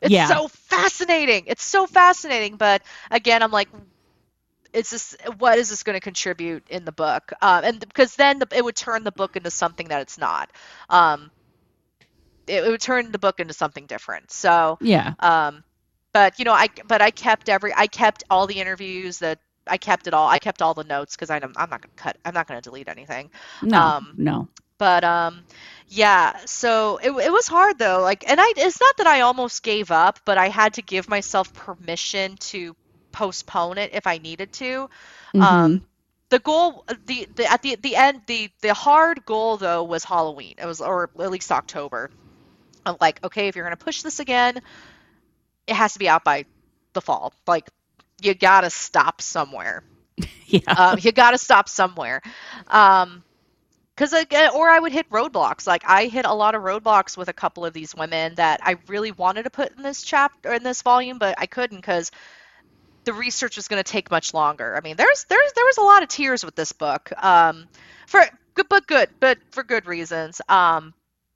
it's 0.00 0.12
yeah. 0.12 0.26
so 0.28 0.48
fascinating. 0.48 1.44
It's 1.46 1.64
so 1.64 1.86
fascinating. 1.86 2.56
But 2.56 2.82
again, 3.10 3.42
I'm 3.42 3.50
like, 3.50 3.68
it's 4.72 4.90
this. 4.90 5.16
What 5.38 5.58
is 5.58 5.70
this 5.70 5.82
going 5.82 5.94
to 5.94 6.00
contribute 6.00 6.64
in 6.68 6.84
the 6.84 6.92
book? 6.92 7.32
Um, 7.40 7.64
and 7.64 7.80
because 7.80 8.14
then 8.16 8.38
the, 8.38 8.48
it 8.52 8.64
would 8.64 8.76
turn 8.76 9.04
the 9.04 9.12
book 9.12 9.36
into 9.36 9.50
something 9.50 9.88
that 9.88 10.02
it's 10.02 10.18
not. 10.18 10.50
Um, 10.88 11.30
it, 12.46 12.64
it 12.64 12.70
would 12.70 12.80
turn 12.80 13.12
the 13.12 13.18
book 13.18 13.40
into 13.40 13.54
something 13.54 13.86
different. 13.86 14.30
So, 14.30 14.78
yeah. 14.80 15.14
um, 15.20 15.64
but 16.12 16.38
you 16.38 16.44
know, 16.44 16.52
I 16.52 16.68
but 16.86 17.02
I 17.02 17.10
kept 17.10 17.48
every. 17.48 17.72
I 17.74 17.86
kept 17.86 18.24
all 18.30 18.46
the 18.46 18.60
interviews 18.60 19.18
that. 19.18 19.38
I 19.70 19.76
kept 19.76 20.06
it 20.06 20.14
all. 20.14 20.26
I 20.26 20.38
kept 20.38 20.62
all 20.62 20.72
the 20.72 20.84
notes 20.84 21.14
because 21.14 21.28
I'm, 21.28 21.42
I'm 21.42 21.68
not 21.68 21.82
gonna 21.82 21.92
cut. 21.94 22.16
I'm 22.24 22.32
not 22.32 22.46
gonna 22.48 22.62
delete 22.62 22.88
anything 22.88 23.30
No. 23.60 23.78
um, 23.78 24.14
no. 24.16 24.48
but 24.78 25.04
um 25.04 25.44
yeah 25.88 26.36
so 26.46 26.98
it, 26.98 27.10
it 27.10 27.32
was 27.32 27.46
hard 27.48 27.78
though 27.78 28.00
like 28.02 28.28
and 28.28 28.40
i 28.40 28.52
it's 28.56 28.80
not 28.80 28.96
that 28.98 29.06
i 29.06 29.20
almost 29.20 29.62
gave 29.62 29.90
up 29.90 30.18
but 30.24 30.38
i 30.38 30.48
had 30.48 30.74
to 30.74 30.82
give 30.82 31.08
myself 31.08 31.52
permission 31.54 32.36
to 32.38 32.76
postpone 33.12 33.78
it 33.78 33.90
if 33.94 34.06
i 34.06 34.18
needed 34.18 34.52
to 34.52 34.88
Mhm. 35.34 35.40
um 35.40 35.82
the 36.30 36.38
goal 36.40 36.84
the, 37.06 37.26
the 37.36 37.50
at 37.50 37.62
the 37.62 37.76
the 37.76 37.96
end 37.96 38.20
the 38.26 38.50
the 38.62 38.74
hard 38.74 39.24
goal 39.24 39.56
though 39.56 39.82
was 39.84 40.04
halloween 40.04 40.54
it 40.58 40.66
was 40.66 40.80
or 40.80 41.10
at 41.18 41.30
least 41.30 41.50
october 41.52 42.10
i'm 42.86 42.96
like 43.00 43.22
okay 43.24 43.48
if 43.48 43.56
you're 43.56 43.64
going 43.64 43.76
to 43.76 43.84
push 43.84 44.02
this 44.02 44.20
again 44.20 44.60
it 45.66 45.74
has 45.74 45.92
to 45.94 45.98
be 45.98 46.08
out 46.08 46.24
by 46.24 46.44
the 46.94 47.00
fall 47.00 47.32
like 47.46 47.68
you 48.20 48.34
gotta 48.34 48.70
stop 48.70 49.20
somewhere 49.20 49.84
yeah. 50.46 50.76
um, 50.76 50.98
you 51.00 51.12
got 51.12 51.32
to 51.32 51.38
stop 51.38 51.68
somewhere. 51.68 52.20
Um, 52.68 53.24
because 53.98 54.12
again, 54.12 54.52
or 54.54 54.68
I 54.68 54.78
would 54.78 54.92
hit 54.92 55.10
roadblocks. 55.10 55.66
Like 55.66 55.82
I 55.84 56.06
hit 56.06 56.24
a 56.24 56.32
lot 56.32 56.54
of 56.54 56.62
roadblocks 56.62 57.16
with 57.16 57.28
a 57.28 57.32
couple 57.32 57.66
of 57.66 57.72
these 57.72 57.96
women 57.96 58.36
that 58.36 58.60
I 58.62 58.76
really 58.86 59.10
wanted 59.10 59.42
to 59.42 59.50
put 59.50 59.76
in 59.76 59.82
this 59.82 60.04
chapter 60.04 60.52
in 60.52 60.62
this 60.62 60.82
volume, 60.82 61.18
but 61.18 61.34
I 61.36 61.46
couldn't 61.46 61.78
because 61.78 62.12
the 63.02 63.12
research 63.12 63.56
was 63.56 63.66
going 63.66 63.82
to 63.82 63.90
take 63.92 64.08
much 64.08 64.32
longer. 64.32 64.76
I 64.76 64.82
mean, 64.82 64.94
there's 64.94 65.24
there's 65.28 65.52
there 65.52 65.64
was 65.64 65.78
a 65.78 65.82
lot 65.82 66.04
of 66.04 66.08
tears 66.08 66.44
with 66.44 66.54
this 66.54 66.70
book. 66.70 67.10
Um, 67.20 67.66
for 68.06 68.20
good, 68.54 68.68
but 68.68 68.86
good, 68.86 69.08
but 69.18 69.38
for 69.50 69.64
good 69.64 69.86
reasons. 69.86 70.40
Um, 70.48 70.94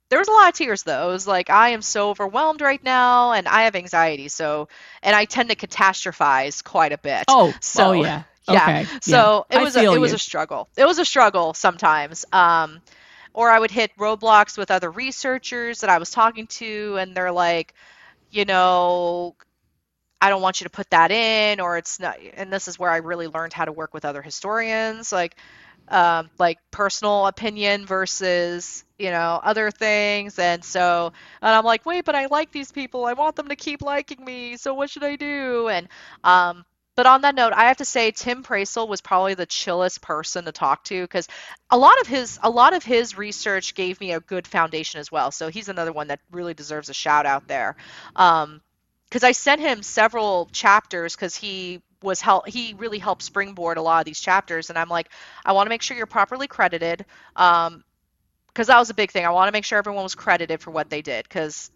there 0.09 0.19
was 0.19 0.29
a 0.29 0.31
lot 0.31 0.47
of 0.47 0.55
tears 0.55 0.83
though. 0.83 1.09
It 1.09 1.11
was 1.11 1.27
like 1.27 1.49
I 1.49 1.69
am 1.69 1.81
so 1.81 2.11
overwhelmed 2.11 2.61
right 2.61 2.81
now, 2.81 3.33
and 3.33 3.45
I 3.45 3.63
have 3.63 3.75
anxiety. 3.75 4.29
So, 4.29 4.69
and 5.01 5.13
I 5.13 5.25
tend 5.25 5.49
to 5.49 5.57
catastrophize 5.57 6.63
quite 6.63 6.93
a 6.93 6.97
bit. 6.97 7.25
oh. 7.27 7.53
so- 7.59 7.89
oh 7.89 7.91
yeah. 7.93 8.23
Yeah. 8.47 8.63
Okay. 8.63 8.85
So 9.01 9.45
yeah. 9.49 9.59
it 9.59 9.63
was 9.63 9.75
a, 9.75 9.83
it 9.83 9.99
was 9.99 10.13
a 10.13 10.19
struggle. 10.19 10.69
It 10.75 10.85
was 10.85 10.99
a 10.99 11.05
struggle 11.05 11.53
sometimes. 11.53 12.25
Um, 12.31 12.81
or 13.33 13.49
I 13.49 13.59
would 13.59 13.71
hit 13.71 13.91
roadblocks 13.97 14.57
with 14.57 14.69
other 14.69 14.91
researchers 14.91 15.81
that 15.81 15.89
I 15.89 15.97
was 15.97 16.11
talking 16.11 16.47
to, 16.47 16.97
and 16.99 17.15
they're 17.15 17.31
like, 17.31 17.73
you 18.29 18.45
know, 18.45 19.35
I 20.21 20.29
don't 20.29 20.41
want 20.41 20.61
you 20.61 20.65
to 20.65 20.69
put 20.69 20.89
that 20.91 21.11
in, 21.11 21.59
or 21.59 21.77
it's 21.77 21.99
not. 21.99 22.17
And 22.35 22.53
this 22.53 22.67
is 22.67 22.77
where 22.77 22.91
I 22.91 22.97
really 22.97 23.27
learned 23.27 23.53
how 23.53 23.65
to 23.65 23.71
work 23.71 23.93
with 23.93 24.05
other 24.05 24.21
historians, 24.21 25.11
like, 25.11 25.35
um, 25.89 26.29
like 26.39 26.59
personal 26.71 27.27
opinion 27.27 27.85
versus 27.85 28.85
you 28.97 29.09
know 29.11 29.39
other 29.43 29.69
things. 29.69 30.39
And 30.39 30.63
so, 30.63 31.11
and 31.41 31.51
I'm 31.55 31.65
like, 31.65 31.85
wait, 31.85 32.05
but 32.05 32.15
I 32.15 32.27
like 32.27 32.51
these 32.51 32.71
people. 32.71 33.05
I 33.05 33.13
want 33.13 33.35
them 33.35 33.49
to 33.49 33.55
keep 33.55 33.81
liking 33.81 34.23
me. 34.23 34.57
So 34.57 34.73
what 34.73 34.89
should 34.89 35.03
I 35.03 35.15
do? 35.15 35.67
And 35.67 35.89
um, 36.23 36.63
but 36.95 37.05
on 37.07 37.21
that 37.21 37.35
note, 37.35 37.53
I 37.53 37.65
have 37.65 37.77
to 37.77 37.85
say 37.85 38.11
Tim 38.11 38.43
Prasil 38.43 38.87
was 38.87 39.01
probably 39.01 39.33
the 39.35 39.45
chillest 39.45 40.01
person 40.01 40.45
to 40.45 40.51
talk 40.51 40.83
to 40.85 41.01
because 41.03 41.27
a 41.69 41.77
lot 41.77 41.99
of 42.01 42.07
his 42.07 42.39
a 42.43 42.49
lot 42.49 42.73
of 42.75 42.83
his 42.83 43.17
research 43.17 43.75
gave 43.75 43.99
me 43.99 44.13
a 44.13 44.19
good 44.21 44.47
foundation 44.47 44.99
as 44.99 45.11
well. 45.11 45.31
So 45.31 45.49
he's 45.49 45.69
another 45.69 45.91
one 45.93 46.07
that 46.07 46.19
really 46.31 46.53
deserves 46.53 46.89
a 46.89 46.93
shout 46.93 47.25
out 47.25 47.47
there. 47.47 47.75
Um, 48.15 48.61
because 49.09 49.23
I 49.23 49.31
sent 49.31 49.61
him 49.61 49.83
several 49.83 50.49
chapters 50.51 51.15
because 51.15 51.35
he 51.35 51.81
was 52.01 52.19
help 52.21 52.47
he 52.47 52.73
really 52.77 52.99
helped 52.99 53.21
springboard 53.23 53.77
a 53.77 53.81
lot 53.81 53.99
of 53.99 54.05
these 54.05 54.19
chapters, 54.19 54.69
and 54.69 54.77
I'm 54.77 54.89
like, 54.89 55.09
I 55.45 55.53
want 55.53 55.67
to 55.67 55.69
make 55.69 55.81
sure 55.81 55.95
you're 55.97 56.05
properly 56.07 56.47
credited. 56.47 57.05
Um, 57.35 57.83
because 58.49 58.67
that 58.67 58.79
was 58.79 58.89
a 58.89 58.93
big 58.95 59.11
thing. 59.11 59.25
I 59.25 59.29
want 59.31 59.47
to 59.49 59.51
make 59.53 59.65
sure 59.65 59.77
everyone 59.79 60.03
was 60.03 60.15
credited 60.15 60.61
for 60.61 60.71
what 60.71 60.89
they 60.89 61.01
did 61.01 61.23
because 61.23 61.71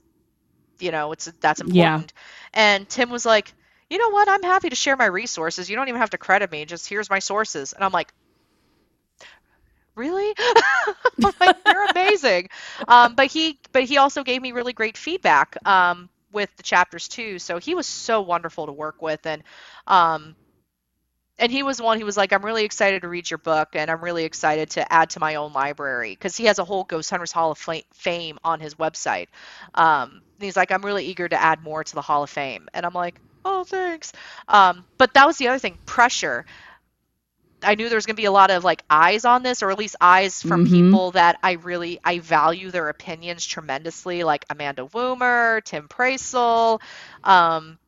you 0.80 0.91
know 0.91 1.11
it's 1.11 1.26
that's 1.41 1.61
Yeah. 1.65 2.02
important. 2.02 2.14
And 2.53 2.88
Tim 2.89 3.10
was 3.10 3.26
like, 3.26 3.53
you 3.89 3.97
know 3.97 4.09
what? 4.09 4.27
I'm 4.30 4.43
happy 4.43 4.69
to 4.69 4.76
share 4.76 4.95
my 4.97 5.05
resources. 5.05 5.69
You 5.69 5.76
don't 5.76 5.88
even 5.89 6.01
have 6.01 6.11
to 6.11 6.18
credit 6.18 6.51
me. 6.51 6.65
Just 6.65 6.88
here's 6.89 7.09
my 7.09 7.19
sources. 7.19 7.73
And 7.73 7.84
I'm 7.84 7.91
like, 7.91 8.14
really? 9.95 10.34
Like, 11.39 11.55
you're 11.68 11.85
amazing. 11.95 12.49
Um, 12.88 13.15
but 13.15 13.27
he, 13.27 13.59
but 13.72 13.84
he 13.84 13.97
also 13.97 14.23
gave 14.23 14.41
me 14.41 14.51
really 14.51 14.73
great 14.73 14.97
feedback 14.97 15.57
um, 15.68 16.09
with 16.31 16.55
the 16.57 16.64
chapters 16.64 17.07
too. 17.07 17.39
So 17.39 17.57
he 17.57 17.76
was 17.76 17.88
so 17.88 18.22
wonderful 18.22 18.68
to 18.68 18.72
work 18.72 19.01
with, 19.01 19.26
and 19.26 19.43
um, 19.88 20.35
and 21.39 21.51
he 21.51 21.61
was 21.61 21.80
one 21.80 21.99
who 21.99 22.05
was 22.05 22.18
like, 22.18 22.34
I'm 22.34 22.43
really 22.43 22.64
excited 22.64 23.03
to 23.03 23.07
read 23.07 23.30
your 23.30 23.38
book, 23.38 23.69
and 23.73 23.91
I'm 23.91 24.03
really 24.03 24.23
excited 24.23 24.72
to 24.72 24.91
add 24.91 25.11
to 25.11 25.19
my 25.19 25.35
own 25.35 25.53
library 25.53 26.11
because 26.11 26.35
he 26.35 26.45
has 26.45 26.57
a 26.57 26.65
whole 26.65 26.84
Ghost 26.84 27.09
Hunters 27.11 27.31
Hall 27.31 27.51
of 27.51 27.59
Fame 27.93 28.39
on 28.43 28.59
his 28.59 28.73
website. 28.76 29.27
Um, 29.76 30.23
and 30.39 30.45
he's 30.45 30.57
like, 30.57 30.72
I'm 30.72 30.84
really 30.84 31.05
eager 31.05 31.30
to 31.30 31.39
add 31.39 31.61
more 31.64 31.84
to 31.84 31.95
the 31.95 32.01
Hall 32.01 32.23
of 32.23 32.30
Fame, 32.31 32.68
and 32.73 32.85
I'm 32.88 32.93
like, 32.93 33.19
oh, 33.48 33.64
thanks. 33.64 34.11
Um, 34.48 34.86
but 34.98 35.14
that 35.14 35.26
was 35.28 35.38
the 35.38 35.48
other 35.48 35.60
thing, 35.60 35.78
pressure. 35.86 36.45
I 37.64 37.76
knew 37.76 37.90
there 37.90 37.98
was 37.98 38.06
going 38.06 38.15
to 38.15 38.22
be 38.22 38.26
a 38.26 38.32
lot 38.32 38.52
of 38.52 38.64
like 38.64 38.84
eyes 38.90 39.26
on 39.26 39.41
this, 39.41 39.64
or 39.64 39.72
at 39.72 39.80
least 39.80 39.95
eyes 39.99 40.44
from 40.44 40.64
Mhm. 40.64 40.69
people 40.69 41.11
that 41.11 41.38
I 41.41 41.53
really 41.53 41.99
I 42.03 42.19
value 42.19 42.69
their 42.72 42.90
opinions 42.90 43.45
tremendously, 43.45 44.24
like 44.24 44.45
Amanda 44.49 44.86
Woomer, 44.86 45.64
Tim 45.64 45.88
Prasil. 45.88 46.80
Um, 47.24 47.80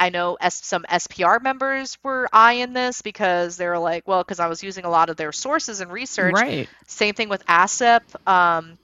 I 0.00 0.10
know 0.10 0.36
S- 0.40 0.64
some 0.66 0.84
SPR 0.88 1.40
members 1.40 1.98
were 2.02 2.28
eyeing 2.32 2.72
this 2.72 3.02
because 3.02 3.56
they 3.56 3.66
were 3.68 3.78
like, 3.78 4.08
well, 4.08 4.22
because 4.24 4.40
I 4.40 4.48
was 4.48 4.62
using 4.64 4.84
a 4.84 4.90
lot 4.90 5.10
of 5.10 5.16
their 5.16 5.32
sources 5.32 5.80
and 5.80 5.92
research. 5.92 6.34
Right. 6.34 6.68
Same 6.88 7.14
thing 7.14 7.28
with 7.28 7.44
ASIP. 7.46 8.02
Um, 8.28 8.78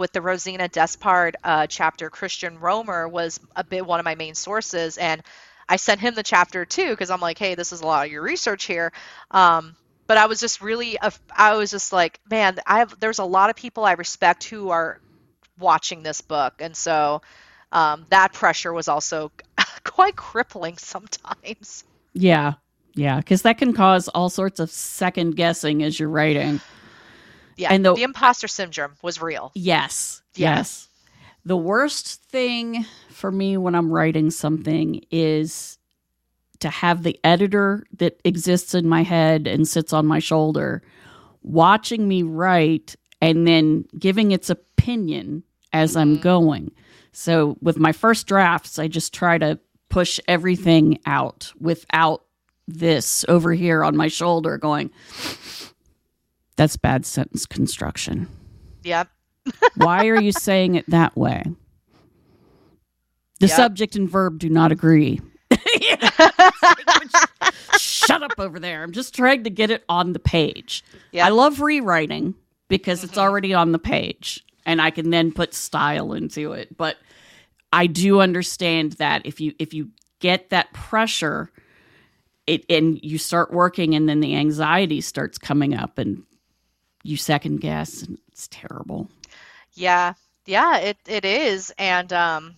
with 0.00 0.12
the 0.12 0.22
Rosina 0.22 0.68
Despard 0.68 1.36
uh, 1.44 1.66
chapter, 1.68 2.10
Christian 2.10 2.58
Romer 2.58 3.06
was 3.06 3.38
a 3.54 3.62
bit 3.62 3.86
one 3.86 4.00
of 4.00 4.04
my 4.04 4.16
main 4.16 4.34
sources, 4.34 4.98
and 4.98 5.22
I 5.68 5.76
sent 5.76 6.00
him 6.00 6.14
the 6.14 6.24
chapter 6.24 6.64
too 6.64 6.90
because 6.90 7.10
I'm 7.10 7.20
like, 7.20 7.38
hey, 7.38 7.54
this 7.54 7.72
is 7.72 7.82
a 7.82 7.86
lot 7.86 8.06
of 8.06 8.10
your 8.10 8.22
research 8.22 8.64
here. 8.64 8.92
Um, 9.30 9.76
but 10.08 10.16
I 10.16 10.26
was 10.26 10.40
just 10.40 10.60
really, 10.60 10.98
I 11.36 11.54
was 11.54 11.70
just 11.70 11.92
like, 11.92 12.18
man, 12.28 12.58
I 12.66 12.78
have. 12.78 12.98
There's 12.98 13.20
a 13.20 13.24
lot 13.24 13.50
of 13.50 13.56
people 13.56 13.84
I 13.84 13.92
respect 13.92 14.44
who 14.44 14.70
are 14.70 15.00
watching 15.58 16.02
this 16.02 16.20
book, 16.20 16.54
and 16.58 16.74
so 16.74 17.22
um, 17.70 18.06
that 18.10 18.32
pressure 18.32 18.72
was 18.72 18.88
also 18.88 19.30
quite 19.84 20.16
crippling 20.16 20.78
sometimes. 20.78 21.84
Yeah. 22.14 22.54
Yeah. 22.94 23.18
Because 23.18 23.42
that 23.42 23.58
can 23.58 23.72
cause 23.72 24.08
all 24.08 24.30
sorts 24.30 24.58
of 24.58 24.70
second 24.70 25.36
guessing 25.36 25.84
as 25.84 26.00
you're 26.00 26.08
writing. 26.08 26.60
Yeah. 27.60 27.72
And 27.72 27.84
the, 27.84 27.94
the 27.94 28.02
imposter 28.02 28.48
syndrome 28.48 28.92
was 29.02 29.20
real. 29.20 29.52
Yes. 29.54 30.22
Yeah. 30.34 30.56
Yes. 30.56 30.88
The 31.44 31.56
worst 31.56 32.22
thing 32.24 32.86
for 33.10 33.30
me 33.30 33.56
when 33.56 33.74
I'm 33.74 33.90
writing 33.90 34.30
something 34.30 35.04
is 35.10 35.78
to 36.60 36.70
have 36.70 37.02
the 37.02 37.18
editor 37.22 37.84
that 37.98 38.20
exists 38.24 38.74
in 38.74 38.88
my 38.88 39.02
head 39.02 39.46
and 39.46 39.68
sits 39.68 39.92
on 39.92 40.06
my 40.06 40.18
shoulder 40.18 40.82
watching 41.42 42.08
me 42.08 42.22
write 42.22 42.96
and 43.20 43.46
then 43.46 43.84
giving 43.98 44.32
its 44.32 44.50
opinion 44.50 45.42
as 45.72 45.90
mm-hmm. 45.90 46.00
I'm 46.00 46.18
going. 46.18 46.72
So 47.12 47.58
with 47.60 47.78
my 47.78 47.92
first 47.92 48.26
drafts, 48.26 48.78
I 48.78 48.88
just 48.88 49.12
try 49.12 49.36
to 49.38 49.58
push 49.88 50.20
everything 50.28 50.98
out 51.04 51.52
without 51.60 52.24
this 52.68 53.24
over 53.28 53.52
here 53.52 53.84
on 53.84 53.96
my 53.96 54.08
shoulder 54.08 54.56
going, 54.56 54.90
that's 56.60 56.76
bad 56.76 57.06
sentence 57.06 57.46
construction. 57.46 58.28
Yep. 58.82 59.08
Why 59.76 60.08
are 60.08 60.20
you 60.20 60.30
saying 60.30 60.74
it 60.74 60.84
that 60.90 61.16
way? 61.16 61.42
The 63.40 63.46
yep. 63.46 63.56
subject 63.56 63.96
and 63.96 64.06
verb 64.06 64.38
do 64.38 64.50
not 64.50 64.70
agree. 64.70 65.22
Shut 67.78 68.22
up 68.22 68.38
over 68.38 68.60
there. 68.60 68.82
I'm 68.82 68.92
just 68.92 69.14
trying 69.14 69.44
to 69.44 69.50
get 69.50 69.70
it 69.70 69.84
on 69.88 70.12
the 70.12 70.18
page. 70.18 70.84
Yep. 71.12 71.24
I 71.24 71.30
love 71.30 71.62
rewriting 71.62 72.34
because 72.68 72.98
mm-hmm. 72.98 73.08
it's 73.08 73.16
already 73.16 73.54
on 73.54 73.72
the 73.72 73.78
page 73.78 74.44
and 74.66 74.82
I 74.82 74.90
can 74.90 75.08
then 75.08 75.32
put 75.32 75.54
style 75.54 76.12
into 76.12 76.52
it. 76.52 76.76
But 76.76 76.98
I 77.72 77.86
do 77.86 78.20
understand 78.20 78.92
that 78.98 79.22
if 79.24 79.40
you 79.40 79.54
if 79.58 79.72
you 79.72 79.92
get 80.18 80.50
that 80.50 80.74
pressure 80.74 81.50
it 82.46 82.66
and 82.68 83.02
you 83.02 83.16
start 83.16 83.50
working 83.50 83.94
and 83.94 84.06
then 84.10 84.20
the 84.20 84.36
anxiety 84.36 85.00
starts 85.00 85.38
coming 85.38 85.74
up 85.74 85.96
and 85.96 86.22
you 87.02 87.16
second 87.16 87.58
guess 87.60 88.02
and 88.02 88.18
it's 88.32 88.48
terrible. 88.48 89.08
Yeah. 89.74 90.14
Yeah, 90.46 90.78
it 90.78 90.98
it 91.06 91.24
is. 91.24 91.72
And 91.78 92.12
um 92.12 92.56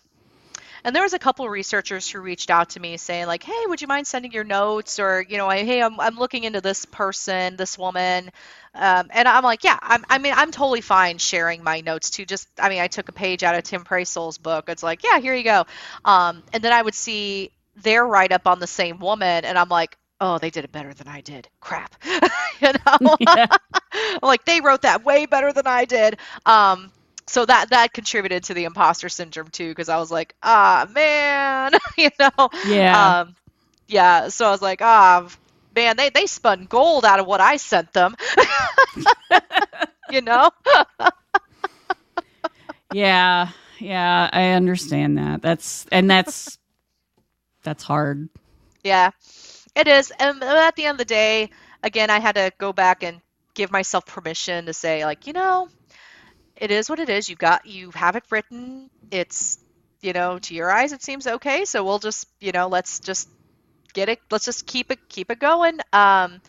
and 0.85 0.97
there 0.97 1.03
was 1.03 1.13
a 1.13 1.19
couple 1.19 1.49
researchers 1.49 2.09
who 2.09 2.21
reached 2.21 2.51
out 2.51 2.71
to 2.71 2.81
me 2.81 2.97
saying 2.97 3.27
like, 3.27 3.43
"Hey, 3.43 3.67
would 3.67 3.81
you 3.81 3.87
mind 3.87 4.07
sending 4.07 4.33
your 4.33 4.45
notes?" 4.45 4.99
Or 4.99 5.25
you 5.29 5.37
know, 5.39 5.49
"Hey, 5.49 5.81
I'm 5.83 5.99
I'm 6.01 6.17
looking 6.17 6.45
into 6.45 6.61
this 6.61 6.85
person, 6.85 7.57
this 7.57 7.79
woman," 7.79 8.31
um, 8.75 9.09
and 9.11 9.29
I'm 9.29 9.45
like, 9.45 9.63
"Yeah, 9.65 9.79
I'm, 9.81 10.05
I 10.11 10.19
mean, 10.19 10.35
I'm 10.37 10.51
totally 10.51 10.81
fine 10.81 11.19
sharing 11.19 11.63
my 11.63 11.81
notes 11.83 12.11
too. 12.11 12.25
Just, 12.25 12.49
I 12.59 12.69
mean, 12.69 12.81
I 12.81 12.89
took 12.89 13.09
a 13.09 13.13
page 13.13 13.43
out 13.45 13.55
of 13.55 13.63
Tim 13.65 13.85
Prasil's 13.85 14.39
book. 14.39 14.69
It's 14.69 14.83
like, 14.83 15.05
yeah, 15.05 15.21
here 15.21 15.35
you 15.35 15.45
go." 15.45 15.65
Um, 16.05 16.43
and 16.53 16.63
then 16.65 16.73
I 16.73 16.83
would 16.83 16.95
see 16.95 17.53
their 17.77 18.05
write 18.05 18.33
up 18.33 18.47
on 18.47 18.59
the 18.59 18.67
same 18.67 18.99
woman, 18.99 19.45
and 19.45 19.59
I'm 19.59 19.69
like, 19.69 19.97
oh, 20.23 20.39
they 20.39 20.51
did 20.51 20.65
it 20.65 20.71
better 20.71 20.95
than 20.95 21.09
I 21.09 21.21
did. 21.21 21.49
Crap. 21.61 21.97
you 22.61 22.73
know? 22.87 23.17
like 24.23 24.45
they 24.45 24.61
wrote 24.61 24.83
that 24.83 25.05
way 25.05 25.27
better 25.27 25.53
than 25.53 25.67
I 25.67 25.85
did. 25.85 26.19
Um, 26.47 26.91
so 27.27 27.45
that 27.45 27.71
that 27.71 27.93
contributed 27.93 28.45
to 28.45 28.55
the 28.55 28.65
imposter 28.65 29.09
syndrome 29.09 29.49
too 29.49 29.71
because 29.71 29.89
i 29.89 29.97
was 29.97 30.11
like 30.11 30.35
ah 30.43 30.87
man. 30.95 31.73
You 31.99 32.11
know? 32.19 32.49
Yeah. 32.67 33.21
Um, 33.21 33.37
yeah 33.89 34.29
so 34.29 34.47
i 34.47 34.51
was 34.51 34.63
like 34.63 34.81
ah 34.81 35.29
man 35.75 35.97
they, 35.97 36.11
they 36.11 36.27
spun 36.27 36.67
gold 36.67 37.05
out 37.05 37.21
of 37.21 37.27
what 37.27 37.41
i 37.41 37.57
sent 37.57 37.93
them. 37.93 38.15
You 40.11 40.21
know? 40.21 40.51
Yeah 42.93 43.49
yeah 43.79 44.31
i 44.33 44.51
understand 44.51 45.19
that. 45.19 45.43
That's 45.43 45.87
and 45.93 46.11
that's 46.11 46.59
that's 47.63 47.83
hard. 47.85 48.29
Yeah 48.83 49.11
it 49.75 49.89
is 49.89 50.13
and 50.19 50.43
at 50.43 50.77
the 50.77 50.85
end 50.85 50.95
of 50.95 50.99
the 50.99 51.05
day 51.05 51.51
again 51.83 52.11
i 52.11 52.21
had 52.21 52.35
to 52.35 52.53
go 52.59 52.73
back 52.73 53.03
and 53.03 53.21
give 53.55 53.71
myself 53.71 54.07
permission 54.07 54.67
to 54.67 54.73
say 54.73 55.05
like 55.05 55.27
you 55.27 55.33
know 55.33 55.69
it 56.63 56.71
is 56.71 56.89
what 56.89 57.01
it 57.01 57.09
is. 57.09 57.29
You 57.29 57.35
got 57.35 57.67
you 57.67 57.91
have 57.91 58.15
it 58.15 58.23
written. 58.31 58.89
It's 59.11 59.59
you 60.01 60.13
know 60.13 60.39
to 60.39 60.55
your 60.55 60.71
eyes 60.71 60.93
it 60.93 61.03
seems 61.03 61.27
okay. 61.27 61.65
So 61.65 61.85
we'll 61.85 61.99
just 61.99 62.29
you 62.41 62.53
know 62.53 62.69
let's 62.69 63.01
just 63.01 63.29
get 63.93 64.09
it. 64.09 64.21
Let's 64.31 64.45
just 64.45 64.65
keep 64.65 64.93
it 64.93 65.09
keep 65.09 65.33
it 65.33 65.41
going. 65.41 65.81
Um, 65.93 66.41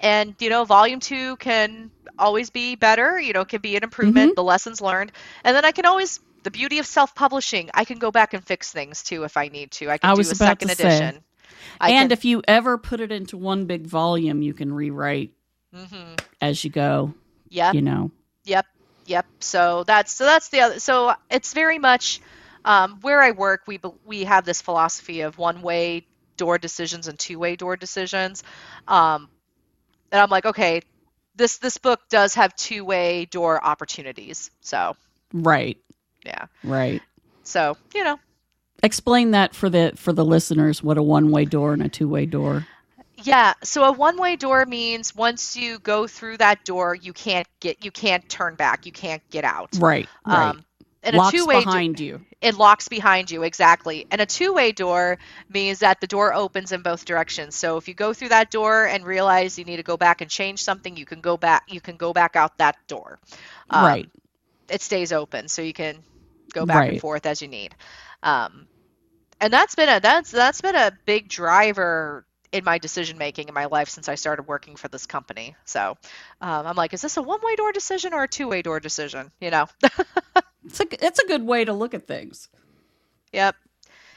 and 0.00 0.34
you 0.40 0.48
know 0.48 0.64
volume 0.64 0.98
two 0.98 1.36
can 1.36 1.90
always 2.18 2.48
be 2.48 2.74
better. 2.74 3.20
You 3.20 3.34
know 3.34 3.44
can 3.44 3.60
be 3.60 3.76
an 3.76 3.84
improvement. 3.84 4.30
Mm-hmm. 4.30 4.36
The 4.36 4.44
lessons 4.44 4.80
learned, 4.80 5.12
and 5.44 5.54
then 5.54 5.66
I 5.66 5.72
can 5.72 5.84
always 5.84 6.20
the 6.42 6.50
beauty 6.50 6.78
of 6.78 6.86
self-publishing. 6.86 7.70
I 7.74 7.84
can 7.84 7.98
go 7.98 8.10
back 8.10 8.32
and 8.32 8.42
fix 8.42 8.72
things 8.72 9.02
too 9.02 9.24
if 9.24 9.36
I 9.36 9.48
need 9.48 9.72
to. 9.72 9.90
I 9.90 9.98
can 9.98 10.10
I 10.10 10.14
do 10.14 10.20
a 10.20 10.24
second 10.24 10.70
edition. 10.70 11.22
I 11.80 11.90
and 11.90 12.10
can, 12.10 12.12
if 12.12 12.24
you 12.24 12.42
ever 12.46 12.78
put 12.78 13.00
it 13.00 13.12
into 13.12 13.36
one 13.36 13.66
big 13.66 13.86
volume, 13.86 14.42
you 14.42 14.54
can 14.54 14.72
rewrite 14.72 15.32
mm-hmm. 15.74 16.14
as 16.40 16.62
you 16.64 16.70
go. 16.70 17.14
Yeah. 17.48 17.72
You 17.72 17.82
know. 17.82 18.10
Yep. 18.44 18.66
Yep. 19.06 19.26
So 19.40 19.84
that's 19.84 20.12
so 20.12 20.24
that's 20.24 20.48
the 20.48 20.60
other. 20.60 20.80
So 20.80 21.14
it's 21.30 21.52
very 21.52 21.78
much 21.78 22.20
um, 22.64 22.98
where 23.00 23.20
I 23.20 23.32
work. 23.32 23.62
We 23.66 23.80
we 24.04 24.24
have 24.24 24.44
this 24.44 24.62
philosophy 24.62 25.22
of 25.22 25.38
one 25.38 25.62
way 25.62 26.06
door 26.36 26.58
decisions 26.58 27.08
and 27.08 27.18
two 27.18 27.38
way 27.38 27.56
door 27.56 27.76
decisions. 27.76 28.42
Um, 28.88 29.28
and 30.10 30.20
I'm 30.20 30.30
like, 30.30 30.46
okay, 30.46 30.82
this 31.34 31.58
this 31.58 31.78
book 31.78 32.00
does 32.08 32.34
have 32.34 32.54
two 32.56 32.84
way 32.84 33.26
door 33.26 33.62
opportunities. 33.64 34.50
So 34.60 34.96
right. 35.32 35.78
Yeah. 36.24 36.46
Right. 36.62 37.02
So 37.42 37.76
you 37.94 38.04
know. 38.04 38.18
Explain 38.82 39.30
that 39.30 39.54
for 39.54 39.70
the 39.70 39.92
for 39.96 40.12
the 40.12 40.24
listeners. 40.24 40.82
What 40.82 40.98
a 40.98 41.02
one 41.02 41.30
way 41.30 41.44
door 41.44 41.72
and 41.72 41.82
a 41.82 41.88
two 41.88 42.08
way 42.08 42.26
door. 42.26 42.66
Yeah, 43.24 43.54
so 43.62 43.84
a 43.84 43.92
one-way 43.92 44.36
door 44.36 44.66
means 44.66 45.14
once 45.14 45.56
you 45.56 45.78
go 45.78 46.06
through 46.06 46.38
that 46.38 46.64
door, 46.64 46.94
you 46.94 47.12
can't 47.12 47.46
get 47.60 47.84
you 47.84 47.90
can't 47.90 48.28
turn 48.28 48.54
back, 48.54 48.86
you 48.86 48.92
can't 48.92 49.22
get 49.30 49.44
out. 49.44 49.70
Right. 49.78 50.08
right. 50.26 50.50
Um, 50.50 50.64
and 51.02 51.16
locks 51.16 51.34
a 51.34 51.38
two-way 51.38 51.64
behind 51.64 51.96
do- 51.96 52.04
you. 52.04 52.26
It 52.40 52.56
locks 52.56 52.88
behind 52.88 53.30
you 53.30 53.42
exactly. 53.42 54.06
And 54.10 54.20
a 54.20 54.26
two-way 54.26 54.72
door 54.72 55.18
means 55.48 55.78
that 55.80 56.00
the 56.00 56.06
door 56.06 56.34
opens 56.34 56.72
in 56.72 56.82
both 56.82 57.04
directions. 57.04 57.54
So 57.54 57.76
if 57.76 57.88
you 57.88 57.94
go 57.94 58.12
through 58.12 58.30
that 58.30 58.50
door 58.50 58.86
and 58.86 59.04
realize 59.04 59.58
you 59.58 59.64
need 59.64 59.76
to 59.76 59.82
go 59.82 59.96
back 59.96 60.20
and 60.20 60.30
change 60.30 60.62
something, 60.62 60.96
you 60.96 61.06
can 61.06 61.20
go 61.20 61.36
back. 61.36 61.64
You 61.68 61.80
can 61.80 61.96
go 61.96 62.12
back 62.12 62.36
out 62.36 62.58
that 62.58 62.76
door. 62.86 63.18
Um, 63.70 63.84
right. 63.84 64.10
It 64.68 64.82
stays 64.82 65.12
open, 65.12 65.48
so 65.48 65.62
you 65.62 65.74
can 65.74 66.02
go 66.52 66.66
back 66.66 66.76
right. 66.76 66.92
and 66.92 67.00
forth 67.00 67.26
as 67.26 67.42
you 67.42 67.48
need. 67.48 67.74
Um, 68.24 68.66
and 69.40 69.52
that's 69.52 69.74
been 69.74 69.88
a 69.88 70.00
that's 70.00 70.30
that's 70.30 70.62
been 70.62 70.74
a 70.74 70.90
big 71.04 71.28
driver 71.28 72.26
in 72.50 72.64
my 72.64 72.78
decision 72.78 73.18
making 73.18 73.48
in 73.48 73.54
my 73.54 73.66
life 73.66 73.88
since 73.88 74.08
I 74.08 74.14
started 74.14 74.44
working 74.44 74.76
for 74.76 74.88
this 74.88 75.06
company. 75.06 75.54
So 75.64 75.96
um, 76.40 76.66
I'm 76.66 76.76
like, 76.76 76.94
is 76.94 77.02
this 77.02 77.16
a 77.16 77.22
one 77.22 77.40
way 77.42 77.54
door 77.56 77.72
decision 77.72 78.14
or 78.14 78.22
a 78.22 78.28
two 78.28 78.48
way 78.48 78.62
door 78.62 78.80
decision? 78.80 79.30
You 79.40 79.50
know, 79.50 79.66
it's 80.64 80.80
a 80.80 81.04
it's 81.04 81.18
a 81.18 81.26
good 81.26 81.42
way 81.42 81.64
to 81.64 81.72
look 81.72 81.92
at 81.94 82.06
things. 82.06 82.48
Yep, 83.32 83.56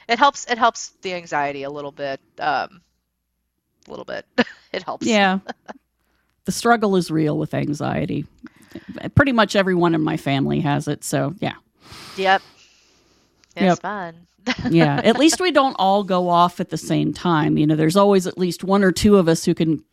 it 0.08 0.18
helps. 0.18 0.46
It 0.46 0.58
helps 0.58 0.92
the 1.02 1.14
anxiety 1.14 1.64
a 1.64 1.70
little 1.70 1.92
bit. 1.92 2.22
Um, 2.40 2.82
a 3.88 3.90
little 3.90 4.06
bit. 4.06 4.26
it 4.72 4.84
helps. 4.84 5.06
Yeah, 5.06 5.40
the 6.46 6.52
struggle 6.52 6.96
is 6.96 7.12
real 7.12 7.38
with 7.38 7.54
anxiety. 7.54 8.26
Pretty 9.16 9.34
much 9.34 9.56
everyone 9.56 9.96
in 9.96 10.02
my 10.02 10.16
family 10.16 10.62
has 10.62 10.88
it. 10.88 11.04
So 11.04 11.36
yeah. 11.40 11.56
Yep. 12.16 12.42
It's 13.58 13.64
yep. 13.64 13.82
fun 13.82 14.28
yeah, 14.70 15.02
at 15.04 15.18
least 15.18 15.40
we 15.40 15.52
don't 15.52 15.76
all 15.78 16.04
go 16.04 16.30
off 16.30 16.60
at 16.60 16.70
the 16.70 16.78
same 16.78 17.14
time. 17.14 17.58
You 17.58 17.68
know, 17.68 17.76
there's 17.76 17.96
always 17.96 18.28
at 18.28 18.38
least 18.38 18.64
one 18.64 18.84
or 18.84 18.92
two 18.92 19.18
of 19.18 19.28
us 19.28 19.46
who 19.46 19.54
can. 19.54 19.84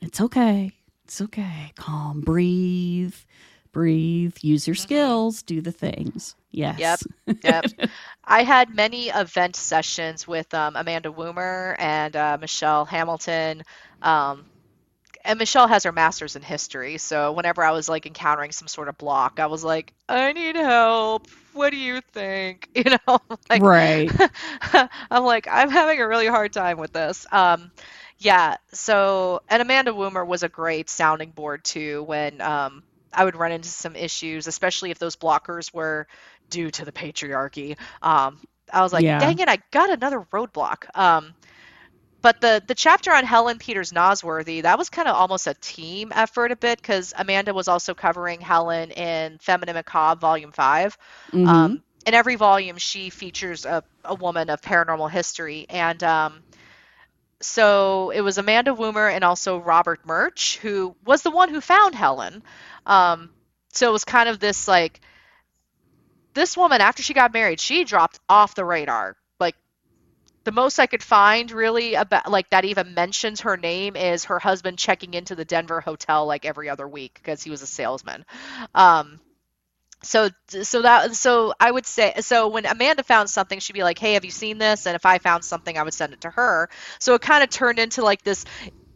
It's 0.00 0.20
okay. 0.20 0.72
It's 1.04 1.20
okay. 1.20 1.72
Calm. 1.76 2.20
Breathe. 2.20 3.14
Breathe. 3.72 4.36
Use 4.40 4.66
your 4.66 4.74
mm-hmm. 4.74 4.82
skills. 4.82 5.42
Do 5.42 5.60
the 5.60 5.72
things. 5.72 6.34
Yes. 6.50 6.78
Yep. 7.26 7.36
Yep. 7.42 7.90
I 8.24 8.42
had 8.42 8.74
many 8.74 9.08
event 9.08 9.56
sessions 9.56 10.26
with 10.26 10.52
um, 10.54 10.76
Amanda 10.76 11.10
Woomer 11.10 11.76
and 11.78 12.16
uh, 12.16 12.38
Michelle 12.40 12.84
Hamilton. 12.84 13.62
Um, 14.02 14.46
and 15.24 15.38
Michelle 15.38 15.68
has 15.68 15.84
her 15.84 15.92
master's 15.92 16.36
in 16.36 16.42
history, 16.42 16.98
so 16.98 17.32
whenever 17.32 17.62
I 17.62 17.72
was 17.72 17.88
like 17.88 18.06
encountering 18.06 18.52
some 18.52 18.68
sort 18.68 18.88
of 18.88 18.98
block, 18.98 19.38
I 19.40 19.46
was 19.46 19.64
like, 19.64 19.92
I 20.08 20.32
need 20.32 20.56
help. 20.56 21.26
What 21.52 21.70
do 21.70 21.76
you 21.76 22.00
think? 22.12 22.68
You 22.74 22.84
know, 23.06 23.18
like, 23.50 23.64
right. 23.64 24.14
I'm 25.10 25.24
like, 25.24 25.46
I'm 25.50 25.70
having 25.70 26.00
a 26.00 26.06
really 26.08 26.26
hard 26.26 26.52
time 26.52 26.78
with 26.78 26.92
this. 26.92 27.26
Um, 27.32 27.72
yeah. 28.18 28.56
So, 28.72 29.40
and 29.48 29.62
Amanda 29.62 29.92
Woomer 29.92 30.26
was 30.26 30.42
a 30.42 30.48
great 30.48 30.88
sounding 30.90 31.30
board 31.32 31.64
too 31.64 32.02
when 32.04 32.40
um, 32.40 32.82
I 33.12 33.24
would 33.24 33.36
run 33.36 33.52
into 33.52 33.68
some 33.68 33.96
issues, 33.96 34.46
especially 34.46 34.90
if 34.90 34.98
those 34.98 35.16
blockers 35.16 35.72
were 35.72 36.06
due 36.48 36.70
to 36.70 36.84
the 36.84 36.92
patriarchy. 36.92 37.76
Um, 38.02 38.40
I 38.72 38.82
was 38.82 38.92
like, 38.92 39.06
Yeah. 39.06 39.18
dang 39.18 39.38
it, 39.38 39.48
I 39.48 39.58
got 39.72 39.90
another 39.90 40.26
roadblock. 40.32 40.96
Um, 40.96 41.34
but 42.22 42.40
the 42.40 42.62
the 42.66 42.74
chapter 42.74 43.12
on 43.12 43.24
Helen 43.24 43.58
Peters 43.58 43.92
Nosworthy, 43.92 44.62
that 44.62 44.78
was 44.78 44.90
kind 44.90 45.08
of 45.08 45.16
almost 45.16 45.46
a 45.46 45.54
team 45.54 46.12
effort 46.14 46.52
a 46.52 46.56
bit 46.56 46.80
because 46.80 47.12
Amanda 47.16 47.54
was 47.54 47.68
also 47.68 47.94
covering 47.94 48.40
Helen 48.40 48.90
in 48.90 49.38
Feminine 49.38 49.74
Macabre 49.74 50.20
Volume 50.20 50.52
5. 50.52 50.98
Mhm. 51.32 51.48
Um, 51.48 51.82
in 52.06 52.14
every 52.14 52.36
volume, 52.36 52.78
she 52.78 53.10
features 53.10 53.66
a, 53.66 53.84
a 54.04 54.14
woman 54.14 54.50
of 54.50 54.60
paranormal 54.62 55.10
history. 55.10 55.66
And 55.68 56.02
um, 56.02 56.42
so 57.40 58.10
it 58.10 58.20
was 58.20 58.38
Amanda 58.38 58.72
Woomer 58.72 59.12
and 59.12 59.24
also 59.24 59.58
Robert 59.58 60.04
Murch, 60.06 60.58
who 60.58 60.94
was 61.04 61.22
the 61.22 61.30
one 61.30 61.48
who 61.48 61.60
found 61.60 61.94
Helen. 61.94 62.42
Um, 62.86 63.30
so 63.72 63.88
it 63.88 63.92
was 63.92 64.04
kind 64.04 64.28
of 64.28 64.38
this 64.40 64.68
like, 64.68 65.00
this 66.34 66.56
woman, 66.56 66.80
after 66.80 67.02
she 67.02 67.14
got 67.14 67.32
married, 67.32 67.60
she 67.60 67.84
dropped 67.84 68.18
off 68.28 68.54
the 68.54 68.64
radar. 68.64 69.16
The 70.44 70.52
most 70.52 70.78
I 70.78 70.86
could 70.86 71.02
find 71.02 71.50
really 71.50 71.94
about 71.94 72.30
like 72.30 72.50
that 72.50 72.64
even 72.64 72.94
mentions 72.94 73.42
her 73.42 73.56
name 73.56 73.96
is 73.96 74.24
her 74.24 74.38
husband 74.38 74.78
checking 74.78 75.14
into 75.14 75.34
the 75.34 75.44
Denver 75.44 75.80
hotel 75.80 76.26
like 76.26 76.44
every 76.46 76.68
other 76.70 76.88
week 76.88 77.14
because 77.14 77.42
he 77.42 77.50
was 77.50 77.62
a 77.62 77.66
salesman. 77.66 78.24
Um, 78.74 79.20
so 80.02 80.30
so 80.48 80.82
that 80.82 81.14
so 81.14 81.52
I 81.60 81.70
would 81.70 81.86
say 81.86 82.14
so 82.20 82.48
when 82.48 82.66
Amanda 82.66 83.02
found 83.02 83.30
something 83.30 83.58
she'd 83.60 83.74
be 83.74 83.82
like, 83.84 83.98
"Hey, 83.98 84.14
have 84.14 84.24
you 84.24 84.30
seen 84.30 84.58
this?" 84.58 84.86
And 84.86 84.96
if 84.96 85.04
I 85.06 85.18
found 85.18 85.44
something, 85.44 85.76
I 85.76 85.82
would 85.82 85.94
send 85.94 86.14
it 86.14 86.22
to 86.22 86.30
her. 86.30 86.70
So 86.98 87.14
it 87.14 87.22
kind 87.22 87.42
of 87.44 87.50
turned 87.50 87.78
into 87.78 88.02
like 88.02 88.22
this 88.22 88.44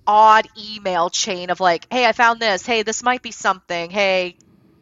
odd 0.07 0.47
email 0.59 1.11
chain 1.11 1.51
of 1.51 1.61
like, 1.61 1.87
"Hey, 1.91 2.07
I 2.07 2.13
found 2.13 2.41
this. 2.41 2.67
Hey, 2.67 2.83
this 2.83 3.03
might 3.03 3.23
be 3.23 3.33
something. 3.33 3.91
Hey, 3.91 4.39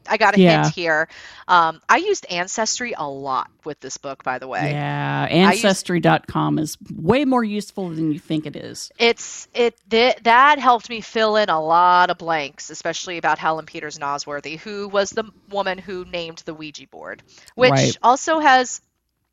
I 0.09 0.17
got 0.17 0.37
a 0.37 0.41
Yeah. 0.41 0.63
hint 0.65 0.75
here." 0.75 1.09
Um, 1.49 1.81
I 1.89 1.97
used 1.99 2.27
Ancestry 2.31 2.95
a 2.97 3.09
lot 3.09 3.51
with 3.65 3.81
this 3.81 3.97
book, 3.97 4.23
by 4.25 4.39
the 4.39 4.49
way. 4.49 4.71
Yeah, 4.73 5.23
used- 5.25 5.33
ancestry.com 5.65 6.59
is 6.59 6.77
way 6.95 7.25
more 7.25 7.45
useful 7.45 7.89
than 7.91 8.13
you 8.13 8.19
think 8.19 8.47
it 8.47 8.57
is. 8.57 8.91
It's 8.99 9.49
it 9.55 9.77
th- 9.91 10.17
that 10.23 10.59
helped 10.59 10.89
me 10.91 11.01
fill 11.01 11.37
in 11.37 11.49
a 11.49 11.61
lot 11.61 12.11
of 12.11 12.19
blanks, 12.19 12.71
especially 12.71 13.19
about 13.19 13.39
Helen 13.39 13.67
Peters 13.67 13.99
Nosworthy, 13.99 14.59
who 14.59 14.89
was 14.89 15.11
the 15.11 15.25
woman 15.51 15.79
who 15.79 16.05
named 16.05 16.43
the 16.45 16.55
Ouija 16.55 16.87
board, 16.89 17.23
which 17.55 17.71
Right. 17.71 17.97
also 18.03 18.39
has 18.41 18.81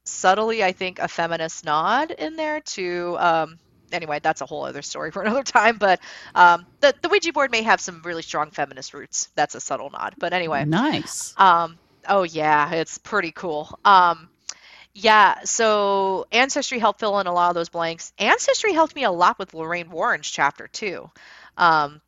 subtly, 0.05 0.63
I 0.63 0.71
think, 0.71 0.99
a 0.99 1.07
feminist 1.07 1.65
nod 1.65 2.11
in 2.11 2.35
there 2.35 2.61
to. 2.61 3.17
Um, 3.19 3.59
anyway, 3.91 4.19
that's 4.21 4.41
a 4.41 4.45
whole 4.45 4.65
other 4.65 4.81
story 4.81 5.11
for 5.11 5.21
another 5.23 5.43
time. 5.43 5.77
But 5.77 5.99
um, 6.35 6.65
the 6.81 6.93
the 7.01 7.09
Ouija 7.09 7.33
board 7.33 7.51
may 7.51 7.63
have 7.63 7.81
some 7.81 8.01
really 8.03 8.21
strong 8.23 8.51
feminist 8.51 8.93
roots. 8.93 9.29
That's 9.35 9.55
a 9.55 9.61
subtle 9.61 9.89
nod. 9.89 10.15
But 10.19 10.33
anyway, 10.33 10.65
Nice. 10.65 11.33
um, 11.37 11.79
oh 12.07 12.23
yeah, 12.23 12.73
it's 12.73 12.97
pretty 12.97 13.31
cool. 13.31 13.77
Um, 13.85 14.29
yeah, 14.93 15.43
so 15.45 16.27
Ancestry 16.31 16.79
helped 16.79 16.99
fill 16.99 17.19
in 17.19 17.27
a 17.27 17.33
lot 17.33 17.49
of 17.49 17.55
those 17.55 17.69
blanks. 17.69 18.11
Ancestry 18.17 18.73
helped 18.73 18.95
me 18.95 19.03
a 19.03 19.11
lot 19.11 19.39
with 19.39 19.53
Lorraine 19.53 19.89
Warren's 19.91 20.29
chapter 20.29 20.67
too. 20.67 21.09
Um, 21.57 22.01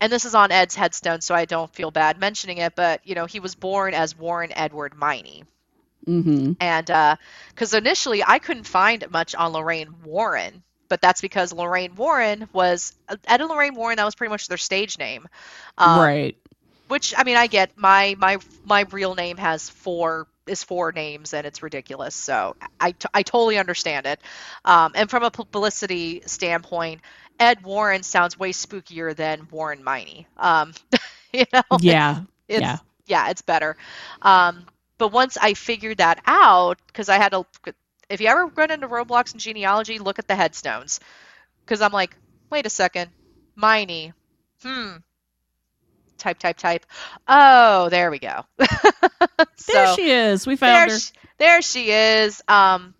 and 0.00 0.12
this 0.12 0.24
is 0.24 0.34
on 0.34 0.52
Ed's 0.52 0.74
headstone, 0.74 1.20
so 1.20 1.34
I 1.34 1.44
don't 1.46 1.72
feel 1.74 1.90
bad 1.90 2.18
mentioning 2.20 2.58
it, 2.58 2.74
but 2.76 3.06
you 3.06 3.14
know, 3.14 3.26
he 3.26 3.40
was 3.40 3.54
born 3.54 3.94
as 3.94 4.16
Warren 4.16 4.52
Edward 4.54 4.94
Miney. 4.96 5.44
hmm 6.06 6.52
And 6.60 6.86
because 7.50 7.74
initially 7.74 8.22
I 8.24 8.38
couldn't 8.38 8.64
find 8.66 9.10
much 9.10 9.34
on 9.34 9.52
Lorraine 9.52 10.02
Warren, 10.02 10.62
but 10.94 11.02
that's 11.02 11.20
because 11.22 11.52
Lorraine 11.52 11.96
Warren 11.96 12.48
was 12.52 12.94
Ed 13.26 13.40
and 13.40 13.50
Lorraine 13.50 13.74
Warren, 13.74 13.96
that 13.96 14.04
was 14.04 14.14
pretty 14.14 14.30
much 14.30 14.48
their 14.48 14.58
stage 14.58 14.98
name. 14.98 15.26
Um, 15.78 16.24
right. 16.24 16.36
which 16.88 17.14
I 17.16 17.24
mean 17.24 17.36
I 17.36 17.46
get 17.48 17.72
my 17.76 18.14
my 18.18 18.38
my 18.64 18.86
real 18.90 19.14
name 19.14 19.38
has 19.38 19.68
four 19.70 20.26
is 20.46 20.62
four 20.64 20.92
names 20.92 21.34
and 21.34 21.46
it's 21.46 21.62
ridiculous 21.62 22.14
so 22.14 22.56
I, 22.80 22.92
t- 22.92 23.08
I 23.14 23.22
totally 23.22 23.58
understand 23.58 24.06
it 24.06 24.20
um, 24.64 24.92
and 24.94 25.10
from 25.10 25.24
a 25.24 25.30
publicity 25.30 26.22
standpoint 26.26 27.00
Ed 27.38 27.62
Warren 27.64 28.02
sounds 28.02 28.38
way 28.38 28.52
spookier 28.52 29.14
than 29.16 29.48
Warren 29.50 29.82
Miney 29.84 30.26
um, 30.36 30.72
you 31.32 31.44
know 31.52 31.78
Yeah. 31.78 32.24
it's, 32.48 32.68
yeah. 32.68 32.78
yeah 33.06 33.30
it's 33.30 33.42
better 33.42 33.76
um, 34.22 34.66
but 34.98 35.12
once 35.12 35.36
I 35.40 35.54
figured 35.54 35.98
that 35.98 36.20
out 36.26 36.78
because 36.86 37.08
I 37.08 37.18
had 37.18 37.32
to 37.32 37.46
if 38.14 38.20
you 38.20 38.28
ever 38.28 38.46
run 38.46 38.70
into 38.70 38.88
roadblocks 38.88 39.34
in 39.34 39.40
genealogy 39.40 39.98
look 39.98 40.18
at 40.18 40.28
the 40.28 40.34
headstones. 40.34 41.00
Because 41.64 41.82
I'm 41.82 41.92
like 41.92 42.16
wait 42.50 42.66
a 42.66 42.70
second. 42.70 43.10
Miney. 43.56 44.12
Hmm. 44.62 44.96
Type 46.16 46.38
type 46.38 46.56
type. 46.56 46.86
Oh 47.28 47.88
there 47.90 48.10
we 48.10 48.18
go. 48.18 48.44
There 49.66 49.94
she 49.96 50.10
is. 50.10 50.46
We 50.46 50.54
there 50.56 50.68
found 50.68 50.90
her. 50.90 50.98
she, 50.98 51.12
there 51.38 51.62
she 51.62 51.90
is. 51.90 52.42
Um 52.48 52.94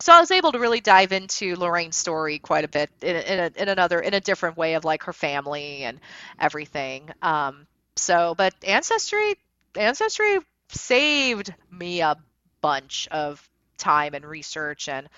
so 0.00 0.12
I 0.12 0.20
was 0.20 0.30
able 0.30 0.52
to 0.52 0.58
really 0.58 0.80
dive 0.80 1.12
into 1.12 1.56
Lorraine's 1.56 1.96
story 1.96 2.38
quite 2.38 2.64
a 2.64 2.68
bit 2.68 2.90
in, 3.00 3.16
in, 3.16 3.38
a, 3.38 3.62
in 3.62 3.68
another 3.68 4.00
in 4.00 4.14
a 4.14 4.20
different 4.20 4.56
way 4.56 4.74
of 4.74 4.84
like 4.84 5.04
her 5.04 5.12
family 5.12 5.84
and 5.84 5.98
everything. 6.38 7.10
Um 7.22 7.66
so 7.96 8.34
but 8.36 8.54
ancestry 8.62 9.34
ancestry 9.76 10.38
saved 10.68 11.52
me 11.70 12.00
a 12.00 12.16
bunch 12.60 13.08
of 13.10 13.48
time 13.82 14.14
and 14.14 14.24
research 14.24 14.88
and 14.88 15.08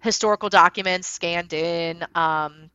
historical 0.00 0.50
documents 0.50 1.08
scanned 1.08 1.52
in 1.52 2.04
um 2.14 2.70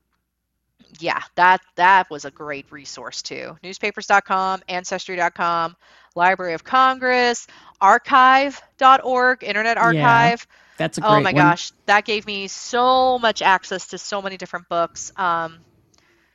yeah, 0.99 1.21
that 1.35 1.61
that 1.76 2.09
was 2.09 2.26
a 2.26 2.31
great 2.31 2.71
resource 2.71 3.21
too. 3.21 3.57
Newspapers.com, 3.63 4.61
Ancestry.com, 4.67 5.76
Library 6.15 6.53
of 6.53 6.63
Congress, 6.63 7.47
Archive.org, 7.81 9.43
Internet 9.43 9.77
Archive. 9.77 10.47
Yeah, 10.49 10.55
That's 10.77 10.97
a 10.97 11.01
great 11.01 11.07
Oh 11.07 11.19
my 11.21 11.34
one. 11.34 11.55
gosh, 11.55 11.71
that 11.85 12.05
gave 12.05 12.26
me 12.26 12.47
so 12.47 13.19
much 13.19 13.41
access 13.41 13.88
to 13.89 13.97
so 13.99 14.21
many 14.21 14.38
different 14.38 14.67
books. 14.69 15.11
Um, 15.17 15.65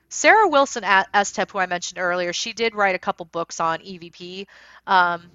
Sarah 0.09 0.49
Wilson 0.49 0.85
at 0.85 1.13
Estep, 1.13 1.51
who 1.51 1.59
I 1.59 1.67
mentioned 1.67 1.99
earlier, 1.99 2.33
she 2.33 2.53
did 2.53 2.75
write 2.75 2.95
a 2.95 2.99
couple 2.99 3.27
books 3.27 3.61
on 3.61 3.81
EVP. 3.83 4.47
Um, 4.87 5.33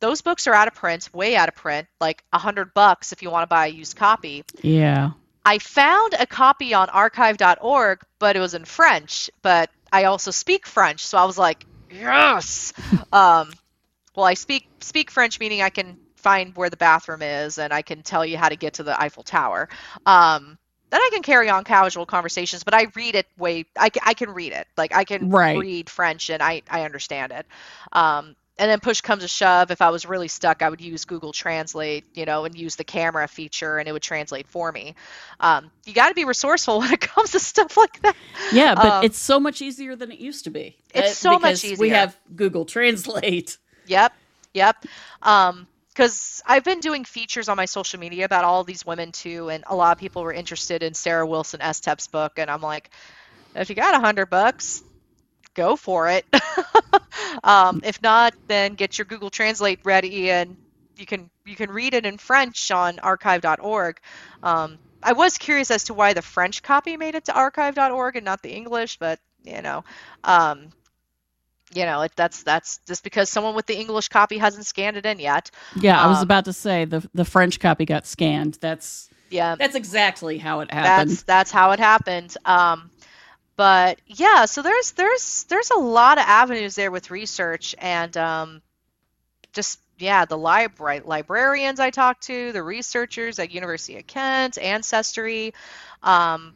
those 0.00 0.22
books 0.22 0.46
are 0.46 0.54
out 0.54 0.68
of 0.68 0.74
print, 0.74 1.08
way 1.14 1.36
out 1.36 1.48
of 1.48 1.54
print, 1.54 1.86
like 2.00 2.24
a 2.32 2.38
hundred 2.38 2.74
bucks 2.74 3.12
if 3.12 3.22
you 3.22 3.30
want 3.30 3.42
to 3.42 3.46
buy 3.46 3.66
a 3.66 3.70
used 3.70 3.96
copy. 3.96 4.44
Yeah. 4.62 5.10
I 5.44 5.58
found 5.58 6.14
a 6.18 6.26
copy 6.26 6.74
on 6.74 6.88
archive.org, 6.90 8.00
but 8.18 8.36
it 8.36 8.40
was 8.40 8.54
in 8.54 8.64
French. 8.64 9.30
But 9.42 9.70
I 9.92 10.04
also 10.04 10.30
speak 10.30 10.66
French, 10.66 11.06
so 11.06 11.18
I 11.18 11.24
was 11.24 11.38
like, 11.38 11.64
yes. 11.90 12.72
um, 13.12 13.50
well, 14.14 14.26
I 14.26 14.34
speak 14.34 14.68
speak 14.80 15.10
French, 15.10 15.38
meaning 15.40 15.62
I 15.62 15.70
can 15.70 15.98
find 16.16 16.54
where 16.56 16.70
the 16.70 16.76
bathroom 16.76 17.22
is, 17.22 17.58
and 17.58 17.72
I 17.72 17.82
can 17.82 18.02
tell 18.02 18.24
you 18.24 18.36
how 18.36 18.48
to 18.48 18.56
get 18.56 18.74
to 18.74 18.82
the 18.82 19.00
Eiffel 19.00 19.22
Tower. 19.22 19.68
Um, 20.06 20.58
then 20.90 21.00
I 21.00 21.10
can 21.12 21.22
carry 21.22 21.48
on 21.48 21.64
casual 21.64 22.04
conversations, 22.04 22.64
but 22.64 22.74
I 22.74 22.88
read 22.94 23.14
it 23.14 23.26
way. 23.38 23.64
I, 23.78 23.90
I 24.04 24.14
can 24.14 24.30
read 24.30 24.52
it, 24.52 24.66
like 24.76 24.94
I 24.94 25.04
can 25.04 25.30
Right. 25.30 25.56
read 25.56 25.88
French, 25.88 26.30
and 26.30 26.42
I 26.42 26.62
I 26.68 26.82
understand 26.82 27.32
it. 27.32 27.46
Um, 27.92 28.34
and 28.60 28.70
then 28.70 28.78
push 28.78 29.00
comes 29.00 29.22
to 29.22 29.28
shove, 29.28 29.70
if 29.70 29.80
I 29.80 29.88
was 29.88 30.04
really 30.04 30.28
stuck, 30.28 30.60
I 30.60 30.68
would 30.68 30.82
use 30.82 31.06
Google 31.06 31.32
Translate, 31.32 32.04
you 32.12 32.26
know, 32.26 32.44
and 32.44 32.54
use 32.54 32.76
the 32.76 32.84
camera 32.84 33.26
feature, 33.26 33.78
and 33.78 33.88
it 33.88 33.92
would 33.92 34.02
translate 34.02 34.46
for 34.48 34.70
me. 34.70 34.94
Um, 35.40 35.70
you 35.86 35.94
got 35.94 36.10
to 36.10 36.14
be 36.14 36.26
resourceful 36.26 36.78
when 36.80 36.92
it 36.92 37.00
comes 37.00 37.30
to 37.30 37.40
stuff 37.40 37.78
like 37.78 38.02
that. 38.02 38.14
Yeah, 38.52 38.74
but 38.74 38.84
Um, 38.84 39.04
it's 39.04 39.18
so 39.18 39.40
much 39.40 39.62
easier 39.62 39.96
than 39.96 40.12
it 40.12 40.18
used 40.18 40.44
to 40.44 40.50
be. 40.50 40.76
It's 40.94 41.16
so 41.16 41.38
much 41.38 41.64
easier 41.64 41.76
We 41.80 41.88
have 41.88 42.16
Google 42.36 42.66
Translate. 42.66 43.56
Yep, 43.86 44.12
yep. 44.54 44.76
Um, 45.22 45.66
because 45.88 46.42
I've 46.46 46.62
been 46.62 46.78
doing 46.78 47.04
features 47.04 47.48
on 47.48 47.56
my 47.56 47.64
social 47.64 47.98
media 47.98 48.24
about 48.24 48.44
all 48.44 48.62
these 48.62 48.86
women 48.86 49.10
too, 49.10 49.48
and 49.48 49.64
a 49.66 49.74
lot 49.74 49.90
of 49.92 49.98
people 49.98 50.22
were 50.22 50.32
interested 50.32 50.82
in 50.82 50.94
Sarah 50.94 51.26
Wilson 51.26 51.60
Estep's 51.60 52.06
book, 52.06 52.34
and 52.36 52.48
I'm 52.48 52.60
like, 52.60 52.90
if 53.56 53.68
you 53.68 53.74
got 53.74 53.94
a 53.94 54.00
hundred 54.00 54.26
bucks, 54.26 54.84
go 55.60 55.76
for 55.76 56.08
it. 56.08 56.26
um, 57.44 57.80
if 57.84 58.00
not, 58.02 58.34
then 58.48 58.74
get 58.74 58.98
your 58.98 59.06
Google 59.06 59.30
Translate 59.30 59.80
ready, 59.84 60.30
and 60.30 60.56
you 60.96 61.06
can 61.06 61.30
you 61.46 61.56
can 61.56 61.70
read 61.70 61.94
it 61.94 62.06
in 62.06 62.18
French 62.18 62.70
on 62.70 62.98
archive.org. 63.00 63.98
Um, 64.42 64.78
I 65.02 65.12
was 65.14 65.38
curious 65.38 65.70
as 65.70 65.84
to 65.84 65.94
why 65.94 66.12
the 66.14 66.22
French 66.22 66.62
copy 66.62 66.96
made 66.96 67.14
it 67.14 67.26
to 67.26 67.34
archive.org 67.34 68.16
and 68.16 68.24
not 68.24 68.42
the 68.42 68.52
English, 68.52 68.98
but 68.98 69.20
you 69.44 69.62
know, 69.62 69.84
um, 70.24 70.72
you 71.74 71.84
know, 71.84 72.02
it, 72.02 72.12
that's 72.16 72.42
that's 72.42 72.80
just 72.86 73.04
because 73.04 73.30
someone 73.30 73.54
with 73.54 73.66
the 73.66 73.78
English 73.78 74.08
copy 74.08 74.38
hasn't 74.38 74.66
scanned 74.66 74.96
it 74.96 75.06
in 75.06 75.18
yet. 75.20 75.50
Yeah, 75.72 76.02
I 76.02 76.06
was 76.06 76.22
Um, 76.22 76.22
about 76.22 76.44
to 76.46 76.52
say 76.52 76.84
the 76.84 77.08
the 77.14 77.24
French 77.24 77.60
copy 77.60 77.84
got 77.84 78.06
scanned. 78.06 78.58
That's 78.60 79.10
Yeah, 79.30 79.56
that's 79.58 79.76
exactly 79.76 80.38
how 80.38 80.60
it 80.60 80.72
happened. 80.72 81.10
that's 81.10 81.22
that's 81.24 81.50
how 81.50 81.72
it 81.72 81.80
happened. 81.80 82.36
Um, 82.44 82.90
but 83.60 84.00
yeah, 84.06 84.46
so 84.46 84.62
there's 84.62 84.92
there's 84.92 85.44
there's 85.50 85.68
a 85.68 85.78
lot 85.78 86.16
of 86.16 86.24
avenues 86.26 86.76
there 86.76 86.90
with 86.90 87.10
research 87.10 87.74
and 87.76 88.16
um, 88.16 88.62
just 89.52 89.80
yeah, 89.98 90.24
the 90.24 90.38
libra- 90.38 91.02
librarians 91.04 91.78
I 91.78 91.90
talked 91.90 92.22
to, 92.28 92.52
the 92.52 92.62
researchers 92.62 93.38
at 93.38 93.50
University 93.50 93.98
of 93.98 94.06
Kent, 94.06 94.56
Ancestry. 94.56 95.52
Um, 96.02 96.54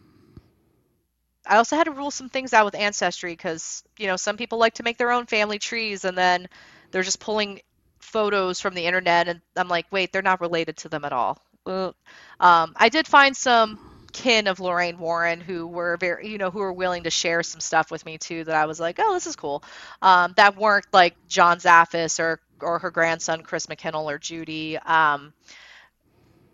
I 1.46 1.58
also 1.58 1.76
had 1.76 1.84
to 1.84 1.90
rule 1.90 2.10
some 2.10 2.30
things 2.30 2.54
out 2.54 2.64
with 2.64 2.74
Ancestry 2.74 3.34
because 3.34 3.84
you 3.98 4.06
know 4.06 4.16
some 4.16 4.38
people 4.38 4.56
like 4.56 4.72
to 4.76 4.82
make 4.82 4.96
their 4.96 5.10
own 5.10 5.26
family 5.26 5.58
trees 5.58 6.06
and 6.06 6.16
then 6.16 6.48
they're 6.90 7.02
just 7.02 7.20
pulling 7.20 7.60
photos 8.00 8.62
from 8.62 8.72
the 8.72 8.86
internet 8.86 9.28
and 9.28 9.42
I'm 9.56 9.68
like, 9.68 9.84
wait, 9.90 10.10
they're 10.10 10.22
not 10.22 10.40
related 10.40 10.78
to 10.78 10.88
them 10.88 11.04
at 11.04 11.12
all. 11.12 11.36
Um, 11.66 11.92
I 12.40 12.88
did 12.90 13.06
find 13.06 13.36
some 13.36 13.93
kin 14.14 14.46
of 14.46 14.60
Lorraine 14.60 14.98
Warren 14.98 15.40
who 15.40 15.66
were 15.66 15.98
very, 15.98 16.28
you 16.28 16.38
know, 16.38 16.50
who 16.50 16.60
were 16.60 16.72
willing 16.72 17.02
to 17.02 17.10
share 17.10 17.42
some 17.42 17.60
stuff 17.60 17.90
with 17.90 18.06
me 18.06 18.16
too 18.16 18.44
that 18.44 18.54
I 18.54 18.64
was 18.64 18.80
like, 18.80 18.98
oh, 18.98 19.12
this 19.12 19.26
is 19.26 19.36
cool. 19.36 19.62
Um, 20.00 20.32
that 20.36 20.56
weren't 20.56 20.86
like 20.92 21.16
John 21.28 21.58
Zaffis 21.58 22.18
or 22.18 22.40
or 22.60 22.78
her 22.78 22.90
grandson 22.90 23.42
Chris 23.42 23.66
McKinnell 23.66 24.04
or 24.04 24.18
Judy 24.18 24.78
um, 24.78 25.34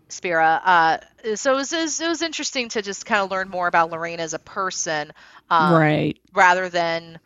Spira. 0.09 0.61
Uh, 0.65 0.97
so 1.35 1.53
it 1.53 1.55
was, 1.55 1.71
it 1.71 1.81
was, 1.81 2.01
it 2.01 2.09
was 2.09 2.21
interesting 2.23 2.67
to 2.69 2.81
just 2.81 3.05
kind 3.05 3.21
of 3.21 3.31
learn 3.31 3.47
more 3.47 3.67
about 3.67 3.91
Lorraine 3.91 4.19
as 4.19 4.33
a 4.33 4.39
person, 4.39 5.13
um, 5.49 5.73
right? 5.73 6.19
Rather 6.33 6.67
than 6.67 7.19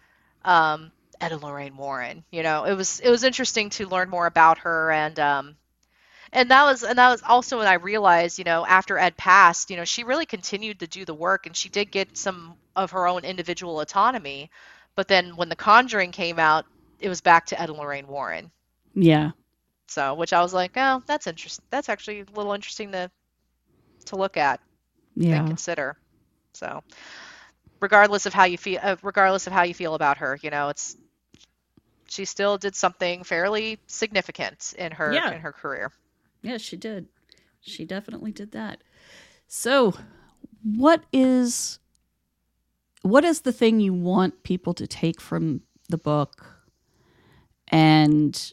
um, 0.43 0.91
Etta 1.21 1.37
Lorraine 1.37 1.77
Warren. 1.77 2.25
You 2.29 2.43
know, 2.43 2.65
it 2.65 2.73
was 2.73 2.99
it 2.99 3.09
was 3.09 3.23
interesting 3.23 3.69
to 3.71 3.87
learn 3.87 4.09
more 4.09 4.27
about 4.27 4.59
her 4.59 4.91
and 4.91 5.17
um, 5.17 5.55
and 6.35 6.51
that 6.51 6.65
was 6.65 6.83
and 6.83 6.99
that 6.99 7.09
was 7.09 7.23
also 7.23 7.57
when 7.57 7.67
I 7.67 7.75
realized, 7.75 8.37
you 8.37 8.43
know, 8.43 8.65
after 8.65 8.97
Ed 8.97 9.15
passed, 9.15 9.69
you 9.71 9.77
know, 9.77 9.85
she 9.85 10.03
really 10.03 10.25
continued 10.25 10.81
to 10.81 10.87
do 10.87 11.05
the 11.05 11.13
work 11.13 11.45
and 11.45 11.55
she 11.55 11.69
did 11.69 11.89
get 11.89 12.17
some 12.17 12.55
of 12.75 12.91
her 12.91 13.07
own 13.07 13.23
individual 13.23 13.79
autonomy. 13.79 14.51
But 14.95 15.07
then 15.07 15.37
when 15.37 15.47
The 15.47 15.55
Conjuring 15.55 16.11
came 16.11 16.37
out, 16.37 16.65
it 16.99 17.07
was 17.07 17.21
back 17.21 17.45
to 17.47 17.61
Ed 17.61 17.69
and 17.69 17.77
Lorraine 17.77 18.07
Warren. 18.07 18.51
Yeah. 18.93 19.31
So, 19.87 20.13
which 20.13 20.33
I 20.33 20.41
was 20.41 20.53
like, 20.53 20.71
oh, 20.75 21.01
that's 21.05 21.25
interesting. 21.25 21.63
That's 21.69 21.87
actually 21.87 22.21
a 22.21 22.25
little 22.35 22.53
interesting 22.53 22.91
to 22.91 23.09
to 24.07 24.15
look 24.17 24.35
at 24.35 24.59
yeah. 25.15 25.37
and 25.37 25.47
consider. 25.47 25.97
So, 26.53 26.83
regardless 27.79 28.25
of 28.25 28.33
how 28.33 28.43
you 28.43 28.57
feel, 28.57 28.79
uh, 28.83 28.97
regardless 29.03 29.47
of 29.47 29.53
how 29.53 29.63
you 29.63 29.73
feel 29.73 29.95
about 29.95 30.17
her, 30.17 30.37
you 30.41 30.49
know, 30.49 30.67
it's 30.67 30.97
she 32.09 32.25
still 32.25 32.57
did 32.57 32.75
something 32.75 33.23
fairly 33.23 33.79
significant 33.87 34.73
in 34.77 34.91
her 34.91 35.13
yeah. 35.13 35.31
in 35.31 35.39
her 35.39 35.53
career. 35.53 35.93
Yeah, 36.45 36.57
she 36.57 36.77
did. 36.77 37.07
She 37.59 37.85
definitely 37.85 38.31
did 38.31 38.51
that. 38.51 38.83
So, 39.47 39.95
what 40.63 41.03
is 41.11 41.79
what 43.01 43.25
is 43.25 43.41
the 43.41 43.51
thing 43.51 43.79
you 43.79 43.93
want 43.93 44.43
people 44.43 44.75
to 44.75 44.85
take 44.85 45.19
from 45.19 45.61
the 45.89 45.97
book? 45.97 46.45
And 47.69 48.51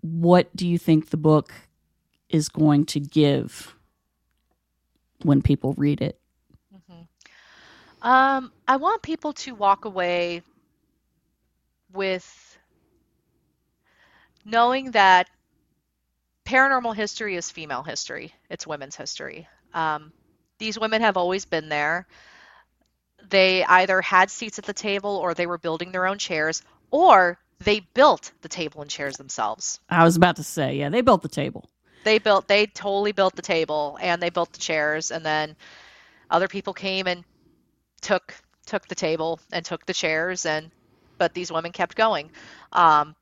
what 0.00 0.54
do 0.56 0.66
you 0.66 0.78
think 0.78 1.10
the 1.10 1.18
book 1.18 1.52
is 2.30 2.48
going 2.48 2.86
to 2.86 3.00
give 3.00 3.76
when 5.22 5.42
people 5.42 5.74
read 5.76 6.00
it? 6.00 6.18
Mm-hmm. 6.74 8.08
Um, 8.08 8.50
I 8.66 8.76
want 8.76 9.02
people 9.02 9.34
to 9.34 9.54
walk 9.54 9.84
away 9.84 10.40
with 11.92 12.58
knowing 14.46 14.92
that 14.92 15.28
paranormal 16.50 16.96
history 16.96 17.36
is 17.36 17.48
female 17.48 17.84
history, 17.84 18.34
it's 18.48 18.66
women's 18.66 18.96
history. 18.96 19.46
Um, 19.72 20.12
these 20.58 20.78
women 20.78 21.00
have 21.00 21.16
always 21.16 21.44
been 21.44 21.68
there. 21.68 22.08
They 23.28 23.64
either 23.64 24.00
had 24.00 24.30
seats 24.30 24.58
at 24.58 24.64
the 24.64 24.72
table 24.72 25.16
or 25.16 25.32
they 25.32 25.46
were 25.46 25.58
building 25.58 25.92
their 25.92 26.06
own 26.06 26.18
chairs 26.18 26.62
or 26.90 27.38
they 27.60 27.80
built 27.94 28.32
the 28.42 28.48
table 28.48 28.82
and 28.82 28.90
chairs 28.90 29.16
themselves. 29.16 29.78
I 29.88 30.02
was 30.02 30.16
about 30.16 30.36
to 30.36 30.42
say, 30.42 30.76
yeah, 30.76 30.88
they 30.88 31.02
built 31.02 31.22
the 31.22 31.28
table. 31.28 31.70
They 32.02 32.18
built 32.18 32.48
they 32.48 32.66
totally 32.66 33.12
built 33.12 33.36
the 33.36 33.42
table 33.42 33.96
and 34.00 34.20
they 34.20 34.30
built 34.30 34.52
the 34.52 34.58
chairs 34.58 35.12
and 35.12 35.24
then 35.24 35.54
other 36.30 36.48
people 36.48 36.72
came 36.72 37.06
and 37.06 37.24
took 38.00 38.34
took 38.66 38.88
the 38.88 38.94
table 38.94 39.38
and 39.52 39.64
took 39.64 39.86
the 39.86 39.92
chairs 39.92 40.46
and 40.46 40.70
but 41.18 41.34
these 41.34 41.52
women 41.52 41.70
kept 41.70 41.94
going. 41.94 42.30
Um, 42.72 43.14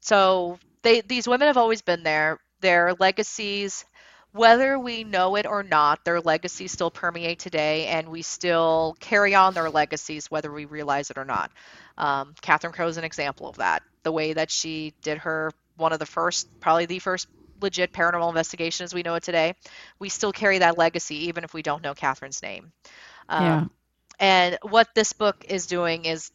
so 0.00 0.58
they 0.82 1.00
these 1.00 1.28
women 1.28 1.46
have 1.46 1.56
always 1.56 1.82
been 1.82 2.02
there. 2.02 2.38
Their 2.60 2.94
legacies, 2.98 3.84
whether 4.32 4.78
we 4.78 5.04
know 5.04 5.36
it 5.36 5.46
or 5.46 5.62
not, 5.62 6.04
their 6.04 6.20
legacies 6.20 6.72
still 6.72 6.90
permeate 6.90 7.38
today, 7.38 7.86
and 7.86 8.08
we 8.08 8.22
still 8.22 8.96
carry 9.00 9.34
on 9.34 9.54
their 9.54 9.70
legacies 9.70 10.30
whether 10.30 10.52
we 10.52 10.66
realize 10.66 11.10
it 11.10 11.18
or 11.18 11.24
not. 11.24 11.50
Um, 11.96 12.34
Catherine 12.40 12.72
Crowe 12.72 12.88
is 12.88 12.96
an 12.96 13.04
example 13.04 13.48
of 13.48 13.56
that. 13.56 13.82
The 14.02 14.12
way 14.12 14.32
that 14.34 14.50
she 14.50 14.94
did 15.02 15.18
her 15.18 15.52
one 15.76 15.92
of 15.92 15.98
the 15.98 16.06
first, 16.06 16.48
probably 16.60 16.86
the 16.86 16.98
first 16.98 17.26
legit 17.60 17.92
paranormal 17.92 18.28
investigation 18.28 18.84
as 18.84 18.94
we 18.94 19.02
know 19.02 19.14
it 19.14 19.22
today, 19.22 19.54
we 19.98 20.08
still 20.08 20.32
carry 20.32 20.58
that 20.58 20.78
legacy 20.78 21.26
even 21.28 21.44
if 21.44 21.52
we 21.52 21.62
don't 21.62 21.82
know 21.82 21.94
Catherine's 21.94 22.42
name. 22.42 22.72
Um, 23.28 23.44
yeah. 23.44 23.64
And 24.18 24.58
what 24.62 24.88
this 24.94 25.12
book 25.12 25.44
is 25.48 25.66
doing 25.66 26.04
is 26.04 26.30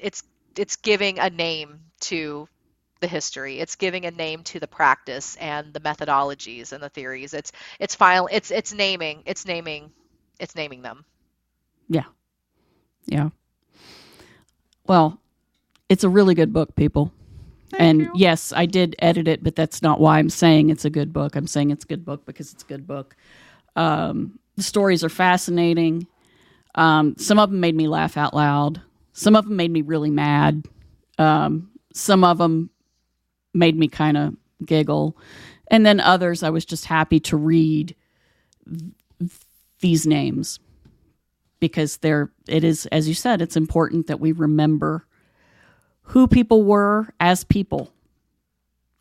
it's 0.00 0.22
it's 0.56 0.76
giving 0.76 1.18
a 1.18 1.28
name 1.28 1.80
to 2.00 2.48
the 3.00 3.06
history. 3.06 3.58
It's 3.58 3.76
giving 3.76 4.06
a 4.06 4.10
name 4.10 4.42
to 4.44 4.60
the 4.60 4.66
practice 4.66 5.36
and 5.36 5.72
the 5.72 5.80
methodologies 5.80 6.72
and 6.72 6.82
the 6.82 6.88
theories. 6.88 7.34
It's 7.34 7.52
it's 7.78 7.94
file 7.94 8.28
it's 8.30 8.50
it's 8.50 8.72
naming 8.72 9.22
it's 9.26 9.46
naming 9.46 9.90
it's 10.38 10.54
naming 10.54 10.82
them. 10.82 11.04
Yeah. 11.88 12.04
Yeah. 13.06 13.30
Well, 14.86 15.20
it's 15.88 16.04
a 16.04 16.08
really 16.08 16.34
good 16.34 16.52
book, 16.52 16.74
people. 16.76 17.12
Thank 17.70 17.80
and 17.80 18.00
you. 18.00 18.12
yes, 18.14 18.52
I 18.54 18.66
did 18.66 18.96
edit 19.00 19.28
it, 19.28 19.42
but 19.42 19.56
that's 19.56 19.82
not 19.82 20.00
why 20.00 20.18
I'm 20.18 20.30
saying 20.30 20.70
it's 20.70 20.84
a 20.84 20.90
good 20.90 21.12
book. 21.12 21.36
I'm 21.36 21.46
saying 21.46 21.70
it's 21.70 21.84
a 21.84 21.88
good 21.88 22.04
book 22.04 22.24
because 22.24 22.52
it's 22.52 22.62
a 22.62 22.66
good 22.66 22.86
book. 22.86 23.16
Um, 23.74 24.38
the 24.56 24.62
stories 24.62 25.04
are 25.04 25.08
fascinating. 25.08 26.06
Um, 26.74 27.16
some 27.18 27.38
of 27.38 27.50
them 27.50 27.60
made 27.60 27.74
me 27.74 27.88
laugh 27.88 28.16
out 28.16 28.34
loud. 28.34 28.80
Some 29.12 29.34
of 29.34 29.46
them 29.46 29.56
made 29.56 29.70
me 29.70 29.82
really 29.82 30.10
mad. 30.10 30.64
Um, 31.18 31.70
some 31.92 32.22
of 32.22 32.38
them 32.38 32.70
made 33.56 33.76
me 33.76 33.88
kind 33.88 34.16
of 34.16 34.36
giggle. 34.64 35.16
And 35.68 35.84
then 35.84 35.98
others, 35.98 36.42
I 36.42 36.50
was 36.50 36.64
just 36.64 36.84
happy 36.84 37.18
to 37.20 37.36
read 37.36 37.96
th- 38.68 39.30
these 39.80 40.06
names 40.06 40.60
because 41.58 41.96
they're, 41.98 42.30
it 42.46 42.62
is, 42.62 42.86
as 42.86 43.08
you 43.08 43.14
said, 43.14 43.40
it's 43.40 43.56
important 43.56 44.06
that 44.06 44.20
we 44.20 44.32
remember 44.32 45.06
who 46.02 46.28
people 46.28 46.62
were 46.62 47.08
as 47.18 47.42
people. 47.42 47.90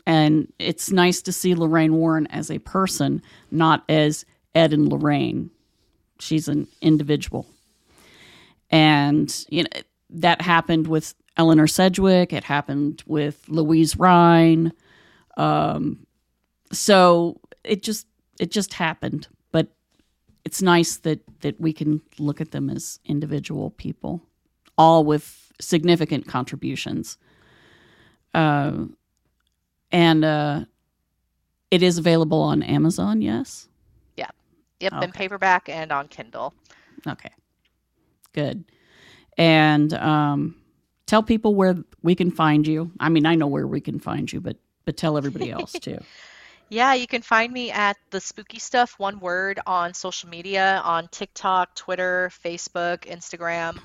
And 0.07 0.51
it's 0.59 0.91
nice 0.91 1.21
to 1.23 1.31
see 1.31 1.55
Lorraine 1.55 1.95
Warren 1.95 2.27
as 2.27 2.49
a 2.49 2.59
person, 2.59 3.21
not 3.51 3.83
as 3.89 4.25
Ed 4.53 4.73
and 4.73 4.87
Lorraine. 4.87 5.51
She's 6.19 6.47
an 6.47 6.67
individual. 6.81 7.45
And, 8.71 9.45
you 9.49 9.63
know, 9.63 9.81
that 10.11 10.41
happened 10.41 10.87
with 10.87 11.13
Eleanor 11.37 11.67
Sidgwick. 11.67 12.33
It 12.33 12.43
happened 12.43 13.03
with 13.05 13.43
Louise 13.47 13.97
Rhine. 13.97 14.71
Um, 15.37 16.05
so 16.71 17.39
it 17.63 17.83
just 17.83 18.07
it 18.39 18.51
just 18.51 18.73
happened. 18.73 19.27
But 19.51 19.67
it's 20.43 20.61
nice 20.61 20.97
that 20.97 21.21
that 21.41 21.59
we 21.59 21.73
can 21.73 22.01
look 22.19 22.41
at 22.41 22.51
them 22.51 22.69
as 22.69 22.99
individual 23.05 23.71
people, 23.71 24.21
all 24.77 25.03
with 25.03 25.51
significant 25.59 26.27
contributions. 26.27 27.17
Uh, 28.33 28.85
and 29.91 30.25
uh, 30.25 30.65
it 31.71 31.81
is 31.83 31.97
available 31.97 32.41
on 32.41 32.63
Amazon. 32.63 33.21
Yes. 33.21 33.67
Yeah. 34.17 34.29
Yep. 34.81 34.93
Okay. 34.93 35.05
In 35.05 35.11
paperback 35.11 35.69
and 35.69 35.91
on 35.91 36.07
Kindle. 36.07 36.53
Okay. 37.07 37.29
Good. 38.33 38.65
And 39.37 39.93
um, 39.93 40.55
tell 41.05 41.23
people 41.23 41.55
where 41.55 41.75
we 42.01 42.15
can 42.15 42.31
find 42.31 42.65
you. 42.65 42.91
I 42.99 43.09
mean, 43.09 43.25
I 43.25 43.35
know 43.35 43.47
where 43.47 43.67
we 43.67 43.81
can 43.81 43.99
find 43.99 44.31
you, 44.31 44.41
but 44.41 44.57
but 44.85 44.97
tell 44.97 45.17
everybody 45.17 45.51
else 45.57 45.73
too. 45.73 45.99
yeah, 46.69 46.93
you 46.93 47.07
can 47.07 47.21
find 47.21 47.51
me 47.51 47.71
at 47.71 47.97
the 48.11 48.19
spooky 48.19 48.59
stuff 48.59 48.99
one 48.99 49.19
word 49.19 49.59
on 49.65 49.93
social 49.93 50.29
media 50.29 50.81
on 50.83 51.07
TikTok, 51.09 51.75
Twitter, 51.75 52.31
Facebook, 52.43 52.99
Instagram. 52.99 53.79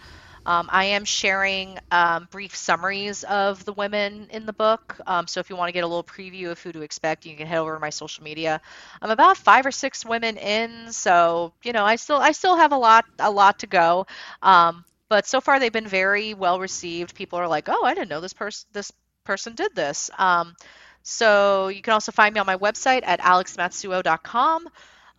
Um, 0.46 0.68
I 0.72 0.84
am 0.84 1.04
sharing 1.04 1.78
um, 1.90 2.26
brief 2.30 2.56
summaries 2.56 3.24
of 3.24 3.64
the 3.64 3.74
women 3.74 4.26
in 4.30 4.46
the 4.46 4.52
book. 4.52 4.98
Um, 5.06 5.26
so 5.26 5.40
if 5.40 5.50
you 5.50 5.56
want 5.56 5.68
to 5.68 5.72
get 5.72 5.84
a 5.84 5.86
little 5.86 6.04
preview 6.04 6.50
of 6.50 6.58
who 6.60 6.72
to 6.72 6.80
expect, 6.80 7.26
you 7.26 7.36
can 7.36 7.46
head 7.46 7.58
over 7.58 7.74
to 7.74 7.80
my 7.80 7.90
social 7.90 8.24
media. 8.24 8.60
I'm 9.02 9.10
about 9.10 9.36
five 9.36 9.66
or 9.66 9.70
six 9.70 10.04
women 10.04 10.38
in, 10.38 10.92
so 10.92 11.52
you 11.62 11.72
know 11.72 11.84
I 11.84 11.96
still 11.96 12.16
I 12.16 12.32
still 12.32 12.56
have 12.56 12.72
a 12.72 12.76
lot 12.76 13.04
a 13.18 13.30
lot 13.30 13.58
to 13.60 13.66
go. 13.66 14.06
Um, 14.42 14.84
but 15.10 15.26
so 15.28 15.42
far 15.42 15.60
they've 15.60 15.72
been 15.72 15.88
very 15.88 16.34
well 16.34 16.60
received. 16.60 17.16
People 17.16 17.40
are 17.40 17.48
like, 17.48 17.68
"Oh, 17.70 17.84
I 17.84 17.94
didn't 17.94 18.10
know 18.10 18.22
this 18.22 18.34
person 18.34 18.68
this 18.72 18.92
person 19.24 19.56
did 19.56 19.76
this." 19.76 20.10
Um, 20.18 20.56
so 21.04 21.68
you 21.68 21.82
can 21.82 21.94
also 21.94 22.12
find 22.12 22.34
me 22.34 22.40
on 22.40 22.46
my 22.46 22.58
website 22.58 23.02
at 23.04 23.20
alexmatsuo.com. 23.20 24.68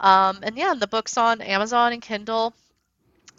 Um, 0.01 0.39
and 0.43 0.57
yeah, 0.57 0.75
the 0.79 0.87
book's 0.87 1.17
on 1.17 1.41
Amazon 1.41 1.93
and 1.93 2.01
Kindle. 2.03 2.55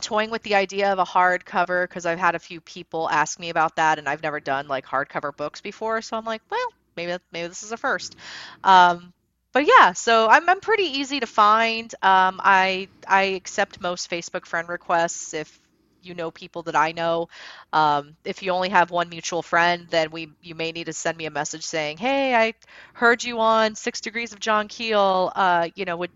toying 0.01 0.31
with 0.31 0.43
the 0.43 0.55
idea 0.57 0.93
of 0.93 0.99
a 0.99 1.05
hardcover 1.05 1.85
because 1.89 2.07
I've 2.07 2.19
had 2.19 2.35
a 2.35 2.39
few 2.41 2.61
people 2.61 3.09
ask 3.11 3.39
me 3.39 3.51
about 3.51 3.77
that, 3.77 3.99
and 3.99 4.09
I've 4.09 4.23
never 4.23 4.41
done 4.41 4.69
like 4.69 4.87
hardcover 4.87 5.37
books 5.37 5.61
before. 5.61 6.03
So 6.03 6.17
I'm 6.17 6.25
like, 6.25 6.43
well, 6.51 6.67
maybe 6.97 7.17
maybe 7.33 7.49
this 7.49 7.63
is 7.63 7.73
a 7.73 7.77
first. 7.77 8.17
Um, 8.65 9.13
but 9.53 9.67
yeah, 9.67 9.93
so 9.93 10.29
I'm 10.29 10.49
I'm 10.49 10.61
pretty 10.61 10.85
easy 10.85 11.21
to 11.21 11.27
find. 11.27 11.93
Um, 12.03 12.41
I 12.43 12.89
I 13.07 13.23
accept 13.41 13.81
most 13.81 14.11
Facebook 14.11 14.47
friend 14.47 14.69
requests 14.69 15.35
if 15.35 15.61
you 16.03 16.15
know 16.15 16.31
people 16.31 16.63
that 16.65 16.77
I 16.77 16.93
know. 16.93 17.29
Um, 17.73 18.17
if 18.25 18.43
you 18.43 18.51
only 18.53 18.69
have 18.69 18.91
one 18.91 19.09
mutual 19.09 19.43
friend, 19.43 19.87
then 19.91 20.11
we 20.11 20.31
you 20.43 20.55
may 20.55 20.73
need 20.73 20.85
to 20.85 20.93
send 20.93 21.17
me 21.17 21.27
a 21.27 21.31
message 21.31 21.65
saying, 21.65 21.99
"Hey, 21.99 22.35
I 22.35 22.55
heard 22.95 23.25
you 23.25 23.41
on 23.41 23.75
Six 23.75 24.01
Degrees 24.01 24.33
of 24.33 24.41
John 24.41 24.69
Keel. 24.69 25.33
Uh, 25.35 25.69
you 25.75 25.85
know, 25.85 25.97
would 25.97 26.11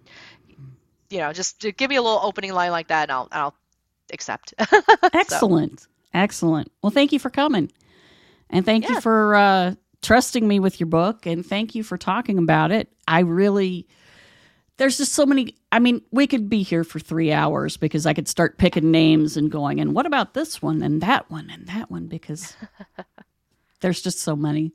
you 1.10 1.18
know 1.18 1.32
just 1.32 1.64
give 1.76 1.90
me 1.90 1.96
a 1.96 2.02
little 2.02 2.20
opening 2.22 2.52
line 2.52 2.70
like 2.70 2.88
that, 2.88 3.04
and 3.04 3.12
I'll 3.12 3.28
I'll 3.32 3.54
accept." 4.12 4.54
Excellent, 5.12 5.80
so. 5.80 5.88
excellent. 6.14 6.70
Well, 6.82 6.90
thank 6.90 7.12
you 7.12 7.18
for 7.18 7.30
coming, 7.30 7.70
and 8.50 8.64
thank 8.64 8.84
yeah. 8.84 8.94
you 8.94 9.00
for 9.00 9.34
uh, 9.34 9.74
trusting 10.02 10.46
me 10.46 10.60
with 10.60 10.80
your 10.80 10.88
book, 10.88 11.26
and 11.26 11.44
thank 11.44 11.74
you 11.74 11.82
for 11.82 11.96
talking 11.96 12.38
about 12.38 12.70
it. 12.70 12.92
I 13.08 13.20
really 13.20 13.86
there's 14.76 14.98
just 14.98 15.14
so 15.14 15.26
many 15.26 15.54
i 15.76 15.78
mean 15.78 16.00
we 16.10 16.26
could 16.26 16.48
be 16.48 16.62
here 16.62 16.82
for 16.84 16.98
three 16.98 17.30
hours 17.32 17.76
because 17.76 18.06
i 18.06 18.14
could 18.14 18.26
start 18.26 18.56
picking 18.58 18.90
names 18.90 19.36
and 19.36 19.50
going 19.50 19.78
and 19.78 19.94
what 19.94 20.06
about 20.06 20.34
this 20.34 20.62
one 20.62 20.82
and 20.82 21.02
that 21.02 21.30
one 21.30 21.50
and 21.50 21.66
that 21.66 21.90
one? 21.90 22.06
Because 22.06 22.56
there's 23.80 24.02
just 24.02 24.20
so 24.20 24.34
many. 24.34 24.72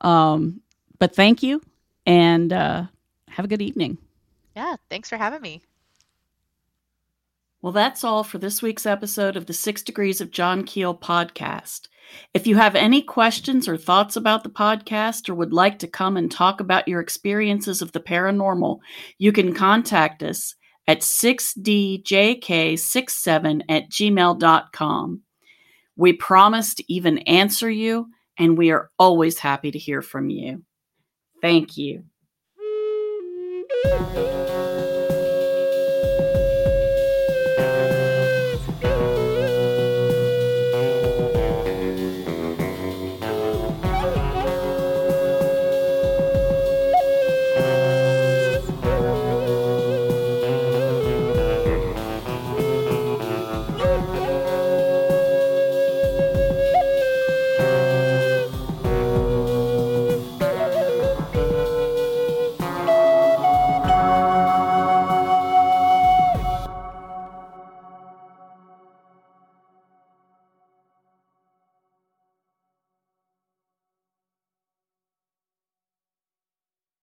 Um 0.00 0.60
but 0.98 1.14
thank 1.14 1.42
you 1.42 1.62
and 2.06 2.52
uh 2.52 2.84
have 3.28 3.44
a 3.44 3.48
good 3.48 3.62
evening. 3.62 3.98
Yeah 4.56 4.76
thanks 4.88 5.08
for 5.08 5.16
having 5.16 5.40
me. 5.40 5.62
Well 7.62 7.72
that's 7.72 8.04
all 8.04 8.24
for 8.24 8.38
this 8.38 8.62
week's 8.62 8.86
episode 8.86 9.36
of 9.36 9.46
the 9.46 9.52
six 9.52 9.82
degrees 9.82 10.20
of 10.20 10.30
john 10.30 10.64
keel 10.64 10.94
podcast 10.94 11.88
if 12.34 12.46
you 12.46 12.56
have 12.56 12.74
any 12.74 13.00
questions 13.02 13.68
or 13.68 13.76
thoughts 13.76 14.16
about 14.16 14.44
the 14.44 14.50
podcast 14.50 15.28
or 15.28 15.34
would 15.34 15.52
like 15.52 15.78
to 15.80 15.86
come 15.86 16.16
and 16.16 16.30
talk 16.30 16.60
about 16.60 16.88
your 16.88 17.00
experiences 17.00 17.82
of 17.82 17.92
the 17.92 18.00
paranormal, 18.00 18.78
you 19.18 19.32
can 19.32 19.52
contact 19.54 20.22
us 20.22 20.54
at 20.86 21.00
6djk67 21.00 23.62
at 23.68 23.90
gmail.com. 23.90 25.22
We 25.96 26.12
promise 26.14 26.74
to 26.74 26.92
even 26.92 27.18
answer 27.18 27.70
you, 27.70 28.08
and 28.38 28.56
we 28.56 28.70
are 28.70 28.90
always 28.98 29.38
happy 29.38 29.70
to 29.70 29.78
hear 29.78 30.02
from 30.02 30.30
you. 30.30 30.62
Thank 31.42 31.76
you. 31.76 32.04